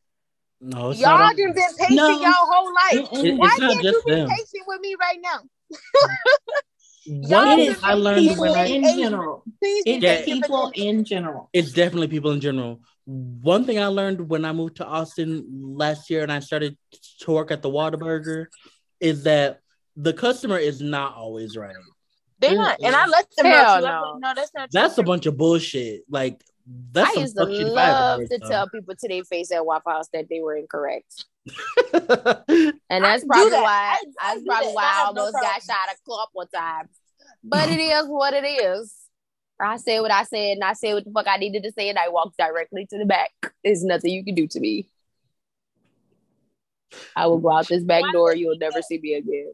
no, 0.61 0.93
y'all 0.93 1.19
have 1.19 1.37
been 1.37 1.53
patient 1.53 1.91
no. 1.91 2.09
y'all 2.09 2.33
whole 2.33 2.73
life. 2.75 3.09
It, 3.13 3.37
Why 3.37 3.57
can't 3.59 3.83
you 3.83 4.03
be 4.07 4.13
them. 4.13 4.29
patient 4.29 4.65
with 4.67 4.81
me 4.81 4.97
right 4.99 5.19
now? 5.21 5.41
One 7.09 7.57
thing 7.57 7.77
I 7.83 7.93
learned 7.95 8.39
when 8.39 8.53
I 8.53 8.67
in 8.67 8.83
general, 8.99 9.45
it's 9.63 10.03
yeah, 10.03 10.25
people 10.25 10.73
in 10.75 11.05
general. 11.05 11.51
It's 11.53 11.73
definitely 11.73 12.09
people 12.09 12.33
in 12.33 12.41
general. 12.41 12.81
One 13.05 13.65
thing 13.65 13.79
I 13.79 13.87
learned 13.87 14.29
when 14.29 14.45
I 14.45 14.53
moved 14.53 14.77
to 14.77 14.87
Austin 14.87 15.47
last 15.77 16.11
year 16.11 16.25
and 16.25 16.33
I 16.33 16.41
started 16.41 16.77
to 17.21 17.31
work 17.31 17.53
at 17.53 17.63
the 17.63 17.71
Whataburger 17.71 18.47
is 18.99 19.23
that 19.23 19.61
the 19.95 20.13
customer 20.13 20.59
is 20.59 20.81
not 20.81 21.15
always 21.15 21.57
right. 21.57 21.77
They 22.41 22.55
not, 22.55 22.79
and 22.83 22.95
I 22.95 23.07
let 23.07 23.27
them 23.37 23.47
Hell 23.47 23.81
know. 23.81 23.87
no. 23.87 24.19
No, 24.19 24.33
that's 24.35 24.53
not. 24.55 24.71
That's 24.73 24.97
true. 24.97 25.05
a 25.05 25.07
bunch 25.07 25.27
of 25.27 25.37
bullshit. 25.37 26.03
Like 26.11 26.43
that's 26.93 27.17
I 27.17 27.21
used 27.21 27.37
to 27.37 27.43
fuck 27.47 27.55
shit 27.55 27.69
if 27.69 27.77
I 27.77 27.91
ever 27.91 28.01
love 28.01 28.29
to 28.29 28.39
some. 28.41 28.51
tell 28.51 28.69
people 28.69 28.95
to 28.97 29.09
their 29.09 29.25
face 29.25 29.53
at 29.53 29.65
Waffle 29.65 29.93
House 29.93 30.09
that 30.13 30.29
they 30.29 30.41
were 30.41 30.57
incorrect. 30.57 31.25
And 32.89 33.05
that's 33.05 33.23
do 33.23 33.29
probably 33.29 33.51
that. 33.51 33.63
why 33.63 33.97
I- 33.97 34.03
I 34.21 34.35
that's 34.35 34.41
do 34.41 34.47
probably 34.47 34.67
that. 34.69 34.75
why 34.75 34.83
I 34.83 34.87
I 34.87 35.05
have 35.07 35.15
no 35.15 35.21
almost 35.23 35.33
got 35.35 35.43
problem. 35.43 35.61
shot 35.67 35.89
a 35.93 35.97
couple 36.11 36.47
times. 36.55 36.91
But 37.45 37.69
it 37.69 37.81
is 37.81 38.07
what 38.07 38.35
it 38.35 38.45
is. 38.45 38.95
I 39.61 39.77
said 39.77 40.01
what 40.01 40.11
I 40.11 40.25
said, 40.25 40.53
and 40.55 40.65
I 40.65 40.73
said 40.75 40.95
what 40.95 41.05
the 41.05 41.11
fuck 41.13 41.27
I 41.29 41.37
needed 41.39 41.63
to 41.65 41.73
say, 41.73 41.89
and 41.89 41.99
I 41.99 42.09
walked 42.11 42.37
directly 42.37 42.87
to 42.91 42.99
the 42.99 43.07
back. 43.07 43.31
There's 43.65 43.85
nothing 43.85 44.13
you 44.13 44.25
can 44.25 44.35
do 44.35 44.47
to 44.49 44.61
me. 44.61 44.89
I 47.15 47.27
will 47.27 47.39
go 47.39 47.51
out 47.53 47.67
this 47.69 47.83
back 47.83 48.03
Why 48.03 48.13
door. 48.13 48.35
You'll 48.35 48.59
never 48.59 48.79
do 48.79 48.83
see 48.83 48.99
me 48.99 49.15
again. 49.15 49.53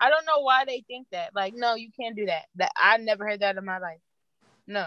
I 0.00 0.10
don't 0.10 0.26
know 0.26 0.40
why 0.40 0.64
they 0.64 0.82
think 0.86 1.06
that. 1.12 1.30
Like, 1.34 1.54
no, 1.54 1.74
you 1.74 1.90
can't 1.98 2.16
do 2.16 2.26
that. 2.26 2.44
That 2.56 2.72
I 2.76 2.96
never 2.98 3.26
heard 3.26 3.40
that 3.40 3.56
in 3.56 3.64
my 3.64 3.78
life. 3.78 4.00
No, 4.66 4.86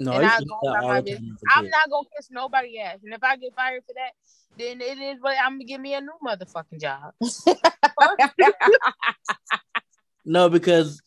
no, 0.00 0.12
And 0.12 0.24
I 0.24 0.28
I 0.28 0.36
used 0.36 0.38
to 0.38 0.44
go 0.46 0.58
do 0.62 0.68
that 0.68 0.72
by 0.74 0.82
all 0.82 0.88
my 0.88 1.00
the 1.00 1.02
business. 1.02 1.20
time. 1.20 1.36
as 1.36 1.42
a 1.42 1.58
I'm 1.58 1.70
not 1.70 1.90
gonna 1.90 2.08
kiss 2.16 2.28
nobody 2.30 2.80
ass. 2.80 2.98
And 3.04 3.14
if 3.14 3.22
I 3.22 3.36
get 3.36 3.54
fired 3.54 3.82
for 3.86 3.94
that, 3.94 4.12
then 4.58 4.80
it 4.80 4.98
is 4.98 5.20
what 5.20 5.36
I'm 5.42 5.54
gonna 5.54 5.64
give 5.64 5.80
me 5.80 5.94
a 5.94 6.00
new 6.00 6.12
motherfucking 6.24 6.80
job. 6.80 7.12
No, 10.28 10.48
because 10.48 11.00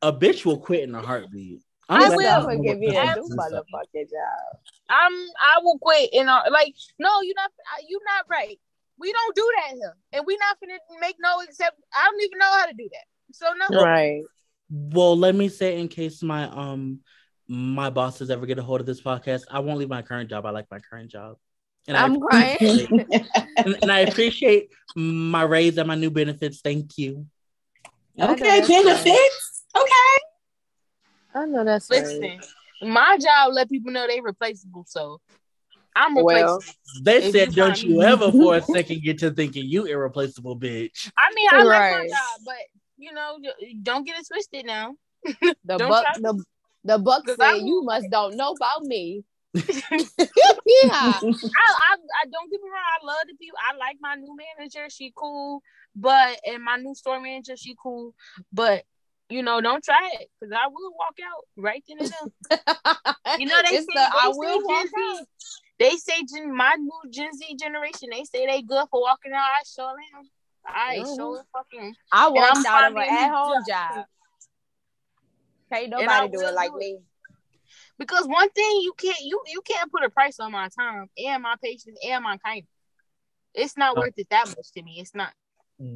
a 0.00 0.10
bitch 0.10 0.46
will 0.46 0.58
quit 0.58 0.82
in 0.84 0.94
a 0.94 1.02
heartbeat. 1.02 1.60
I 1.88 2.08
glad 2.08 2.16
will 2.16 2.46
don't 2.46 2.62
give 2.64 2.78
what 2.78 2.94
you 2.94 2.98
a 2.98 3.14
new 3.14 3.28
fuck 3.28 3.46
is 3.48 3.52
up. 3.52 3.66
motherfucking 3.66 4.10
job. 4.10 4.58
I'm 4.88 5.12
I 5.12 5.60
will 5.62 5.78
quit 5.78 6.10
and 6.14 6.28
uh, 6.30 6.42
like 6.50 6.74
no, 6.98 7.20
you're 7.20 7.34
not 7.36 7.50
You're 7.88 8.00
not 8.06 8.24
right. 8.30 8.58
We 8.98 9.12
don't 9.12 9.34
do 9.36 9.52
that 9.56 9.74
here, 9.74 9.96
and 10.12 10.24
we 10.26 10.36
not 10.38 10.56
finna 10.62 10.78
make 11.00 11.16
no 11.20 11.40
except. 11.40 11.76
I 11.94 12.08
don't 12.10 12.22
even 12.22 12.38
know 12.38 12.50
how 12.50 12.66
to 12.66 12.72
do 12.74 12.88
that. 12.92 13.04
So 13.34 13.46
no, 13.58 13.80
Right. 13.80 14.22
Well, 14.70 15.16
let 15.16 15.34
me 15.34 15.48
say 15.48 15.78
in 15.78 15.88
case 15.88 16.22
my 16.22 16.44
um 16.44 17.00
my 17.52 17.90
bosses 17.90 18.30
ever 18.30 18.46
get 18.46 18.58
a 18.58 18.62
hold 18.62 18.80
of 18.80 18.86
this 18.86 19.02
podcast, 19.02 19.42
I 19.50 19.58
won't 19.60 19.78
leave 19.78 19.88
my 19.90 20.00
current 20.00 20.30
job. 20.30 20.46
I 20.46 20.50
like 20.50 20.66
my 20.70 20.78
current 20.78 21.10
job. 21.10 21.36
And 21.86 21.96
I 21.96 22.04
I'm 22.04 22.18
crying. 22.18 22.58
and, 23.58 23.76
and 23.82 23.92
I 23.92 24.00
appreciate 24.00 24.70
my 24.96 25.42
raise 25.42 25.76
and 25.76 25.86
my 25.86 25.94
new 25.94 26.10
benefits. 26.10 26.60
Thank 26.62 26.96
you. 26.96 27.26
Okay, 28.18 28.42
that's 28.42 28.68
right. 28.70 28.84
benefits. 28.84 29.64
Okay. 29.76 30.18
I 31.34 31.44
know 31.46 31.62
that's 31.64 31.90
right. 31.90 32.40
My 32.82 33.18
job 33.18 33.52
let 33.52 33.68
people 33.68 33.92
know 33.92 34.06
they're 34.06 34.22
replaceable, 34.22 34.84
so 34.88 35.20
I'm 35.94 36.14
Well, 36.14 36.24
replaceable. 36.26 36.74
They 37.02 37.16
If 37.18 37.32
said, 37.32 37.48
you 37.48 37.54
"Don't 37.54 37.82
you 37.82 37.98
me- 37.98 38.04
ever 38.06 38.32
for 38.32 38.56
a 38.56 38.62
second 38.74 39.02
get 39.02 39.18
to 39.18 39.30
thinking 39.30 39.66
you 39.66 39.84
irreplaceable, 39.84 40.58
bitch." 40.58 41.10
I 41.18 41.32
mean, 41.34 41.48
I 41.52 41.62
like 41.64 41.92
my 41.92 42.08
job, 42.08 42.40
but 42.46 42.56
you 42.96 43.12
know, 43.12 43.38
don't 43.82 44.06
get 44.06 44.18
it 44.18 44.26
twisted 44.26 44.64
now. 44.66 44.94
the 45.24 45.54
Don't 45.66 45.88
buck 45.88 46.04
try- 46.04 46.18
the 46.20 46.42
the 46.84 46.98
book 46.98 47.24
said 47.28 47.54
you 47.56 47.82
must 47.84 48.10
don't 48.10 48.36
know 48.36 48.52
about 48.52 48.82
me. 48.82 49.24
yeah. 49.54 49.62
I, 51.22 51.22
I, 51.22 51.96
I 51.96 52.24
don't 52.30 52.50
get 52.50 52.60
me 52.62 52.68
wrong. 52.68 52.90
I 53.02 53.06
love 53.06 53.18
the 53.28 53.34
people. 53.36 53.58
I 53.60 53.76
like 53.76 53.96
my 54.00 54.14
new 54.14 54.34
manager. 54.36 54.88
She 54.90 55.12
cool, 55.14 55.62
but 55.94 56.38
and 56.46 56.62
my 56.62 56.76
new 56.76 56.94
store 56.94 57.20
manager, 57.20 57.56
she 57.56 57.74
cool. 57.80 58.14
But 58.52 58.84
you 59.28 59.42
know, 59.42 59.60
don't 59.60 59.82
try 59.82 60.10
it 60.20 60.28
because 60.40 60.52
I 60.52 60.68
will 60.68 60.92
walk 60.98 61.16
out 61.24 61.44
right 61.56 61.82
then 61.88 61.98
and 62.00 62.10
there. 62.10 62.58
You 63.38 63.46
know 63.46 63.60
they 63.64 63.76
it's 63.76 63.86
say, 63.86 63.94
the 63.94 64.00
I 64.00 64.26
they 64.26 64.32
will 64.32 64.58
say 64.60 64.64
walk 64.64 64.84
Gen 64.84 65.04
out. 65.20 65.26
They 65.78 65.90
say 65.96 66.12
Gen, 66.34 66.54
my 66.54 66.74
new 66.78 67.10
Gen 67.10 67.32
Z 67.32 67.56
generation. 67.58 68.08
They 68.10 68.24
say 68.24 68.46
they 68.46 68.62
good 68.62 68.86
for 68.90 69.00
walking 69.00 69.32
out. 69.32 69.40
I 69.40 69.62
sure 69.64 69.94
am. 70.16 70.28
I 70.66 70.98
Mhm. 70.98 71.16
sure 71.16 71.44
fucking. 71.52 71.94
I 72.12 72.28
walked 72.28 72.66
out 72.66 72.90
of 72.90 72.96
an 72.96 73.02
at 73.08 73.30
home 73.30 73.62
job. 73.66 74.04
Job. 75.72 75.90
Can't 75.90 75.90
nobody 75.90 76.36
do 76.36 76.46
it 76.46 76.54
like 76.54 76.70
do 76.70 76.76
it. 76.76 76.80
me. 76.80 76.98
Because 77.98 78.26
one 78.26 78.50
thing 78.50 78.80
you 78.82 78.92
can't 78.98 79.20
you 79.22 79.40
you 79.46 79.60
can't 79.62 79.90
put 79.90 80.02
a 80.02 80.10
price 80.10 80.40
on 80.40 80.52
my 80.52 80.68
time 80.68 81.08
and 81.16 81.42
my 81.42 81.54
patience 81.62 81.98
and 82.06 82.24
my 82.24 82.36
kindness. 82.38 82.68
It's 83.54 83.76
not 83.76 83.96
uh, 83.96 84.00
worth 84.00 84.14
it 84.16 84.28
that 84.30 84.48
much 84.48 84.72
to 84.74 84.82
me. 84.82 84.96
It's 84.98 85.14
not. 85.14 85.32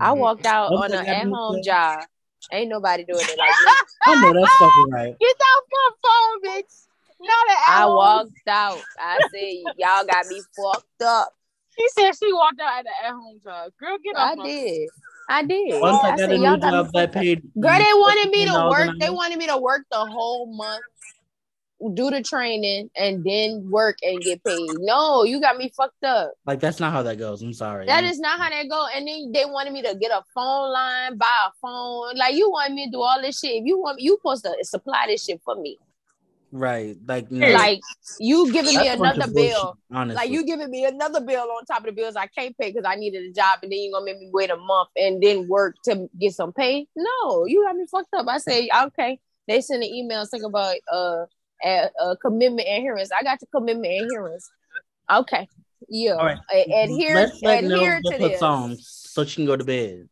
I 0.00 0.10
mm-hmm. 0.10 0.20
walked 0.20 0.46
out 0.46 0.70
Don't 0.70 0.84
on 0.84 0.90
they 0.90 0.98
an 0.98 1.06
at 1.06 1.26
home 1.26 1.62
job. 1.62 2.04
Ain't 2.52 2.68
nobody 2.68 3.04
doing 3.04 3.20
it 3.20 3.38
like 3.38 3.48
me. 3.48 3.72
I 4.06 4.20
know 4.20 4.32
that's 4.32 4.56
fucking 4.56 4.90
right. 4.90 5.16
Get 5.18 5.36
off 5.36 5.64
my 5.72 5.90
phone, 6.02 6.50
bitch. 6.50 6.86
Not 7.20 7.50
an 7.50 7.56
I 7.68 7.78
at-home. 7.78 7.94
walked 7.96 8.48
out. 8.48 8.82
I 8.98 9.18
said, 9.32 9.74
y'all 9.78 10.04
got 10.04 10.26
me 10.26 10.40
fucked 10.56 11.02
up. 11.02 11.32
She 11.78 11.88
said 11.88 12.12
she 12.16 12.32
walked 12.32 12.60
out 12.60 12.80
at 12.80 12.86
an 12.86 12.92
at-home 13.04 13.40
job. 13.42 13.72
Girl, 13.80 13.96
get 14.02 14.16
off 14.16 14.32
I 14.32 14.34
my 14.34 14.44
did. 14.44 14.88
I 15.28 15.44
did. 15.44 15.80
Once 15.80 15.98
I 16.04 16.06
I 16.06 16.10
got 16.10 16.18
said, 16.18 16.30
a 16.32 16.38
new 16.38 16.58
job 16.58 16.92
that 16.92 17.12
paid, 17.12 17.42
Girl, 17.58 17.78
they 17.78 17.84
wanted 17.84 18.30
me 18.30 18.44
to 18.46 18.68
work. 18.70 18.90
They 19.00 19.10
wanted 19.10 19.38
me 19.38 19.46
to 19.48 19.56
work 19.58 19.82
the 19.90 19.98
whole 19.98 20.46
month, 20.54 20.82
do 21.94 22.10
the 22.10 22.22
training, 22.22 22.90
and 22.96 23.24
then 23.24 23.68
work 23.70 23.98
and 24.02 24.20
get 24.20 24.42
paid. 24.44 24.70
No, 24.78 25.24
you 25.24 25.40
got 25.40 25.56
me 25.56 25.70
fucked 25.76 26.04
up. 26.04 26.32
Like 26.46 26.60
that's 26.60 26.78
not 26.80 26.92
how 26.92 27.02
that 27.02 27.18
goes. 27.18 27.42
I'm 27.42 27.52
sorry. 27.52 27.86
That 27.86 28.04
is 28.04 28.20
not 28.20 28.38
how 28.38 28.50
that 28.50 28.68
go. 28.70 28.86
And 28.94 29.06
then 29.08 29.32
they 29.32 29.44
wanted 29.44 29.72
me 29.72 29.82
to 29.82 29.94
get 29.96 30.12
a 30.12 30.22
phone 30.34 30.72
line, 30.72 31.16
buy 31.16 31.26
a 31.48 31.50
phone. 31.60 32.16
Like 32.16 32.34
you 32.34 32.50
want 32.50 32.72
me 32.74 32.86
to 32.86 32.90
do 32.92 33.00
all 33.00 33.20
this 33.20 33.40
shit. 33.40 33.62
If 33.62 33.64
you 33.66 33.78
want, 33.78 34.00
you 34.00 34.18
supposed 34.18 34.44
to 34.44 34.54
supply 34.62 35.06
this 35.08 35.24
shit 35.24 35.40
for 35.44 35.56
me. 35.56 35.78
Right. 36.52 36.96
Like 37.06 37.30
no. 37.30 37.46
Like 37.52 37.80
you 38.18 38.50
giving 38.52 38.76
me 38.76 38.84
That's 38.84 38.94
a 38.96 38.98
bunch 38.98 39.16
another 39.16 39.32
bill. 39.32 39.78
honestly. 39.92 40.14
Like 40.16 40.30
you 40.30 40.44
giving 40.46 40.70
me 40.70 40.84
another 40.84 41.20
bill 41.20 41.42
on 41.42 41.64
top 41.66 41.80
of 41.80 41.86
the 41.86 41.92
bills 41.92 42.16
I 42.16 42.26
can't 42.26 42.56
pay 42.56 42.70
because 42.72 42.84
I 42.86 42.94
needed 42.96 43.24
a 43.24 43.32
job, 43.32 43.58
and 43.62 43.70
then 43.70 43.78
you 43.78 43.92
gonna 43.92 44.04
make 44.04 44.18
me 44.18 44.30
wait 44.32 44.50
a 44.50 44.56
month 44.56 44.88
and 44.96 45.22
then 45.22 45.48
work 45.48 45.76
to 45.84 46.08
get 46.18 46.32
some 46.34 46.52
pay. 46.52 46.86
No, 46.96 47.44
you 47.46 47.64
got 47.64 47.76
me 47.76 47.84
fucked 47.90 48.14
up. 48.14 48.26
I 48.28 48.38
say 48.38 48.68
okay. 48.84 49.18
They 49.48 49.60
send 49.60 49.82
an 49.82 49.88
email 49.90 50.24
talking 50.26 50.44
about 50.44 50.76
uh 50.92 51.26
a, 51.64 51.88
a 52.00 52.16
commitment 52.16 52.68
adherence. 52.68 53.10
I 53.18 53.22
got 53.22 53.40
the 53.40 53.46
commitment 53.46 53.92
adherence. 53.92 54.50
Okay, 55.10 55.48
yeah. 55.88 56.12
All 56.12 56.24
right. 56.26 56.38
A- 56.52 56.84
adhere 56.84 57.14
Let's 57.14 57.42
let 57.42 57.64
adhere 57.64 58.00
Nel 58.00 58.12
to 58.12 58.18
put 58.18 58.30
this. 58.30 58.40
songs 58.40 58.86
so 58.86 59.24
she 59.24 59.36
can 59.36 59.46
go 59.46 59.56
to 59.56 59.64
bed. 59.64 60.08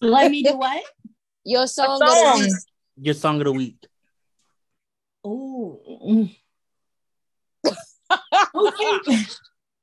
Let 0.00 0.30
me 0.30 0.42
do 0.42 0.56
what? 0.56 0.82
Your 1.44 1.66
song, 1.66 1.86
A 1.88 1.92
of 1.94 2.00
the 2.00 2.14
song. 2.16 2.38
week. 2.40 2.52
Your 3.00 3.14
song 3.14 3.38
of 3.40 3.44
the 3.46 3.52
week. 3.52 3.86
Ooh. 5.26 6.28
okay. 8.54 9.16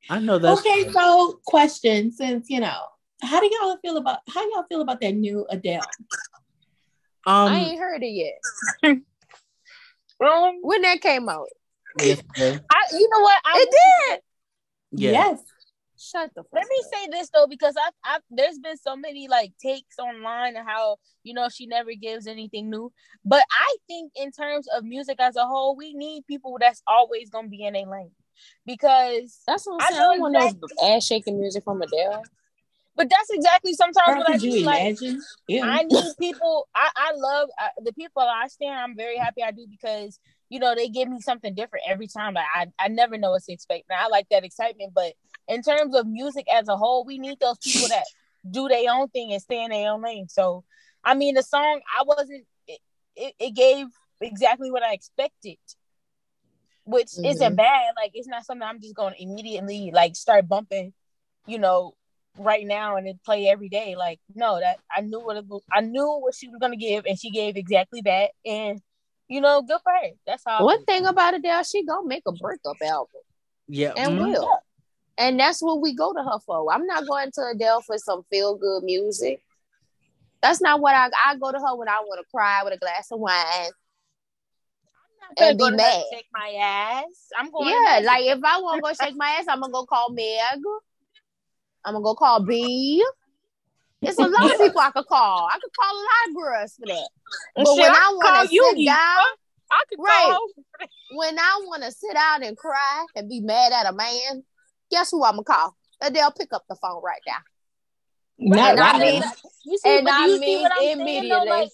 I 0.10 0.20
know 0.20 0.38
that. 0.40 0.57
okay, 0.60 0.90
so 0.91 1.40
question 1.45 2.11
since 2.11 2.49
you 2.49 2.60
know, 2.60 2.80
how 3.22 3.40
do 3.40 3.49
y'all 3.60 3.78
feel 3.78 3.98
about 3.98 4.20
how 4.28 4.41
y'all 4.49 4.66
feel 4.70 4.82
about 4.82 4.99
that 5.02 5.14
new 5.14 5.45
Adele? 5.49 5.82
um 7.26 7.52
I 7.52 7.57
ain't 7.60 7.80
heard 7.80 8.03
it 8.03 8.07
yet. 8.07 8.98
Um, 10.22 10.60
When 10.61 10.82
that 10.82 10.99
came 10.99 11.30
out, 11.30 11.48
yesterday. 11.98 12.60
I, 12.70 12.84
you 12.91 13.10
know 13.10 13.22
what? 13.22 13.41
I, 13.45 13.66
it 13.66 13.70
did. 14.11 14.22
Yeah. 14.91 15.11
Yes. 15.11 15.40
Shut 16.02 16.32
the. 16.34 16.44
Let 16.54 16.64
me 16.64 16.76
up. 16.86 16.92
say 16.94 17.08
this 17.12 17.30
though, 17.34 17.46
because 17.48 17.76
I've, 17.76 17.94
I've 18.06 18.22
there's 18.30 18.58
been 18.58 18.78
so 18.78 18.96
many 18.96 19.28
like 19.28 19.52
takes 19.62 20.00
online 20.00 20.56
and 20.56 20.66
how 20.68 20.96
you 21.24 21.34
know 21.34 21.50
she 21.50 21.66
never 21.68 21.92
gives 22.00 22.26
anything 22.26 22.70
new. 22.70 22.92
But 23.26 23.44
I 23.52 23.76
think 23.88 24.14
in 24.16 24.32
terms 24.32 24.68
of 24.76 24.86
music 24.86 25.18
as 25.20 25.36
a 25.36 25.46
whole, 25.46 25.76
we 25.76 25.94
need 25.94 26.26
people 26.26 26.58
that's 26.60 26.82
always 26.88 27.30
gonna 27.30 27.50
be 27.50 27.66
in 27.66 27.76
a 27.76 27.84
lane. 27.86 28.12
Because 28.66 29.42
That's 29.46 29.66
what 29.68 29.84
I 29.84 29.88
I'm 29.88 29.92
saying. 29.92 30.02
I, 30.02 30.04
know 30.06 30.12
don't 30.14 30.22
want 30.22 30.36
exactly- 30.36 30.70
no 30.82 30.96
ass 30.96 31.06
shaking 31.06 31.40
music 31.40 31.64
from 31.66 31.82
Adele. 31.82 32.24
but 32.96 33.10
that's 33.10 33.30
exactly 33.32 33.74
sometimes 33.74 34.08
Girl, 34.08 34.18
what 34.20 34.30
I 34.30 34.34
could 34.34 34.44
you 34.44 34.52
mean. 34.54 34.66
Like 34.66 34.82
imagine? 34.82 35.22
Yeah. 35.50 35.66
I 35.66 35.84
need 35.84 36.14
people. 36.20 36.68
I 36.74 36.90
I 36.96 37.12
love 37.16 37.50
uh, 37.62 37.68
the 37.84 37.92
people 37.94 38.22
I 38.22 38.48
stand. 38.48 38.80
I'm 38.80 38.96
very 38.96 39.18
happy 39.18 39.44
I 39.44 39.52
do 39.52 39.66
because 39.70 40.20
you 40.48 40.60
know 40.60 40.74
they 40.76 40.88
give 40.88 41.10
me 41.10 41.20
something 41.20 41.54
different 41.54 41.86
every 41.88 42.08
time. 42.08 42.36
Like 42.36 42.46
I 42.56 42.68
I 42.80 42.88
never 42.88 43.18
know 43.18 43.32
what 43.32 43.44
to 43.44 43.52
expect. 43.52 43.86
And 43.90 44.00
I 44.00 44.08
like 44.08 44.28
that 44.32 44.46
excitement. 44.46 44.94
But 44.96 45.14
in 45.50 45.62
terms 45.62 45.96
of 45.96 46.08
music 46.08 46.46
as 46.54 46.68
a 46.70 46.78
whole, 46.78 47.04
we 47.04 47.18
need 47.18 47.40
those 47.42 47.58
people 47.58 47.90
that 47.90 48.06
do 48.50 48.70
their 48.70 48.90
own 48.94 49.10
thing 49.10 49.34
and 49.34 49.42
stay 49.42 49.64
in 49.64 49.72
their 49.72 49.92
own 49.92 50.02
lane. 50.02 50.30
So 50.30 50.64
I 51.04 51.16
mean, 51.16 51.36
the 51.36 51.44
song 51.44 51.82
I 52.00 52.04
wasn't. 52.04 52.46
It, 52.68 52.80
it, 53.16 53.34
it 53.40 53.56
gave 53.56 53.88
exactly 54.22 54.72
what 54.72 54.84
I 54.84 54.94
expected. 54.94 55.58
Which 56.86 57.10
isn't 57.24 57.56
bad. 57.56 57.94
Like 57.96 58.12
it's 58.14 58.28
not 58.28 58.46
something 58.46 58.68
I'm 58.68 58.82
just 58.82 58.96
going 58.96 59.14
to 59.14 59.22
immediately 59.22 59.92
like 59.94 60.16
start 60.16 60.48
bumping, 60.48 60.94
you 61.46 61.60
know, 61.60 61.94
right 62.38 62.66
now 62.66 62.96
and 62.96 63.06
then 63.06 63.20
play 63.24 63.48
every 63.48 63.70
day. 63.70 63.96
Like, 63.96 64.20
no, 64.34 64.60
that 64.60 64.78
I 64.96 65.02
knew 65.02 65.20
what 65.20 65.38
it 65.38 65.46
was, 65.48 65.62
I 65.72 65.82
knew 65.82 66.20
what 66.20 66.34
she 66.34 66.48
was 66.48 66.58
gonna 66.60 66.78
give, 66.78 67.06
and 67.06 67.20
she 67.20 67.30
gave 67.32 67.58
exactly 67.58 68.02
that. 68.06 68.32
And 68.46 68.82
you 69.28 69.42
know, 69.42 69.62
good 69.62 69.80
for 69.84 69.92
her. 69.92 70.10
That's 70.26 70.44
how. 70.46 70.60
I 70.60 70.64
One 70.64 70.84
thing 70.86 71.06
about 71.06 71.36
Adele, 71.36 71.64
she 71.64 71.86
gonna 71.86 72.08
make 72.08 72.24
a 72.26 72.32
breakup 72.32 72.78
album, 72.82 73.22
Yeah. 73.68 73.94
and 73.96 74.14
mhm. 74.14 74.34
will. 74.34 74.60
And 75.20 75.38
that's 75.38 75.62
what 75.62 75.82
we 75.82 75.94
go 75.94 76.14
to 76.14 76.24
her 76.24 76.40
for. 76.46 76.74
I'm 76.74 76.88
not 76.88 77.06
going 77.06 77.30
to 77.34 77.52
Adele 77.54 77.82
for 77.82 77.98
some 77.98 78.24
feel 78.32 78.56
good 78.56 78.84
music. 78.84 79.44
That's 80.41 80.62
not 80.62 80.80
what 80.80 80.96
I. 80.96 81.10
I 81.26 81.36
go 81.36 81.52
to 81.52 81.60
her 81.60 81.76
when 81.76 81.90
I 81.90 82.00
want 82.00 82.22
to 82.22 82.32
cry 82.34 82.62
with 82.64 82.74
a 82.74 82.78
glass 82.78 83.12
of 83.12 83.20
wine. 83.20 83.36
I'm 85.38 85.50
and 85.50 85.58
not 85.58 85.58
be 85.58 85.64
gonna 85.72 85.78
mad. 85.78 86.04
Shake 86.14 86.28
my 86.34 86.56
ass. 86.62 87.28
I'm 87.38 87.52
going. 87.52 87.68
Yeah, 87.68 88.00
like 88.06 88.24
if 88.24 88.40
I 88.41 88.62
want 88.62 88.78
to 88.78 88.82
go 88.82 89.06
shake 89.06 89.18
my 89.18 89.28
ass, 89.40 89.46
I'm 89.50 89.60
gonna 89.60 89.74
go 89.74 89.86
call 89.86 90.10
Meg. 90.12 90.26
I'm 91.84 91.94
gonna 91.94 92.04
go 92.04 92.16
call 92.16 92.46
B. 92.46 93.06
It's 94.02 94.18
a 94.18 94.26
lot 94.26 94.54
of 94.54 94.58
people 94.58 94.80
I 94.80 94.91
could 94.91 95.06
call. 95.08 95.50
I 95.52 95.60
could 95.60 95.72
call 95.78 95.94
a 95.94 96.00
lot 96.00 96.30
of 96.30 96.36
girls 96.36 96.76
for 96.80 96.86
that. 96.88 97.10
But 97.58 97.68
Shit, 97.68 97.82
when 97.82 97.91
I, 97.91 97.96
I 97.96 98.14
want 98.14 98.41
to 98.44 98.48
sit 98.48 98.78
you, 98.78 98.86
down, 98.86 99.26
I 99.70 99.84
could 99.90 100.00
right. 100.00 100.38
When 101.12 101.38
I 101.38 101.62
want 101.66 101.84
to 101.84 101.91
sit 101.91 102.14
down 102.14 102.44
and 102.44 102.56
cry 102.56 103.06
and 103.16 103.28
be 103.28 103.41
mad 103.41 103.74
at 103.74 103.91
a 103.91 103.94
man, 103.94 104.44
guess 104.91 105.11
who 105.11 105.24
I'm 105.24 105.34
gonna 105.34 105.44
call? 105.44 105.76
Adele, 106.02 106.32
pick 106.32 106.53
up 106.53 106.64
the 106.70 106.76
phone 106.76 107.02
right 107.03 107.22
now. 107.28 107.38
Not 108.40 108.72
and 108.72 108.80
right. 108.80 108.95
I 108.95 108.99
mean, 108.99 109.24
you 109.66 109.78
see, 109.78 109.98
and 109.98 110.07
I 110.07 110.28
you 110.28 110.40
mean 110.40 110.68
immediately. 110.82 111.30
Though, 111.30 111.44
like, 111.44 111.70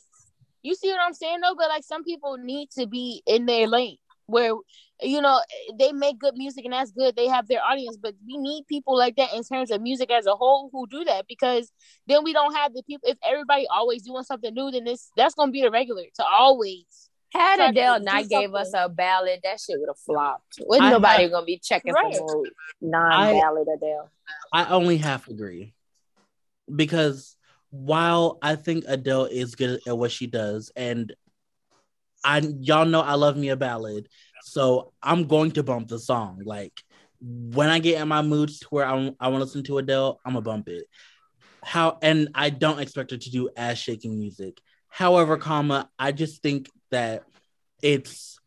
you 0.64 0.74
see 0.76 0.90
what 0.92 1.02
I'm 1.02 1.14
saying 1.14 1.42
though? 1.42 1.56
But 1.56 1.70
like 1.70 1.84
some 1.84 2.04
people 2.04 2.38
need 2.38 2.72
to 2.72 2.88
be 2.88 3.22
in 3.28 3.46
their 3.46 3.68
lane 3.68 3.98
where 4.28 4.54
you 5.02 5.22
know 5.22 5.40
they 5.78 5.92
make 5.92 6.20
good 6.20 6.36
music 6.36 6.66
and 6.66 6.74
that's 6.74 6.92
good 6.92 7.16
they 7.16 7.28
have 7.28 7.48
their 7.48 7.64
audience 7.64 7.98
but 7.98 8.16
we 8.26 8.38
need 8.38 8.66
people 8.68 8.98
like 8.98 9.16
that 9.18 9.34
in 9.34 9.44
terms 9.44 9.70
of 9.72 9.82
music 9.82 10.10
as 10.10 10.26
a 10.26 10.36
whole 10.36 10.70
who 10.72 10.88
do 10.88 11.04
that 11.04 11.26
because 11.28 11.72
then 12.08 12.24
we 12.24 12.34
don't 12.34 12.56
have 12.56 12.74
the 12.74 12.82
people 12.84 13.08
if 13.08 13.18
everybody 13.24 13.68
always 13.72 14.04
doing 14.04 14.24
something 14.24 14.54
new 14.54 14.72
then 14.72 14.84
this 14.84 15.12
that's 15.18 15.36
gonna 15.36 15.52
be 15.52 15.62
the 15.62 15.70
regular 15.70 16.04
to 16.16 16.24
always 16.26 17.10
had 17.36 17.70
Adele 17.70 18.00
not 18.02 18.28
gave 18.30 18.54
us 18.54 18.72
a 18.74 18.90
ballad, 18.90 19.42
that 19.44 19.60
shit 19.60 19.80
would 19.80 19.90
have 19.90 20.00
flopped. 20.00 20.60
Wasn't 20.60 20.90
nobody 20.90 21.24
have, 21.24 21.32
gonna 21.32 21.46
be 21.46 21.60
checking 21.60 21.94
right. 21.94 22.16
for 22.16 22.44
non-ballad 22.82 23.68
Adele? 23.76 24.10
I 24.54 24.66
only 24.66 24.98
half 24.98 25.28
agree 25.28 25.74
because 26.74 27.36
while 27.70 28.38
I 28.42 28.56
think 28.56 28.86
Adele 28.88 29.26
is 29.26 29.56
good 29.56 29.82
at 29.86 29.98
what 29.98 30.12
she 30.12 30.28
does, 30.28 30.72
and 30.76 31.14
I 32.24 32.40
y'all 32.60 32.86
know 32.86 33.02
I 33.02 33.14
love 33.14 33.38
me 33.38 33.50
a 33.50 33.56
ballad, 33.56 34.08
so 34.44 34.94
I'm 35.04 35.26
going 35.28 35.52
to 35.52 35.64
bump 35.64 35.90
the 35.90 36.00
song. 36.00 36.42
Like 36.46 36.74
when 37.22 37.70
I 37.70 37.80
get 37.80 38.02
in 38.02 38.08
my 38.08 38.22
moods 38.22 38.60
to 38.60 38.68
where 38.70 38.86
I, 38.86 39.14
I 39.20 39.28
want 39.28 39.42
to 39.42 39.46
listen 39.46 39.64
to 39.64 39.78
Adele, 39.78 40.20
I'm 40.26 40.34
gonna 40.34 40.42
bump 40.42 40.70
it. 40.70 40.86
How 41.64 41.98
and 42.02 42.30
I 42.36 42.50
don't 42.50 42.80
expect 42.80 43.12
her 43.12 43.18
to 43.18 43.30
do 43.30 43.50
ass 43.58 43.78
shaking 43.78 44.18
music. 44.18 44.60
However, 44.96 45.36
comma, 45.36 45.90
I 46.00 46.14
just 46.14 46.42
think 46.42 46.70
that 46.90 47.26
it's 47.84 48.40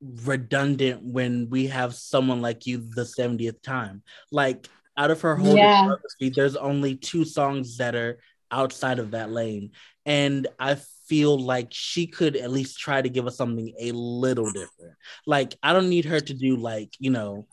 redundant 0.00 1.02
when 1.02 1.50
we 1.50 1.66
have 1.66 1.94
someone 1.94 2.40
like 2.40 2.66
you 2.66 2.78
the 2.78 3.02
70th 3.02 3.60
time. 3.60 4.02
Like 4.32 4.66
out 4.96 5.10
of 5.10 5.20
her 5.20 5.36
whole 5.36 5.54
yeah. 5.54 5.96
there's 6.34 6.56
only 6.56 6.96
two 6.96 7.26
songs 7.26 7.76
that 7.76 7.94
are 7.94 8.20
outside 8.50 8.98
of 8.98 9.10
that 9.10 9.30
lane. 9.30 9.72
And 10.06 10.46
I 10.58 10.78
feel 11.08 11.38
like 11.38 11.68
she 11.72 12.06
could 12.06 12.34
at 12.34 12.50
least 12.50 12.78
try 12.78 13.02
to 13.02 13.10
give 13.10 13.26
us 13.26 13.36
something 13.36 13.74
a 13.78 13.92
little 13.92 14.50
different. 14.50 14.94
Like, 15.26 15.54
I 15.62 15.74
don't 15.74 15.90
need 15.90 16.06
her 16.06 16.20
to 16.20 16.32
do 16.32 16.56
like, 16.56 16.94
you 16.98 17.10
know, 17.10 17.46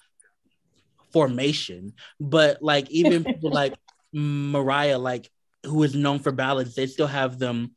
formation, 1.12 1.92
but 2.22 2.64
like 2.64 2.90
even 2.90 3.26
people 3.26 3.50
like 3.52 3.74
Mariah, 4.14 4.98
like 4.98 5.30
who 5.66 5.84
is 5.84 5.96
known 5.96 6.20
for 6.20 6.32
ballads, 6.32 6.76
they 6.76 6.88
still 6.88 7.08
have 7.08 7.38
them 7.40 7.76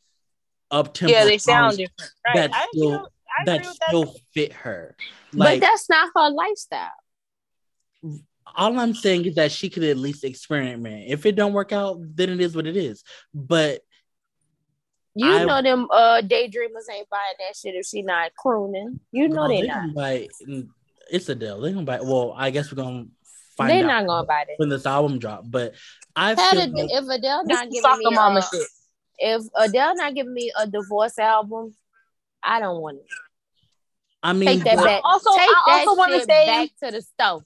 up 0.71 0.95
tempo. 0.95 1.13
Yeah, 1.13 1.25
they 1.25 1.39
sound 1.39 1.77
different. 1.77 2.13
Right. 2.27 2.51
That 2.51 2.67
still, 2.73 3.09
that 3.47 3.67
still 3.67 4.05
that. 4.05 4.21
fit 4.35 4.53
her. 4.53 4.97
Like, 5.33 5.61
but 5.61 5.67
that's 5.67 5.89
not 5.89 6.11
her 6.15 6.31
lifestyle. 6.31 6.91
All 8.57 8.79
I'm 8.79 8.95
saying 8.95 9.27
is 9.27 9.35
that 9.35 9.53
she 9.53 9.69
could 9.69 9.85
at 9.85 9.97
least 9.97 10.25
experiment. 10.25 11.05
If 11.09 11.27
it 11.27 11.37
don't 11.37 11.53
work 11.53 11.73
out, 11.73 11.99
then 12.01 12.31
it 12.31 12.41
is 12.41 12.57
what 12.57 12.67
it 12.67 12.77
is. 12.77 13.05
But 13.35 13.83
you 15.15 15.31
I, 15.31 15.45
know 15.45 15.61
them 15.63 15.89
uh 15.93 16.23
daydreamers 16.23 16.89
ain't 16.93 17.11
buying 17.11 17.35
that 17.41 17.57
shit 17.57 17.75
if 17.75 17.87
she 17.87 18.03
not 18.03 18.33
crooning. 18.37 19.01
You 19.11 19.29
know 19.29 19.49
they, 19.49 19.63
they 19.63 19.67
not. 19.67 19.95
Buy, 19.95 20.29
it's 21.11 21.29
Adele. 21.29 21.61
They 21.61 21.73
gonna 21.73 21.85
buy. 21.85 22.01
Well, 22.01 22.35
I 22.37 22.51
guess 22.51 22.71
we're 22.73 22.83
gonna 22.83 23.07
find. 23.57 23.71
They're 23.71 23.87
not 23.87 24.07
gonna 24.07 24.27
buy 24.27 24.45
it 24.49 24.55
when 24.59 24.69
this 24.69 24.87
album 24.87 25.19
drop. 25.19 25.45
But 25.47 25.75
I 26.19 26.35
feel 26.35 26.59
like 26.73 26.91
if 26.91 27.09
Adele 27.09 27.45
not 27.45 27.71
giving 27.71 27.99
me 27.99 28.11
mama 28.11 28.41
uh, 28.41 28.43
shit. 28.43 28.67
If 29.21 29.43
Adele 29.57 29.95
not 29.97 30.15
giving 30.15 30.35
me 30.35 30.53
a 30.59 30.67
divorce 30.67 31.19
album, 31.19 31.75
I 32.43 32.59
don't 32.59 32.81
want 32.83 32.99
it. 32.99 33.07
I 34.23 34.33
mean, 34.33 34.49
take 34.49 34.65
that 34.65 34.85
back. 34.85 35.01
Also, 35.05 35.31
take 35.37 35.49
I 35.49 35.85
also 35.87 35.97
want 35.97 36.13
to 36.13 36.21
say 36.21 36.47
back 36.47 36.71
to 36.83 36.97
the 36.97 37.03
stove. 37.03 37.45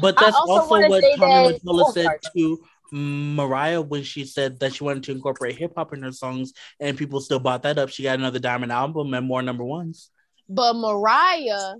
But 0.00 0.16
that's 0.18 0.34
also, 0.34 0.74
also 0.74 0.88
what 0.88 1.04
Tommy 1.18 1.58
Mottola 1.58 1.92
said 1.92 2.10
to 2.34 2.58
Mariah 2.90 3.82
when 3.82 4.02
she 4.02 4.24
said 4.24 4.58
that 4.60 4.74
she 4.74 4.84
wanted 4.84 5.02
to 5.04 5.12
incorporate 5.12 5.56
hip 5.56 5.72
hop 5.76 5.92
in 5.92 6.02
her 6.02 6.12
songs, 6.12 6.54
and 6.78 6.96
people 6.96 7.20
still 7.20 7.38
bought 7.38 7.62
that 7.64 7.76
up. 7.76 7.90
She 7.90 8.04
got 8.04 8.18
another 8.18 8.38
diamond 8.38 8.72
album 8.72 9.12
and 9.12 9.26
more 9.26 9.42
number 9.42 9.64
ones. 9.64 10.10
But 10.48 10.74
Mariah 10.74 11.74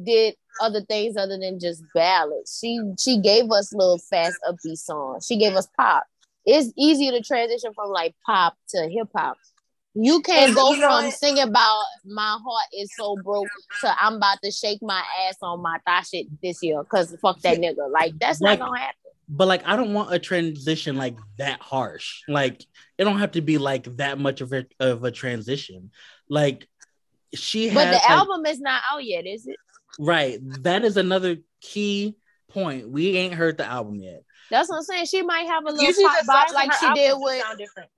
did 0.00 0.36
other 0.60 0.80
things 0.82 1.16
other 1.16 1.38
than 1.38 1.58
just 1.58 1.82
ballads. 1.94 2.58
She 2.60 2.80
she 2.98 3.20
gave 3.20 3.50
us 3.50 3.72
little 3.72 3.98
fast 3.98 4.38
upbeat 4.48 4.78
songs. 4.78 5.26
She 5.26 5.36
gave 5.36 5.54
us 5.54 5.68
pop. 5.76 6.04
It's 6.46 6.72
easier 6.76 7.12
to 7.12 7.22
transition 7.22 7.72
from 7.74 7.90
like 7.90 8.14
pop 8.24 8.56
to 8.70 8.88
hip 8.88 9.08
hop. 9.14 9.36
You 9.94 10.20
can't 10.22 10.54
go 10.54 10.74
from 10.74 11.10
singing 11.12 11.44
about 11.44 11.84
my 12.04 12.38
heart 12.44 12.66
is 12.76 12.90
so 12.96 13.16
broke 13.22 13.48
to 13.80 13.94
I'm 14.04 14.14
about 14.14 14.38
to 14.42 14.50
shake 14.50 14.80
my 14.82 15.02
ass 15.28 15.36
on 15.40 15.62
my 15.62 15.78
thigh 15.86 16.02
shit 16.02 16.26
this 16.42 16.62
year 16.62 16.82
because 16.82 17.16
fuck 17.22 17.40
that 17.40 17.58
nigga. 17.58 17.90
Like 17.90 18.18
that's 18.18 18.40
like, 18.40 18.58
not 18.58 18.68
gonna 18.68 18.80
happen 18.80 18.98
but 19.28 19.48
like 19.48 19.66
I 19.66 19.76
don't 19.76 19.94
want 19.94 20.12
a 20.12 20.18
transition 20.18 20.96
like 20.96 21.16
that 21.38 21.60
harsh. 21.60 22.22
Like 22.28 22.64
it 22.98 23.04
don't 23.04 23.18
have 23.18 23.32
to 23.32 23.40
be 23.40 23.58
like 23.58 23.84
that 23.96 24.18
much 24.18 24.40
of 24.40 24.52
a 24.52 24.66
of 24.80 25.04
a 25.04 25.10
transition. 25.10 25.90
Like 26.28 26.68
she 27.34 27.68
But 27.72 27.86
the 27.86 27.92
like, 27.92 28.10
album 28.10 28.46
is 28.46 28.60
not 28.60 28.82
out 28.92 29.04
yet, 29.04 29.26
is 29.26 29.46
it? 29.46 29.56
Right. 29.98 30.38
That 30.62 30.84
is 30.84 30.96
another 30.96 31.36
key 31.60 32.16
point. 32.48 32.88
We 32.88 33.16
ain't 33.16 33.34
heard 33.34 33.58
the 33.58 33.66
album 33.66 34.00
yet. 34.00 34.24
That's 34.50 34.68
what 34.68 34.76
I'm 34.76 34.82
saying. 34.82 35.06
She 35.06 35.22
might 35.22 35.46
have 35.46 35.64
a 35.66 35.70
little 35.70 36.08
pop 36.08 36.26
bop 36.26 36.52
like 36.52 36.72
she 36.74 36.92
did 36.94 37.14
with 37.16 37.42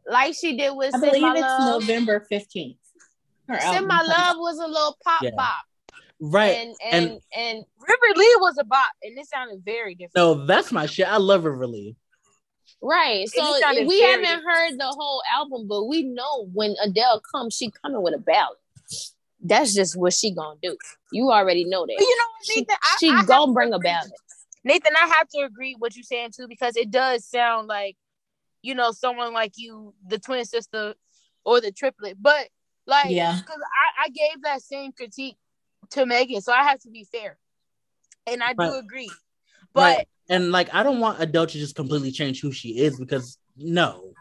like 0.07 0.35
she 0.35 0.57
did 0.57 0.77
with 0.77 0.95
I 0.95 0.99
believe 0.99 1.33
it's 1.35 1.41
Love. 1.43 1.81
November 1.83 2.27
15th. 2.31 2.77
Send 3.61 3.87
My 3.87 4.03
Love 4.03 4.37
was 4.39 4.59
a 4.59 4.67
little 4.67 4.97
pop 5.05 5.23
yeah. 5.23 5.31
bop. 5.37 5.59
Right. 6.21 6.57
And 6.57 6.77
and, 6.85 7.05
and 7.11 7.21
and 7.37 7.65
River 7.81 8.19
Lea 8.19 8.35
was 8.39 8.57
a 8.59 8.65
bop 8.65 8.91
and 9.03 9.19
it 9.19 9.27
sounded 9.27 9.63
very 9.65 9.95
different. 9.95 10.17
No, 10.17 10.47
that's 10.47 10.73
my 10.73 10.87
shit. 10.87 11.09
I 11.09 11.19
love 11.19 11.45
River 11.45 11.67
Lea. 11.67 11.97
Right. 12.83 13.29
So 13.29 13.43
we 13.53 14.01
haven't 14.03 14.23
different. 14.23 14.45
heard 14.45 14.79
the 14.79 14.87
whole 14.87 15.23
album, 15.35 15.67
but 15.69 15.87
we 15.87 16.03
know 16.03 16.49
when 16.53 16.75
Adele 16.83 17.23
comes, 17.33 17.55
she 17.55 17.71
coming 17.83 18.03
with 18.03 18.15
a 18.15 18.19
ballad. 18.19 18.59
That's 19.47 19.75
just 19.75 19.97
what 19.97 20.13
she 20.13 20.33
gonna 20.33 20.59
do. 20.63 20.77
You 21.13 21.31
already 21.31 21.65
know 21.65 21.87
that. 21.87 21.97
You 21.99 22.17
know 22.17 22.25
what, 22.33 22.57
Nathan? 22.57 22.77
She, 22.99 23.11
I, 23.11 23.21
she 23.21 23.27
gonna 23.27 23.53
bring 23.53 23.73
a 23.73 23.79
ballad. 23.79 24.11
Nathan, 24.65 24.95
I 25.01 25.07
have 25.07 25.29
to 25.29 25.45
agree 25.45 25.75
with 25.75 25.81
what 25.81 25.97
you're 25.97 26.03
saying 26.03 26.33
too, 26.37 26.49
because 26.49 26.77
it 26.77 26.91
does 26.91 27.25
sound 27.25 27.69
like, 27.69 27.97
you 28.63 28.75
know, 28.75 28.91
someone 28.91 29.33
like 29.33 29.53
you, 29.57 29.95
the 30.09 30.19
twin 30.19 30.45
sister 30.45 30.95
or 31.45 31.61
the 31.61 31.71
triplet. 31.71 32.17
But 32.21 32.49
like, 32.87 33.11
yeah, 33.11 33.39
because 33.39 33.61
I, 33.61 34.07
I 34.07 34.09
gave 34.09 34.43
that 34.43 34.63
same 34.63 34.93
critique 34.93 35.37
to 35.91 36.05
Megan, 36.05 36.41
so 36.41 36.53
I 36.53 36.65
have 36.65 36.81
to 36.81 36.91
be 36.91 37.05
fair. 37.05 37.39
And 38.27 38.43
I 38.43 38.55
do 38.55 38.75
agree. 38.75 39.11
But 39.73 39.99
right. 39.99 40.09
and 40.29 40.51
like 40.51 40.75
I 40.75 40.83
don't 40.83 40.99
want 40.99 41.21
Adele 41.21 41.47
to 41.47 41.59
just 41.59 41.77
completely 41.77 42.11
change 42.11 42.41
who 42.41 42.51
she 42.51 42.79
is 42.79 42.99
because 42.99 43.39
no. 43.57 44.15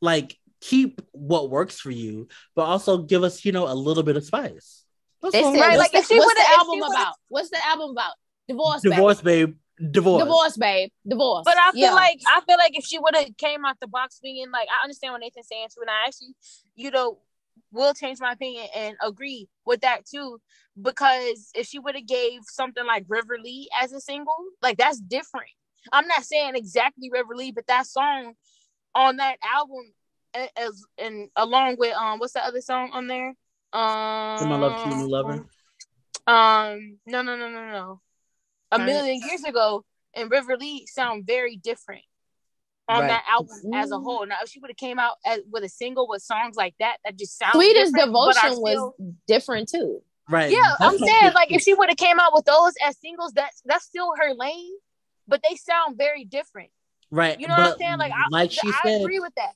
Like 0.00 0.38
keep 0.60 1.00
what 1.12 1.50
works 1.50 1.80
for 1.80 1.90
you, 1.90 2.28
but 2.54 2.62
also 2.62 2.98
give 2.98 3.22
us, 3.22 3.44
you 3.44 3.52
know, 3.52 3.66
a 3.66 3.74
little 3.74 4.02
bit 4.02 4.16
of 4.16 4.24
spice. 4.24 4.84
That's 5.22 5.34
said, 5.34 5.42
right. 5.42 5.78
Like, 5.78 5.92
the, 5.92 5.98
if 5.98 6.06
she 6.06 6.18
what's 6.18 6.34
the 6.34 6.50
album 6.58 6.82
about? 6.82 7.14
What's 7.28 7.50
the 7.50 7.66
album 7.66 7.90
about? 7.90 8.12
Divorce, 8.48 8.82
divorce, 8.82 9.20
babe. 9.20 9.48
babe. 9.48 9.56
Divorce, 9.92 10.22
divorce, 10.22 10.56
babe, 10.58 10.90
divorce. 11.08 11.44
But 11.46 11.56
I 11.56 11.70
feel 11.72 11.80
yeah. 11.80 11.94
like 11.94 12.20
I 12.26 12.42
feel 12.42 12.58
like 12.58 12.76
if 12.76 12.84
she 12.84 12.98
would 12.98 13.16
have 13.16 13.34
came 13.38 13.64
out 13.64 13.80
the 13.80 13.86
box 13.86 14.20
being 14.22 14.50
like, 14.50 14.68
I 14.68 14.84
understand 14.84 15.12
what 15.12 15.22
Nathan's 15.22 15.48
saying 15.48 15.68
too, 15.74 15.80
and 15.80 15.88
I 15.88 16.06
actually, 16.06 16.34
you 16.74 16.90
know, 16.90 17.18
will 17.72 17.94
change 17.94 18.18
my 18.20 18.32
opinion 18.32 18.66
and 18.76 18.96
agree 19.02 19.48
with 19.64 19.80
that 19.80 20.04
too 20.04 20.38
because 20.80 21.50
if 21.54 21.66
she 21.66 21.78
would 21.78 21.94
have 21.94 22.06
gave 22.06 22.40
something 22.44 22.84
like 22.86 23.04
River 23.08 23.38
Lea 23.42 23.68
as 23.80 23.92
a 23.92 24.00
single, 24.00 24.36
like 24.60 24.76
that's 24.76 25.00
different. 25.00 25.48
I'm 25.92 26.06
not 26.06 26.24
saying 26.24 26.56
exactly 26.56 27.10
River 27.10 27.34
Lea, 27.34 27.52
but 27.52 27.66
that 27.66 27.86
song 27.86 28.34
on 28.94 29.16
that 29.16 29.36
album 29.54 29.92
as 30.34 30.84
and 30.98 31.28
along 31.36 31.76
with 31.78 31.94
um 31.94 32.18
what's 32.18 32.32
the 32.32 32.44
other 32.44 32.60
song 32.60 32.90
on 32.92 33.06
there? 33.06 33.28
Um 33.72 34.48
My 34.48 34.56
Love 34.56 34.82
to 34.82 34.96
New 34.96 35.08
Lover. 35.08 35.46
Um 36.26 36.98
no 37.06 37.22
no 37.22 37.36
no 37.36 37.48
no 37.48 37.70
no. 37.70 38.00
A 38.72 38.78
million 38.78 39.20
years 39.26 39.42
ago 39.44 39.84
and 40.14 40.30
River 40.30 40.56
Lea 40.56 40.86
sound 40.86 41.26
very 41.26 41.56
different 41.56 42.04
on 42.90 43.02
right. 43.02 43.08
that 43.08 43.24
album 43.28 43.56
as 43.74 43.92
a 43.92 43.98
whole. 43.98 44.26
Now, 44.26 44.36
if 44.42 44.50
she 44.50 44.58
would 44.58 44.70
have 44.70 44.76
came 44.76 44.98
out 44.98 45.12
as, 45.24 45.40
with 45.50 45.62
a 45.62 45.68
single 45.68 46.08
with 46.08 46.22
songs 46.22 46.56
like 46.56 46.74
that, 46.80 46.96
that 47.04 47.16
just 47.16 47.38
sounds. 47.38 47.52
Sweetest 47.52 47.94
Devotion 47.94 48.52
still, 48.52 48.60
was 48.60 48.92
different 49.26 49.68
too. 49.68 50.02
Right. 50.28 50.50
Yeah, 50.50 50.74
that's 50.78 50.94
I'm 50.94 50.98
saying 50.98 51.32
like 51.34 51.52
if 51.52 51.62
she 51.62 51.74
would 51.74 51.88
have 51.88 51.98
came 51.98 52.18
out 52.18 52.32
with 52.34 52.44
those 52.44 52.72
as 52.84 52.98
singles, 52.98 53.32
that's 53.32 53.62
that's 53.64 53.84
still 53.84 54.12
her 54.16 54.34
lane, 54.34 54.72
but 55.26 55.42
they 55.48 55.56
sound 55.56 55.96
very 55.96 56.24
different. 56.24 56.70
Right. 57.10 57.38
You 57.40 57.48
know 57.48 57.56
but 57.56 57.62
what 57.62 57.72
I'm 57.72 57.78
saying? 57.78 57.98
Like, 57.98 58.12
like 58.30 58.50
I, 58.50 58.52
she 58.52 58.68
I 58.68 58.80
said, 58.84 59.00
agree 59.00 59.18
with 59.18 59.34
that. 59.36 59.54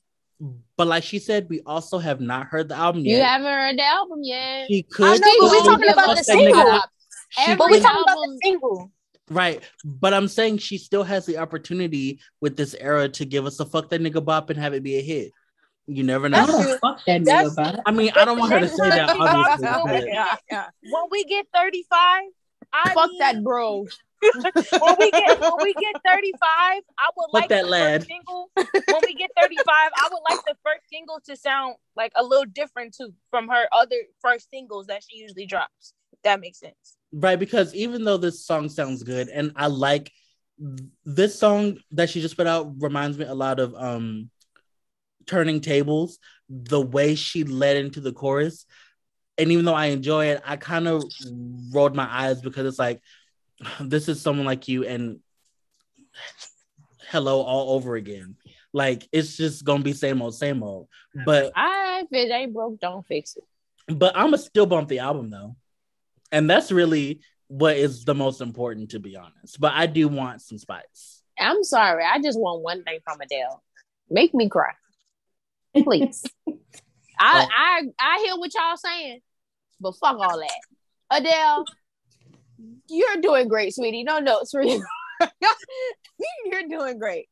But 0.77 0.87
like 0.87 1.03
she 1.03 1.19
said, 1.19 1.47
we 1.49 1.61
also 1.65 1.97
have 1.97 2.19
not 2.19 2.47
heard 2.47 2.67
the 2.69 2.75
album 2.75 3.05
yet. 3.05 3.17
You 3.17 3.23
haven't 3.23 3.47
heard 3.47 3.77
the 3.77 3.85
album 3.85 4.19
yet. 4.23 4.67
She 4.67 4.83
could. 4.83 5.05
I 5.05 5.17
know, 5.17 5.33
but 5.39 5.51
we're 5.51 5.63
talking 5.63 5.89
about 5.89 6.17
the 6.17 6.23
single. 6.23 6.81
But 7.57 7.69
we're 7.69 7.79
talking 7.81 8.03
about 8.03 8.15
the 8.15 8.39
single. 8.43 8.91
Right. 9.29 9.63
But 9.83 10.13
I'm 10.13 10.27
saying 10.27 10.59
she 10.59 10.77
still 10.77 11.03
has 11.03 11.25
the 11.25 11.37
opportunity 11.37 12.19
with 12.41 12.55
this 12.57 12.75
era 12.79 13.09
to 13.09 13.25
give 13.25 13.45
us 13.45 13.59
a 13.59 13.65
fuck 13.65 13.89
that 13.89 14.01
nigga 14.01 14.23
bop 14.23 14.49
and 14.49 14.59
have 14.59 14.73
it 14.73 14.83
be 14.83 14.97
a 14.97 15.01
hit. 15.01 15.31
You 15.87 16.03
never 16.03 16.29
know. 16.29 16.45
Fuck 16.81 16.99
that 17.05 17.21
nigga 17.21 17.55
bop. 17.55 17.79
I 17.85 17.91
mean, 17.91 18.11
I 18.15 18.25
don't 18.25 18.37
want 18.37 18.51
her 18.51 18.59
to 18.59 18.67
say 18.67 18.89
that, 18.89 19.09
obviously. 19.17 19.67
but- 19.85 20.07
yeah, 20.07 20.35
yeah. 20.51 20.65
When 20.83 21.03
we 21.11 21.23
get 21.25 21.47
35, 21.55 22.23
I 22.73 22.93
Fuck 22.93 23.11
need- 23.11 23.21
that, 23.21 23.43
bro. 23.43 23.85
when 24.79 24.95
we 24.99 25.11
get 25.11 25.39
when 25.39 25.57
we 25.61 25.73
get 25.73 25.95
35, 26.05 26.39
I 26.41 26.79
would 27.17 27.27
like 27.31 27.49
that 27.49 27.65
Adele. 27.65 27.99
first 27.99 28.07
single. 28.07 28.49
When 28.55 29.01
we 29.03 29.13
get 29.15 29.31
35, 29.39 29.65
I 29.67 30.09
would 30.11 30.21
like 30.29 30.43
the 30.45 30.55
first 30.63 30.89
single 30.91 31.19
to 31.25 31.35
sound 31.35 31.75
like 31.95 32.11
a 32.15 32.23
little 32.23 32.45
different 32.45 32.95
too 32.95 33.13
from 33.29 33.47
her 33.47 33.65
other 33.71 33.97
first 34.21 34.49
singles 34.49 34.87
that 34.87 35.03
she 35.07 35.17
usually 35.17 35.45
drops. 35.45 35.93
That 36.23 36.39
makes 36.39 36.59
sense. 36.59 36.97
Right, 37.11 37.39
because 37.39 37.73
even 37.75 38.03
though 38.03 38.17
this 38.17 38.45
song 38.45 38.69
sounds 38.69 39.03
good 39.03 39.29
and 39.29 39.51
I 39.55 39.67
like 39.67 40.11
this 41.05 41.37
song 41.37 41.77
that 41.91 42.09
she 42.09 42.21
just 42.21 42.37
put 42.37 42.47
out 42.47 42.73
reminds 42.79 43.17
me 43.17 43.25
a 43.25 43.33
lot 43.33 43.59
of 43.59 43.75
um 43.75 44.29
turning 45.25 45.61
tables, 45.61 46.19
the 46.49 46.81
way 46.81 47.15
she 47.15 47.43
led 47.43 47.77
into 47.77 47.99
the 47.99 48.13
chorus. 48.13 48.65
And 49.37 49.51
even 49.51 49.65
though 49.65 49.73
I 49.73 49.87
enjoy 49.87 50.27
it, 50.27 50.41
I 50.45 50.55
kind 50.55 50.87
of 50.87 51.03
rolled 51.71 51.95
my 51.95 52.07
eyes 52.09 52.41
because 52.41 52.65
it's 52.65 52.79
like 52.79 53.01
this 53.79 54.07
is 54.09 54.21
someone 54.21 54.45
like 54.45 54.67
you 54.67 54.85
and 54.85 55.19
hello 57.09 57.41
all 57.41 57.75
over 57.75 57.95
again. 57.95 58.35
Like 58.73 59.07
it's 59.11 59.37
just 59.37 59.63
gonna 59.63 59.83
be 59.83 59.93
same 59.93 60.21
old, 60.21 60.35
same 60.35 60.63
old. 60.63 60.87
Mm. 61.15 61.25
But 61.25 61.51
I 61.55 62.03
if 62.03 62.07
it 62.11 62.31
ain't 62.31 62.53
broke, 62.53 62.79
don't 62.79 63.05
fix 63.05 63.37
it. 63.37 63.97
but 63.97 64.15
I'm 64.15 64.25
gonna 64.27 64.37
still 64.37 64.65
bump 64.65 64.89
the 64.89 64.99
album 64.99 65.29
though, 65.29 65.55
and 66.31 66.49
that's 66.49 66.71
really 66.71 67.21
what 67.47 67.77
is 67.77 68.03
the 68.05 68.15
most 68.15 68.41
important, 68.41 68.91
to 68.91 68.99
be 68.99 69.15
honest. 69.15 69.59
But 69.59 69.73
I 69.73 69.85
do 69.85 70.07
want 70.07 70.41
some 70.41 70.57
spice. 70.57 71.21
I'm 71.39 71.63
sorry. 71.63 72.03
I 72.03 72.19
just 72.21 72.39
want 72.39 72.63
one 72.63 72.83
thing 72.83 72.99
from 73.03 73.21
Adele. 73.21 73.63
Make 74.09 74.33
me 74.33 74.49
cry. 74.49 74.71
Please. 75.77 76.23
I 77.17 77.45
Oh. 77.45 77.47
I 77.57 77.81
I 77.99 78.23
hear 78.25 78.35
what 78.35 78.53
y'all 78.53 78.75
saying, 78.75 79.19
but 79.79 79.95
fuck 79.95 80.17
all 80.19 80.37
that. 80.39 80.59
Adele, 81.11 81.65
you're 82.87 83.21
doing 83.21 83.47
great, 83.47 83.73
sweetie. 83.73 84.03
No 84.03 84.19
notes 84.19 84.51
for 84.51 84.61
you. 84.61 84.83
you're 86.45 86.67
doing 86.67 86.99
great. 86.99 87.27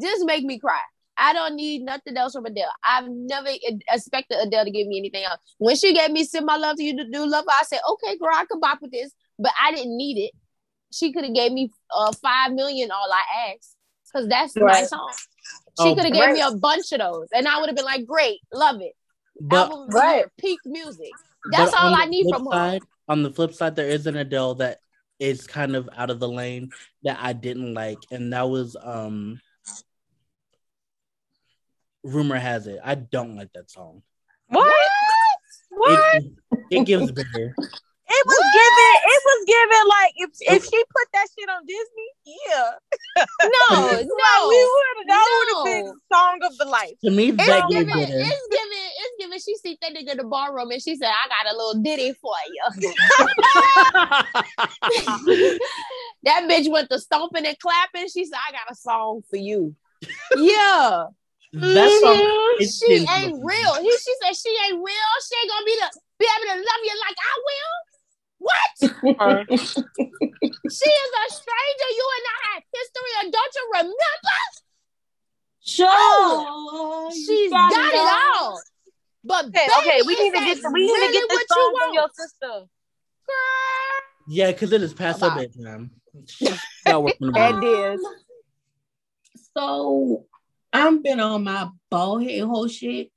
Just 0.00 0.24
make 0.24 0.44
me 0.44 0.58
cry. 0.58 0.80
I 1.16 1.34
don't 1.34 1.54
need 1.54 1.82
nothing 1.82 2.16
else 2.16 2.32
from 2.32 2.46
Adele. 2.46 2.72
I've 2.82 3.06
never 3.08 3.48
expected 3.92 4.38
Adele 4.40 4.64
to 4.64 4.70
give 4.70 4.86
me 4.86 4.98
anything 4.98 5.24
else. 5.24 5.38
When 5.58 5.76
she 5.76 5.92
gave 5.92 6.10
me 6.10 6.24
"Send 6.24 6.46
My 6.46 6.56
Love 6.56 6.76
to 6.76 6.82
You" 6.82 6.96
to 6.96 7.04
do 7.04 7.26
love, 7.26 7.44
I 7.48 7.62
said, 7.64 7.80
"Okay, 7.88 8.16
girl, 8.16 8.30
I 8.32 8.46
can 8.46 8.58
bop 8.58 8.78
with 8.80 8.90
this," 8.90 9.12
but 9.38 9.52
I 9.60 9.74
didn't 9.74 9.96
need 9.96 10.18
it. 10.18 10.32
She 10.92 11.12
could 11.12 11.24
have 11.24 11.34
gave 11.34 11.52
me 11.52 11.70
uh 11.94 12.12
five 12.22 12.52
million. 12.52 12.90
All 12.90 13.12
I 13.12 13.52
asked, 13.52 13.76
because 14.10 14.28
that's 14.28 14.56
my 14.56 14.82
song. 14.84 15.12
She 15.82 15.90
Oh, 15.90 15.94
could 15.94 16.04
have 16.04 16.14
gave 16.14 16.32
me 16.32 16.40
a 16.40 16.52
bunch 16.52 16.90
of 16.92 17.00
those, 17.00 17.28
and 17.32 17.46
I 17.46 17.58
would 17.60 17.68
have 17.68 17.76
been 17.76 17.84
like, 17.84 18.06
"Great, 18.06 18.40
love 18.52 18.80
it." 18.80 18.92
But, 19.40 19.70
Album 19.70 19.88
right. 19.90 20.24
peak 20.38 20.60
music. 20.64 21.12
That's 21.50 21.74
all 21.74 21.94
I 21.94 22.06
need 22.06 22.28
from 22.28 22.46
her. 22.46 22.78
Side, 23.10 23.18
On 23.18 23.22
the 23.22 23.30
flip 23.30 23.54
side, 23.54 23.76
there 23.76 23.88
is 23.88 24.06
an 24.06 24.16
Adele 24.16 24.54
that 24.56 24.78
is 25.18 25.46
kind 25.46 25.76
of 25.76 25.88
out 25.96 26.10
of 26.10 26.20
the 26.20 26.28
lane 26.28 26.70
that 27.02 27.18
I 27.20 27.32
didn't 27.32 27.74
like, 27.74 27.98
and 28.10 28.32
that 28.32 28.48
was 28.48 28.76
um. 28.82 29.40
Rumor 32.02 32.38
has 32.38 32.66
it, 32.66 32.80
I 32.82 32.94
don't 32.94 33.36
like 33.36 33.52
that 33.52 33.70
song. 33.70 34.02
What? 34.48 34.74
What? 35.68 36.14
It, 36.14 36.32
it 36.70 36.86
gives 36.86 37.12
better. 37.12 37.54
It 38.12 38.26
was 38.26 38.44
given. 38.52 38.94
It 39.06 39.22
was 39.24 39.44
given 39.46 39.88
like 39.88 40.12
if 40.16 40.30
if 40.40 40.64
she 40.64 40.84
put 40.84 41.08
that 41.12 41.26
shit 41.30 41.48
on 41.48 41.62
Disney, 41.64 42.10
yeah. 42.26 42.70
No, 43.70 43.76
Like, 43.86 44.02
we 44.02 44.08
no. 44.08 44.70
would 44.74 45.06
that 45.06 45.26
would 45.30 45.56
have 45.56 45.64
been 45.64 45.94
song 46.12 46.40
of 46.42 46.58
the 46.58 46.64
life. 46.64 46.98
To 47.04 47.10
me, 47.12 47.28
It's 47.28 47.46
that 47.46 47.70
gave 47.70 47.86
given, 47.86 48.00
it's 48.02 48.48
given, 48.50 48.89
it's 49.20 49.20
given. 49.20 49.38
She 49.38 49.54
see 49.56 49.78
that 49.80 49.94
nigga 49.94 50.10
in 50.12 50.18
the 50.18 50.24
ballroom 50.24 50.70
and 50.70 50.80
she 50.82 50.96
said, 50.96 51.08
I 51.08 51.28
got 51.28 51.46
a 51.52 51.56
little 51.56 51.82
ditty 51.82 52.12
for 52.14 52.34
you. 52.52 52.64
that 56.24 56.48
bitch 56.48 56.70
went 56.70 56.88
to 56.90 56.98
stomping 56.98 57.46
and 57.46 57.58
clapping. 57.58 58.08
She 58.08 58.24
said, 58.24 58.38
I 58.48 58.52
got 58.52 58.70
a 58.70 58.74
song 58.74 59.22
for 59.28 59.36
you. 59.36 59.74
Yeah. 60.36 61.06
that 61.52 62.00
song, 62.02 62.16
mm-hmm. 62.16 62.62
it 62.62 62.70
she 62.70 62.86
didn't 62.86 63.10
ain't 63.10 63.32
look 63.32 63.50
real. 63.50 63.74
He, 63.82 63.90
she 63.90 64.14
said 64.22 64.36
she 64.36 64.56
ain't 64.66 64.78
real. 64.78 65.10
She 65.28 65.34
ain't 65.40 65.50
gonna 65.50 65.66
be 65.66 65.76
the 65.80 65.88
be 66.18 66.26
able 66.26 66.46
to 66.52 66.58
love 66.60 66.82
you 66.84 66.94
like 67.06 67.18
I 67.20 67.34
will. 67.48 67.76
What? 68.40 68.72
She 70.70 70.88
is 70.88 71.12
a 71.12 71.32
stranger. 71.32 71.90
You 71.90 72.06
and 72.16 72.26
I 72.30 72.32
had 72.54 72.62
history, 72.72 73.12
and 73.22 73.32
don't 73.32 73.54
you 73.54 73.70
remember? 73.74 74.38
Sure. 75.62 75.88
Oh, 75.90 77.10
she's 77.12 77.50
got, 77.50 77.72
it 77.72 77.94
all. 77.96 78.60
But 79.22 79.46
Okay, 79.46 79.66
baby, 79.66 79.70
okay, 79.80 80.02
we 80.06 80.14
need 80.16 80.32
to 80.32 80.44
get 80.44 80.62
that 80.62 80.72
we 80.72 80.86
need 80.86 81.06
to 81.06 81.12
get 81.12 81.28
this 81.28 81.36
what 81.48 81.56
you 81.56 81.62
song 81.62 81.74
from 81.78 81.94
your 81.94 82.08
sister. 82.14 82.48
Girl. 82.48 82.66
Yeah, 84.28 84.52
because 84.52 84.72
it 84.72 84.82
is 84.82 84.94
past 84.94 85.20
her 85.20 85.30
Bye-bye. 85.30 85.46
bedtime. 85.54 85.90
She's 86.26 86.58
got 86.86 87.02
work 87.02 87.14
in 87.20 87.26
the 87.26 87.32
morning. 87.32 87.60
That 87.60 87.66
is. 87.96 88.06
So 89.56 90.26
I've 90.72 91.02
been 91.02 91.20
on 91.20 91.44
my 91.44 91.68
bald 91.90 92.22
head 92.22 92.42
whole 92.44 92.68
shit. 92.68 93.10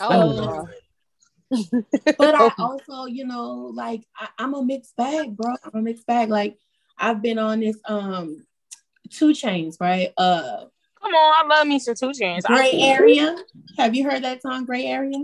I 0.00 0.16
Oh, 0.16 0.32
know 0.32 0.68
But 2.18 2.34
I 2.34 2.50
also, 2.58 3.06
you 3.06 3.24
know, 3.26 3.70
like 3.74 4.02
I, 4.16 4.28
I'm 4.38 4.54
a 4.54 4.62
mixed 4.62 4.96
bag, 4.96 5.36
bro. 5.36 5.54
I'm 5.64 5.80
a 5.80 5.82
mixed 5.82 6.06
bag. 6.06 6.28
Like 6.28 6.58
I've 6.98 7.22
been 7.22 7.38
on 7.38 7.60
this 7.60 7.78
um 7.86 8.44
2 9.10 9.30
Chainz, 9.30 9.76
right? 9.80 10.12
Uh 10.16 10.64
Come 11.00 11.14
on, 11.14 11.44
I 11.52 11.56
love 11.56 11.66
me 11.66 11.78
some 11.78 11.94
2 11.94 12.06
Chainz. 12.10 12.42
Gray 12.42 12.72
Area. 12.80 13.36
Have 13.78 13.94
you 13.94 14.08
heard 14.08 14.24
that 14.24 14.42
song, 14.42 14.64
Gray 14.64 14.86
Area? 14.86 15.18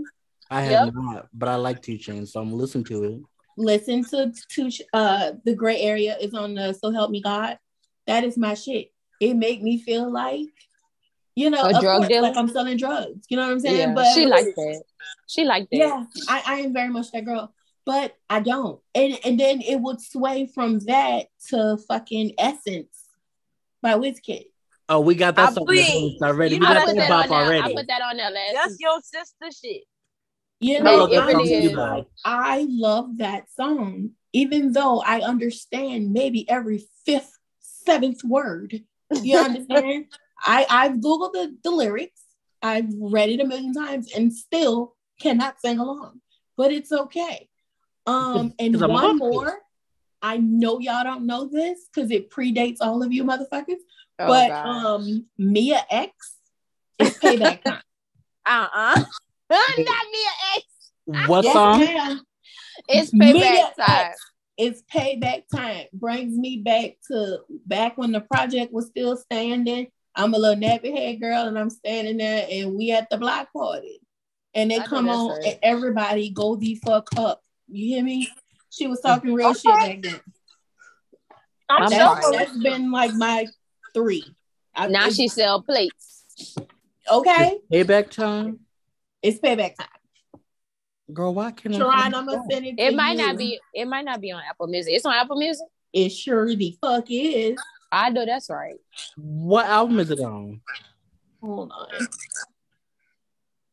I 0.49 0.61
have 0.61 0.93
not, 0.93 1.27
but 1.33 1.49
I 1.49 1.55
like 1.55 1.81
2 1.81 1.93
Chainz, 1.93 2.29
so 2.29 2.41
I'm 2.41 2.51
listening 2.51 2.83
to 2.85 3.03
it. 3.03 3.21
Listen 3.55 4.03
to 4.05 4.33
two 4.49 4.69
uh 4.93 5.33
the 5.45 5.53
Gray 5.53 5.79
Area 5.79 6.17
is 6.17 6.33
on 6.33 6.55
the 6.55 6.73
So 6.73 6.91
Help 6.91 7.11
Me 7.11 7.21
God. 7.21 7.59
That 8.07 8.23
is 8.23 8.35
my 8.37 8.55
shit. 8.55 8.91
It 9.19 9.35
make 9.35 9.61
me 9.61 9.79
feel 9.79 10.11
like 10.11 10.49
you 11.35 11.49
know, 11.49 11.63
A 11.63 11.71
drug 11.79 11.97
course, 11.97 12.07
dealer? 12.09 12.21
like 12.21 12.37
I'm 12.37 12.47
selling 12.47 12.77
drugs. 12.77 13.25
You 13.29 13.37
know 13.37 13.43
what 13.43 13.53
I'm 13.53 13.59
saying? 13.59 13.89
Yeah, 13.89 13.93
but 13.93 14.13
she 14.13 14.25
like 14.25 14.45
that. 14.55 14.83
She 15.27 15.45
like 15.45 15.69
that. 15.71 15.77
Yeah, 15.77 16.03
I, 16.27 16.43
I 16.45 16.59
am 16.59 16.73
very 16.73 16.89
much 16.89 17.11
that 17.11 17.25
girl, 17.25 17.53
but 17.85 18.15
I 18.29 18.39
don't. 18.39 18.79
And 18.93 19.17
and 19.25 19.39
then 19.39 19.61
it 19.61 19.77
would 19.77 20.01
sway 20.01 20.47
from 20.53 20.79
that 20.81 21.27
to 21.49 21.77
fucking 21.87 22.33
Essence 22.37 23.07
by 23.81 23.93
Wizkid. 23.95 24.45
Oh, 24.89 24.99
we 24.99 25.15
got 25.15 25.35
that 25.35 25.49
I 25.49 25.53
song 25.53 25.67
already. 25.67 26.55
You 26.55 26.59
We 26.59 26.65
got 26.67 26.85
put 26.85 26.95
that 26.95 27.09
that 27.09 27.11
on 27.11 27.29
bop 27.29 27.47
there. 27.47 27.63
I 27.63 27.73
put 27.73 27.87
that 27.87 28.01
on 28.01 28.17
there 28.17 28.29
last 28.29 28.53
That's 28.53 28.77
your 28.79 28.99
sister 29.01 29.59
shit. 29.59 29.83
You 30.63 30.79
know, 30.79 31.05
it 31.11 31.25
really 31.25 31.61
just 31.61 31.75
like, 31.75 32.05
I 32.23 32.65
love 32.69 33.17
that 33.17 33.51
song, 33.51 34.11
even 34.31 34.71
though 34.71 35.01
I 35.01 35.19
understand 35.19 36.13
maybe 36.13 36.49
every 36.49 36.85
fifth, 37.05 37.37
seventh 37.59 38.23
word. 38.23 38.81
You 39.11 39.37
understand? 39.39 40.05
I 40.39 40.65
I've 40.69 40.93
googled 40.93 41.33
the, 41.33 41.57
the 41.63 41.71
lyrics. 41.71 42.21
I've 42.61 42.87
read 42.97 43.29
it 43.29 43.41
a 43.41 43.45
million 43.45 43.73
times 43.73 44.13
and 44.15 44.31
still 44.31 44.95
cannot 45.19 45.59
sing 45.59 45.79
along, 45.79 46.21
but 46.55 46.71
it's 46.71 46.93
okay. 46.93 47.49
Um, 48.07 48.53
and 48.57 48.79
one 48.79 49.17
more. 49.17 49.57
I 50.21 50.37
know 50.37 50.79
y'all 50.79 51.03
don't 51.03 51.25
know 51.25 51.49
this 51.49 51.89
because 51.93 52.09
it 52.09 52.31
predates 52.31 52.77
all 52.79 53.03
of 53.03 53.11
you 53.11 53.25
motherfuckers. 53.25 53.81
Oh, 54.19 54.27
but 54.27 54.47
God. 54.47 54.65
um, 54.65 55.25
Mia 55.37 55.85
X 55.89 56.37
is 56.99 57.17
payback 57.17 57.63
time. 57.63 57.81
uh-uh. 58.45 59.03
Not 59.53 59.77
me 59.77 59.85
an 59.85 60.55
ex. 60.55 61.29
What 61.29 61.43
Yes, 61.43 61.53
song? 61.53 61.79
ma'am. 61.79 62.21
It's 62.87 63.13
Mia 63.13 63.33
payback 63.33 63.75
time. 63.75 64.05
X. 64.07 64.21
It's 64.57 64.83
payback 64.93 65.43
time. 65.53 65.85
Brings 65.93 66.37
me 66.37 66.57
back 66.57 66.95
to 67.07 67.39
back 67.65 67.97
when 67.97 68.11
the 68.11 68.21
project 68.21 68.71
was 68.73 68.87
still 68.87 69.17
standing. 69.17 69.87
I'm 70.15 70.33
a 70.33 70.37
little 70.37 70.61
nappy 70.61 70.95
head 70.95 71.19
girl, 71.21 71.47
and 71.47 71.57
I'm 71.57 71.69
standing 71.71 72.17
there, 72.17 72.47
and 72.49 72.75
we 72.75 72.91
at 72.91 73.09
the 73.09 73.17
block 73.17 73.51
party, 73.51 73.99
and 74.53 74.69
they 74.69 74.79
I 74.79 74.85
come 74.85 75.09
on, 75.09 75.29
right. 75.31 75.45
and 75.47 75.59
everybody 75.63 76.29
go 76.29 76.55
the 76.55 76.75
fuck 76.75 77.09
up. 77.17 77.41
You 77.67 77.95
hear 77.95 78.03
me? 78.03 78.29
She 78.69 78.85
was 78.87 79.01
talking 79.01 79.33
real 79.33 79.53
shit 79.53 79.73
back 79.75 80.01
then. 80.01 80.21
I'm 81.69 81.83
I'm 81.83 81.89
That's, 81.89 82.21
sorry. 82.21 82.37
that's 82.37 82.57
been 82.57 82.91
like 82.91 83.13
my 83.15 83.47
three. 83.93 84.35
I- 84.75 84.87
Now 84.87 85.09
she 85.09 85.27
sell 85.27 85.61
plates. 85.63 86.55
okay. 87.11 87.57
Payback 87.71 88.09
time? 88.11 88.59
It's 89.23 89.39
payback 89.39 89.75
time. 89.77 89.87
Girl, 91.11 91.33
why 91.33 91.51
can't 91.51 91.75
I 91.75 91.77
Sharon, 91.77 91.93
find 91.93 92.15
I'm 92.15 92.25
gonna 92.25 92.43
send 92.51 92.65
it. 92.65 92.75
It 92.77 92.93
might 92.95 93.17
you. 93.17 93.25
not 93.25 93.37
be. 93.37 93.59
It 93.73 93.85
might 93.85 94.05
not 94.05 94.21
be 94.21 94.31
on 94.31 94.41
Apple 94.47 94.67
Music. 94.67 94.93
It's 94.93 95.05
on 95.05 95.13
Apple 95.13 95.37
Music. 95.37 95.65
It 95.93 96.09
sure 96.09 96.53
the 96.55 96.77
fuck 96.81 97.05
is. 97.09 97.57
I 97.91 98.09
know 98.09 98.25
that's 98.25 98.49
right. 98.49 98.75
What 99.15 99.65
album 99.65 99.99
is 99.99 100.11
it 100.11 100.19
on? 100.19 100.61
Hold 101.41 101.71
on. 101.71 102.07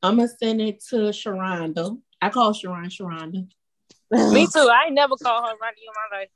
I'm 0.03 0.17
gonna 0.17 0.29
send 0.29 0.61
it 0.61 0.83
to 0.91 0.97
Sharonda. 0.97 1.99
I 2.23 2.31
call 2.31 2.53
Sharon 2.53 2.89
Sharonda. 2.89 3.49
Me 4.11 4.47
too. 4.47 4.59
I 4.59 4.87
ain't 4.87 4.95
never 4.95 5.17
call 5.17 5.43
her 5.43 5.57
Ronnie 5.61 5.83
in 5.87 5.93
my 6.11 6.19
life. 6.19 6.29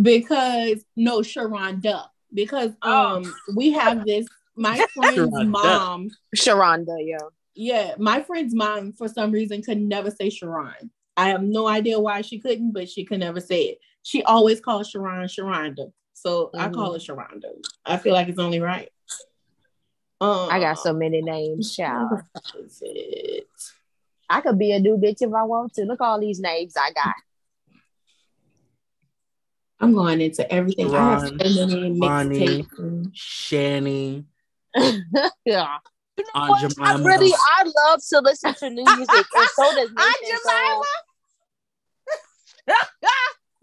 because 0.00 0.84
no, 0.96 1.20
Sharonda. 1.20 2.06
Because 2.32 2.72
oh. 2.82 3.16
um 3.16 3.22
oh. 3.26 3.54
we 3.54 3.72
have 3.72 4.04
this 4.04 4.26
my 4.56 4.84
friend's 4.94 5.30
mom. 5.32 6.10
Sharonda, 6.36 6.96
yeah. 7.00 7.18
Yeah, 7.54 7.94
my 7.98 8.22
friend's 8.22 8.54
mom 8.54 8.92
for 8.92 9.08
some 9.08 9.32
reason 9.32 9.62
could 9.62 9.80
never 9.80 10.10
say 10.10 10.30
Sharon. 10.30 10.90
I 11.16 11.28
have 11.28 11.42
no 11.42 11.66
idea 11.66 12.00
why 12.00 12.22
she 12.22 12.38
couldn't, 12.38 12.72
but 12.72 12.88
she 12.88 13.04
could 13.04 13.20
never 13.20 13.40
say 13.40 13.62
it. 13.64 13.78
She 14.02 14.22
always 14.22 14.60
calls 14.60 14.88
Sharon 14.88 15.28
Sharonda. 15.28 15.92
So 16.14 16.46
mm-hmm. 16.46 16.60
I 16.60 16.68
call 16.70 16.94
it 16.94 17.02
Sharonda. 17.02 17.50
I 17.84 17.96
feel 17.96 18.14
like 18.14 18.28
it's 18.28 18.38
only 18.38 18.60
right. 18.60 18.88
Um, 20.20 20.48
I 20.50 20.60
got 20.60 20.78
so 20.78 20.92
many 20.92 21.22
names, 21.22 21.74
child. 21.74 22.20
I 24.28 24.40
could 24.42 24.58
be 24.58 24.72
a 24.72 24.78
new 24.78 24.96
bitch 24.96 25.22
if 25.22 25.32
I 25.32 25.42
want 25.44 25.74
to. 25.74 25.84
Look 25.84 26.00
all 26.00 26.20
these 26.20 26.40
names 26.40 26.74
I 26.76 26.92
got. 26.92 27.14
I'm 29.80 29.94
going 29.94 30.20
into 30.20 30.50
everything. 30.52 30.90
Ron, 30.90 31.40
I 31.40 31.44
have 31.44 31.52
so 31.52 31.66
many 31.66 31.98
mixtapes. 31.98 33.12
Shani. 33.14 34.24
yeah. 35.44 35.78
You 36.20 36.26
know 36.34 36.48
what? 36.48 36.78
I 36.80 36.96
really, 36.96 37.32
I 37.32 37.64
love 37.64 38.00
to 38.10 38.20
listen 38.20 38.54
to 38.54 38.68
new 38.68 38.84
music, 38.84 39.26
and 39.34 39.48
so 39.54 39.74
does 39.74 39.90
Nathan. 39.96 40.38
So. 40.44 40.82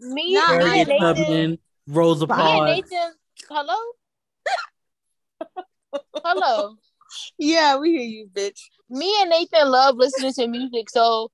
me, 0.00 0.34
nah, 0.34 0.58
me 0.58 0.80
and 0.80 0.88
Nathan, 0.88 1.58
Rosa 1.86 2.26
Parks. 2.26 2.90
Nathan, 2.90 3.12
hello, 3.48 3.76
hello. 6.24 6.76
Yeah, 7.38 7.76
we 7.76 7.92
hear 7.92 8.00
you, 8.00 8.26
bitch. 8.26 8.60
Me 8.90 9.14
and 9.20 9.30
Nathan 9.30 9.70
love 9.70 9.94
listening 9.94 10.32
to 10.32 10.48
music, 10.48 10.90
so 10.90 11.30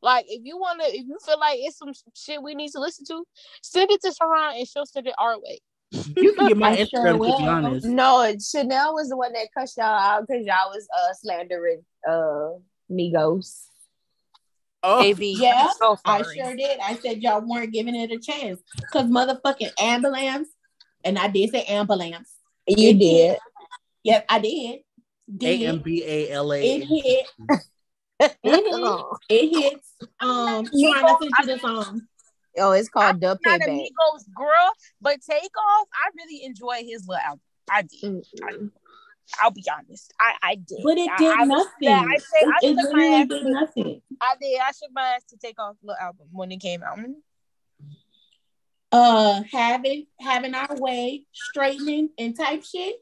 like, 0.00 0.26
if 0.28 0.42
you 0.44 0.58
wanna, 0.58 0.84
if 0.86 1.06
you 1.08 1.18
feel 1.26 1.40
like 1.40 1.58
it's 1.60 1.76
some 1.76 1.92
shit 2.14 2.40
we 2.40 2.54
need 2.54 2.70
to 2.70 2.78
listen 2.78 3.04
to, 3.06 3.24
send 3.64 3.90
it 3.90 4.00
to 4.02 4.12
Sharon 4.12 4.58
and 4.58 4.68
she'll 4.68 4.86
send 4.86 5.08
it 5.08 5.14
our 5.18 5.40
way. 5.40 5.58
You 5.90 6.32
can 6.34 6.46
get 6.48 6.56
my 6.56 6.76
Instagram 6.76 6.88
sure 6.90 7.12
to 7.12 7.18
be 7.18 7.46
honest. 7.46 7.86
No, 7.86 8.34
Chanel 8.38 8.94
was 8.94 9.08
the 9.08 9.16
one 9.16 9.32
that 9.32 9.48
cussed 9.56 9.76
y'all 9.76 9.86
out 9.86 10.26
because 10.26 10.44
y'all 10.44 10.70
was 10.70 10.86
uh 10.96 11.12
slandering 11.14 11.84
uh 12.06 12.50
Migos. 12.90 13.64
Oh, 14.82 15.02
Baby, 15.02 15.34
yeah, 15.36 15.68
so 15.80 15.98
I 16.04 16.22
sure 16.22 16.54
did. 16.54 16.78
I 16.78 16.94
said 16.96 17.20
y'all 17.20 17.40
weren't 17.40 17.72
giving 17.72 17.96
it 17.96 18.12
a 18.12 18.18
chance 18.18 18.60
because 18.80 19.10
motherfucking 19.10 19.72
ambulance, 19.80 20.48
and 21.02 21.18
I 21.18 21.26
did 21.28 21.50
say 21.50 21.64
ambulance. 21.64 22.32
You 22.66 22.90
it 22.90 22.98
did. 22.98 23.38
Yep, 24.04 24.26
I 24.28 24.38
did. 24.38 24.80
A 25.42 25.66
M 25.66 25.78
B 25.80 26.04
A 26.04 26.30
L 26.30 26.52
A. 26.52 26.62
It 26.62 26.84
hit. 26.84 27.26
it 28.20 28.36
hit. 28.44 29.04
It 29.28 29.48
hits. 29.48 29.94
Um, 30.20 30.68
you 30.72 30.92
trying 30.92 31.06
to 31.06 31.12
listen 31.12 31.28
to 31.40 31.46
the 31.46 31.58
song. 31.58 32.02
Oh, 32.58 32.72
it's 32.72 32.88
called 32.88 33.06
I'm 33.06 33.18
Dub 33.18 33.38
not 33.44 33.60
a 33.60 33.64
Migos 33.64 34.24
girl, 34.34 34.72
but 35.00 35.20
Takeoff, 35.28 35.88
I 35.92 36.10
really 36.16 36.44
enjoy 36.44 36.84
his 36.84 37.06
little 37.06 37.22
album. 37.24 37.40
I 37.70 37.82
did. 37.82 38.02
Mm-hmm. 38.02 38.66
I, 39.40 39.46
will 39.46 39.50
be 39.52 39.64
honest. 39.70 40.12
I, 40.20 40.34
I 40.42 40.54
did. 40.54 40.78
But 40.82 40.98
it 40.98 41.10
did 41.18 41.38
I, 41.38 41.44
nothing. 41.44 41.88
I, 41.88 42.04
I, 42.04 42.16
say, 42.16 42.38
it, 42.40 42.48
I 42.48 42.66
it 42.66 42.76
literally 42.76 43.24
did 43.26 43.46
nothing. 43.46 44.02
I 44.20 44.34
did. 44.40 44.60
I 44.60 44.68
shook 44.68 44.90
my 44.92 45.02
ass 45.02 45.24
to 45.30 45.36
Takeoff 45.36 45.76
little 45.82 46.00
album 46.00 46.28
when 46.32 46.50
it 46.50 46.60
came 46.60 46.82
out. 46.82 46.98
Uh, 48.90 49.42
having 49.52 50.06
having 50.18 50.54
our 50.54 50.76
way, 50.76 51.24
straightening 51.32 52.08
and 52.18 52.34
type 52.36 52.64
shit 52.64 52.96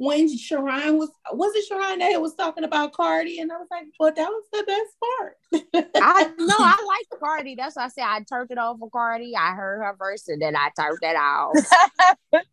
when 0.00 0.34
Sharon 0.34 0.96
was 0.96 1.10
was 1.30 1.54
it 1.54 1.66
Sharon 1.66 1.98
that 1.98 2.22
was 2.22 2.34
talking 2.34 2.64
about 2.64 2.94
Cardi, 2.94 3.38
and 3.38 3.52
I 3.52 3.58
was 3.58 3.68
like, 3.70 3.84
well, 4.00 4.10
that 4.10 4.28
was 4.30 4.44
the 4.50 4.64
best 4.66 4.96
part. 4.98 5.92
I 5.94 6.32
no, 6.38 6.54
I 6.56 6.84
like 6.86 7.20
Cardi. 7.20 7.54
That's 7.54 7.76
why 7.76 7.84
I 7.84 7.88
said 7.88 8.04
I 8.04 8.22
turned 8.22 8.50
it 8.50 8.56
off 8.56 8.78
for 8.78 8.88
Cardi. 8.88 9.36
I 9.36 9.52
heard 9.52 9.82
her 9.82 9.94
verse 9.98 10.26
and 10.28 10.40
then 10.40 10.56
I 10.56 10.70
turned 10.74 10.96
that 11.02 11.16
off. 11.16 12.42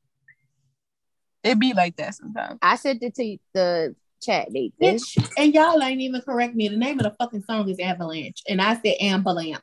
it 1.43 1.57
be 1.57 1.73
like 1.73 1.95
that 1.95 2.15
sometimes. 2.15 2.59
I 2.61 2.75
sent 2.75 3.01
it 3.01 3.15
to 3.15 3.37
the 3.53 3.95
chat, 4.21 4.51
Nathan. 4.51 4.99
And 5.37 5.53
y'all 5.53 5.81
ain't 5.81 6.01
even 6.01 6.19
correct 6.19 6.53
me. 6.53 6.67
The 6.67 6.75
name 6.75 6.99
of 6.99 7.05
the 7.05 7.15
fucking 7.17 7.43
song 7.43 7.69
is 7.69 7.79
Avalanche, 7.79 8.43
and 8.49 8.61
I 8.61 8.73
said 8.75 8.95
ambulance. 8.99 9.61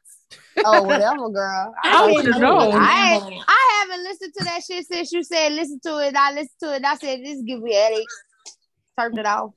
Oh, 0.65 0.85
whatever, 0.85 1.29
girl. 1.29 1.75
I, 1.85 2.05
I 2.05 2.15
didn't 2.15 2.41
know. 2.41 2.71
I, 2.73 3.43
I 3.47 3.74
haven't 3.85 4.05
listened 4.05 4.33
to 4.39 4.45
that 4.45 4.63
shit 4.63 4.87
since 4.87 5.13
you 5.13 5.23
said 5.23 5.53
listen 5.53 5.81
to 5.85 5.99
it. 5.99 6.17
I 6.17 6.33
listened 6.33 6.51
to 6.63 6.75
it. 6.75 6.85
I 6.85 6.97
said 6.97 7.21
this 7.21 7.43
give 7.43 7.61
me 7.61 7.77
a 7.77 7.81
headache. 7.81 8.07
Turned 8.99 9.19
it 9.19 9.27
off. 9.27 9.53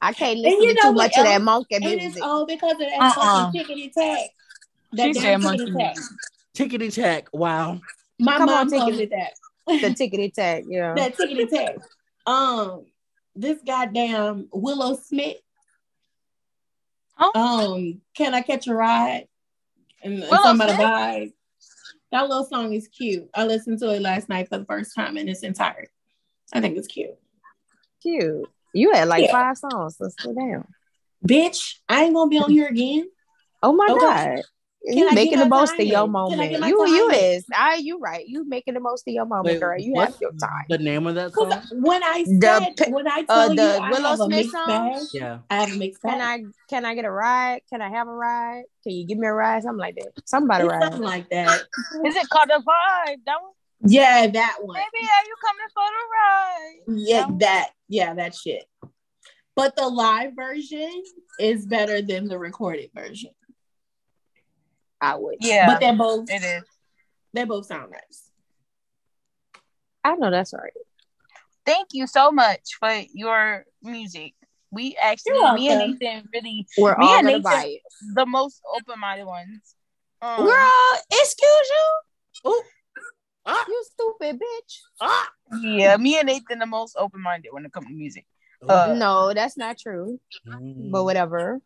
I 0.00 0.12
can't 0.12 0.38
listen 0.38 0.74
to 0.76 0.82
too 0.82 0.92
much 0.92 1.16
else? 1.16 1.26
of 1.26 1.32
that 1.32 1.42
monkey 1.42 1.78
music. 1.78 1.98
It 1.98 2.04
is 2.04 2.20
all 2.20 2.46
because 2.46 2.72
of 2.72 2.78
that 2.78 2.98
uh-uh. 3.00 3.52
tickety 3.52 3.92
tack. 3.92 4.30
That 4.92 5.06
she 5.06 5.14
said 5.14 5.38
monkey 5.38 5.72
tack. 5.72 5.96
Tickety 6.54 6.94
tack. 6.94 7.28
Wow. 7.32 7.80
My 8.18 8.38
Come 8.38 8.46
mom 8.46 8.58
on, 8.58 8.70
tickety 8.70 9.10
tack. 9.10 9.32
The 9.66 9.88
tickety 9.90 10.32
tack. 10.32 10.64
Yeah. 10.68 10.94
that 10.94 11.16
tickety 11.16 11.48
tack. 11.48 11.76
Um, 12.26 12.86
this 13.34 13.58
goddamn 13.66 14.48
Willow 14.52 14.96
Smith. 14.96 15.36
Oh. 17.18 17.32
Um, 17.34 18.00
can 18.14 18.34
I 18.34 18.42
catch 18.42 18.66
a 18.66 18.74
ride? 18.74 19.26
And, 20.02 20.22
and 20.22 20.30
somebody 20.42 20.72
vibe. 20.72 21.32
That 22.16 22.30
little 22.30 22.46
song 22.46 22.72
is 22.72 22.88
cute. 22.88 23.28
I 23.34 23.44
listened 23.44 23.78
to 23.80 23.92
it 23.92 24.00
last 24.00 24.30
night 24.30 24.48
for 24.48 24.56
the 24.56 24.64
first 24.64 24.94
time 24.94 25.18
in 25.18 25.28
its 25.28 25.42
entirety. 25.42 25.88
I 26.50 26.62
think 26.62 26.78
it's 26.78 26.86
cute. 26.86 27.10
Cute. 28.00 28.48
You 28.72 28.92
had 28.94 29.08
like 29.08 29.24
yeah. 29.24 29.32
five 29.32 29.58
songs. 29.58 29.98
Let's 30.00 30.14
go 30.14 30.32
down. 30.32 30.66
Bitch, 31.28 31.74
I 31.86 32.04
ain't 32.04 32.14
gonna 32.14 32.30
be 32.30 32.38
on 32.38 32.50
here 32.50 32.68
again. 32.68 33.10
Oh 33.62 33.74
my 33.74 33.88
okay. 33.90 34.00
god. 34.00 34.42
Can 34.86 34.98
you 34.98 35.12
making 35.12 35.38
the 35.40 35.46
most 35.46 35.72
of 35.78 35.84
your 35.84 36.06
moment. 36.06 36.52
You 36.64 36.86
you 36.86 37.10
is. 37.10 37.44
I 37.54 37.76
you 37.76 37.98
right. 37.98 38.24
You 38.26 38.48
making 38.48 38.74
the 38.74 38.80
most 38.80 39.06
of 39.08 39.12
your 39.12 39.26
moment, 39.26 39.54
Wait, 39.54 39.60
girl. 39.60 39.78
You 39.78 39.98
have 39.98 40.14
your 40.20 40.30
time. 40.32 40.66
The 40.68 40.78
name 40.78 41.06
of 41.08 41.16
that 41.16 41.32
song? 41.34 41.60
When 41.72 42.04
I 42.04 42.24
said 42.24 42.74
the, 42.76 42.90
when 42.90 43.08
I 43.08 43.24
uh, 43.28 43.48
told 43.48 43.58
uh, 43.58 43.78
the 43.78 43.84
you 43.84 43.90
Willow 43.90 44.10
I 44.10 44.14
Smith 44.14 44.50
song. 44.50 44.66
Bag, 44.66 45.02
yeah. 45.12 45.38
I 45.50 45.54
have 45.56 45.72
a 45.72 45.76
mixed 45.76 46.02
bag. 46.02 46.12
Can 46.12 46.20
I 46.20 46.42
can 46.68 46.84
I 46.84 46.94
get 46.94 47.04
a 47.04 47.10
ride? 47.10 47.62
Can 47.68 47.82
I 47.82 47.90
have 47.90 48.06
a 48.06 48.12
ride? 48.12 48.62
Can 48.84 48.92
you 48.92 49.06
give 49.06 49.18
me 49.18 49.26
a 49.26 49.32
ride? 49.32 49.64
Something 49.64 49.78
like 49.78 49.96
that. 49.96 50.12
Somebody 50.24 50.68
ride. 50.68 50.82
Something 50.82 51.02
like 51.02 51.28
that. 51.30 51.62
Is 52.04 52.14
it 52.14 52.28
called 52.28 52.50
a 52.50 52.60
vibe? 52.60 53.18
That 53.26 53.42
one? 53.42 53.52
Yeah, 53.90 54.28
that 54.28 54.56
one. 54.60 54.76
Maybe 54.76 55.04
are 55.04 55.26
you 55.26 55.34
coming 55.44 55.68
for 55.74 55.84
the 55.96 56.96
ride? 56.96 56.98
Yeah, 57.08 57.26
that, 57.26 57.38
that 57.40 57.70
yeah, 57.88 58.14
that 58.14 58.36
shit. 58.36 58.64
But 59.56 59.74
the 59.74 59.88
live 59.88 60.36
version 60.36 61.02
is 61.40 61.66
better 61.66 62.02
than 62.02 62.28
the 62.28 62.38
recorded 62.38 62.90
version. 62.94 63.30
I 65.00 65.16
would. 65.16 65.36
Yeah. 65.40 65.66
But 65.66 65.80
they're 65.80 65.94
both 65.94 66.30
it 66.30 66.42
is. 66.42 66.64
They 67.32 67.44
both 67.44 67.66
sound 67.66 67.92
nice. 67.92 68.30
I 70.04 70.14
know 70.14 70.30
that's 70.30 70.54
right. 70.54 70.72
Thank 71.64 71.88
you 71.92 72.06
so 72.06 72.30
much 72.30 72.76
for 72.78 72.92
your 73.12 73.64
music. 73.82 74.34
We 74.70 74.96
actually, 75.00 75.32
me 75.54 75.68
and 75.68 75.78
Nathan 75.78 76.28
really, 76.32 76.66
we're 76.78 76.96
me 76.96 77.06
all 77.06 77.18
and 77.18 77.26
Nathan, 77.26 77.78
the 78.14 78.26
most 78.26 78.60
open-minded 78.76 79.26
ones. 79.26 79.74
Um, 80.22 80.44
Girl, 80.44 80.98
excuse 81.10 81.70
you. 82.44 82.50
Ooh. 82.50 82.62
Ah. 83.46 83.64
You 83.68 83.84
stupid 83.92 84.40
bitch. 84.40 84.80
Ah. 85.00 85.28
Yeah, 85.62 85.96
me 85.96 86.18
and 86.18 86.26
Nathan 86.26 86.58
the 86.58 86.66
most 86.66 86.96
open-minded 86.98 87.50
when 87.52 87.64
it 87.64 87.72
comes 87.72 87.86
to 87.86 87.92
music. 87.92 88.26
Uh, 88.66 88.94
no, 88.96 89.32
that's 89.34 89.56
not 89.56 89.78
true. 89.78 90.20
Mm. 90.48 90.90
But 90.90 91.04
whatever 91.04 91.60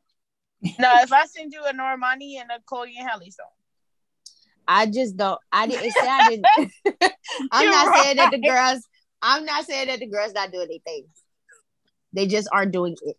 no, 0.62 0.72
if 1.02 1.12
I 1.12 1.26
send 1.26 1.52
you 1.52 1.64
a 1.64 1.72
Normani 1.72 2.40
and 2.40 2.50
a 2.50 2.60
Chloe 2.66 2.94
and 2.98 3.08
Halle 3.08 3.30
song. 3.30 3.46
I 4.66 4.86
just 4.86 5.16
don't. 5.16 5.40
I 5.50 5.66
didn't 5.66 5.92
say 5.92 6.08
I 6.08 6.28
didn't. 6.28 6.46
I'm 7.50 7.62
You're 7.62 7.72
not 7.72 7.88
right. 7.88 8.02
saying 8.04 8.16
that 8.16 8.30
the 8.30 8.38
girls. 8.38 8.86
I'm 9.22 9.44
not 9.44 9.66
saying 9.66 9.88
that 9.88 9.98
the 9.98 10.06
girls 10.06 10.32
not 10.32 10.52
doing 10.52 10.66
anything. 10.66 11.06
They 12.12 12.26
just 12.26 12.48
aren't 12.52 12.72
doing 12.72 12.96
it. 13.02 13.16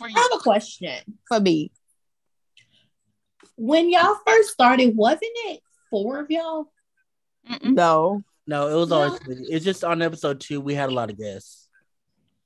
I 0.00 0.10
have 0.10 0.40
a 0.40 0.42
question 0.42 1.18
for 1.28 1.40
me. 1.40 1.70
When 3.56 3.90
y'all 3.90 4.16
first 4.26 4.50
started, 4.50 4.94
wasn't 4.94 5.30
it 5.46 5.60
four 5.90 6.20
of 6.20 6.30
y'all? 6.30 6.66
Mm-mm. 7.50 7.74
No, 7.74 8.22
no, 8.46 8.68
it 8.68 8.74
was 8.74 8.90
no. 8.90 8.96
always. 8.96 9.20
It's 9.26 9.64
just 9.64 9.84
on 9.84 10.02
episode 10.02 10.40
two. 10.40 10.60
We 10.60 10.74
had 10.74 10.90
a 10.90 10.94
lot 10.94 11.10
of 11.10 11.18
guests. 11.18 11.65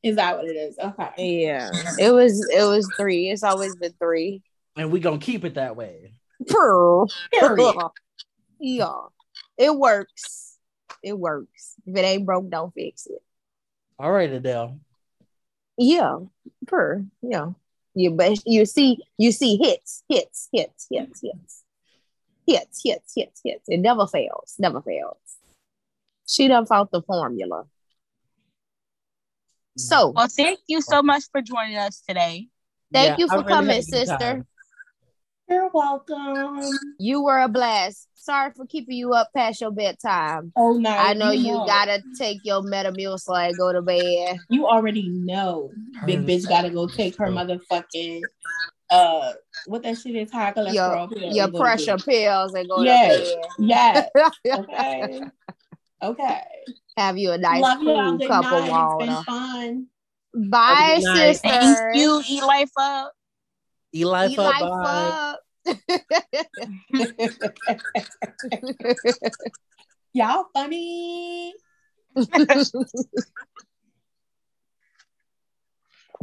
Is 0.02 0.16
that 0.16 0.36
what 0.36 0.46
it 0.46 0.56
is? 0.56 0.78
Okay. 0.78 1.42
Yeah. 1.42 1.70
It 1.98 2.10
was 2.10 2.48
it 2.50 2.64
was 2.64 2.90
three. 2.96 3.28
It's 3.28 3.42
always 3.42 3.76
been 3.76 3.92
three. 3.98 4.42
And 4.76 4.90
we 4.90 5.00
gonna 5.00 5.18
keep 5.18 5.44
it 5.44 5.54
that 5.54 5.76
way. 5.76 6.14
yeah. 8.60 9.00
It 9.58 9.76
works. 9.76 10.56
It 11.02 11.18
works. 11.18 11.74
If 11.86 11.96
it 11.96 12.00
ain't 12.00 12.26
broke, 12.26 12.48
don't 12.48 12.72
fix 12.72 13.06
it. 13.06 13.22
All 13.98 14.10
right, 14.10 14.30
Adele. 14.30 14.80
Yeah. 15.76 16.20
Per. 16.66 17.04
Yeah. 17.22 17.50
You 17.94 18.12
but 18.12 18.38
you 18.46 18.64
see 18.64 18.98
you 19.18 19.32
see 19.32 19.56
hits, 19.56 20.04
hits, 20.08 20.48
hits, 20.52 20.86
hits, 20.90 21.20
hits. 21.20 21.64
Hits, 22.46 22.80
hits, 22.82 23.12
hits, 23.14 23.40
hits. 23.44 23.68
It 23.68 23.78
never 23.78 24.06
fails. 24.06 24.54
Never 24.58 24.80
fails. 24.80 25.18
She 26.26 26.48
done 26.48 26.66
found 26.66 26.88
the 26.90 27.02
formula. 27.02 27.66
So, 29.76 30.10
well, 30.10 30.28
thank 30.28 30.58
you 30.66 30.80
so 30.80 31.02
much 31.02 31.24
for 31.32 31.42
joining 31.42 31.76
us 31.76 32.02
today. 32.06 32.48
Thank 32.92 33.10
yeah, 33.10 33.16
you 33.18 33.28
for 33.28 33.38
really 33.38 33.48
coming, 33.48 33.82
sister. 33.82 34.44
You're 35.48 35.70
welcome. 35.74 36.60
You 36.98 37.22
were 37.22 37.40
a 37.40 37.48
blast. 37.48 38.08
Sorry 38.14 38.52
for 38.54 38.66
keeping 38.66 38.96
you 38.96 39.14
up 39.14 39.30
past 39.34 39.60
your 39.60 39.72
bedtime. 39.72 40.52
Oh 40.54 40.74
no. 40.74 40.90
I 40.90 41.14
know 41.14 41.32
you, 41.32 41.54
know. 41.54 41.66
gotta 41.66 42.02
take 42.16 42.38
your 42.44 42.62
Metamucil 42.62 43.48
and 43.48 43.58
go 43.58 43.72
to 43.72 43.82
bed. 43.82 44.38
You 44.48 44.68
already 44.68 45.08
know. 45.08 45.72
Big 46.06 46.24
bitch 46.24 46.48
gotta 46.48 46.70
go 46.70 46.86
take 46.86 47.16
her 47.16 47.26
motherfucking 47.26 48.22
uh 48.90 49.32
what 49.66 49.82
that 49.84 49.96
shit 49.96 50.16
is 50.16 50.32
high 50.32 50.52
cholesterol 50.52 51.10
your, 51.16 51.30
your 51.30 51.52
pressure 51.52 51.96
pills 51.96 52.54
and 52.54 52.68
go 52.68 52.82
yes. 52.82 53.30
to 53.30 53.36
bed. 53.36 53.44
Yeah. 53.58 54.06
okay. 54.58 55.20
Okay. 56.02 56.40
Have 56.96 57.18
you 57.18 57.30
a 57.32 57.38
nice 57.38 57.62
Love 57.62 57.78
cool 57.78 58.18
cup 58.26 58.44
night. 58.44 58.52
of 58.52 58.68
water. 58.68 59.04
It's 59.04 59.14
been 59.14 59.24
fun. 59.24 59.86
Bye, 60.34 60.98
sister. 61.00 61.48
Thank 61.48 61.96
you. 61.96 62.22
Eat 62.28 62.42
life 62.42 62.70
up. 62.78 63.12
Eat 63.92 64.04
life 64.06 64.30
Eat 64.30 64.38
up. 64.38 64.60
Life 64.60 64.84
bye. 64.84 65.26
up. 65.26 65.40
Y'all 70.12 70.46
funny. 70.52 71.54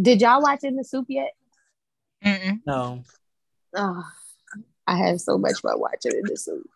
Did 0.01 0.21
y'all 0.21 0.41
watch 0.41 0.63
In 0.63 0.75
the 0.75 0.83
Soop 0.83 1.05
yet? 1.09 1.31
Mm-mm. 2.23 2.61
No. 2.65 3.03
Oh, 3.75 4.03
I 4.85 4.97
had 4.97 5.19
so 5.21 5.37
much 5.37 5.59
fun 5.61 5.79
watching 5.79 6.11
In 6.11 6.23
the 6.25 6.37
Soop. 6.37 6.67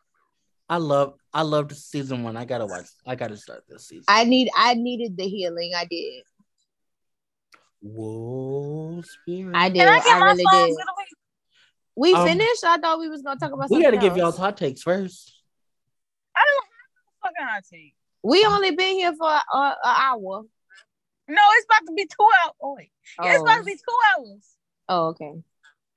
I 0.69 0.78
love 0.78 1.15
I 1.34 1.44
loved 1.44 1.76
season 1.76 2.24
one. 2.24 2.36
I 2.36 2.45
gotta 2.45 2.66
watch. 2.66 2.88
I 3.06 3.16
gotta 3.16 3.38
start 3.38 3.64
this 3.68 3.88
season. 3.88 4.06
I 4.08 4.26
need 4.26 4.49
I 4.56 4.74
needed 4.74 5.18
the 5.18 5.24
healing. 5.24 5.72
I 5.76 5.86
did. 5.86 6.24
Whoa, 7.82 9.02
spirit. 9.02 9.56
I 9.56 9.70
did. 9.70 9.82
I, 9.82 9.98
I 9.98 10.20
really 10.20 10.45
did. 10.52 10.78
We 11.95 12.14
um, 12.14 12.28
finished. 12.28 12.64
I 12.64 12.78
thought 12.78 12.99
we 12.99 13.10
was 13.10 13.22
gonna 13.22 13.40
talk 13.40 13.52
about. 13.52 13.70
We 13.70 13.82
got 13.82 13.91
to 13.91 13.98
give 13.98 14.18
y'all 14.18 14.32
hot 14.32 14.58
takes 14.58 14.82
first. 14.82 15.34
I 16.36 16.44
don't 16.45 16.66
have 16.66 17.34
fucking 17.34 17.53
hot 17.53 17.64
take. 17.72 17.95
We 18.24 18.45
only 18.45 18.72
been 18.72 18.95
here 18.95 19.14
for 19.16 19.30
an 19.30 19.74
hour. 19.84 20.44
No, 21.28 21.41
it's 21.53 21.66
about 21.66 21.88
to 21.88 21.94
be 21.95 22.06
two 22.06 22.28
hours. 22.44 22.53
Oh 22.62 22.76
wait, 22.78 22.91
oh. 23.20 23.26
Yeah, 23.26 23.34
it's 23.34 23.41
about 23.41 23.58
to 23.58 23.64
be 23.64 23.74
two 23.74 24.20
hours. 24.20 24.56
Oh 24.90 25.08
okay. 25.08 25.34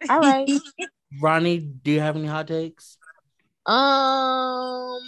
All 0.09 0.21
right. 0.21 0.51
Ronnie, 1.21 1.59
do 1.59 1.93
you 1.93 2.01
have 2.01 2.17
any 2.17 2.27
hot 2.27 2.49
takes? 2.49 2.99
Um. 3.67 5.01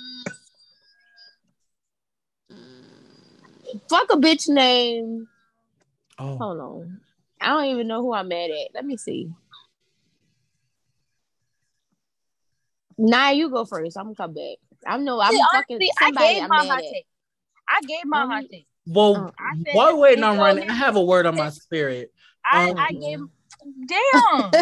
Fuck 3.89 4.13
a 4.13 4.17
bitch 4.17 4.49
name. 4.49 5.29
Oh. 6.19 6.39
Hold 6.39 6.61
on. 6.61 7.01
I 7.41 7.49
don't 7.49 7.67
even 7.67 7.87
know 7.87 8.03
who 8.03 8.15
I'm 8.15 8.29
mad 8.29 8.51
at. 8.51 8.75
Let 8.75 8.85
me 8.85 8.97
see. 8.97 9.31
Nah, 12.99 13.31
you 13.31 13.51
go 13.51 13.65
first. 13.65 13.99
I'm 13.99 14.05
gonna 14.05 14.15
come 14.15 14.35
back. 14.35 14.57
I 14.87 14.97
know 14.97 15.21
I'm 15.21 15.33
See, 15.33 15.43
fucking 15.53 15.77
honestly, 15.77 15.93
somebody. 15.99 16.27
I 16.27 16.33
gave 16.33 16.43
I'm 16.43 16.49
my 16.49 16.67
hot 16.67 16.83
take. 16.93 17.07
I 17.69 17.81
gave 17.83 18.07
my 18.07 18.23
um, 18.23 18.31
hot 18.31 18.45
take. 18.51 18.67
Well, 18.87 19.35
uh, 19.39 19.55
while 19.73 19.99
waiting 19.99 20.25
on 20.25 20.39
running, 20.39 20.71
I 20.71 20.75
have 20.75 20.97
a 20.97 21.05
word 21.05 21.27
on 21.27 21.37
my 21.37 21.51
spirit. 21.51 22.13
I, 22.45 22.71
um, 22.71 22.79
I 22.79 22.93
gave. 22.93 23.19
Damn. 23.87 24.53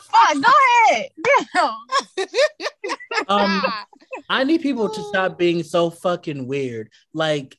Fuck, 0.00 0.34
go 0.34 0.52
ahead. 0.90 1.10
Damn. 1.54 3.26
um, 3.28 3.62
I 4.28 4.44
need 4.44 4.62
people 4.62 4.88
to 4.88 5.02
stop 5.04 5.38
being 5.38 5.62
so 5.62 5.90
fucking 5.90 6.46
weird. 6.46 6.90
Like 7.12 7.56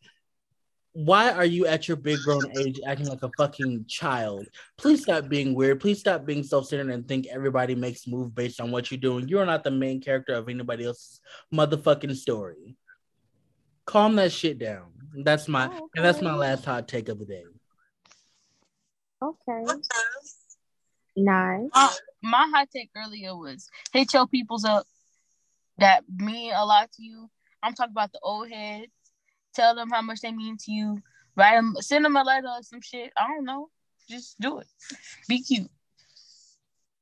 why 0.93 1.31
are 1.31 1.45
you 1.45 1.65
at 1.65 1.88
your 1.88 1.97
big 1.97 2.19
grown 2.23 2.43
age 2.57 2.80
acting 2.85 3.07
like 3.07 3.23
a 3.23 3.31
fucking 3.35 3.85
child? 3.88 4.45
Please 4.77 5.01
stop 5.01 5.27
being 5.27 5.55
weird. 5.55 5.80
Please 5.80 5.99
stop 5.99 6.23
being 6.23 6.43
self-centered 6.43 6.91
and 6.91 7.07
think 7.07 7.26
everybody 7.27 7.73
makes 7.73 8.07
move 8.07 8.34
based 8.35 8.61
on 8.61 8.72
what 8.72 8.91
you're 8.91 8.99
doing. 8.99 9.27
You're 9.27 9.45
not 9.45 9.64
the 9.64 9.72
main 9.72 10.01
character 10.01 10.34
of 10.34 10.49
anybody 10.49 10.85
else's 10.85 11.19
motherfucking 11.53 12.15
story. 12.15 12.77
Calm 13.85 14.15
that 14.18 14.31
shit 14.31 14.60
down. 14.60 14.91
That's 15.23 15.47
my 15.47 15.65
oh, 15.65 15.72
okay. 15.72 15.80
and 15.95 16.05
that's 16.05 16.22
my 16.22 16.35
last 16.35 16.64
hot 16.64 16.88
take 16.88 17.10
of 17.10 17.18
the 17.18 17.26
day. 17.26 17.43
Okay. 19.22 19.81
Nice. 21.15 21.69
Uh, 21.73 21.89
my 22.24 22.50
hot 22.54 22.70
take 22.72 22.90
earlier 22.95 23.36
was 23.36 23.70
hit 23.91 24.14
your 24.14 24.28
peoples 24.28 24.66
up 24.66 24.88
that 25.78 26.04
mean 26.18 26.54
a 26.56 26.66
lot 26.66 26.91
to 26.94 27.04
you. 27.04 27.30
I'm 27.62 27.74
talking 27.74 27.91
about 27.91 28.12
the 28.12 28.20
old 28.22 28.50
heads 28.50 28.91
Tell 29.54 29.76
them 29.76 29.90
how 29.91 30.02
much 30.02 30.22
they 30.22 30.32
mean 30.32 30.58
to 30.58 30.72
you. 30.72 31.02
Write 31.36 31.56
them, 31.56 31.76
send 31.80 32.06
them 32.06 32.16
a 32.16 32.24
letter 32.24 32.48
or 32.48 32.64
some 32.64 32.82
shit. 32.82 33.12
I 33.18 33.28
don't 33.28 33.45
know. 33.45 33.70
Just 34.10 34.40
do 34.40 34.60
it. 34.60 34.68
Be 35.28 35.41
cute. 35.41 35.70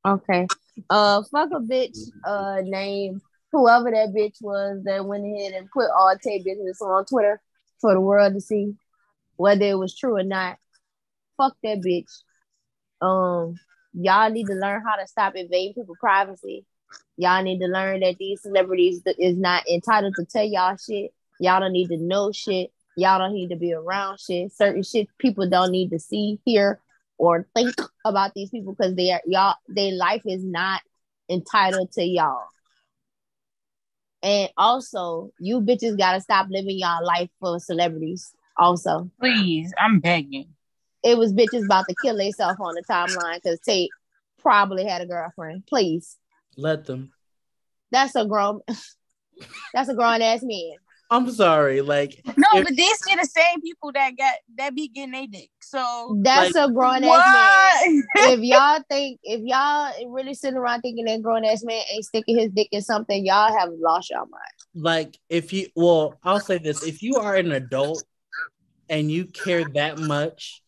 Okay. 0.06 0.46
Uh, 0.88 1.22
fuck 1.30 1.50
a 1.52 1.60
bitch. 1.60 1.98
Uh, 2.24 2.60
name 2.62 3.20
whoever 3.52 3.90
that 3.90 4.14
bitch 4.16 4.36
was 4.40 4.82
that 4.84 5.04
went 5.04 5.24
ahead 5.24 5.52
and 5.52 5.70
put 5.70 5.90
all 5.90 6.14
tape 6.22 6.44
business 6.44 6.80
on 6.80 7.04
Twitter 7.04 7.40
for 7.80 7.92
the 7.92 8.00
world 8.00 8.34
to 8.34 8.40
see, 8.40 8.74
whether 9.36 9.64
it 9.64 9.78
was 9.78 9.96
true 9.96 10.16
or 10.16 10.22
not. 10.22 10.56
Fuck 11.36 11.56
that 11.62 11.80
bitch. 11.80 12.10
Um, 13.00 13.56
y'all 13.92 14.30
need 14.30 14.46
to 14.46 14.54
learn 14.54 14.82
how 14.82 14.96
to 14.96 15.06
stop 15.06 15.34
invading 15.36 15.74
people's 15.74 15.98
privacy. 15.98 16.64
Y'all 17.16 17.42
need 17.42 17.60
to 17.60 17.66
learn 17.66 18.00
that 18.00 18.16
these 18.18 18.42
celebrities 18.42 19.02
is 19.18 19.36
not 19.36 19.68
entitled 19.68 20.14
to 20.16 20.24
tell 20.24 20.44
y'all 20.44 20.76
shit. 20.76 21.12
Y'all 21.38 21.60
don't 21.60 21.72
need 21.72 21.88
to 21.88 21.96
know 21.96 22.32
shit. 22.32 22.72
Y'all 22.96 23.18
don't 23.18 23.34
need 23.34 23.48
to 23.48 23.56
be 23.56 23.72
around 23.72 24.18
shit. 24.20 24.52
Certain 24.52 24.82
shit 24.82 25.08
people 25.18 25.48
don't 25.48 25.70
need 25.70 25.90
to 25.90 25.98
see, 25.98 26.38
hear, 26.44 26.78
or 27.18 27.46
think 27.54 27.74
about 28.04 28.34
these 28.34 28.50
people 28.50 28.74
because 28.74 28.94
they 28.94 29.10
are 29.12 29.20
y'all. 29.26 29.54
Their 29.68 29.92
life 29.92 30.22
is 30.26 30.42
not 30.44 30.80
entitled 31.28 31.92
to 31.92 32.02
y'all. 32.02 32.46
And 34.22 34.50
also, 34.56 35.32
you 35.40 35.60
bitches 35.60 35.98
gotta 35.98 36.20
stop 36.20 36.46
living 36.50 36.78
y'all 36.78 37.04
life 37.04 37.30
for 37.40 37.58
celebrities. 37.58 38.32
Also, 38.56 39.10
please, 39.18 39.72
I'm 39.78 40.00
begging. 40.00 40.48
It 41.02 41.18
was 41.18 41.32
bitches 41.32 41.64
about 41.64 41.86
to 41.88 41.94
kill 41.94 42.16
themselves 42.16 42.58
on 42.60 42.74
the 42.74 42.82
timeline 42.82 43.36
because 43.42 43.58
Tate 43.60 43.90
probably 44.40 44.84
had 44.84 45.02
a 45.02 45.06
girlfriend. 45.06 45.66
Please 45.66 46.16
let 46.56 46.84
them. 46.84 47.12
That's 47.90 48.14
a 48.14 48.24
grown. 48.24 48.60
that's 49.74 49.88
a 49.88 49.94
grown 49.94 50.22
ass 50.22 50.42
man. 50.42 50.76
I'm 51.10 51.30
sorry, 51.30 51.82
like 51.82 52.22
no, 52.24 52.46
if, 52.54 52.64
but 52.64 52.74
these 52.74 52.98
are 53.10 53.18
the 53.18 53.26
same 53.26 53.60
people 53.60 53.92
that 53.92 54.16
got 54.16 54.34
that 54.56 54.74
be 54.74 54.88
getting 54.88 55.14
a 55.14 55.26
dick. 55.26 55.50
So 55.60 56.18
that's 56.22 56.54
like, 56.54 56.70
a 56.70 56.72
grown 56.72 57.04
ass 57.04 57.84
man. 57.84 58.02
if 58.14 58.40
y'all 58.40 58.80
think 58.88 59.20
if 59.22 59.42
y'all 59.44 59.92
really 60.10 60.32
sitting 60.32 60.56
around 60.56 60.80
thinking 60.80 61.04
that 61.04 61.20
grown 61.20 61.44
ass 61.44 61.62
man 61.64 61.82
ain't 61.92 62.06
sticking 62.06 62.38
his 62.38 62.50
dick 62.50 62.68
in 62.72 62.80
something, 62.80 63.26
y'all 63.26 63.54
have 63.54 63.68
lost 63.76 64.08
your 64.08 64.20
mind. 64.20 64.32
Like 64.74 65.18
if 65.28 65.52
you 65.52 65.68
well, 65.76 66.18
I'll 66.24 66.40
say 66.40 66.56
this: 66.56 66.82
if 66.82 67.02
you 67.02 67.16
are 67.16 67.36
an 67.36 67.52
adult 67.52 68.06
and 68.88 69.10
you 69.10 69.26
care 69.26 69.64
that 69.74 69.98
much 69.98 70.62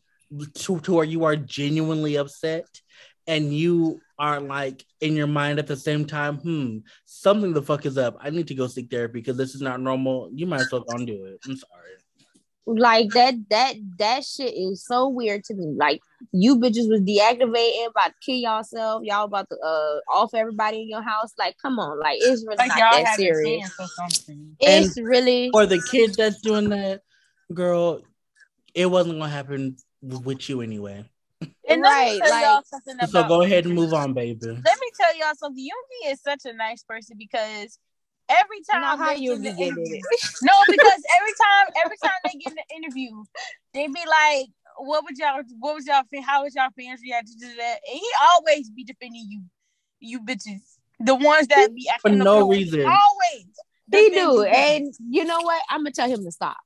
to, 0.55 0.80
to 0.80 0.92
where 0.94 1.05
you 1.05 1.24
are 1.24 1.36
genuinely 1.36 2.16
upset 2.16 2.66
and 3.26 3.55
you 3.55 4.01
are 4.18 4.40
like 4.40 4.84
in 5.01 5.16
your 5.16 5.26
mind 5.26 5.59
at 5.59 5.66
the 5.66 5.76
same 5.76 6.05
time, 6.05 6.38
hmm, 6.38 6.78
something 7.05 7.52
the 7.52 7.62
fuck 7.62 7.86
is 7.86 7.98
up. 7.98 8.16
I 8.20 8.30
need 8.30 8.48
to 8.48 8.55
go 8.55 8.66
seek 8.66 8.90
therapy 8.90 9.20
because 9.20 9.36
this 9.36 9.55
is 9.55 9.60
not 9.60 9.80
normal. 9.80 10.30
You 10.32 10.46
might 10.46 10.62
as 10.62 10.72
well 10.72 10.82
go 10.82 10.96
and 10.96 11.06
do 11.06 11.24
it. 11.24 11.40
I'm 11.46 11.56
sorry. 11.56 11.70
Like 12.66 13.10
that, 13.10 13.34
that, 13.51 13.74
that 13.98 14.24
shit 14.24 14.55
is 14.55 14.86
so 14.86 15.09
weird 15.09 15.44
to 15.44 15.55
me. 15.55 15.74
Like 15.76 16.01
you 16.32 16.56
bitches 16.56 16.88
was 16.88 17.02
deactivating, 17.02 17.88
about 17.88 18.06
to 18.06 18.14
kill 18.24 18.36
yourself. 18.36 19.02
Y'all 19.05 19.24
about 19.24 19.48
to 19.51 19.56
uh 19.59 19.98
off 20.10 20.32
everybody 20.34 20.80
in 20.82 20.88
your 20.88 21.02
house. 21.02 21.34
Like, 21.38 21.56
come 21.60 21.78
on, 21.78 22.01
like 22.01 22.18
it's 22.20 22.42
really 22.46 22.56
like 22.56 22.68
not 22.68 22.92
that 22.92 23.16
serious. 23.16 23.70
It's 24.60 24.96
and 24.96 25.06
really 25.06 25.51
for 25.52 25.66
the 25.66 25.82
kid 25.90 26.14
that's 26.14 26.40
doing 26.40 26.70
that, 26.70 27.02
girl. 27.52 28.01
It 28.74 28.86
wasn't 28.86 29.18
gonna 29.18 29.30
happen 29.30 29.76
with 30.05 30.48
you 30.48 30.60
anyway. 30.60 31.05
And 31.68 31.82
right, 31.82 32.20
like, 32.20 32.64
something 32.66 32.97
so 33.09 33.24
go 33.24 33.43
ahead 33.43 33.64
and 33.64 33.74
move 33.74 33.94
on, 33.94 34.12
baby. 34.12 34.39
Let 34.47 34.56
me 34.56 34.90
tell 34.98 35.16
y'all 35.16 35.35
something. 35.35 35.64
Yoongi 35.64 36.12
is 36.12 36.20
such 36.20 36.43
a 36.44 36.52
nice 36.52 36.82
person 36.82 37.16
because 37.18 37.78
every 38.28 38.60
time 38.70 38.82
Not 38.82 38.98
how 38.98 39.12
you 39.12 39.39
get 39.39 39.56
it. 39.59 39.68
no, 40.43 40.52
because 40.68 41.02
every 41.18 41.32
time, 41.32 41.85
every 41.85 41.97
time 42.02 42.12
they 42.24 42.39
get 42.39 42.52
an 42.52 42.76
interview, 42.76 43.10
they 43.72 43.86
be 43.86 44.01
like, 44.09 44.47
"What 44.78 45.05
would 45.05 45.16
y'all? 45.16 45.43
What 45.59 45.74
was 45.74 45.86
y'all? 45.86 46.02
How 46.24 46.44
was 46.44 46.55
y'all 46.55 46.68
fans 46.78 47.01
reacting 47.02 47.39
to 47.40 47.56
that?" 47.56 47.78
And 47.90 47.98
he 47.98 48.09
always 48.35 48.70
be 48.70 48.85
defending 48.85 49.26
you, 49.28 49.43
you 50.01 50.20
bitches, 50.20 50.60
the 51.01 51.14
ones 51.14 51.48
that 51.48 51.74
be 51.74 51.89
for 52.01 52.10
no 52.10 52.48
reason. 52.48 52.81
Always, 52.81 53.47
he 53.90 54.10
do, 54.10 54.43
and 54.43 54.93
you 55.09 55.24
know 55.24 55.40
what? 55.40 55.62
I'm 55.70 55.81
gonna 55.81 55.93
tell 55.93 56.09
him 56.09 56.24
to 56.24 56.31
stop. 56.31 56.56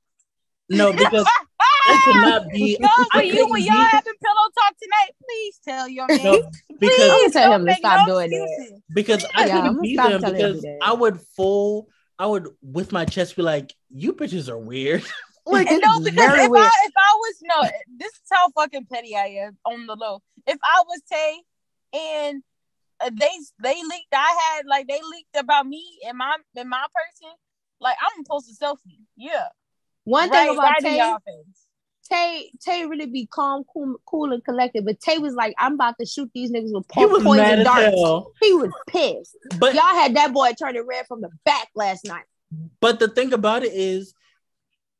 No, 0.69 0.93
because 0.93 1.27
it 1.89 2.03
could 2.05 2.15
not 2.15 2.49
be. 2.49 2.77
No, 2.79 2.89
for 3.11 3.23
you 3.23 3.47
when 3.47 3.61
y'all 3.63 3.75
having 3.75 4.13
pillow 4.21 4.49
talk 4.55 4.75
tonight, 4.81 5.11
please 5.23 5.59
tell 5.63 5.87
your 5.87 6.07
man. 6.07 6.23
No, 6.23 6.41
because 6.79 6.95
please 6.95 7.33
tell 7.33 7.51
him 7.53 7.65
to 7.65 7.73
stop 7.75 8.07
no 8.07 8.13
doing 8.13 8.31
excuses. 8.31 8.71
that. 8.71 8.81
Because 8.93 9.25
I 9.35 9.45
yeah, 9.45 9.61
couldn't 9.61 9.81
be 9.81 9.95
them 9.95 10.21
because 10.21 10.65
I 10.81 10.93
would 10.93 11.19
full, 11.35 11.87
I 12.17 12.25
would 12.25 12.47
with 12.61 12.91
my 12.91 13.05
chest 13.05 13.35
be 13.35 13.41
like, 13.41 13.73
"You 13.89 14.13
bitches 14.13 14.49
are 14.49 14.57
weird." 14.57 15.03
like, 15.45 15.67
no, 15.69 15.99
because 15.99 16.03
if 16.05 16.49
weird. 16.49 16.65
I 16.65 16.71
if 16.85 16.93
I 16.97 17.15
was 17.15 17.35
no, 17.43 17.69
this 17.97 18.11
is 18.11 18.21
how 18.31 18.49
fucking 18.51 18.87
petty 18.91 19.15
I 19.15 19.45
am 19.45 19.57
on 19.65 19.87
the 19.87 19.95
low. 19.95 20.21
If 20.47 20.57
I 20.63 20.83
was 20.87 21.01
Tay 21.09 21.41
and 21.93 22.43
uh, 23.01 23.09
they 23.17 23.29
they 23.61 23.75
leaked. 23.75 24.13
I 24.13 24.55
had 24.55 24.65
like 24.65 24.87
they 24.87 24.99
leaked 25.11 25.35
about 25.37 25.65
me 25.65 25.83
and 26.07 26.17
my 26.17 26.37
and 26.55 26.69
my 26.69 26.85
person. 26.93 27.35
Like 27.79 27.95
I'm 28.01 28.17
gonna 28.17 28.25
post 28.29 28.49
a 28.49 28.63
selfie. 28.63 29.05
Yeah. 29.15 29.47
One 30.03 30.29
right, 30.29 30.47
thing 30.47 30.57
about 30.57 30.63
right 30.63 30.81
Tay, 30.81 31.13
Tay, 32.11 32.51
Tay 32.59 32.85
really 32.85 33.05
be 33.05 33.27
calm, 33.27 33.63
cool, 33.71 33.95
cool 34.05 34.31
and 34.31 34.43
collected. 34.43 34.85
But 34.85 34.99
Tay 34.99 35.17
was 35.19 35.35
like, 35.35 35.53
"I'm 35.57 35.73
about 35.73 35.95
to 35.99 36.05
shoot 36.05 36.29
these 36.33 36.51
niggas 36.51 36.73
with 36.73 36.87
po- 36.87 37.07
poison 37.21 37.63
darts." 37.63 37.95
He 38.41 38.53
was 38.53 38.71
pissed. 38.87 39.37
But 39.59 39.73
y'all 39.75 39.83
had 39.83 40.15
that 40.15 40.33
boy 40.33 40.51
turning 40.57 40.85
red 40.87 41.05
from 41.07 41.21
the 41.21 41.29
back 41.45 41.67
last 41.75 42.05
night. 42.05 42.25
But 42.79 42.99
the 42.99 43.07
thing 43.07 43.33
about 43.33 43.63
it 43.63 43.73
is, 43.73 44.13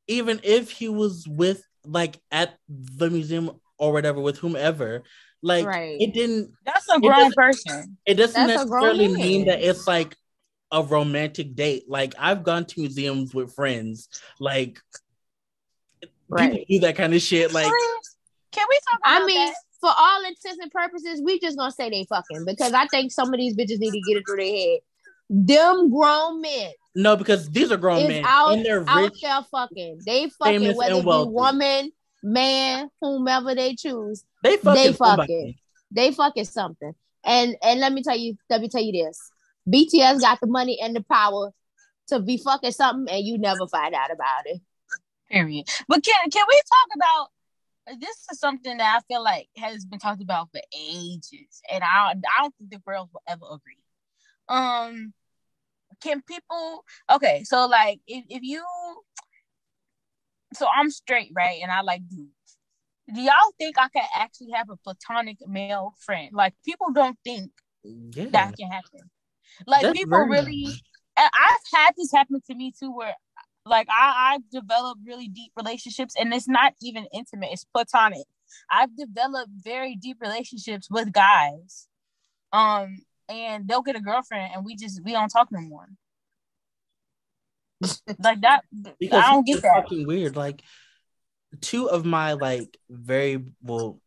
even 0.08 0.40
if 0.44 0.70
he 0.72 0.90
was 0.90 1.28
with 1.28 1.64
like 1.86 2.20
at 2.32 2.58
the 2.68 3.10
museum 3.10 3.52
or 3.78 3.92
whatever 3.92 4.22
with 4.22 4.38
whomever, 4.38 5.04
like 5.42 5.66
right. 5.66 6.00
it 6.00 6.14
didn't. 6.14 6.52
That's 6.66 6.88
a 6.90 7.00
grown 7.00 7.32
person. 7.34 7.98
It 8.06 8.16
doesn't 8.16 8.48
That's 8.48 8.66
necessarily 8.66 9.08
mean 9.08 9.46
that 9.46 9.62
it's 9.62 9.88
like 9.88 10.16
a 10.72 10.84
romantic 10.84 11.56
date. 11.56 11.86
Like 11.88 12.14
I've 12.20 12.44
gone 12.44 12.66
to 12.66 12.80
museums 12.80 13.34
with 13.34 13.54
friends. 13.56 14.10
Like 14.40 14.80
right. 16.30 16.52
people 16.52 16.66
do 16.70 16.80
that 16.82 16.96
kind 16.96 17.14
of 17.14 17.22
shit. 17.22 17.54
Like, 17.54 17.66
can 18.52 18.66
we 18.70 18.80
talk? 18.92 19.00
I 19.04 19.26
mean. 19.26 19.48
That? 19.48 19.56
For 19.80 19.90
all 19.98 20.26
intents 20.26 20.60
and 20.62 20.70
purposes, 20.70 21.22
we 21.24 21.40
just 21.40 21.58
gonna 21.58 21.72
say 21.72 21.90
they 21.90 22.06
fucking 22.10 22.44
because 22.46 22.74
I 22.74 22.86
think 22.88 23.14
some 23.14 23.34
of 23.34 23.40
these 23.40 23.56
bitches 23.56 23.80
need 23.80 23.92
to 23.92 24.02
get 24.02 24.18
it 24.18 24.24
through 24.28 24.36
their 24.36 24.54
head. 24.54 24.80
Them 25.30 25.90
grown 25.90 26.42
men 26.42 26.74
no, 26.96 27.16
because 27.16 27.50
these 27.50 27.72
are 27.72 27.78
grown 27.78 28.08
men 28.08 28.24
out, 28.26 28.54
and 28.54 28.66
they're 28.66 28.82
rich, 28.82 28.90
out 28.90 29.14
there 29.22 29.42
fucking. 29.52 30.02
They 30.06 30.30
fucking 30.30 30.76
whether 30.76 30.96
it 30.96 31.04
be 31.04 31.26
woman, 31.30 31.92
man, 32.24 32.90
whomever 33.00 33.54
they 33.56 33.76
choose. 33.76 34.24
They 34.44 34.58
fucking. 34.58 34.84
They 34.84 34.94
fucking. 34.94 35.56
They 35.92 36.12
fucking 36.12 36.46
something. 36.46 36.94
And 37.24 37.56
and 37.62 37.80
let 37.80 37.94
me 37.94 38.02
tell 38.04 38.18
you, 38.18 38.38
let 38.50 38.62
me 38.62 38.70
tell 38.70 38.82
you 38.82 39.06
this: 39.06 39.32
BTS 39.68 40.22
got 40.22 40.40
the 40.42 40.48
money 40.48 40.80
and 40.82 40.96
the 40.96 41.02
power 41.02 41.52
to 42.08 42.20
be 42.20 42.38
fucking 42.38 42.72
something, 42.72 43.14
and 43.14 43.26
you 43.26 43.38
never 43.38 43.68
find 43.68 43.94
out 43.94 44.12
about 44.12 44.46
it. 44.46 44.60
Period. 45.30 45.68
But 45.88 46.04
can 46.04 46.30
can 46.30 46.46
we 46.48 46.62
talk 46.62 46.96
about? 46.96 47.28
This 48.00 48.18
is 48.32 48.40
something 48.40 48.78
that 48.78 48.98
I 48.98 49.02
feel 49.12 49.24
like 49.24 49.48
has 49.58 49.84
been 49.84 50.00
talked 50.00 50.22
about 50.22 50.50
for 50.52 50.62
ages, 50.78 51.62
and 51.72 51.84
I 51.84 52.12
I 52.12 52.42
don't 52.42 52.56
think 52.58 52.72
the 52.72 52.80
girls 52.80 53.10
will 53.12 53.24
ever 53.28 53.46
agree. 53.52 53.78
Um, 54.48 55.14
can 56.02 56.22
people 56.22 56.84
okay 57.12 57.44
so 57.44 57.66
like 57.68 58.00
if, 58.08 58.24
if 58.30 58.42
you 58.44 58.64
so 60.54 60.68
i'm 60.76 60.90
straight 60.90 61.32
right 61.36 61.60
and 61.62 61.72
i 61.72 61.82
like 61.82 62.02
dudes 62.08 62.32
do 63.14 63.22
y'all 63.22 63.34
think 63.58 63.78
i 63.78 63.88
could 63.90 64.02
actually 64.16 64.52
have 64.54 64.70
a 64.70 64.78
platonic 64.78 65.38
male 65.48 65.94
friend 66.00 66.30
like 66.34 66.54
people 66.66 66.88
don't 66.94 67.18
think 67.24 67.52
yeah. 67.84 68.26
that 68.32 68.56
can 68.58 68.70
happen 68.70 69.10
like 69.68 69.82
That's 69.82 69.98
people 69.98 70.20
really 70.20 70.68
i've 71.18 71.74
had 71.74 71.92
this 71.98 72.12
happen 72.12 72.42
to 72.48 72.56
me 72.56 72.72
too 72.78 72.96
where 72.96 73.16
like 73.70 73.88
I, 73.90 74.34
I've 74.34 74.50
developed 74.50 75.02
really 75.06 75.28
deep 75.28 75.52
relationships 75.56 76.16
and 76.20 76.34
it's 76.34 76.48
not 76.48 76.74
even 76.82 77.08
intimate, 77.14 77.50
it's 77.52 77.66
platonic. 77.66 78.26
I've 78.70 78.96
developed 78.98 79.52
very 79.64 79.96
deep 79.96 80.18
relationships 80.22 80.88
with 80.90 81.12
guys. 81.12 81.88
Um, 82.52 82.98
and 83.30 83.68
they'll 83.68 83.84
get 83.84 83.96
a 83.96 84.02
girlfriend 84.02 84.52
and 84.56 84.66
we 84.66 84.76
just 84.76 85.04
we 85.04 85.12
don't 85.12 85.30
talk 85.30 85.52
no 85.52 85.62
more. 85.62 85.88
like 88.24 88.42
that 88.42 88.62
because 89.00 89.24
I 89.24 89.32
don't 89.32 89.46
get 89.46 89.62
that. 89.62 89.84
Fucking 89.84 90.06
weird. 90.06 90.36
Like 90.36 90.62
two 91.62 91.90
of 91.90 92.06
my 92.06 92.34
like 92.34 92.78
very 92.90 93.46
well 93.62 94.02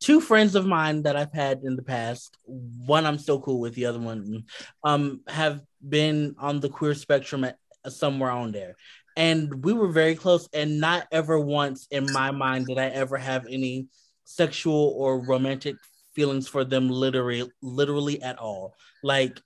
two 0.00 0.20
friends 0.20 0.54
of 0.56 0.66
mine 0.66 1.02
that 1.02 1.16
I've 1.16 1.32
had 1.32 1.60
in 1.62 1.76
the 1.76 1.82
past, 1.82 2.36
one 2.44 3.06
I'm 3.06 3.18
still 3.18 3.40
cool 3.40 3.60
with, 3.60 3.74
the 3.74 3.86
other 3.86 4.00
one 4.00 4.44
um 4.84 5.20
have 5.26 5.62
been 5.86 6.34
on 6.38 6.60
the 6.60 6.68
queer 6.68 6.94
spectrum 6.94 7.44
at 7.44 7.58
somewhere 7.88 8.30
on 8.30 8.52
there. 8.52 8.76
And 9.16 9.64
we 9.64 9.72
were 9.72 9.88
very 9.88 10.14
close, 10.14 10.48
and 10.54 10.80
not 10.80 11.06
ever 11.12 11.38
once 11.38 11.86
in 11.90 12.06
my 12.12 12.30
mind 12.30 12.66
did 12.66 12.78
I 12.78 12.86
ever 12.86 13.18
have 13.18 13.46
any 13.48 13.88
sexual 14.24 14.94
or 14.96 15.20
romantic 15.20 15.76
feelings 16.14 16.48
for 16.48 16.64
them 16.64 16.88
literally 16.88 17.50
literally 17.60 18.22
at 18.22 18.38
all. 18.38 18.74
Like 19.02 19.40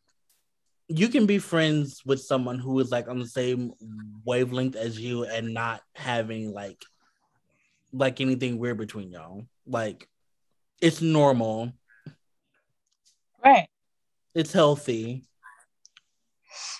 you 0.89 1.09
can 1.09 1.27
be 1.27 1.39
friends 1.39 2.03
with 2.05 2.21
someone 2.21 2.59
who 2.59 2.79
is 2.79 2.91
like 2.91 3.09
on 3.09 3.19
the 3.19 3.27
same 3.27 3.73
wavelength 4.25 4.77
as 4.77 4.99
you 4.99 5.25
and 5.25 5.53
not 5.53 5.81
having 5.95 6.53
like 6.53 6.81
like 7.93 8.21
anything 8.21 8.59
weird 8.59 8.79
between 8.79 9.11
y'all. 9.11 9.47
Like 9.67 10.09
it's 10.81 11.01
normal. 11.01 11.73
Right. 13.45 13.69
It's 14.35 14.53
healthy. 14.53 15.25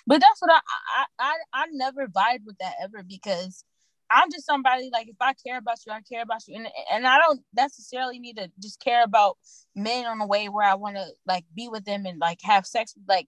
But 0.07 0.21
that's 0.21 0.41
what 0.41 0.51
I 0.53 0.61
I 0.99 1.05
I, 1.19 1.35
I 1.53 1.67
never 1.73 2.07
vibe 2.07 2.45
with 2.45 2.59
that 2.59 2.75
ever 2.83 3.03
because 3.03 3.65
I'm 4.11 4.31
just 4.31 4.47
somebody 4.47 4.91
like 4.93 5.09
if 5.09 5.17
I 5.21 5.35
care 5.35 5.59
about 5.59 5.79
you, 5.87 5.93
I 5.93 6.01
care 6.01 6.23
about 6.23 6.47
you, 6.47 6.57
and 6.57 6.69
and 6.93 7.07
I 7.07 7.19
don't 7.19 7.41
necessarily 7.55 8.19
need 8.19 8.37
to 8.37 8.51
just 8.61 8.81
care 8.81 9.03
about 9.03 9.37
men 9.75 10.07
on 10.07 10.21
a 10.21 10.27
way 10.27 10.49
where 10.49 10.67
I 10.67 10.75
want 10.75 10.97
to 10.97 11.07
like 11.27 11.45
be 11.55 11.69
with 11.69 11.85
them 11.85 12.07
and 12.07 12.19
like 12.19 12.41
have 12.43 12.67
sex. 12.67 12.95
Like 13.09 13.27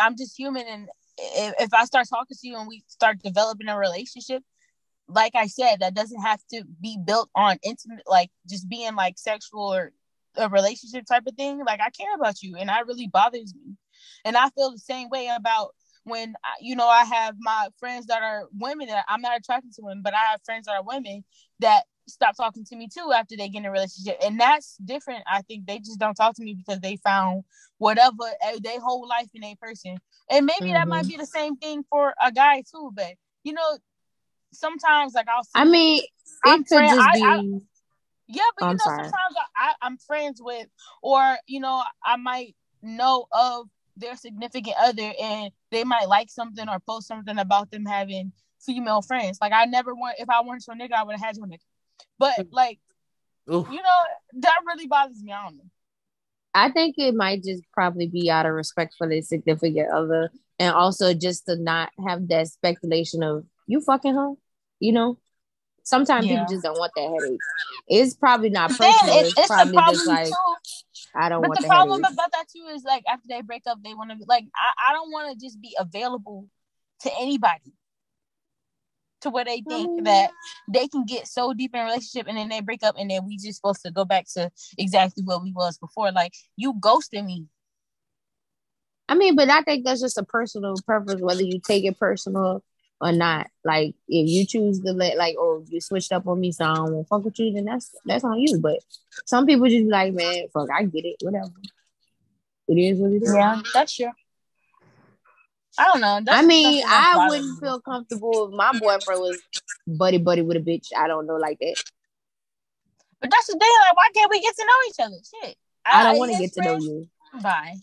I'm 0.00 0.16
just 0.16 0.38
human, 0.38 0.66
and 0.66 0.88
if 1.60 1.74
I 1.74 1.84
start 1.84 2.06
talking 2.08 2.36
to 2.40 2.48
you 2.48 2.56
and 2.58 2.68
we 2.68 2.82
start 2.88 3.18
developing 3.22 3.68
a 3.68 3.78
relationship, 3.78 4.42
like 5.08 5.34
I 5.34 5.46
said, 5.46 5.80
that 5.80 5.94
doesn't 5.94 6.20
have 6.20 6.40
to 6.52 6.64
be 6.80 6.98
built 7.04 7.30
on 7.34 7.58
intimate, 7.62 8.02
like 8.06 8.30
just 8.48 8.68
being 8.68 8.94
like 8.94 9.18
sexual 9.18 9.74
or 9.74 9.92
a 10.36 10.48
relationship 10.48 11.04
type 11.06 11.24
of 11.26 11.34
thing. 11.34 11.62
Like 11.64 11.80
I 11.80 11.90
care 11.90 12.14
about 12.14 12.42
you, 12.42 12.56
and 12.56 12.70
that 12.70 12.86
really 12.86 13.08
bothers 13.08 13.54
me, 13.54 13.76
and 14.24 14.36
I 14.36 14.50
feel 14.50 14.70
the 14.70 14.78
same 14.78 15.08
way 15.08 15.28
about 15.34 15.74
when 16.04 16.34
you 16.60 16.74
know 16.76 16.88
I 16.88 17.04
have 17.04 17.34
my 17.38 17.68
friends 17.78 18.06
that 18.06 18.22
are 18.22 18.48
women 18.58 18.88
that 18.88 19.04
I'm 19.08 19.20
not 19.20 19.38
attracted 19.38 19.74
to 19.74 19.82
women, 19.82 20.02
but 20.02 20.14
I 20.14 20.30
have 20.32 20.40
friends 20.44 20.66
that 20.66 20.76
are 20.76 20.84
women 20.84 21.24
that 21.60 21.84
stop 22.06 22.36
talking 22.36 22.64
to 22.64 22.76
me 22.76 22.88
too 22.92 23.12
after 23.14 23.36
they 23.36 23.48
get 23.48 23.58
in 23.58 23.66
a 23.66 23.70
relationship, 23.70 24.18
and 24.24 24.40
that's 24.40 24.76
different. 24.78 25.24
I 25.30 25.42
think 25.42 25.66
they 25.66 25.78
just 25.78 25.98
don't 25.98 26.14
talk 26.14 26.34
to 26.36 26.42
me 26.42 26.54
because 26.54 26.80
they 26.80 26.96
found 26.96 27.44
whatever 27.78 28.24
eh, 28.42 28.58
their 28.62 28.80
whole 28.80 29.06
life 29.06 29.28
in 29.34 29.44
a 29.44 29.54
person, 29.56 29.98
and 30.30 30.46
maybe 30.46 30.66
mm-hmm. 30.66 30.74
that 30.74 30.88
might 30.88 31.02
mm-hmm. 31.02 31.10
be 31.10 31.16
the 31.16 31.26
same 31.26 31.56
thing 31.56 31.84
for 31.88 32.14
a 32.22 32.32
guy 32.32 32.62
too. 32.62 32.90
But 32.94 33.14
you 33.44 33.52
know, 33.52 33.78
sometimes 34.52 35.14
like 35.14 35.28
I'll. 35.28 35.46
I 35.54 35.64
mean, 35.64 36.02
I'm 36.44 36.60
it 36.60 36.66
could 36.68 36.80
just 36.80 37.14
be. 37.14 37.22
I, 37.22 37.42
yeah, 38.30 38.42
but 38.58 38.66
you 38.66 38.72
know, 38.72 38.78
sorry. 38.84 39.04
sometimes 39.04 39.34
I, 39.56 39.72
I'm 39.80 39.96
friends 39.98 40.40
with, 40.42 40.66
or 41.02 41.36
you 41.46 41.60
know, 41.60 41.82
I 42.04 42.16
might 42.16 42.54
know 42.82 43.26
of 43.32 43.68
their 43.98 44.16
significant 44.16 44.76
other 44.80 45.12
and 45.20 45.50
they 45.70 45.84
might 45.84 46.08
like 46.08 46.30
something 46.30 46.68
or 46.68 46.78
post 46.80 47.08
something 47.08 47.38
about 47.38 47.70
them 47.70 47.84
having 47.84 48.32
female 48.64 49.02
friends. 49.02 49.38
Like 49.40 49.52
I 49.52 49.64
never 49.66 49.94
want 49.94 50.16
if 50.18 50.28
I 50.28 50.40
wanted 50.40 50.62
to 50.64 50.72
a 50.72 50.74
nigga, 50.74 50.92
I 50.92 51.04
would 51.04 51.16
have 51.16 51.24
had 51.24 51.36
you 51.36 51.44
a 51.44 51.46
nigga. 51.46 51.58
But 52.18 52.38
mm. 52.38 52.48
like 52.50 52.78
Oof. 53.52 53.66
you 53.70 53.76
know, 53.76 54.40
that 54.40 54.58
really 54.66 54.86
bothers 54.86 55.22
me. 55.22 55.32
I 55.32 55.44
don't 55.44 55.56
know. 55.56 55.64
I 56.54 56.70
think 56.70 56.96
it 56.98 57.14
might 57.14 57.44
just 57.44 57.62
probably 57.72 58.06
be 58.06 58.30
out 58.30 58.46
of 58.46 58.52
respect 58.52 58.94
for 58.96 59.08
the 59.08 59.20
significant 59.20 59.90
other 59.90 60.30
and 60.58 60.74
also 60.74 61.14
just 61.14 61.46
to 61.46 61.56
not 61.56 61.90
have 62.06 62.26
that 62.28 62.48
speculation 62.48 63.22
of 63.22 63.44
you 63.66 63.80
fucking 63.80 64.14
her, 64.14 64.32
you 64.80 64.92
know. 64.92 65.18
Sometimes 65.84 66.26
yeah. 66.26 66.32
people 66.32 66.54
just 66.54 66.64
don't 66.64 66.78
want 66.78 66.92
that 66.96 67.02
headache. 67.02 67.38
It's 67.86 68.14
probably 68.14 68.50
not 68.50 68.70
personal. 68.70 68.92
it's, 68.92 69.28
it's, 69.30 69.38
it's 69.38 69.48
probably 69.48 69.72
just 69.72 70.06
like 70.06 70.26
too. 70.26 70.32
I 71.14 71.28
don't. 71.28 71.42
But 71.42 71.54
the, 71.54 71.62
the 71.62 71.68
problem 71.68 72.02
headache. 72.02 72.14
about 72.14 72.32
that 72.32 72.46
too 72.48 72.66
is 72.74 72.84
like 72.84 73.04
after 73.08 73.26
they 73.28 73.42
break 73.42 73.62
up, 73.66 73.78
they 73.82 73.94
want 73.94 74.10
to 74.10 74.16
be 74.16 74.24
like 74.26 74.44
I, 74.54 74.90
I 74.90 74.92
don't 74.92 75.10
want 75.10 75.32
to 75.32 75.44
just 75.44 75.60
be 75.60 75.76
available 75.78 76.48
to 77.00 77.10
anybody 77.20 77.72
to 79.20 79.30
where 79.30 79.44
they 79.44 79.62
think 79.68 80.04
that 80.04 80.30
they 80.72 80.86
can 80.86 81.04
get 81.04 81.26
so 81.26 81.52
deep 81.52 81.74
in 81.74 81.84
relationship 81.84 82.26
and 82.28 82.38
then 82.38 82.48
they 82.48 82.60
break 82.60 82.82
up 82.82 82.94
and 82.98 83.10
then 83.10 83.26
we 83.26 83.36
just 83.36 83.56
supposed 83.56 83.82
to 83.84 83.90
go 83.90 84.04
back 84.04 84.26
to 84.34 84.50
exactly 84.76 85.24
what 85.24 85.42
we 85.42 85.52
was 85.52 85.78
before. 85.78 86.12
Like 86.12 86.34
you 86.56 86.74
ghosted 86.80 87.24
me. 87.24 87.46
I 89.08 89.14
mean, 89.14 89.36
but 89.36 89.48
I 89.48 89.62
think 89.62 89.84
that's 89.84 90.02
just 90.02 90.18
a 90.18 90.22
personal 90.22 90.74
preference, 90.84 91.22
whether 91.22 91.42
you 91.42 91.60
take 91.66 91.84
it 91.84 91.98
personal 91.98 92.62
or 93.00 93.12
not. 93.12 93.48
Like 93.64 93.94
if 94.08 94.28
you 94.28 94.46
choose 94.46 94.80
to 94.80 94.92
let 94.92 95.16
like 95.16 95.36
or 95.38 95.62
you 95.68 95.80
switched 95.80 96.12
up 96.12 96.26
on 96.26 96.40
me, 96.40 96.52
so 96.52 96.64
I 96.64 96.74
don't 96.74 96.94
want 96.94 97.08
fuck 97.08 97.24
with 97.24 97.38
you, 97.38 97.52
then 97.52 97.64
that's 97.64 97.94
that's 98.04 98.24
on 98.24 98.38
you. 98.38 98.58
But 98.58 98.80
some 99.26 99.46
people 99.46 99.66
just 99.68 99.84
be 99.84 99.90
like, 99.90 100.14
man, 100.14 100.46
fuck, 100.52 100.68
I 100.74 100.84
get 100.84 101.04
it, 101.04 101.16
whatever. 101.22 101.52
It 102.68 102.78
is 102.78 102.98
what 102.98 103.12
it 103.12 103.22
is. 103.22 103.34
Yeah, 103.34 103.62
that's 103.72 103.94
true. 103.94 104.10
I 105.78 105.84
don't 105.84 106.00
know. 106.00 106.20
That's, 106.24 106.42
I 106.42 106.46
mean, 106.46 106.84
I 106.86 107.28
wouldn't 107.28 107.60
feel 107.60 107.80
comfortable 107.80 108.48
if 108.48 108.54
my 108.54 108.72
boyfriend 108.72 109.20
was 109.20 109.40
buddy 109.86 110.18
buddy 110.18 110.42
with 110.42 110.56
a 110.56 110.60
bitch. 110.60 110.88
I 110.96 111.06
don't 111.06 111.26
know 111.26 111.36
like 111.36 111.58
that. 111.60 111.82
But 113.20 113.30
that's 113.30 113.46
the 113.46 113.52
thing. 113.52 113.68
Like, 113.86 113.96
why 113.96 114.08
can't 114.14 114.30
we 114.30 114.40
get 114.40 114.56
to 114.56 114.64
know 114.64 114.72
each 114.88 114.96
other? 115.00 115.16
Shit. 115.46 115.56
I, 115.86 116.00
I 116.00 116.04
don't 116.04 116.18
want 116.18 116.32
to 116.32 116.38
get 116.38 116.52
to 116.54 116.62
know 116.62 116.76
you. 116.78 117.08
Bye. 117.42 117.76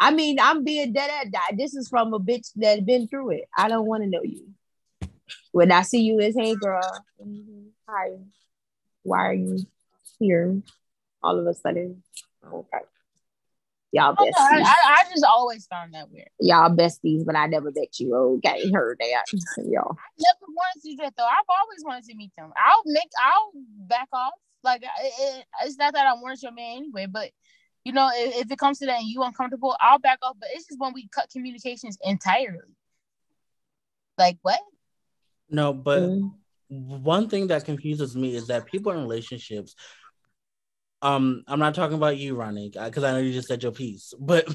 I 0.00 0.10
mean, 0.10 0.40
I'm 0.40 0.64
being 0.64 0.92
dead 0.92 1.10
at 1.32 1.56
This 1.56 1.74
is 1.74 1.88
from 1.88 2.14
a 2.14 2.18
bitch 2.18 2.48
that's 2.56 2.80
been 2.80 3.06
through 3.06 3.32
it. 3.32 3.44
I 3.56 3.68
don't 3.68 3.86
want 3.86 4.02
to 4.02 4.08
know 4.08 4.22
you. 4.22 4.48
When 5.52 5.70
I 5.70 5.82
see 5.82 6.00
you 6.00 6.20
as, 6.20 6.34
hey 6.34 6.54
girl, 6.56 6.80
mm-hmm. 7.22 7.68
hi, 7.86 8.16
why 9.02 9.26
are 9.26 9.34
you 9.34 9.58
here? 10.18 10.62
all 11.22 11.38
of 11.38 11.46
a 11.46 11.54
sudden. 11.54 12.02
Okay. 12.44 12.78
Y'all 13.92 14.14
besties. 14.14 14.32
I, 14.36 14.60
I, 14.60 15.00
I, 15.00 15.10
just 15.10 15.24
always 15.24 15.66
found 15.66 15.94
that 15.94 16.10
weird. 16.12 16.28
Y'all 16.38 16.70
besties, 16.70 17.26
but 17.26 17.34
I 17.34 17.46
never 17.46 17.72
met 17.74 17.98
you. 17.98 18.14
Okay, 18.14 18.70
heard 18.70 18.98
that. 19.00 19.24
Y'all. 19.64 19.96
I 19.98 20.10
never 20.18 20.46
wanted 20.46 20.82
to 20.82 20.90
do 20.90 20.96
that 20.98 21.14
though. 21.16 21.24
I've 21.24 21.44
always 21.60 21.84
wanted 21.84 22.04
to 22.04 22.14
meet 22.14 22.30
them. 22.38 22.52
I'll 22.56 22.82
make. 22.86 23.10
I'll 23.20 23.50
back 23.88 24.08
off. 24.12 24.32
Like 24.62 24.82
it, 24.82 25.44
it's 25.64 25.76
not 25.76 25.94
that 25.94 26.06
I'm 26.06 26.22
want 26.22 26.40
your 26.40 26.52
man 26.52 26.76
anyway, 26.76 27.06
but 27.06 27.30
you 27.84 27.92
know, 27.92 28.10
if, 28.12 28.44
if, 28.44 28.52
it 28.52 28.58
comes 28.58 28.78
to 28.80 28.86
that 28.86 29.00
and 29.00 29.08
you 29.08 29.22
uncomfortable, 29.22 29.76
I'll 29.80 29.98
back 29.98 30.18
off. 30.22 30.36
But 30.38 30.50
it's 30.52 30.66
just 30.66 30.80
when 30.80 30.92
we 30.92 31.08
cut 31.08 31.30
communications 31.30 31.96
entirely. 32.02 32.58
Like 34.18 34.38
what? 34.42 34.60
No, 35.48 35.72
but 35.72 36.02
mm. 36.02 36.30
one 36.68 37.28
thing 37.28 37.48
that 37.48 37.64
confuses 37.64 38.14
me 38.14 38.34
is 38.34 38.48
that 38.48 38.66
people 38.66 38.92
in 38.92 38.98
relationships 38.98 39.74
um, 41.02 41.44
I'm 41.46 41.58
not 41.58 41.74
talking 41.74 41.96
about 41.96 42.18
you, 42.18 42.36
Ronnie, 42.36 42.70
because 42.70 43.04
I 43.04 43.12
know 43.12 43.18
you 43.18 43.32
just 43.32 43.48
said 43.48 43.62
your 43.62 43.72
piece, 43.72 44.12
but 44.18 44.46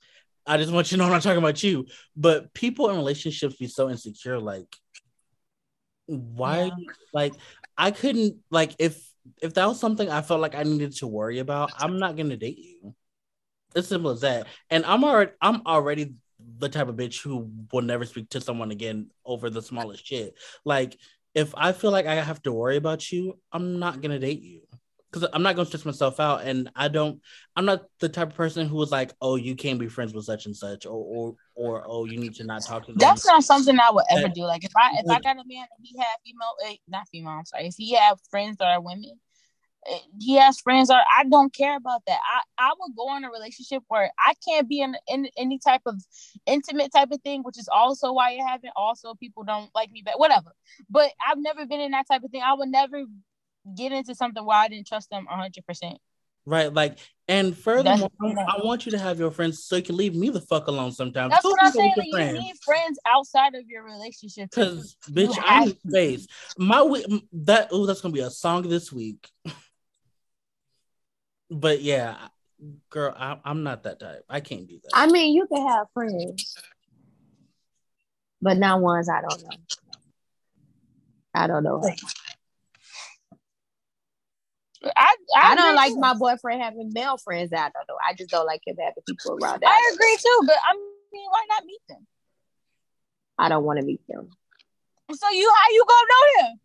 I 0.46 0.56
just 0.56 0.72
want 0.72 0.90
you 0.90 0.96
to 0.96 0.98
know 0.98 1.04
I'm 1.04 1.12
not 1.12 1.22
talking 1.22 1.38
about 1.38 1.62
you. 1.62 1.86
But 2.16 2.52
people 2.54 2.90
in 2.90 2.96
relationships 2.96 3.56
be 3.56 3.68
so 3.68 3.88
insecure. 3.88 4.40
Like, 4.40 4.66
why? 6.06 6.64
Yeah. 6.64 6.70
Like, 7.14 7.34
I 7.78 7.92
couldn't 7.92 8.38
like 8.50 8.74
if 8.78 9.00
if 9.40 9.54
that 9.54 9.66
was 9.66 9.80
something 9.80 10.08
I 10.08 10.22
felt 10.22 10.40
like 10.40 10.54
I 10.54 10.62
needed 10.62 10.92
to 10.96 11.06
worry 11.06 11.38
about. 11.38 11.72
I'm 11.78 11.98
not 11.98 12.16
gonna 12.16 12.36
date 12.36 12.58
you. 12.58 12.94
As 13.74 13.88
simple 13.88 14.10
as 14.10 14.20
that. 14.20 14.46
And 14.70 14.84
I'm 14.84 15.04
already 15.04 15.32
I'm 15.40 15.62
already 15.66 16.14
the 16.58 16.68
type 16.68 16.88
of 16.88 16.96
bitch 16.96 17.22
who 17.22 17.50
will 17.72 17.82
never 17.82 18.04
speak 18.04 18.28
to 18.30 18.40
someone 18.40 18.70
again 18.70 19.10
over 19.24 19.48
the 19.48 19.62
smallest 19.62 20.06
shit. 20.06 20.34
Like, 20.64 20.98
if 21.34 21.54
I 21.56 21.72
feel 21.72 21.90
like 21.90 22.06
I 22.06 22.16
have 22.16 22.42
to 22.42 22.52
worry 22.52 22.76
about 22.76 23.10
you, 23.10 23.38
I'm 23.52 23.78
not 23.78 24.00
gonna 24.00 24.18
date 24.18 24.42
you 24.42 24.62
because 25.12 25.28
I'm 25.32 25.42
not 25.42 25.56
gonna 25.56 25.66
stress 25.66 25.84
myself 25.84 26.18
out, 26.20 26.42
and 26.42 26.70
I 26.74 26.88
don't. 26.88 27.20
I'm 27.54 27.66
not 27.66 27.84
the 28.00 28.08
type 28.08 28.28
of 28.28 28.34
person 28.34 28.66
who 28.66 28.80
is 28.82 28.90
like, 28.90 29.12
"Oh, 29.20 29.36
you 29.36 29.54
can't 29.54 29.78
be 29.78 29.88
friends 29.88 30.14
with 30.14 30.24
such 30.24 30.46
and 30.46 30.56
such," 30.56 30.86
or 30.86 30.92
or 30.92 31.34
or 31.54 31.84
"Oh, 31.86 32.06
you 32.06 32.18
need 32.18 32.34
to 32.36 32.44
not 32.44 32.64
talk 32.64 32.86
to 32.86 32.92
them." 32.92 32.98
That's 32.98 33.26
not 33.26 33.44
something 33.44 33.78
I 33.78 33.90
would 33.90 34.04
ever 34.10 34.28
do. 34.28 34.44
Like 34.44 34.64
if 34.64 34.72
I 34.76 34.96
if 34.98 35.10
I 35.10 35.20
got 35.20 35.36
a 35.36 35.44
man 35.46 35.66
and 35.76 35.84
he 35.84 35.98
had 35.98 36.16
female, 36.24 36.54
eh, 36.66 36.76
not 36.88 37.08
female, 37.08 37.32
I'm 37.32 37.44
sorry, 37.44 37.66
if 37.66 37.74
he 37.76 37.94
had 37.94 38.14
friends 38.30 38.56
that 38.56 38.68
are 38.68 38.80
women, 38.80 39.20
eh, 39.86 39.98
he 40.18 40.36
has 40.36 40.58
friends 40.60 40.90
or 40.90 40.96
I 40.96 41.24
don't 41.24 41.54
care 41.54 41.76
about 41.76 42.02
that. 42.06 42.18
I 42.58 42.70
I 42.70 42.72
would 42.80 42.96
go 42.96 43.14
in 43.14 43.24
a 43.24 43.30
relationship 43.30 43.82
where 43.88 44.10
I 44.18 44.32
can't 44.48 44.66
be 44.66 44.80
in, 44.80 44.96
in 45.08 45.28
any 45.36 45.58
type 45.58 45.82
of 45.84 46.02
intimate 46.46 46.90
type 46.90 47.10
of 47.10 47.20
thing, 47.20 47.42
which 47.42 47.58
is 47.58 47.68
also 47.70 48.14
why 48.14 48.30
you 48.30 48.46
haven't. 48.46 48.72
Also, 48.76 49.14
people 49.14 49.44
don't 49.44 49.70
like 49.74 49.90
me 49.90 50.00
back, 50.00 50.18
whatever. 50.18 50.52
But 50.88 51.12
I've 51.28 51.38
never 51.38 51.66
been 51.66 51.80
in 51.80 51.90
that 51.90 52.06
type 52.10 52.22
of 52.24 52.30
thing. 52.30 52.42
I 52.42 52.54
would 52.54 52.70
never 52.70 53.04
get 53.76 53.92
into 53.92 54.14
something 54.14 54.44
where 54.44 54.58
I 54.58 54.68
didn't 54.68 54.86
trust 54.86 55.10
them 55.10 55.26
100%. 55.30 55.96
Right, 56.44 56.72
like, 56.72 56.98
and 57.28 57.56
furthermore, 57.56 58.10
I 58.20 58.58
want 58.64 58.84
you 58.84 58.92
to 58.92 58.98
have 58.98 59.20
your 59.20 59.30
friends 59.30 59.64
so 59.64 59.76
you 59.76 59.82
can 59.82 59.96
leave 59.96 60.14
me 60.14 60.28
the 60.28 60.40
fuck 60.40 60.66
alone 60.66 60.90
sometimes. 60.90 61.30
That's 61.30 61.44
what 61.44 61.62
I'm 61.62 61.70
saying. 61.70 61.94
Like, 62.12 62.32
you 62.32 62.40
need 62.40 62.56
friends 62.64 62.98
outside 63.06 63.54
of 63.54 63.62
your 63.68 63.84
relationship. 63.84 64.50
Because, 64.50 64.96
bitch, 65.08 65.36
I 65.40 65.66
need 65.66 65.78
space. 65.88 66.26
My 66.58 66.80
that 67.32 67.68
oh, 67.70 67.86
that's 67.86 68.00
gonna 68.00 68.12
be 68.12 68.20
a 68.20 68.30
song 68.30 68.68
this 68.68 68.92
week. 68.92 69.30
but 71.50 71.80
yeah, 71.80 72.16
girl, 72.90 73.14
I, 73.16 73.38
I'm 73.44 73.62
not 73.62 73.84
that 73.84 74.00
type. 74.00 74.24
I 74.28 74.40
can't 74.40 74.66
do 74.66 74.80
that. 74.82 74.90
I 74.94 75.06
mean, 75.06 75.34
you 75.34 75.46
can 75.46 75.66
have 75.68 75.86
friends, 75.94 76.56
but 78.40 78.58
not 78.58 78.80
ones 78.80 79.08
I 79.08 79.20
don't 79.20 79.42
know. 79.42 79.56
I 81.34 81.46
don't 81.46 81.62
know. 81.62 81.82
I, 84.84 85.16
I, 85.36 85.52
I 85.52 85.54
don't 85.54 85.74
like 85.76 85.92
too. 85.92 86.00
my 86.00 86.14
boyfriend 86.14 86.62
having 86.62 86.90
male 86.92 87.16
friends. 87.16 87.52
I 87.52 87.70
don't 87.70 87.88
know. 87.88 87.96
I 88.06 88.14
just 88.14 88.30
don't 88.30 88.46
like 88.46 88.62
him 88.66 88.76
having 88.78 89.02
people 89.06 89.38
around. 89.40 89.62
I 89.64 89.90
agree 89.94 90.16
too, 90.20 90.40
but 90.46 90.56
I 90.56 90.74
mean, 90.74 91.26
why 91.30 91.44
not 91.48 91.64
meet 91.64 91.80
them? 91.88 92.06
I 93.38 93.48
don't 93.48 93.64
want 93.64 93.78
to 93.78 93.84
meet 93.84 94.00
them. 94.08 94.28
So 95.12 95.30
you, 95.30 95.52
how 95.54 95.70
you 95.72 95.84
gonna 95.88 96.08
know 96.08 96.42
them? 96.42 96.58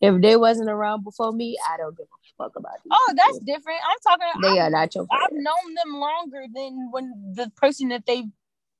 if 0.00 0.22
they 0.22 0.36
wasn't 0.36 0.70
around 0.70 1.04
before 1.04 1.32
me, 1.32 1.58
I 1.68 1.76
don't 1.76 1.96
give 1.96 2.06
a 2.06 2.42
fuck 2.42 2.56
about 2.56 2.82
them. 2.82 2.92
Oh, 2.92 3.14
that's 3.16 3.38
different. 3.38 3.78
I'm 3.84 3.98
talking. 4.02 4.42
They 4.42 4.58
I'm, 4.58 4.66
are 4.66 4.70
not 4.70 4.94
your. 4.94 5.06
Friend. 5.06 5.22
I've 5.22 5.32
known 5.32 5.74
them 5.74 6.00
longer 6.00 6.44
than 6.52 6.88
when 6.90 7.34
the 7.34 7.50
person 7.56 7.88
that 7.88 8.06
they 8.06 8.24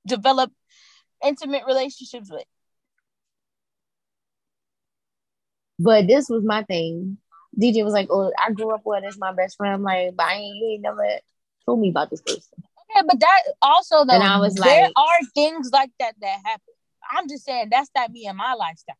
developed 0.06 0.54
intimate 1.24 1.64
relationships 1.66 2.30
with. 2.30 2.44
But 5.78 6.06
this 6.06 6.28
was 6.28 6.44
my 6.44 6.62
thing. 6.62 7.18
DJ 7.60 7.84
was 7.84 7.92
like, 7.92 8.08
"Oh, 8.10 8.32
I 8.38 8.52
grew 8.52 8.74
up 8.74 8.82
with 8.84 9.04
this 9.04 9.18
my 9.18 9.32
best 9.32 9.56
friend." 9.56 9.74
I'm 9.74 9.82
like, 9.82 10.16
"But 10.16 10.26
I 10.26 10.34
ain't, 10.34 10.56
you 10.56 10.68
ain't 10.72 10.82
never 10.82 11.06
told 11.66 11.80
me 11.80 11.90
about 11.90 12.10
this 12.10 12.22
person." 12.22 12.62
Okay, 12.96 13.06
but 13.06 13.20
that 13.20 13.42
also 13.62 14.04
though, 14.04 14.14
and 14.14 14.22
I 14.22 14.38
was 14.38 14.58
like 14.58 14.70
there 14.70 14.82
like, 14.84 14.92
are 14.96 15.18
things 15.34 15.70
like 15.72 15.90
that 16.00 16.14
that 16.20 16.38
happen. 16.44 16.74
I'm 17.10 17.28
just 17.28 17.44
saying 17.44 17.68
that's 17.70 17.90
not 17.94 18.10
me 18.10 18.26
and 18.26 18.36
my 18.36 18.54
lifestyle. 18.54 18.96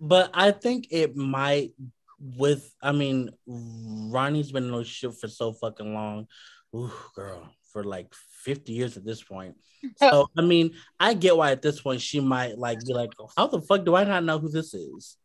But 0.00 0.30
I 0.34 0.50
think 0.52 0.88
it 0.90 1.16
might 1.16 1.72
with 2.18 2.74
I 2.82 2.92
mean, 2.92 3.30
Ronnie's 3.46 4.52
been 4.52 4.68
in 4.68 4.74
a 4.74 4.84
shit 4.84 5.14
for 5.14 5.28
so 5.28 5.52
fucking 5.52 5.94
long. 5.94 6.26
Ooh, 6.74 6.92
girl, 7.14 7.48
for 7.72 7.84
like 7.84 8.12
50 8.44 8.72
years 8.72 8.96
at 8.96 9.04
this 9.04 9.22
point. 9.22 9.56
So 9.96 10.28
I 10.36 10.42
mean, 10.42 10.72
I 10.98 11.14
get 11.14 11.36
why 11.36 11.52
at 11.52 11.62
this 11.62 11.80
point 11.80 12.00
she 12.00 12.20
might 12.20 12.58
like 12.58 12.84
be 12.84 12.92
like, 12.92 13.10
How 13.36 13.46
the 13.46 13.60
fuck 13.60 13.84
do 13.84 13.94
I 13.94 14.04
not 14.04 14.24
know 14.24 14.38
who 14.38 14.48
this 14.48 14.74
is? 14.74 15.16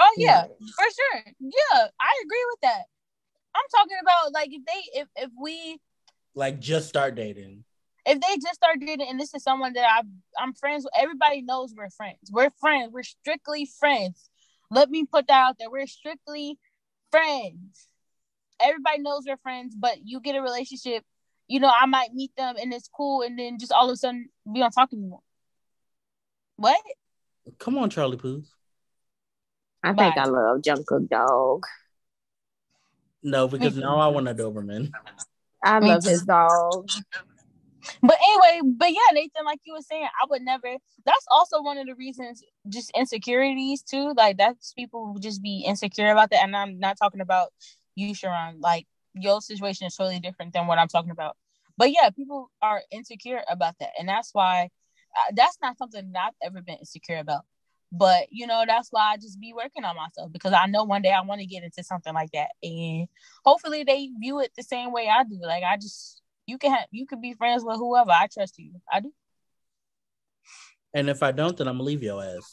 Oh 0.00 0.14
yeah, 0.16 0.44
for 0.44 0.84
sure. 0.96 1.22
Yeah, 1.40 1.86
I 2.00 2.22
agree 2.24 2.44
with 2.50 2.60
that. 2.62 2.84
I'm 3.54 3.64
talking 3.74 3.98
about 4.00 4.32
like 4.32 4.48
if 4.50 4.62
they 4.64 5.00
if 5.00 5.08
if 5.16 5.30
we 5.40 5.78
like 6.34 6.58
just 6.58 6.88
start 6.88 7.14
dating. 7.14 7.64
If 8.06 8.18
they 8.18 8.36
just 8.42 8.54
start 8.54 8.78
dating 8.80 9.08
and 9.10 9.20
this 9.20 9.34
is 9.34 9.42
someone 9.42 9.74
that 9.74 9.84
I 9.84 10.00
I'm 10.42 10.54
friends 10.54 10.84
with, 10.84 10.94
everybody 10.96 11.42
knows 11.42 11.74
we're 11.76 11.90
friends. 11.90 12.30
We're 12.30 12.50
friends. 12.50 12.92
We're 12.92 13.02
strictly 13.02 13.68
friends. 13.78 14.30
Let 14.70 14.88
me 14.88 15.04
put 15.04 15.26
that 15.28 15.34
out 15.34 15.56
there. 15.58 15.70
We're 15.70 15.86
strictly 15.86 16.58
friends. 17.10 17.88
Everybody 18.58 19.00
knows 19.00 19.24
we're 19.26 19.36
friends, 19.36 19.74
but 19.78 19.98
you 20.04 20.20
get 20.20 20.34
a 20.34 20.40
relationship, 20.40 21.04
you 21.46 21.60
know, 21.60 21.70
I 21.70 21.86
might 21.86 22.14
meet 22.14 22.34
them 22.36 22.56
and 22.60 22.72
it's 22.72 22.88
cool, 22.88 23.22
and 23.22 23.38
then 23.38 23.58
just 23.58 23.72
all 23.72 23.88
of 23.88 23.92
a 23.92 23.96
sudden 23.96 24.28
we 24.46 24.60
don't 24.60 24.70
talk 24.70 24.92
anymore. 24.94 25.20
What? 26.56 26.80
Come 27.58 27.76
on, 27.76 27.90
Charlie 27.90 28.16
Puth. 28.16 28.50
I 29.82 29.94
think 29.94 30.16
I 30.16 30.24
love 30.24 30.60
Jungkook 30.62 31.08
dog. 31.08 31.66
No, 33.22 33.48
because 33.48 33.76
now 33.76 33.98
I 33.98 34.08
want 34.08 34.28
a 34.28 34.34
Doberman. 34.34 34.92
I 35.62 35.78
love 35.78 36.04
his 36.04 36.22
dog. 36.22 36.88
But 38.02 38.16
anyway, 38.28 38.72
but 38.76 38.90
yeah, 38.90 39.12
Nathan, 39.12 39.44
like 39.44 39.60
you 39.64 39.74
were 39.74 39.82
saying, 39.82 40.04
I 40.04 40.26
would 40.30 40.42
never. 40.42 40.76
That's 41.04 41.26
also 41.30 41.62
one 41.62 41.78
of 41.78 41.86
the 41.86 41.94
reasons, 41.94 42.42
just 42.68 42.90
insecurities 42.96 43.82
too. 43.82 44.14
Like 44.16 44.38
that's 44.38 44.72
people 44.72 45.12
would 45.12 45.22
just 45.22 45.42
be 45.42 45.64
insecure 45.66 46.10
about 46.10 46.30
that, 46.30 46.42
and 46.42 46.56
I'm 46.56 46.78
not 46.78 46.96
talking 46.98 47.20
about 47.20 47.48
you, 47.96 48.14
Sharon. 48.14 48.60
Like 48.60 48.86
your 49.14 49.40
situation 49.40 49.86
is 49.86 49.96
totally 49.96 50.20
different 50.20 50.52
than 50.52 50.66
what 50.66 50.78
I'm 50.78 50.88
talking 50.88 51.10
about. 51.10 51.36
But 51.76 51.92
yeah, 51.92 52.10
people 52.10 52.50
are 52.62 52.82
insecure 52.90 53.42
about 53.48 53.74
that, 53.80 53.90
and 53.98 54.08
that's 54.08 54.30
why 54.32 54.70
uh, 55.16 55.32
that's 55.34 55.58
not 55.62 55.76
something 55.76 56.12
that 56.12 56.28
I've 56.28 56.48
ever 56.50 56.62
been 56.62 56.78
insecure 56.78 57.18
about. 57.18 57.44
But 57.92 58.26
you 58.30 58.46
know, 58.46 58.64
that's 58.66 58.88
why 58.90 59.12
I 59.12 59.16
just 59.16 59.40
be 59.40 59.52
working 59.52 59.84
on 59.84 59.96
myself 59.96 60.32
because 60.32 60.52
I 60.52 60.66
know 60.66 60.84
one 60.84 61.02
day 61.02 61.10
I 61.12 61.22
want 61.22 61.40
to 61.40 61.46
get 61.46 61.64
into 61.64 61.82
something 61.82 62.14
like 62.14 62.30
that. 62.32 62.50
And 62.62 63.08
hopefully 63.44 63.84
they 63.84 64.10
view 64.20 64.40
it 64.40 64.52
the 64.56 64.62
same 64.62 64.92
way 64.92 65.08
I 65.08 65.24
do. 65.24 65.40
Like 65.42 65.64
I 65.64 65.76
just 65.76 66.22
you 66.46 66.58
can 66.58 66.70
have 66.70 66.86
you 66.90 67.06
can 67.06 67.20
be 67.20 67.34
friends 67.34 67.64
with 67.64 67.76
whoever. 67.76 68.10
I 68.10 68.28
trust 68.32 68.58
you. 68.58 68.72
I 68.90 69.00
do. 69.00 69.12
And 70.94 71.08
if 71.08 71.22
I 71.22 71.32
don't, 71.32 71.56
then 71.56 71.68
I'm 71.68 71.74
gonna 71.74 71.84
leave 71.84 72.02
your 72.02 72.22
ass. 72.22 72.50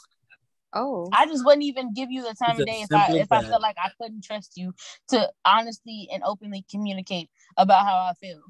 Oh. 0.73 1.09
I 1.13 1.25
just 1.25 1.45
wouldn't 1.45 1.63
even 1.63 1.93
give 1.93 2.11
you 2.11 2.23
the 2.23 2.35
time 2.35 2.59
of 2.59 2.65
day 2.65 2.81
if 2.81 2.93
I 2.93 3.07
if 3.13 3.31
I 3.31 3.41
felt 3.41 3.61
like 3.61 3.77
I 3.79 3.89
couldn't 3.99 4.23
trust 4.23 4.53
you 4.57 4.73
to 5.09 5.31
honestly 5.45 6.09
and 6.11 6.23
openly 6.23 6.65
communicate 6.69 7.29
about 7.57 7.85
how 7.85 7.95
I 7.95 8.13
feel. 8.19 8.41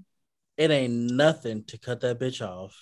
It 0.57 0.71
ain't 0.71 0.93
nothing 0.93 1.63
to 1.65 1.77
cut 1.77 2.01
that 2.01 2.19
bitch 2.19 2.45
off. 2.45 2.75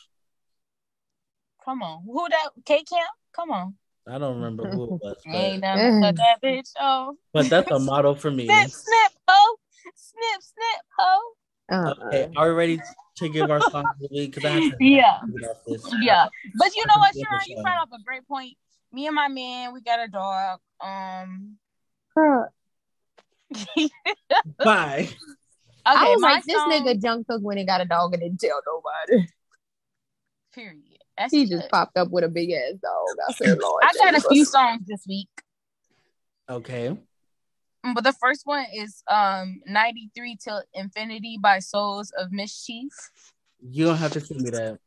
Come 1.64 1.82
on. 1.82 2.04
Who 2.06 2.28
that 2.30 2.50
K 2.66 2.84
Camp? 2.84 3.10
Come 3.34 3.52
on. 3.52 3.76
I 4.08 4.18
don't 4.20 4.36
remember 4.36 4.70
who 4.70 4.84
it 4.84 4.90
was. 5.02 5.16
But, 5.26 5.36
Ain't 5.36 5.62
never 5.62 6.00
cut 6.00 6.16
that 6.18 6.40
bitch 6.44 6.70
off. 6.80 7.16
But 7.34 7.50
that's 7.50 7.72
a 7.72 7.80
motto 7.80 8.14
for 8.14 8.32
me. 8.32 8.46
snip, 8.46 8.70
snip, 8.70 9.12
ho. 9.28 9.56
Snip, 9.96 10.42
snip, 10.42 10.82
ho. 10.98 11.22
Uh-uh. 11.72 12.08
Okay, 12.08 12.32
are 12.36 12.50
we 12.50 12.54
ready 12.54 12.80
to 13.18 13.30
give 13.30 13.50
our 13.50 13.62
song 13.62 13.86
of 13.86 14.00
the 14.00 14.08
week? 14.12 14.36
Because 14.36 14.46
I 14.46 14.72
yeah, 14.80 15.20
yeah. 16.00 16.28
But 16.56 16.76
you 16.76 16.86
know 16.86 16.98
what, 16.98 17.16
Sharon, 17.16 17.42
you 17.48 17.62
brought 17.64 17.78
up 17.82 17.90
a 17.94 18.04
great 18.04 18.28
point. 18.28 18.56
Me 18.92 19.08
and 19.08 19.16
my 19.16 19.28
man, 19.28 19.74
we 19.74 19.82
got 19.82 20.00
a 20.00 20.08
dog. 20.08 20.60
Um. 20.80 21.58
Bye. 24.64 25.10
Okay, 25.88 26.00
I 26.00 26.04
was 26.06 26.22
like, 26.22 26.44
this 26.46 26.62
nigga 26.64 27.00
junk 27.02 27.28
Jungkook 27.28 27.42
when 27.42 27.58
he 27.58 27.66
got 27.66 27.82
a 27.82 27.86
dog 27.86 28.14
and 28.14 28.22
didn't 28.22 28.40
tell 28.40 28.60
nobody. 28.66 29.28
Period. 30.54 30.85
That's 31.18 31.32
he 31.32 31.46
just 31.46 31.70
popped 31.70 31.98
up 31.98 32.10
with 32.12 32.24
a 32.24 32.28
big 32.28 32.52
ass 32.52 32.74
dog. 32.82 33.18
I 33.28 33.34
said, 33.34 33.58
Lord. 33.62 33.84
I 33.84 33.92
got 33.98 34.16
a 34.16 34.28
few 34.30 34.46
songs 34.46 34.82
this 34.86 35.06
week. 35.08 35.30
Okay. 36.50 36.98
But 37.94 38.04
the 38.04 38.14
first 38.14 38.42
one 38.46 38.66
is 38.74 39.04
um 39.10 39.62
93 39.66 40.38
till 40.44 40.64
infinity 40.74 41.38
by 41.42 41.60
Souls 41.60 42.12
of 42.18 42.32
Mischief. 42.32 42.92
You 43.62 43.86
don't 43.86 43.98
have 43.98 44.12
to 44.14 44.20
send 44.20 44.42
me 44.42 44.50
that. 44.52 44.80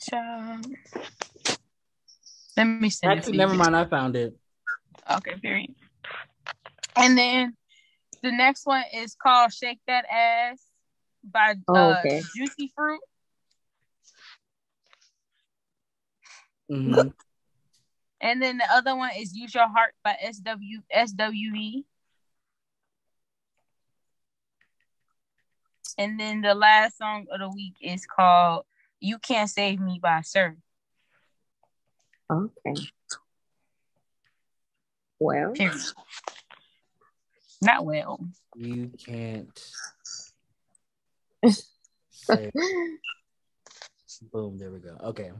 Child. 0.00 0.66
Let 2.56 2.64
me 2.64 2.90
send 2.90 3.12
Actually, 3.12 3.38
never 3.38 3.54
mind. 3.54 3.76
I 3.76 3.84
found 3.84 4.16
it. 4.16 4.34
Okay, 5.10 5.34
period. 5.40 5.74
And 6.96 7.16
then 7.16 7.56
the 8.22 8.32
next 8.32 8.66
one 8.66 8.84
is 8.94 9.14
called 9.14 9.52
Shake 9.52 9.80
That 9.86 10.06
Ass 10.10 10.62
by 11.22 11.54
oh, 11.68 11.74
uh, 11.74 11.96
okay. 12.00 12.22
Juicy 12.34 12.72
Fruit. 12.74 13.00
Mm-hmm. 16.70 17.08
And 18.18 18.40
then 18.40 18.56
the 18.56 18.64
other 18.72 18.96
one 18.96 19.10
is 19.16 19.36
Use 19.36 19.54
Your 19.54 19.68
Heart 19.68 19.92
by 20.02 20.16
SW 20.32 20.80
SWV. 20.90 21.84
And 25.98 26.18
then 26.18 26.40
the 26.40 26.54
last 26.54 26.96
song 26.98 27.26
of 27.30 27.40
the 27.40 27.50
week 27.50 27.74
is 27.80 28.06
called 28.06 28.64
You 29.00 29.18
Can't 29.18 29.50
Save 29.50 29.80
Me 29.80 29.98
by 30.02 30.22
Sir. 30.22 30.56
Okay. 32.30 32.74
Well. 35.18 35.52
Not 37.62 37.84
well. 37.84 38.20
You 38.54 38.90
can't. 38.98 39.72
Boom, 44.32 44.58
there 44.58 44.70
we 44.70 44.80
go. 44.80 44.96
Okay. 45.04 45.30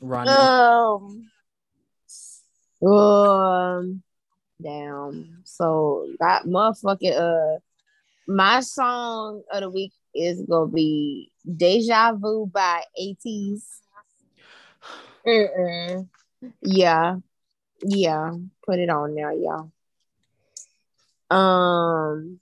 Ronnie. 0.00 0.30
Um, 0.30 1.30
um 2.86 4.02
damn. 4.62 5.42
So 5.44 6.08
that 6.20 6.44
motherfucking 6.44 7.18
uh 7.18 7.58
my 8.26 8.60
song 8.60 9.42
of 9.52 9.60
the 9.62 9.70
week 9.70 9.92
is 10.14 10.42
gonna 10.48 10.70
be 10.70 11.30
Deja 11.56 12.12
Vu 12.12 12.46
by. 12.52 12.82
Mm-mm. 15.26 16.08
Yeah. 16.62 17.16
Yeah. 17.82 18.34
Put 18.64 18.78
it 18.78 18.90
on 18.90 19.14
there, 19.14 19.32
y'all. 19.32 19.72
Um 21.30 22.40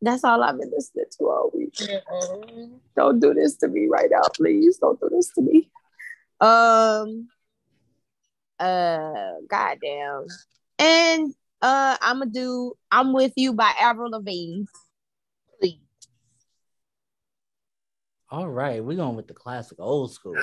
that's 0.00 0.24
all 0.24 0.42
I've 0.42 0.58
been 0.58 0.70
listening 0.74 1.06
to 1.18 1.24
all 1.24 1.50
week. 1.54 1.74
Mm-mm. 1.74 2.78
Don't 2.96 3.20
do 3.20 3.34
this 3.34 3.56
to 3.56 3.68
me 3.68 3.88
right 3.90 4.08
now, 4.10 4.22
please. 4.34 4.78
Don't 4.78 5.00
do 5.00 5.08
this 5.10 5.30
to 5.34 5.42
me. 5.42 5.70
Um 6.40 7.28
uh 8.60 9.32
goddamn. 9.48 10.26
And 10.78 11.34
uh 11.62 11.96
I'ma 12.00 12.26
do 12.26 12.74
I'm 12.90 13.12
with 13.12 13.32
you 13.36 13.52
by 13.52 13.72
Avril 13.80 14.10
Lavigne. 14.10 14.64
Please. 15.60 15.80
All 18.30 18.48
right, 18.48 18.84
we're 18.84 18.96
going 18.96 19.16
with 19.16 19.26
the 19.28 19.34
classic 19.34 19.78
old 19.80 20.12
school. 20.12 20.36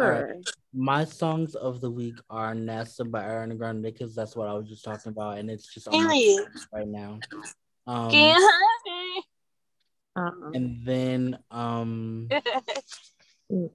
Sure. 0.00 0.28
Right. 0.34 0.50
My 0.72 1.04
songs 1.04 1.54
of 1.56 1.80
the 1.80 1.90
week 1.90 2.14
are 2.30 2.54
NASA 2.54 3.10
by 3.10 3.22
Ariana 3.22 3.58
Grande 3.58 3.82
because 3.82 4.14
that's 4.14 4.36
what 4.36 4.48
I 4.48 4.54
was 4.54 4.68
just 4.68 4.84
talking 4.84 5.10
about, 5.10 5.38
and 5.38 5.50
it's 5.50 5.74
just 5.74 5.88
on 5.88 6.06
right 6.72 6.86
now. 6.86 7.18
Um, 7.86 8.10
uh-uh. 10.16 10.50
And 10.54 10.84
then 10.84 11.38
um, 11.50 12.28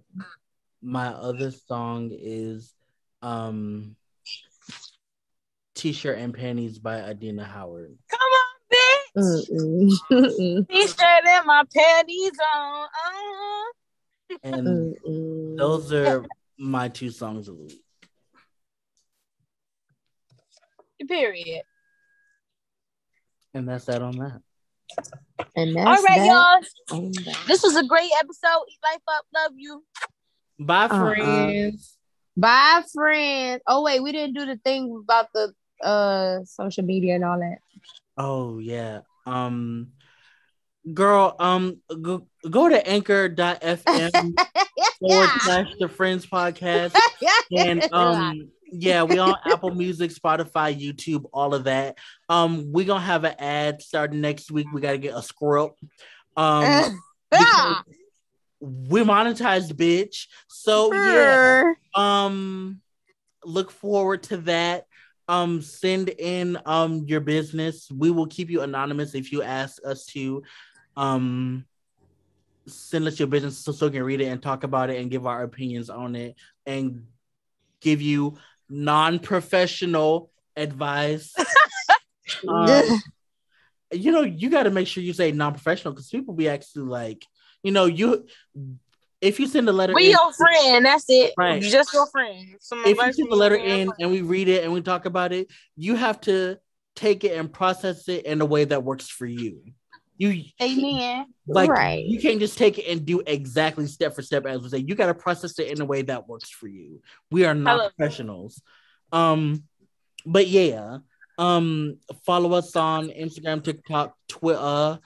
my 0.81 1.07
other 1.07 1.51
song 1.51 2.11
is 2.11 2.73
um, 3.21 3.95
T-shirt 5.75 6.19
and 6.19 6.33
panties 6.33 6.79
by 6.79 7.01
Adina 7.01 7.43
Howard. 7.43 7.97
Come 8.09 8.19
on, 8.19 9.23
bitch. 9.23 10.67
T-shirt 10.69 11.27
and 11.27 11.45
my 11.45 11.63
panties 11.73 12.37
on. 12.55 12.83
Uh. 12.83 13.63
And 14.43 14.97
Mm-mm. 15.05 15.57
those 15.57 15.93
are 15.93 16.25
my 16.57 16.89
two 16.89 17.11
songs 17.11 17.47
of 17.47 17.57
the 17.57 17.63
week. 17.63 17.81
Period. 21.07 21.61
And 23.55 23.69
that's 23.69 23.85
that 23.85 24.01
on 24.01 24.17
that. 24.17 24.41
And 25.55 25.75
that's 25.75 25.87
All 25.87 26.03
right, 26.03 26.61
y'all. 26.91 27.09
This 27.47 27.63
was 27.63 27.77
a 27.77 27.85
great 27.85 28.11
episode. 28.19 28.65
Eat 28.69 28.77
life 28.83 29.01
up. 29.07 29.25
Love 29.33 29.53
you. 29.55 29.83
Bye, 30.59 30.85
uh-uh. 30.85 31.13
friends. 31.13 31.97
Bye, 32.35 32.83
friends. 32.93 33.61
Oh 33.65 33.81
wait, 33.81 34.03
we 34.03 34.11
didn't 34.11 34.35
do 34.35 34.45
the 34.45 34.57
thing 34.57 35.01
about 35.01 35.29
the 35.33 35.53
uh 35.81 36.43
social 36.43 36.83
media 36.83 37.15
and 37.15 37.23
all 37.23 37.39
that. 37.39 37.59
Oh 38.17 38.59
yeah. 38.59 39.01
Um 39.25 39.93
girl, 40.93 41.37
um 41.39 41.77
go, 42.01 42.27
go 42.49 42.67
to 42.67 42.85
anchor.fm 42.87 44.33
forward 44.99 45.29
slash 45.39 45.67
the 45.79 45.87
friends 45.87 46.25
podcast. 46.25 46.93
and 47.57 47.87
um 47.93 48.51
yeah, 48.81 49.03
we 49.03 49.17
on 49.19 49.35
Apple 49.45 49.73
Music, 49.73 50.11
Spotify, 50.11 50.79
YouTube, 50.79 51.25
all 51.33 51.53
of 51.53 51.65
that. 51.65 51.97
Um, 52.29 52.71
we're 52.71 52.85
gonna 52.85 53.01
have 53.01 53.23
an 53.23 53.35
ad 53.39 53.81
starting 53.81 54.21
next 54.21 54.51
week. 54.51 54.67
We 54.73 54.81
gotta 54.81 54.97
get 54.97 55.15
a 55.15 55.21
script. 55.21 55.79
Um 56.37 57.01
we 58.59 59.01
monetized 59.01 59.73
bitch. 59.73 60.27
So 60.47 60.93
yeah. 60.93 61.73
Um 61.95 62.81
look 63.43 63.71
forward 63.71 64.23
to 64.23 64.37
that. 64.37 64.85
Um 65.27 65.61
send 65.61 66.09
in 66.09 66.57
um 66.65 67.05
your 67.07 67.21
business. 67.21 67.89
We 67.91 68.11
will 68.11 68.27
keep 68.27 68.49
you 68.49 68.61
anonymous 68.61 69.15
if 69.15 69.31
you 69.31 69.43
ask 69.43 69.81
us 69.85 70.05
to. 70.07 70.43
Um 70.97 71.65
send 72.67 73.07
us 73.07 73.19
your 73.19 73.27
business 73.27 73.59
so, 73.59 73.71
so 73.71 73.85
we 73.87 73.93
can 73.93 74.03
read 74.03 74.21
it 74.21 74.25
and 74.25 74.41
talk 74.41 74.63
about 74.63 74.89
it 74.89 74.99
and 74.99 75.11
give 75.11 75.27
our 75.27 75.43
opinions 75.43 75.89
on 75.89 76.15
it 76.15 76.35
and 76.65 77.05
give 77.79 78.01
you 78.01 78.37
non-professional 78.69 80.31
advice. 80.55 81.33
um, 82.47 83.01
you 83.91 84.11
know, 84.11 84.23
you 84.23 84.49
got 84.49 84.63
to 84.63 84.71
make 84.71 84.87
sure 84.87 85.03
you 85.03 85.13
say 85.13 85.31
non-professional 85.31 85.93
because 85.93 86.09
people 86.09 86.33
be 86.33 86.49
actually 86.49 86.85
like, 86.85 87.25
you 87.63 87.71
know, 87.71 87.85
you 87.85 88.25
if 89.21 89.39
you 89.39 89.47
send 89.47 89.67
a 89.69 89.71
letter, 89.71 89.93
we 89.93 90.05
in, 90.05 90.11
your 90.11 90.33
friend. 90.33 90.85
That's 90.85 91.05
it. 91.07 91.33
Right, 91.37 91.61
you 91.61 91.69
just 91.69 91.93
your 91.93 92.07
friend. 92.07 92.55
Some 92.59 92.83
if 92.85 92.97
you 92.97 93.13
send 93.13 93.31
a 93.31 93.35
letter 93.35 93.55
in 93.55 93.89
and 93.99 94.11
we 94.11 94.21
read 94.21 94.47
it 94.47 94.63
and 94.63 94.73
we 94.73 94.81
talk 94.81 95.05
about 95.05 95.33
it, 95.33 95.47
you 95.75 95.95
have 95.95 96.21
to 96.21 96.57
take 96.95 97.23
it 97.23 97.37
and 97.37 97.51
process 97.51 98.07
it 98.07 98.25
in 98.25 98.41
a 98.41 98.45
way 98.45 98.65
that 98.65 98.83
works 98.83 99.07
for 99.07 99.25
you. 99.25 99.61
You 100.17 100.43
Amen. 100.61 101.25
Like 101.47 101.69
right. 101.69 102.03
you 102.05 102.19
can't 102.19 102.39
just 102.39 102.57
take 102.57 102.77
it 102.77 102.89
and 102.89 103.05
do 103.05 103.21
exactly 103.25 103.85
step 103.87 104.15
for 104.15 104.21
step 104.21 104.45
as 104.45 104.61
we 104.61 104.69
say. 104.69 104.77
You 104.77 104.95
got 104.95 105.07
to 105.07 105.13
process 105.13 105.59
it 105.59 105.67
in 105.67 105.81
a 105.81 105.85
way 105.85 106.03
that 106.03 106.27
works 106.27 106.49
for 106.49 106.67
you. 106.67 107.01
We 107.31 107.45
are 107.45 107.53
not 107.53 107.95
professionals. 107.95 108.61
Um, 109.11 109.63
but 110.25 110.47
yeah. 110.47 110.99
Um, 111.37 111.97
follow 112.25 112.53
us 112.53 112.75
on 112.77 113.09
Instagram, 113.09 113.61
TikTok, 113.61 114.15
Twitter, 114.29 114.99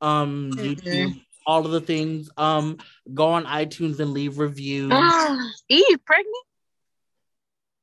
um, 0.00 0.50
mm-hmm. 0.52 0.60
YouTube, 0.60 1.22
all 1.46 1.64
of 1.64 1.70
the 1.70 1.80
things. 1.80 2.28
Um, 2.36 2.78
go 3.14 3.28
on 3.28 3.44
iTunes 3.44 4.00
and 4.00 4.10
leave 4.10 4.38
reviews. 4.38 4.92
Eve 5.68 6.04
pregnant? 6.04 6.44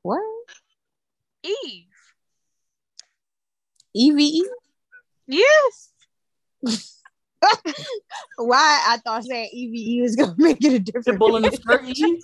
What? 0.01 0.22
Eve. 1.43 1.85
Evie? 3.95 4.43
Yes. 5.27 5.92
Why 8.38 8.84
I 8.88 8.98
thought 8.98 9.23
saying 9.23 9.49
EVE 9.52 10.02
was 10.02 10.15
gonna 10.15 10.35
make 10.38 10.64
it 10.64 10.73
a 10.73 10.80
different 10.80 11.19
Pitbull 11.19 11.38
in 11.38 11.44
the 11.44 11.52
skirt 11.57 11.84
Eve. 11.85 12.22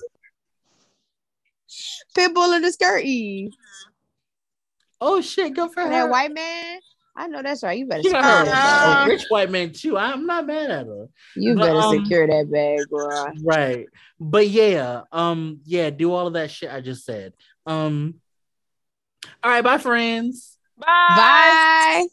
Pitbull 2.16 2.56
in 2.56 2.62
the 2.62 2.72
skirt 2.72 3.04
Eve. 3.04 3.52
Oh 5.02 5.22
shit, 5.22 5.54
go 5.54 5.68
for 5.68 5.84
that 5.84 5.94
her. 5.94 6.10
white 6.10 6.34
man. 6.34 6.80
I 7.16 7.28
know 7.28 7.42
that's 7.44 7.64
right. 7.64 7.78
You 7.78 7.86
better 7.86 8.04
secure 8.04 8.22
that 8.22 9.06
rich 9.08 9.26
white 9.28 9.52
man 9.52 9.74
too. 9.74 9.98
I'm 9.98 10.26
not 10.26 10.48
mad 10.48 10.72
at 10.72 10.86
her. 10.86 11.08
You 11.36 11.56
but, 11.56 11.64
better 11.64 11.80
um, 11.80 12.00
secure 12.00 12.26
that 12.28 12.50
bag, 12.50 12.80
bro. 12.90 13.34
Right. 13.44 13.88
But 14.20 14.48
yeah, 14.48 15.02
um, 15.12 15.60
yeah, 15.66 15.90
do 15.90 16.14
all 16.14 16.28
of 16.28 16.34
that 16.34 16.50
shit 16.50 16.72
I 16.72 16.80
just 16.80 17.06
said. 17.06 17.34
Um, 17.66 18.16
all 19.44 19.52
right, 19.52 19.64
bye 19.64 19.80
friends. 19.80 20.58
Bye. 20.78 20.86
Bye. 20.88 22.08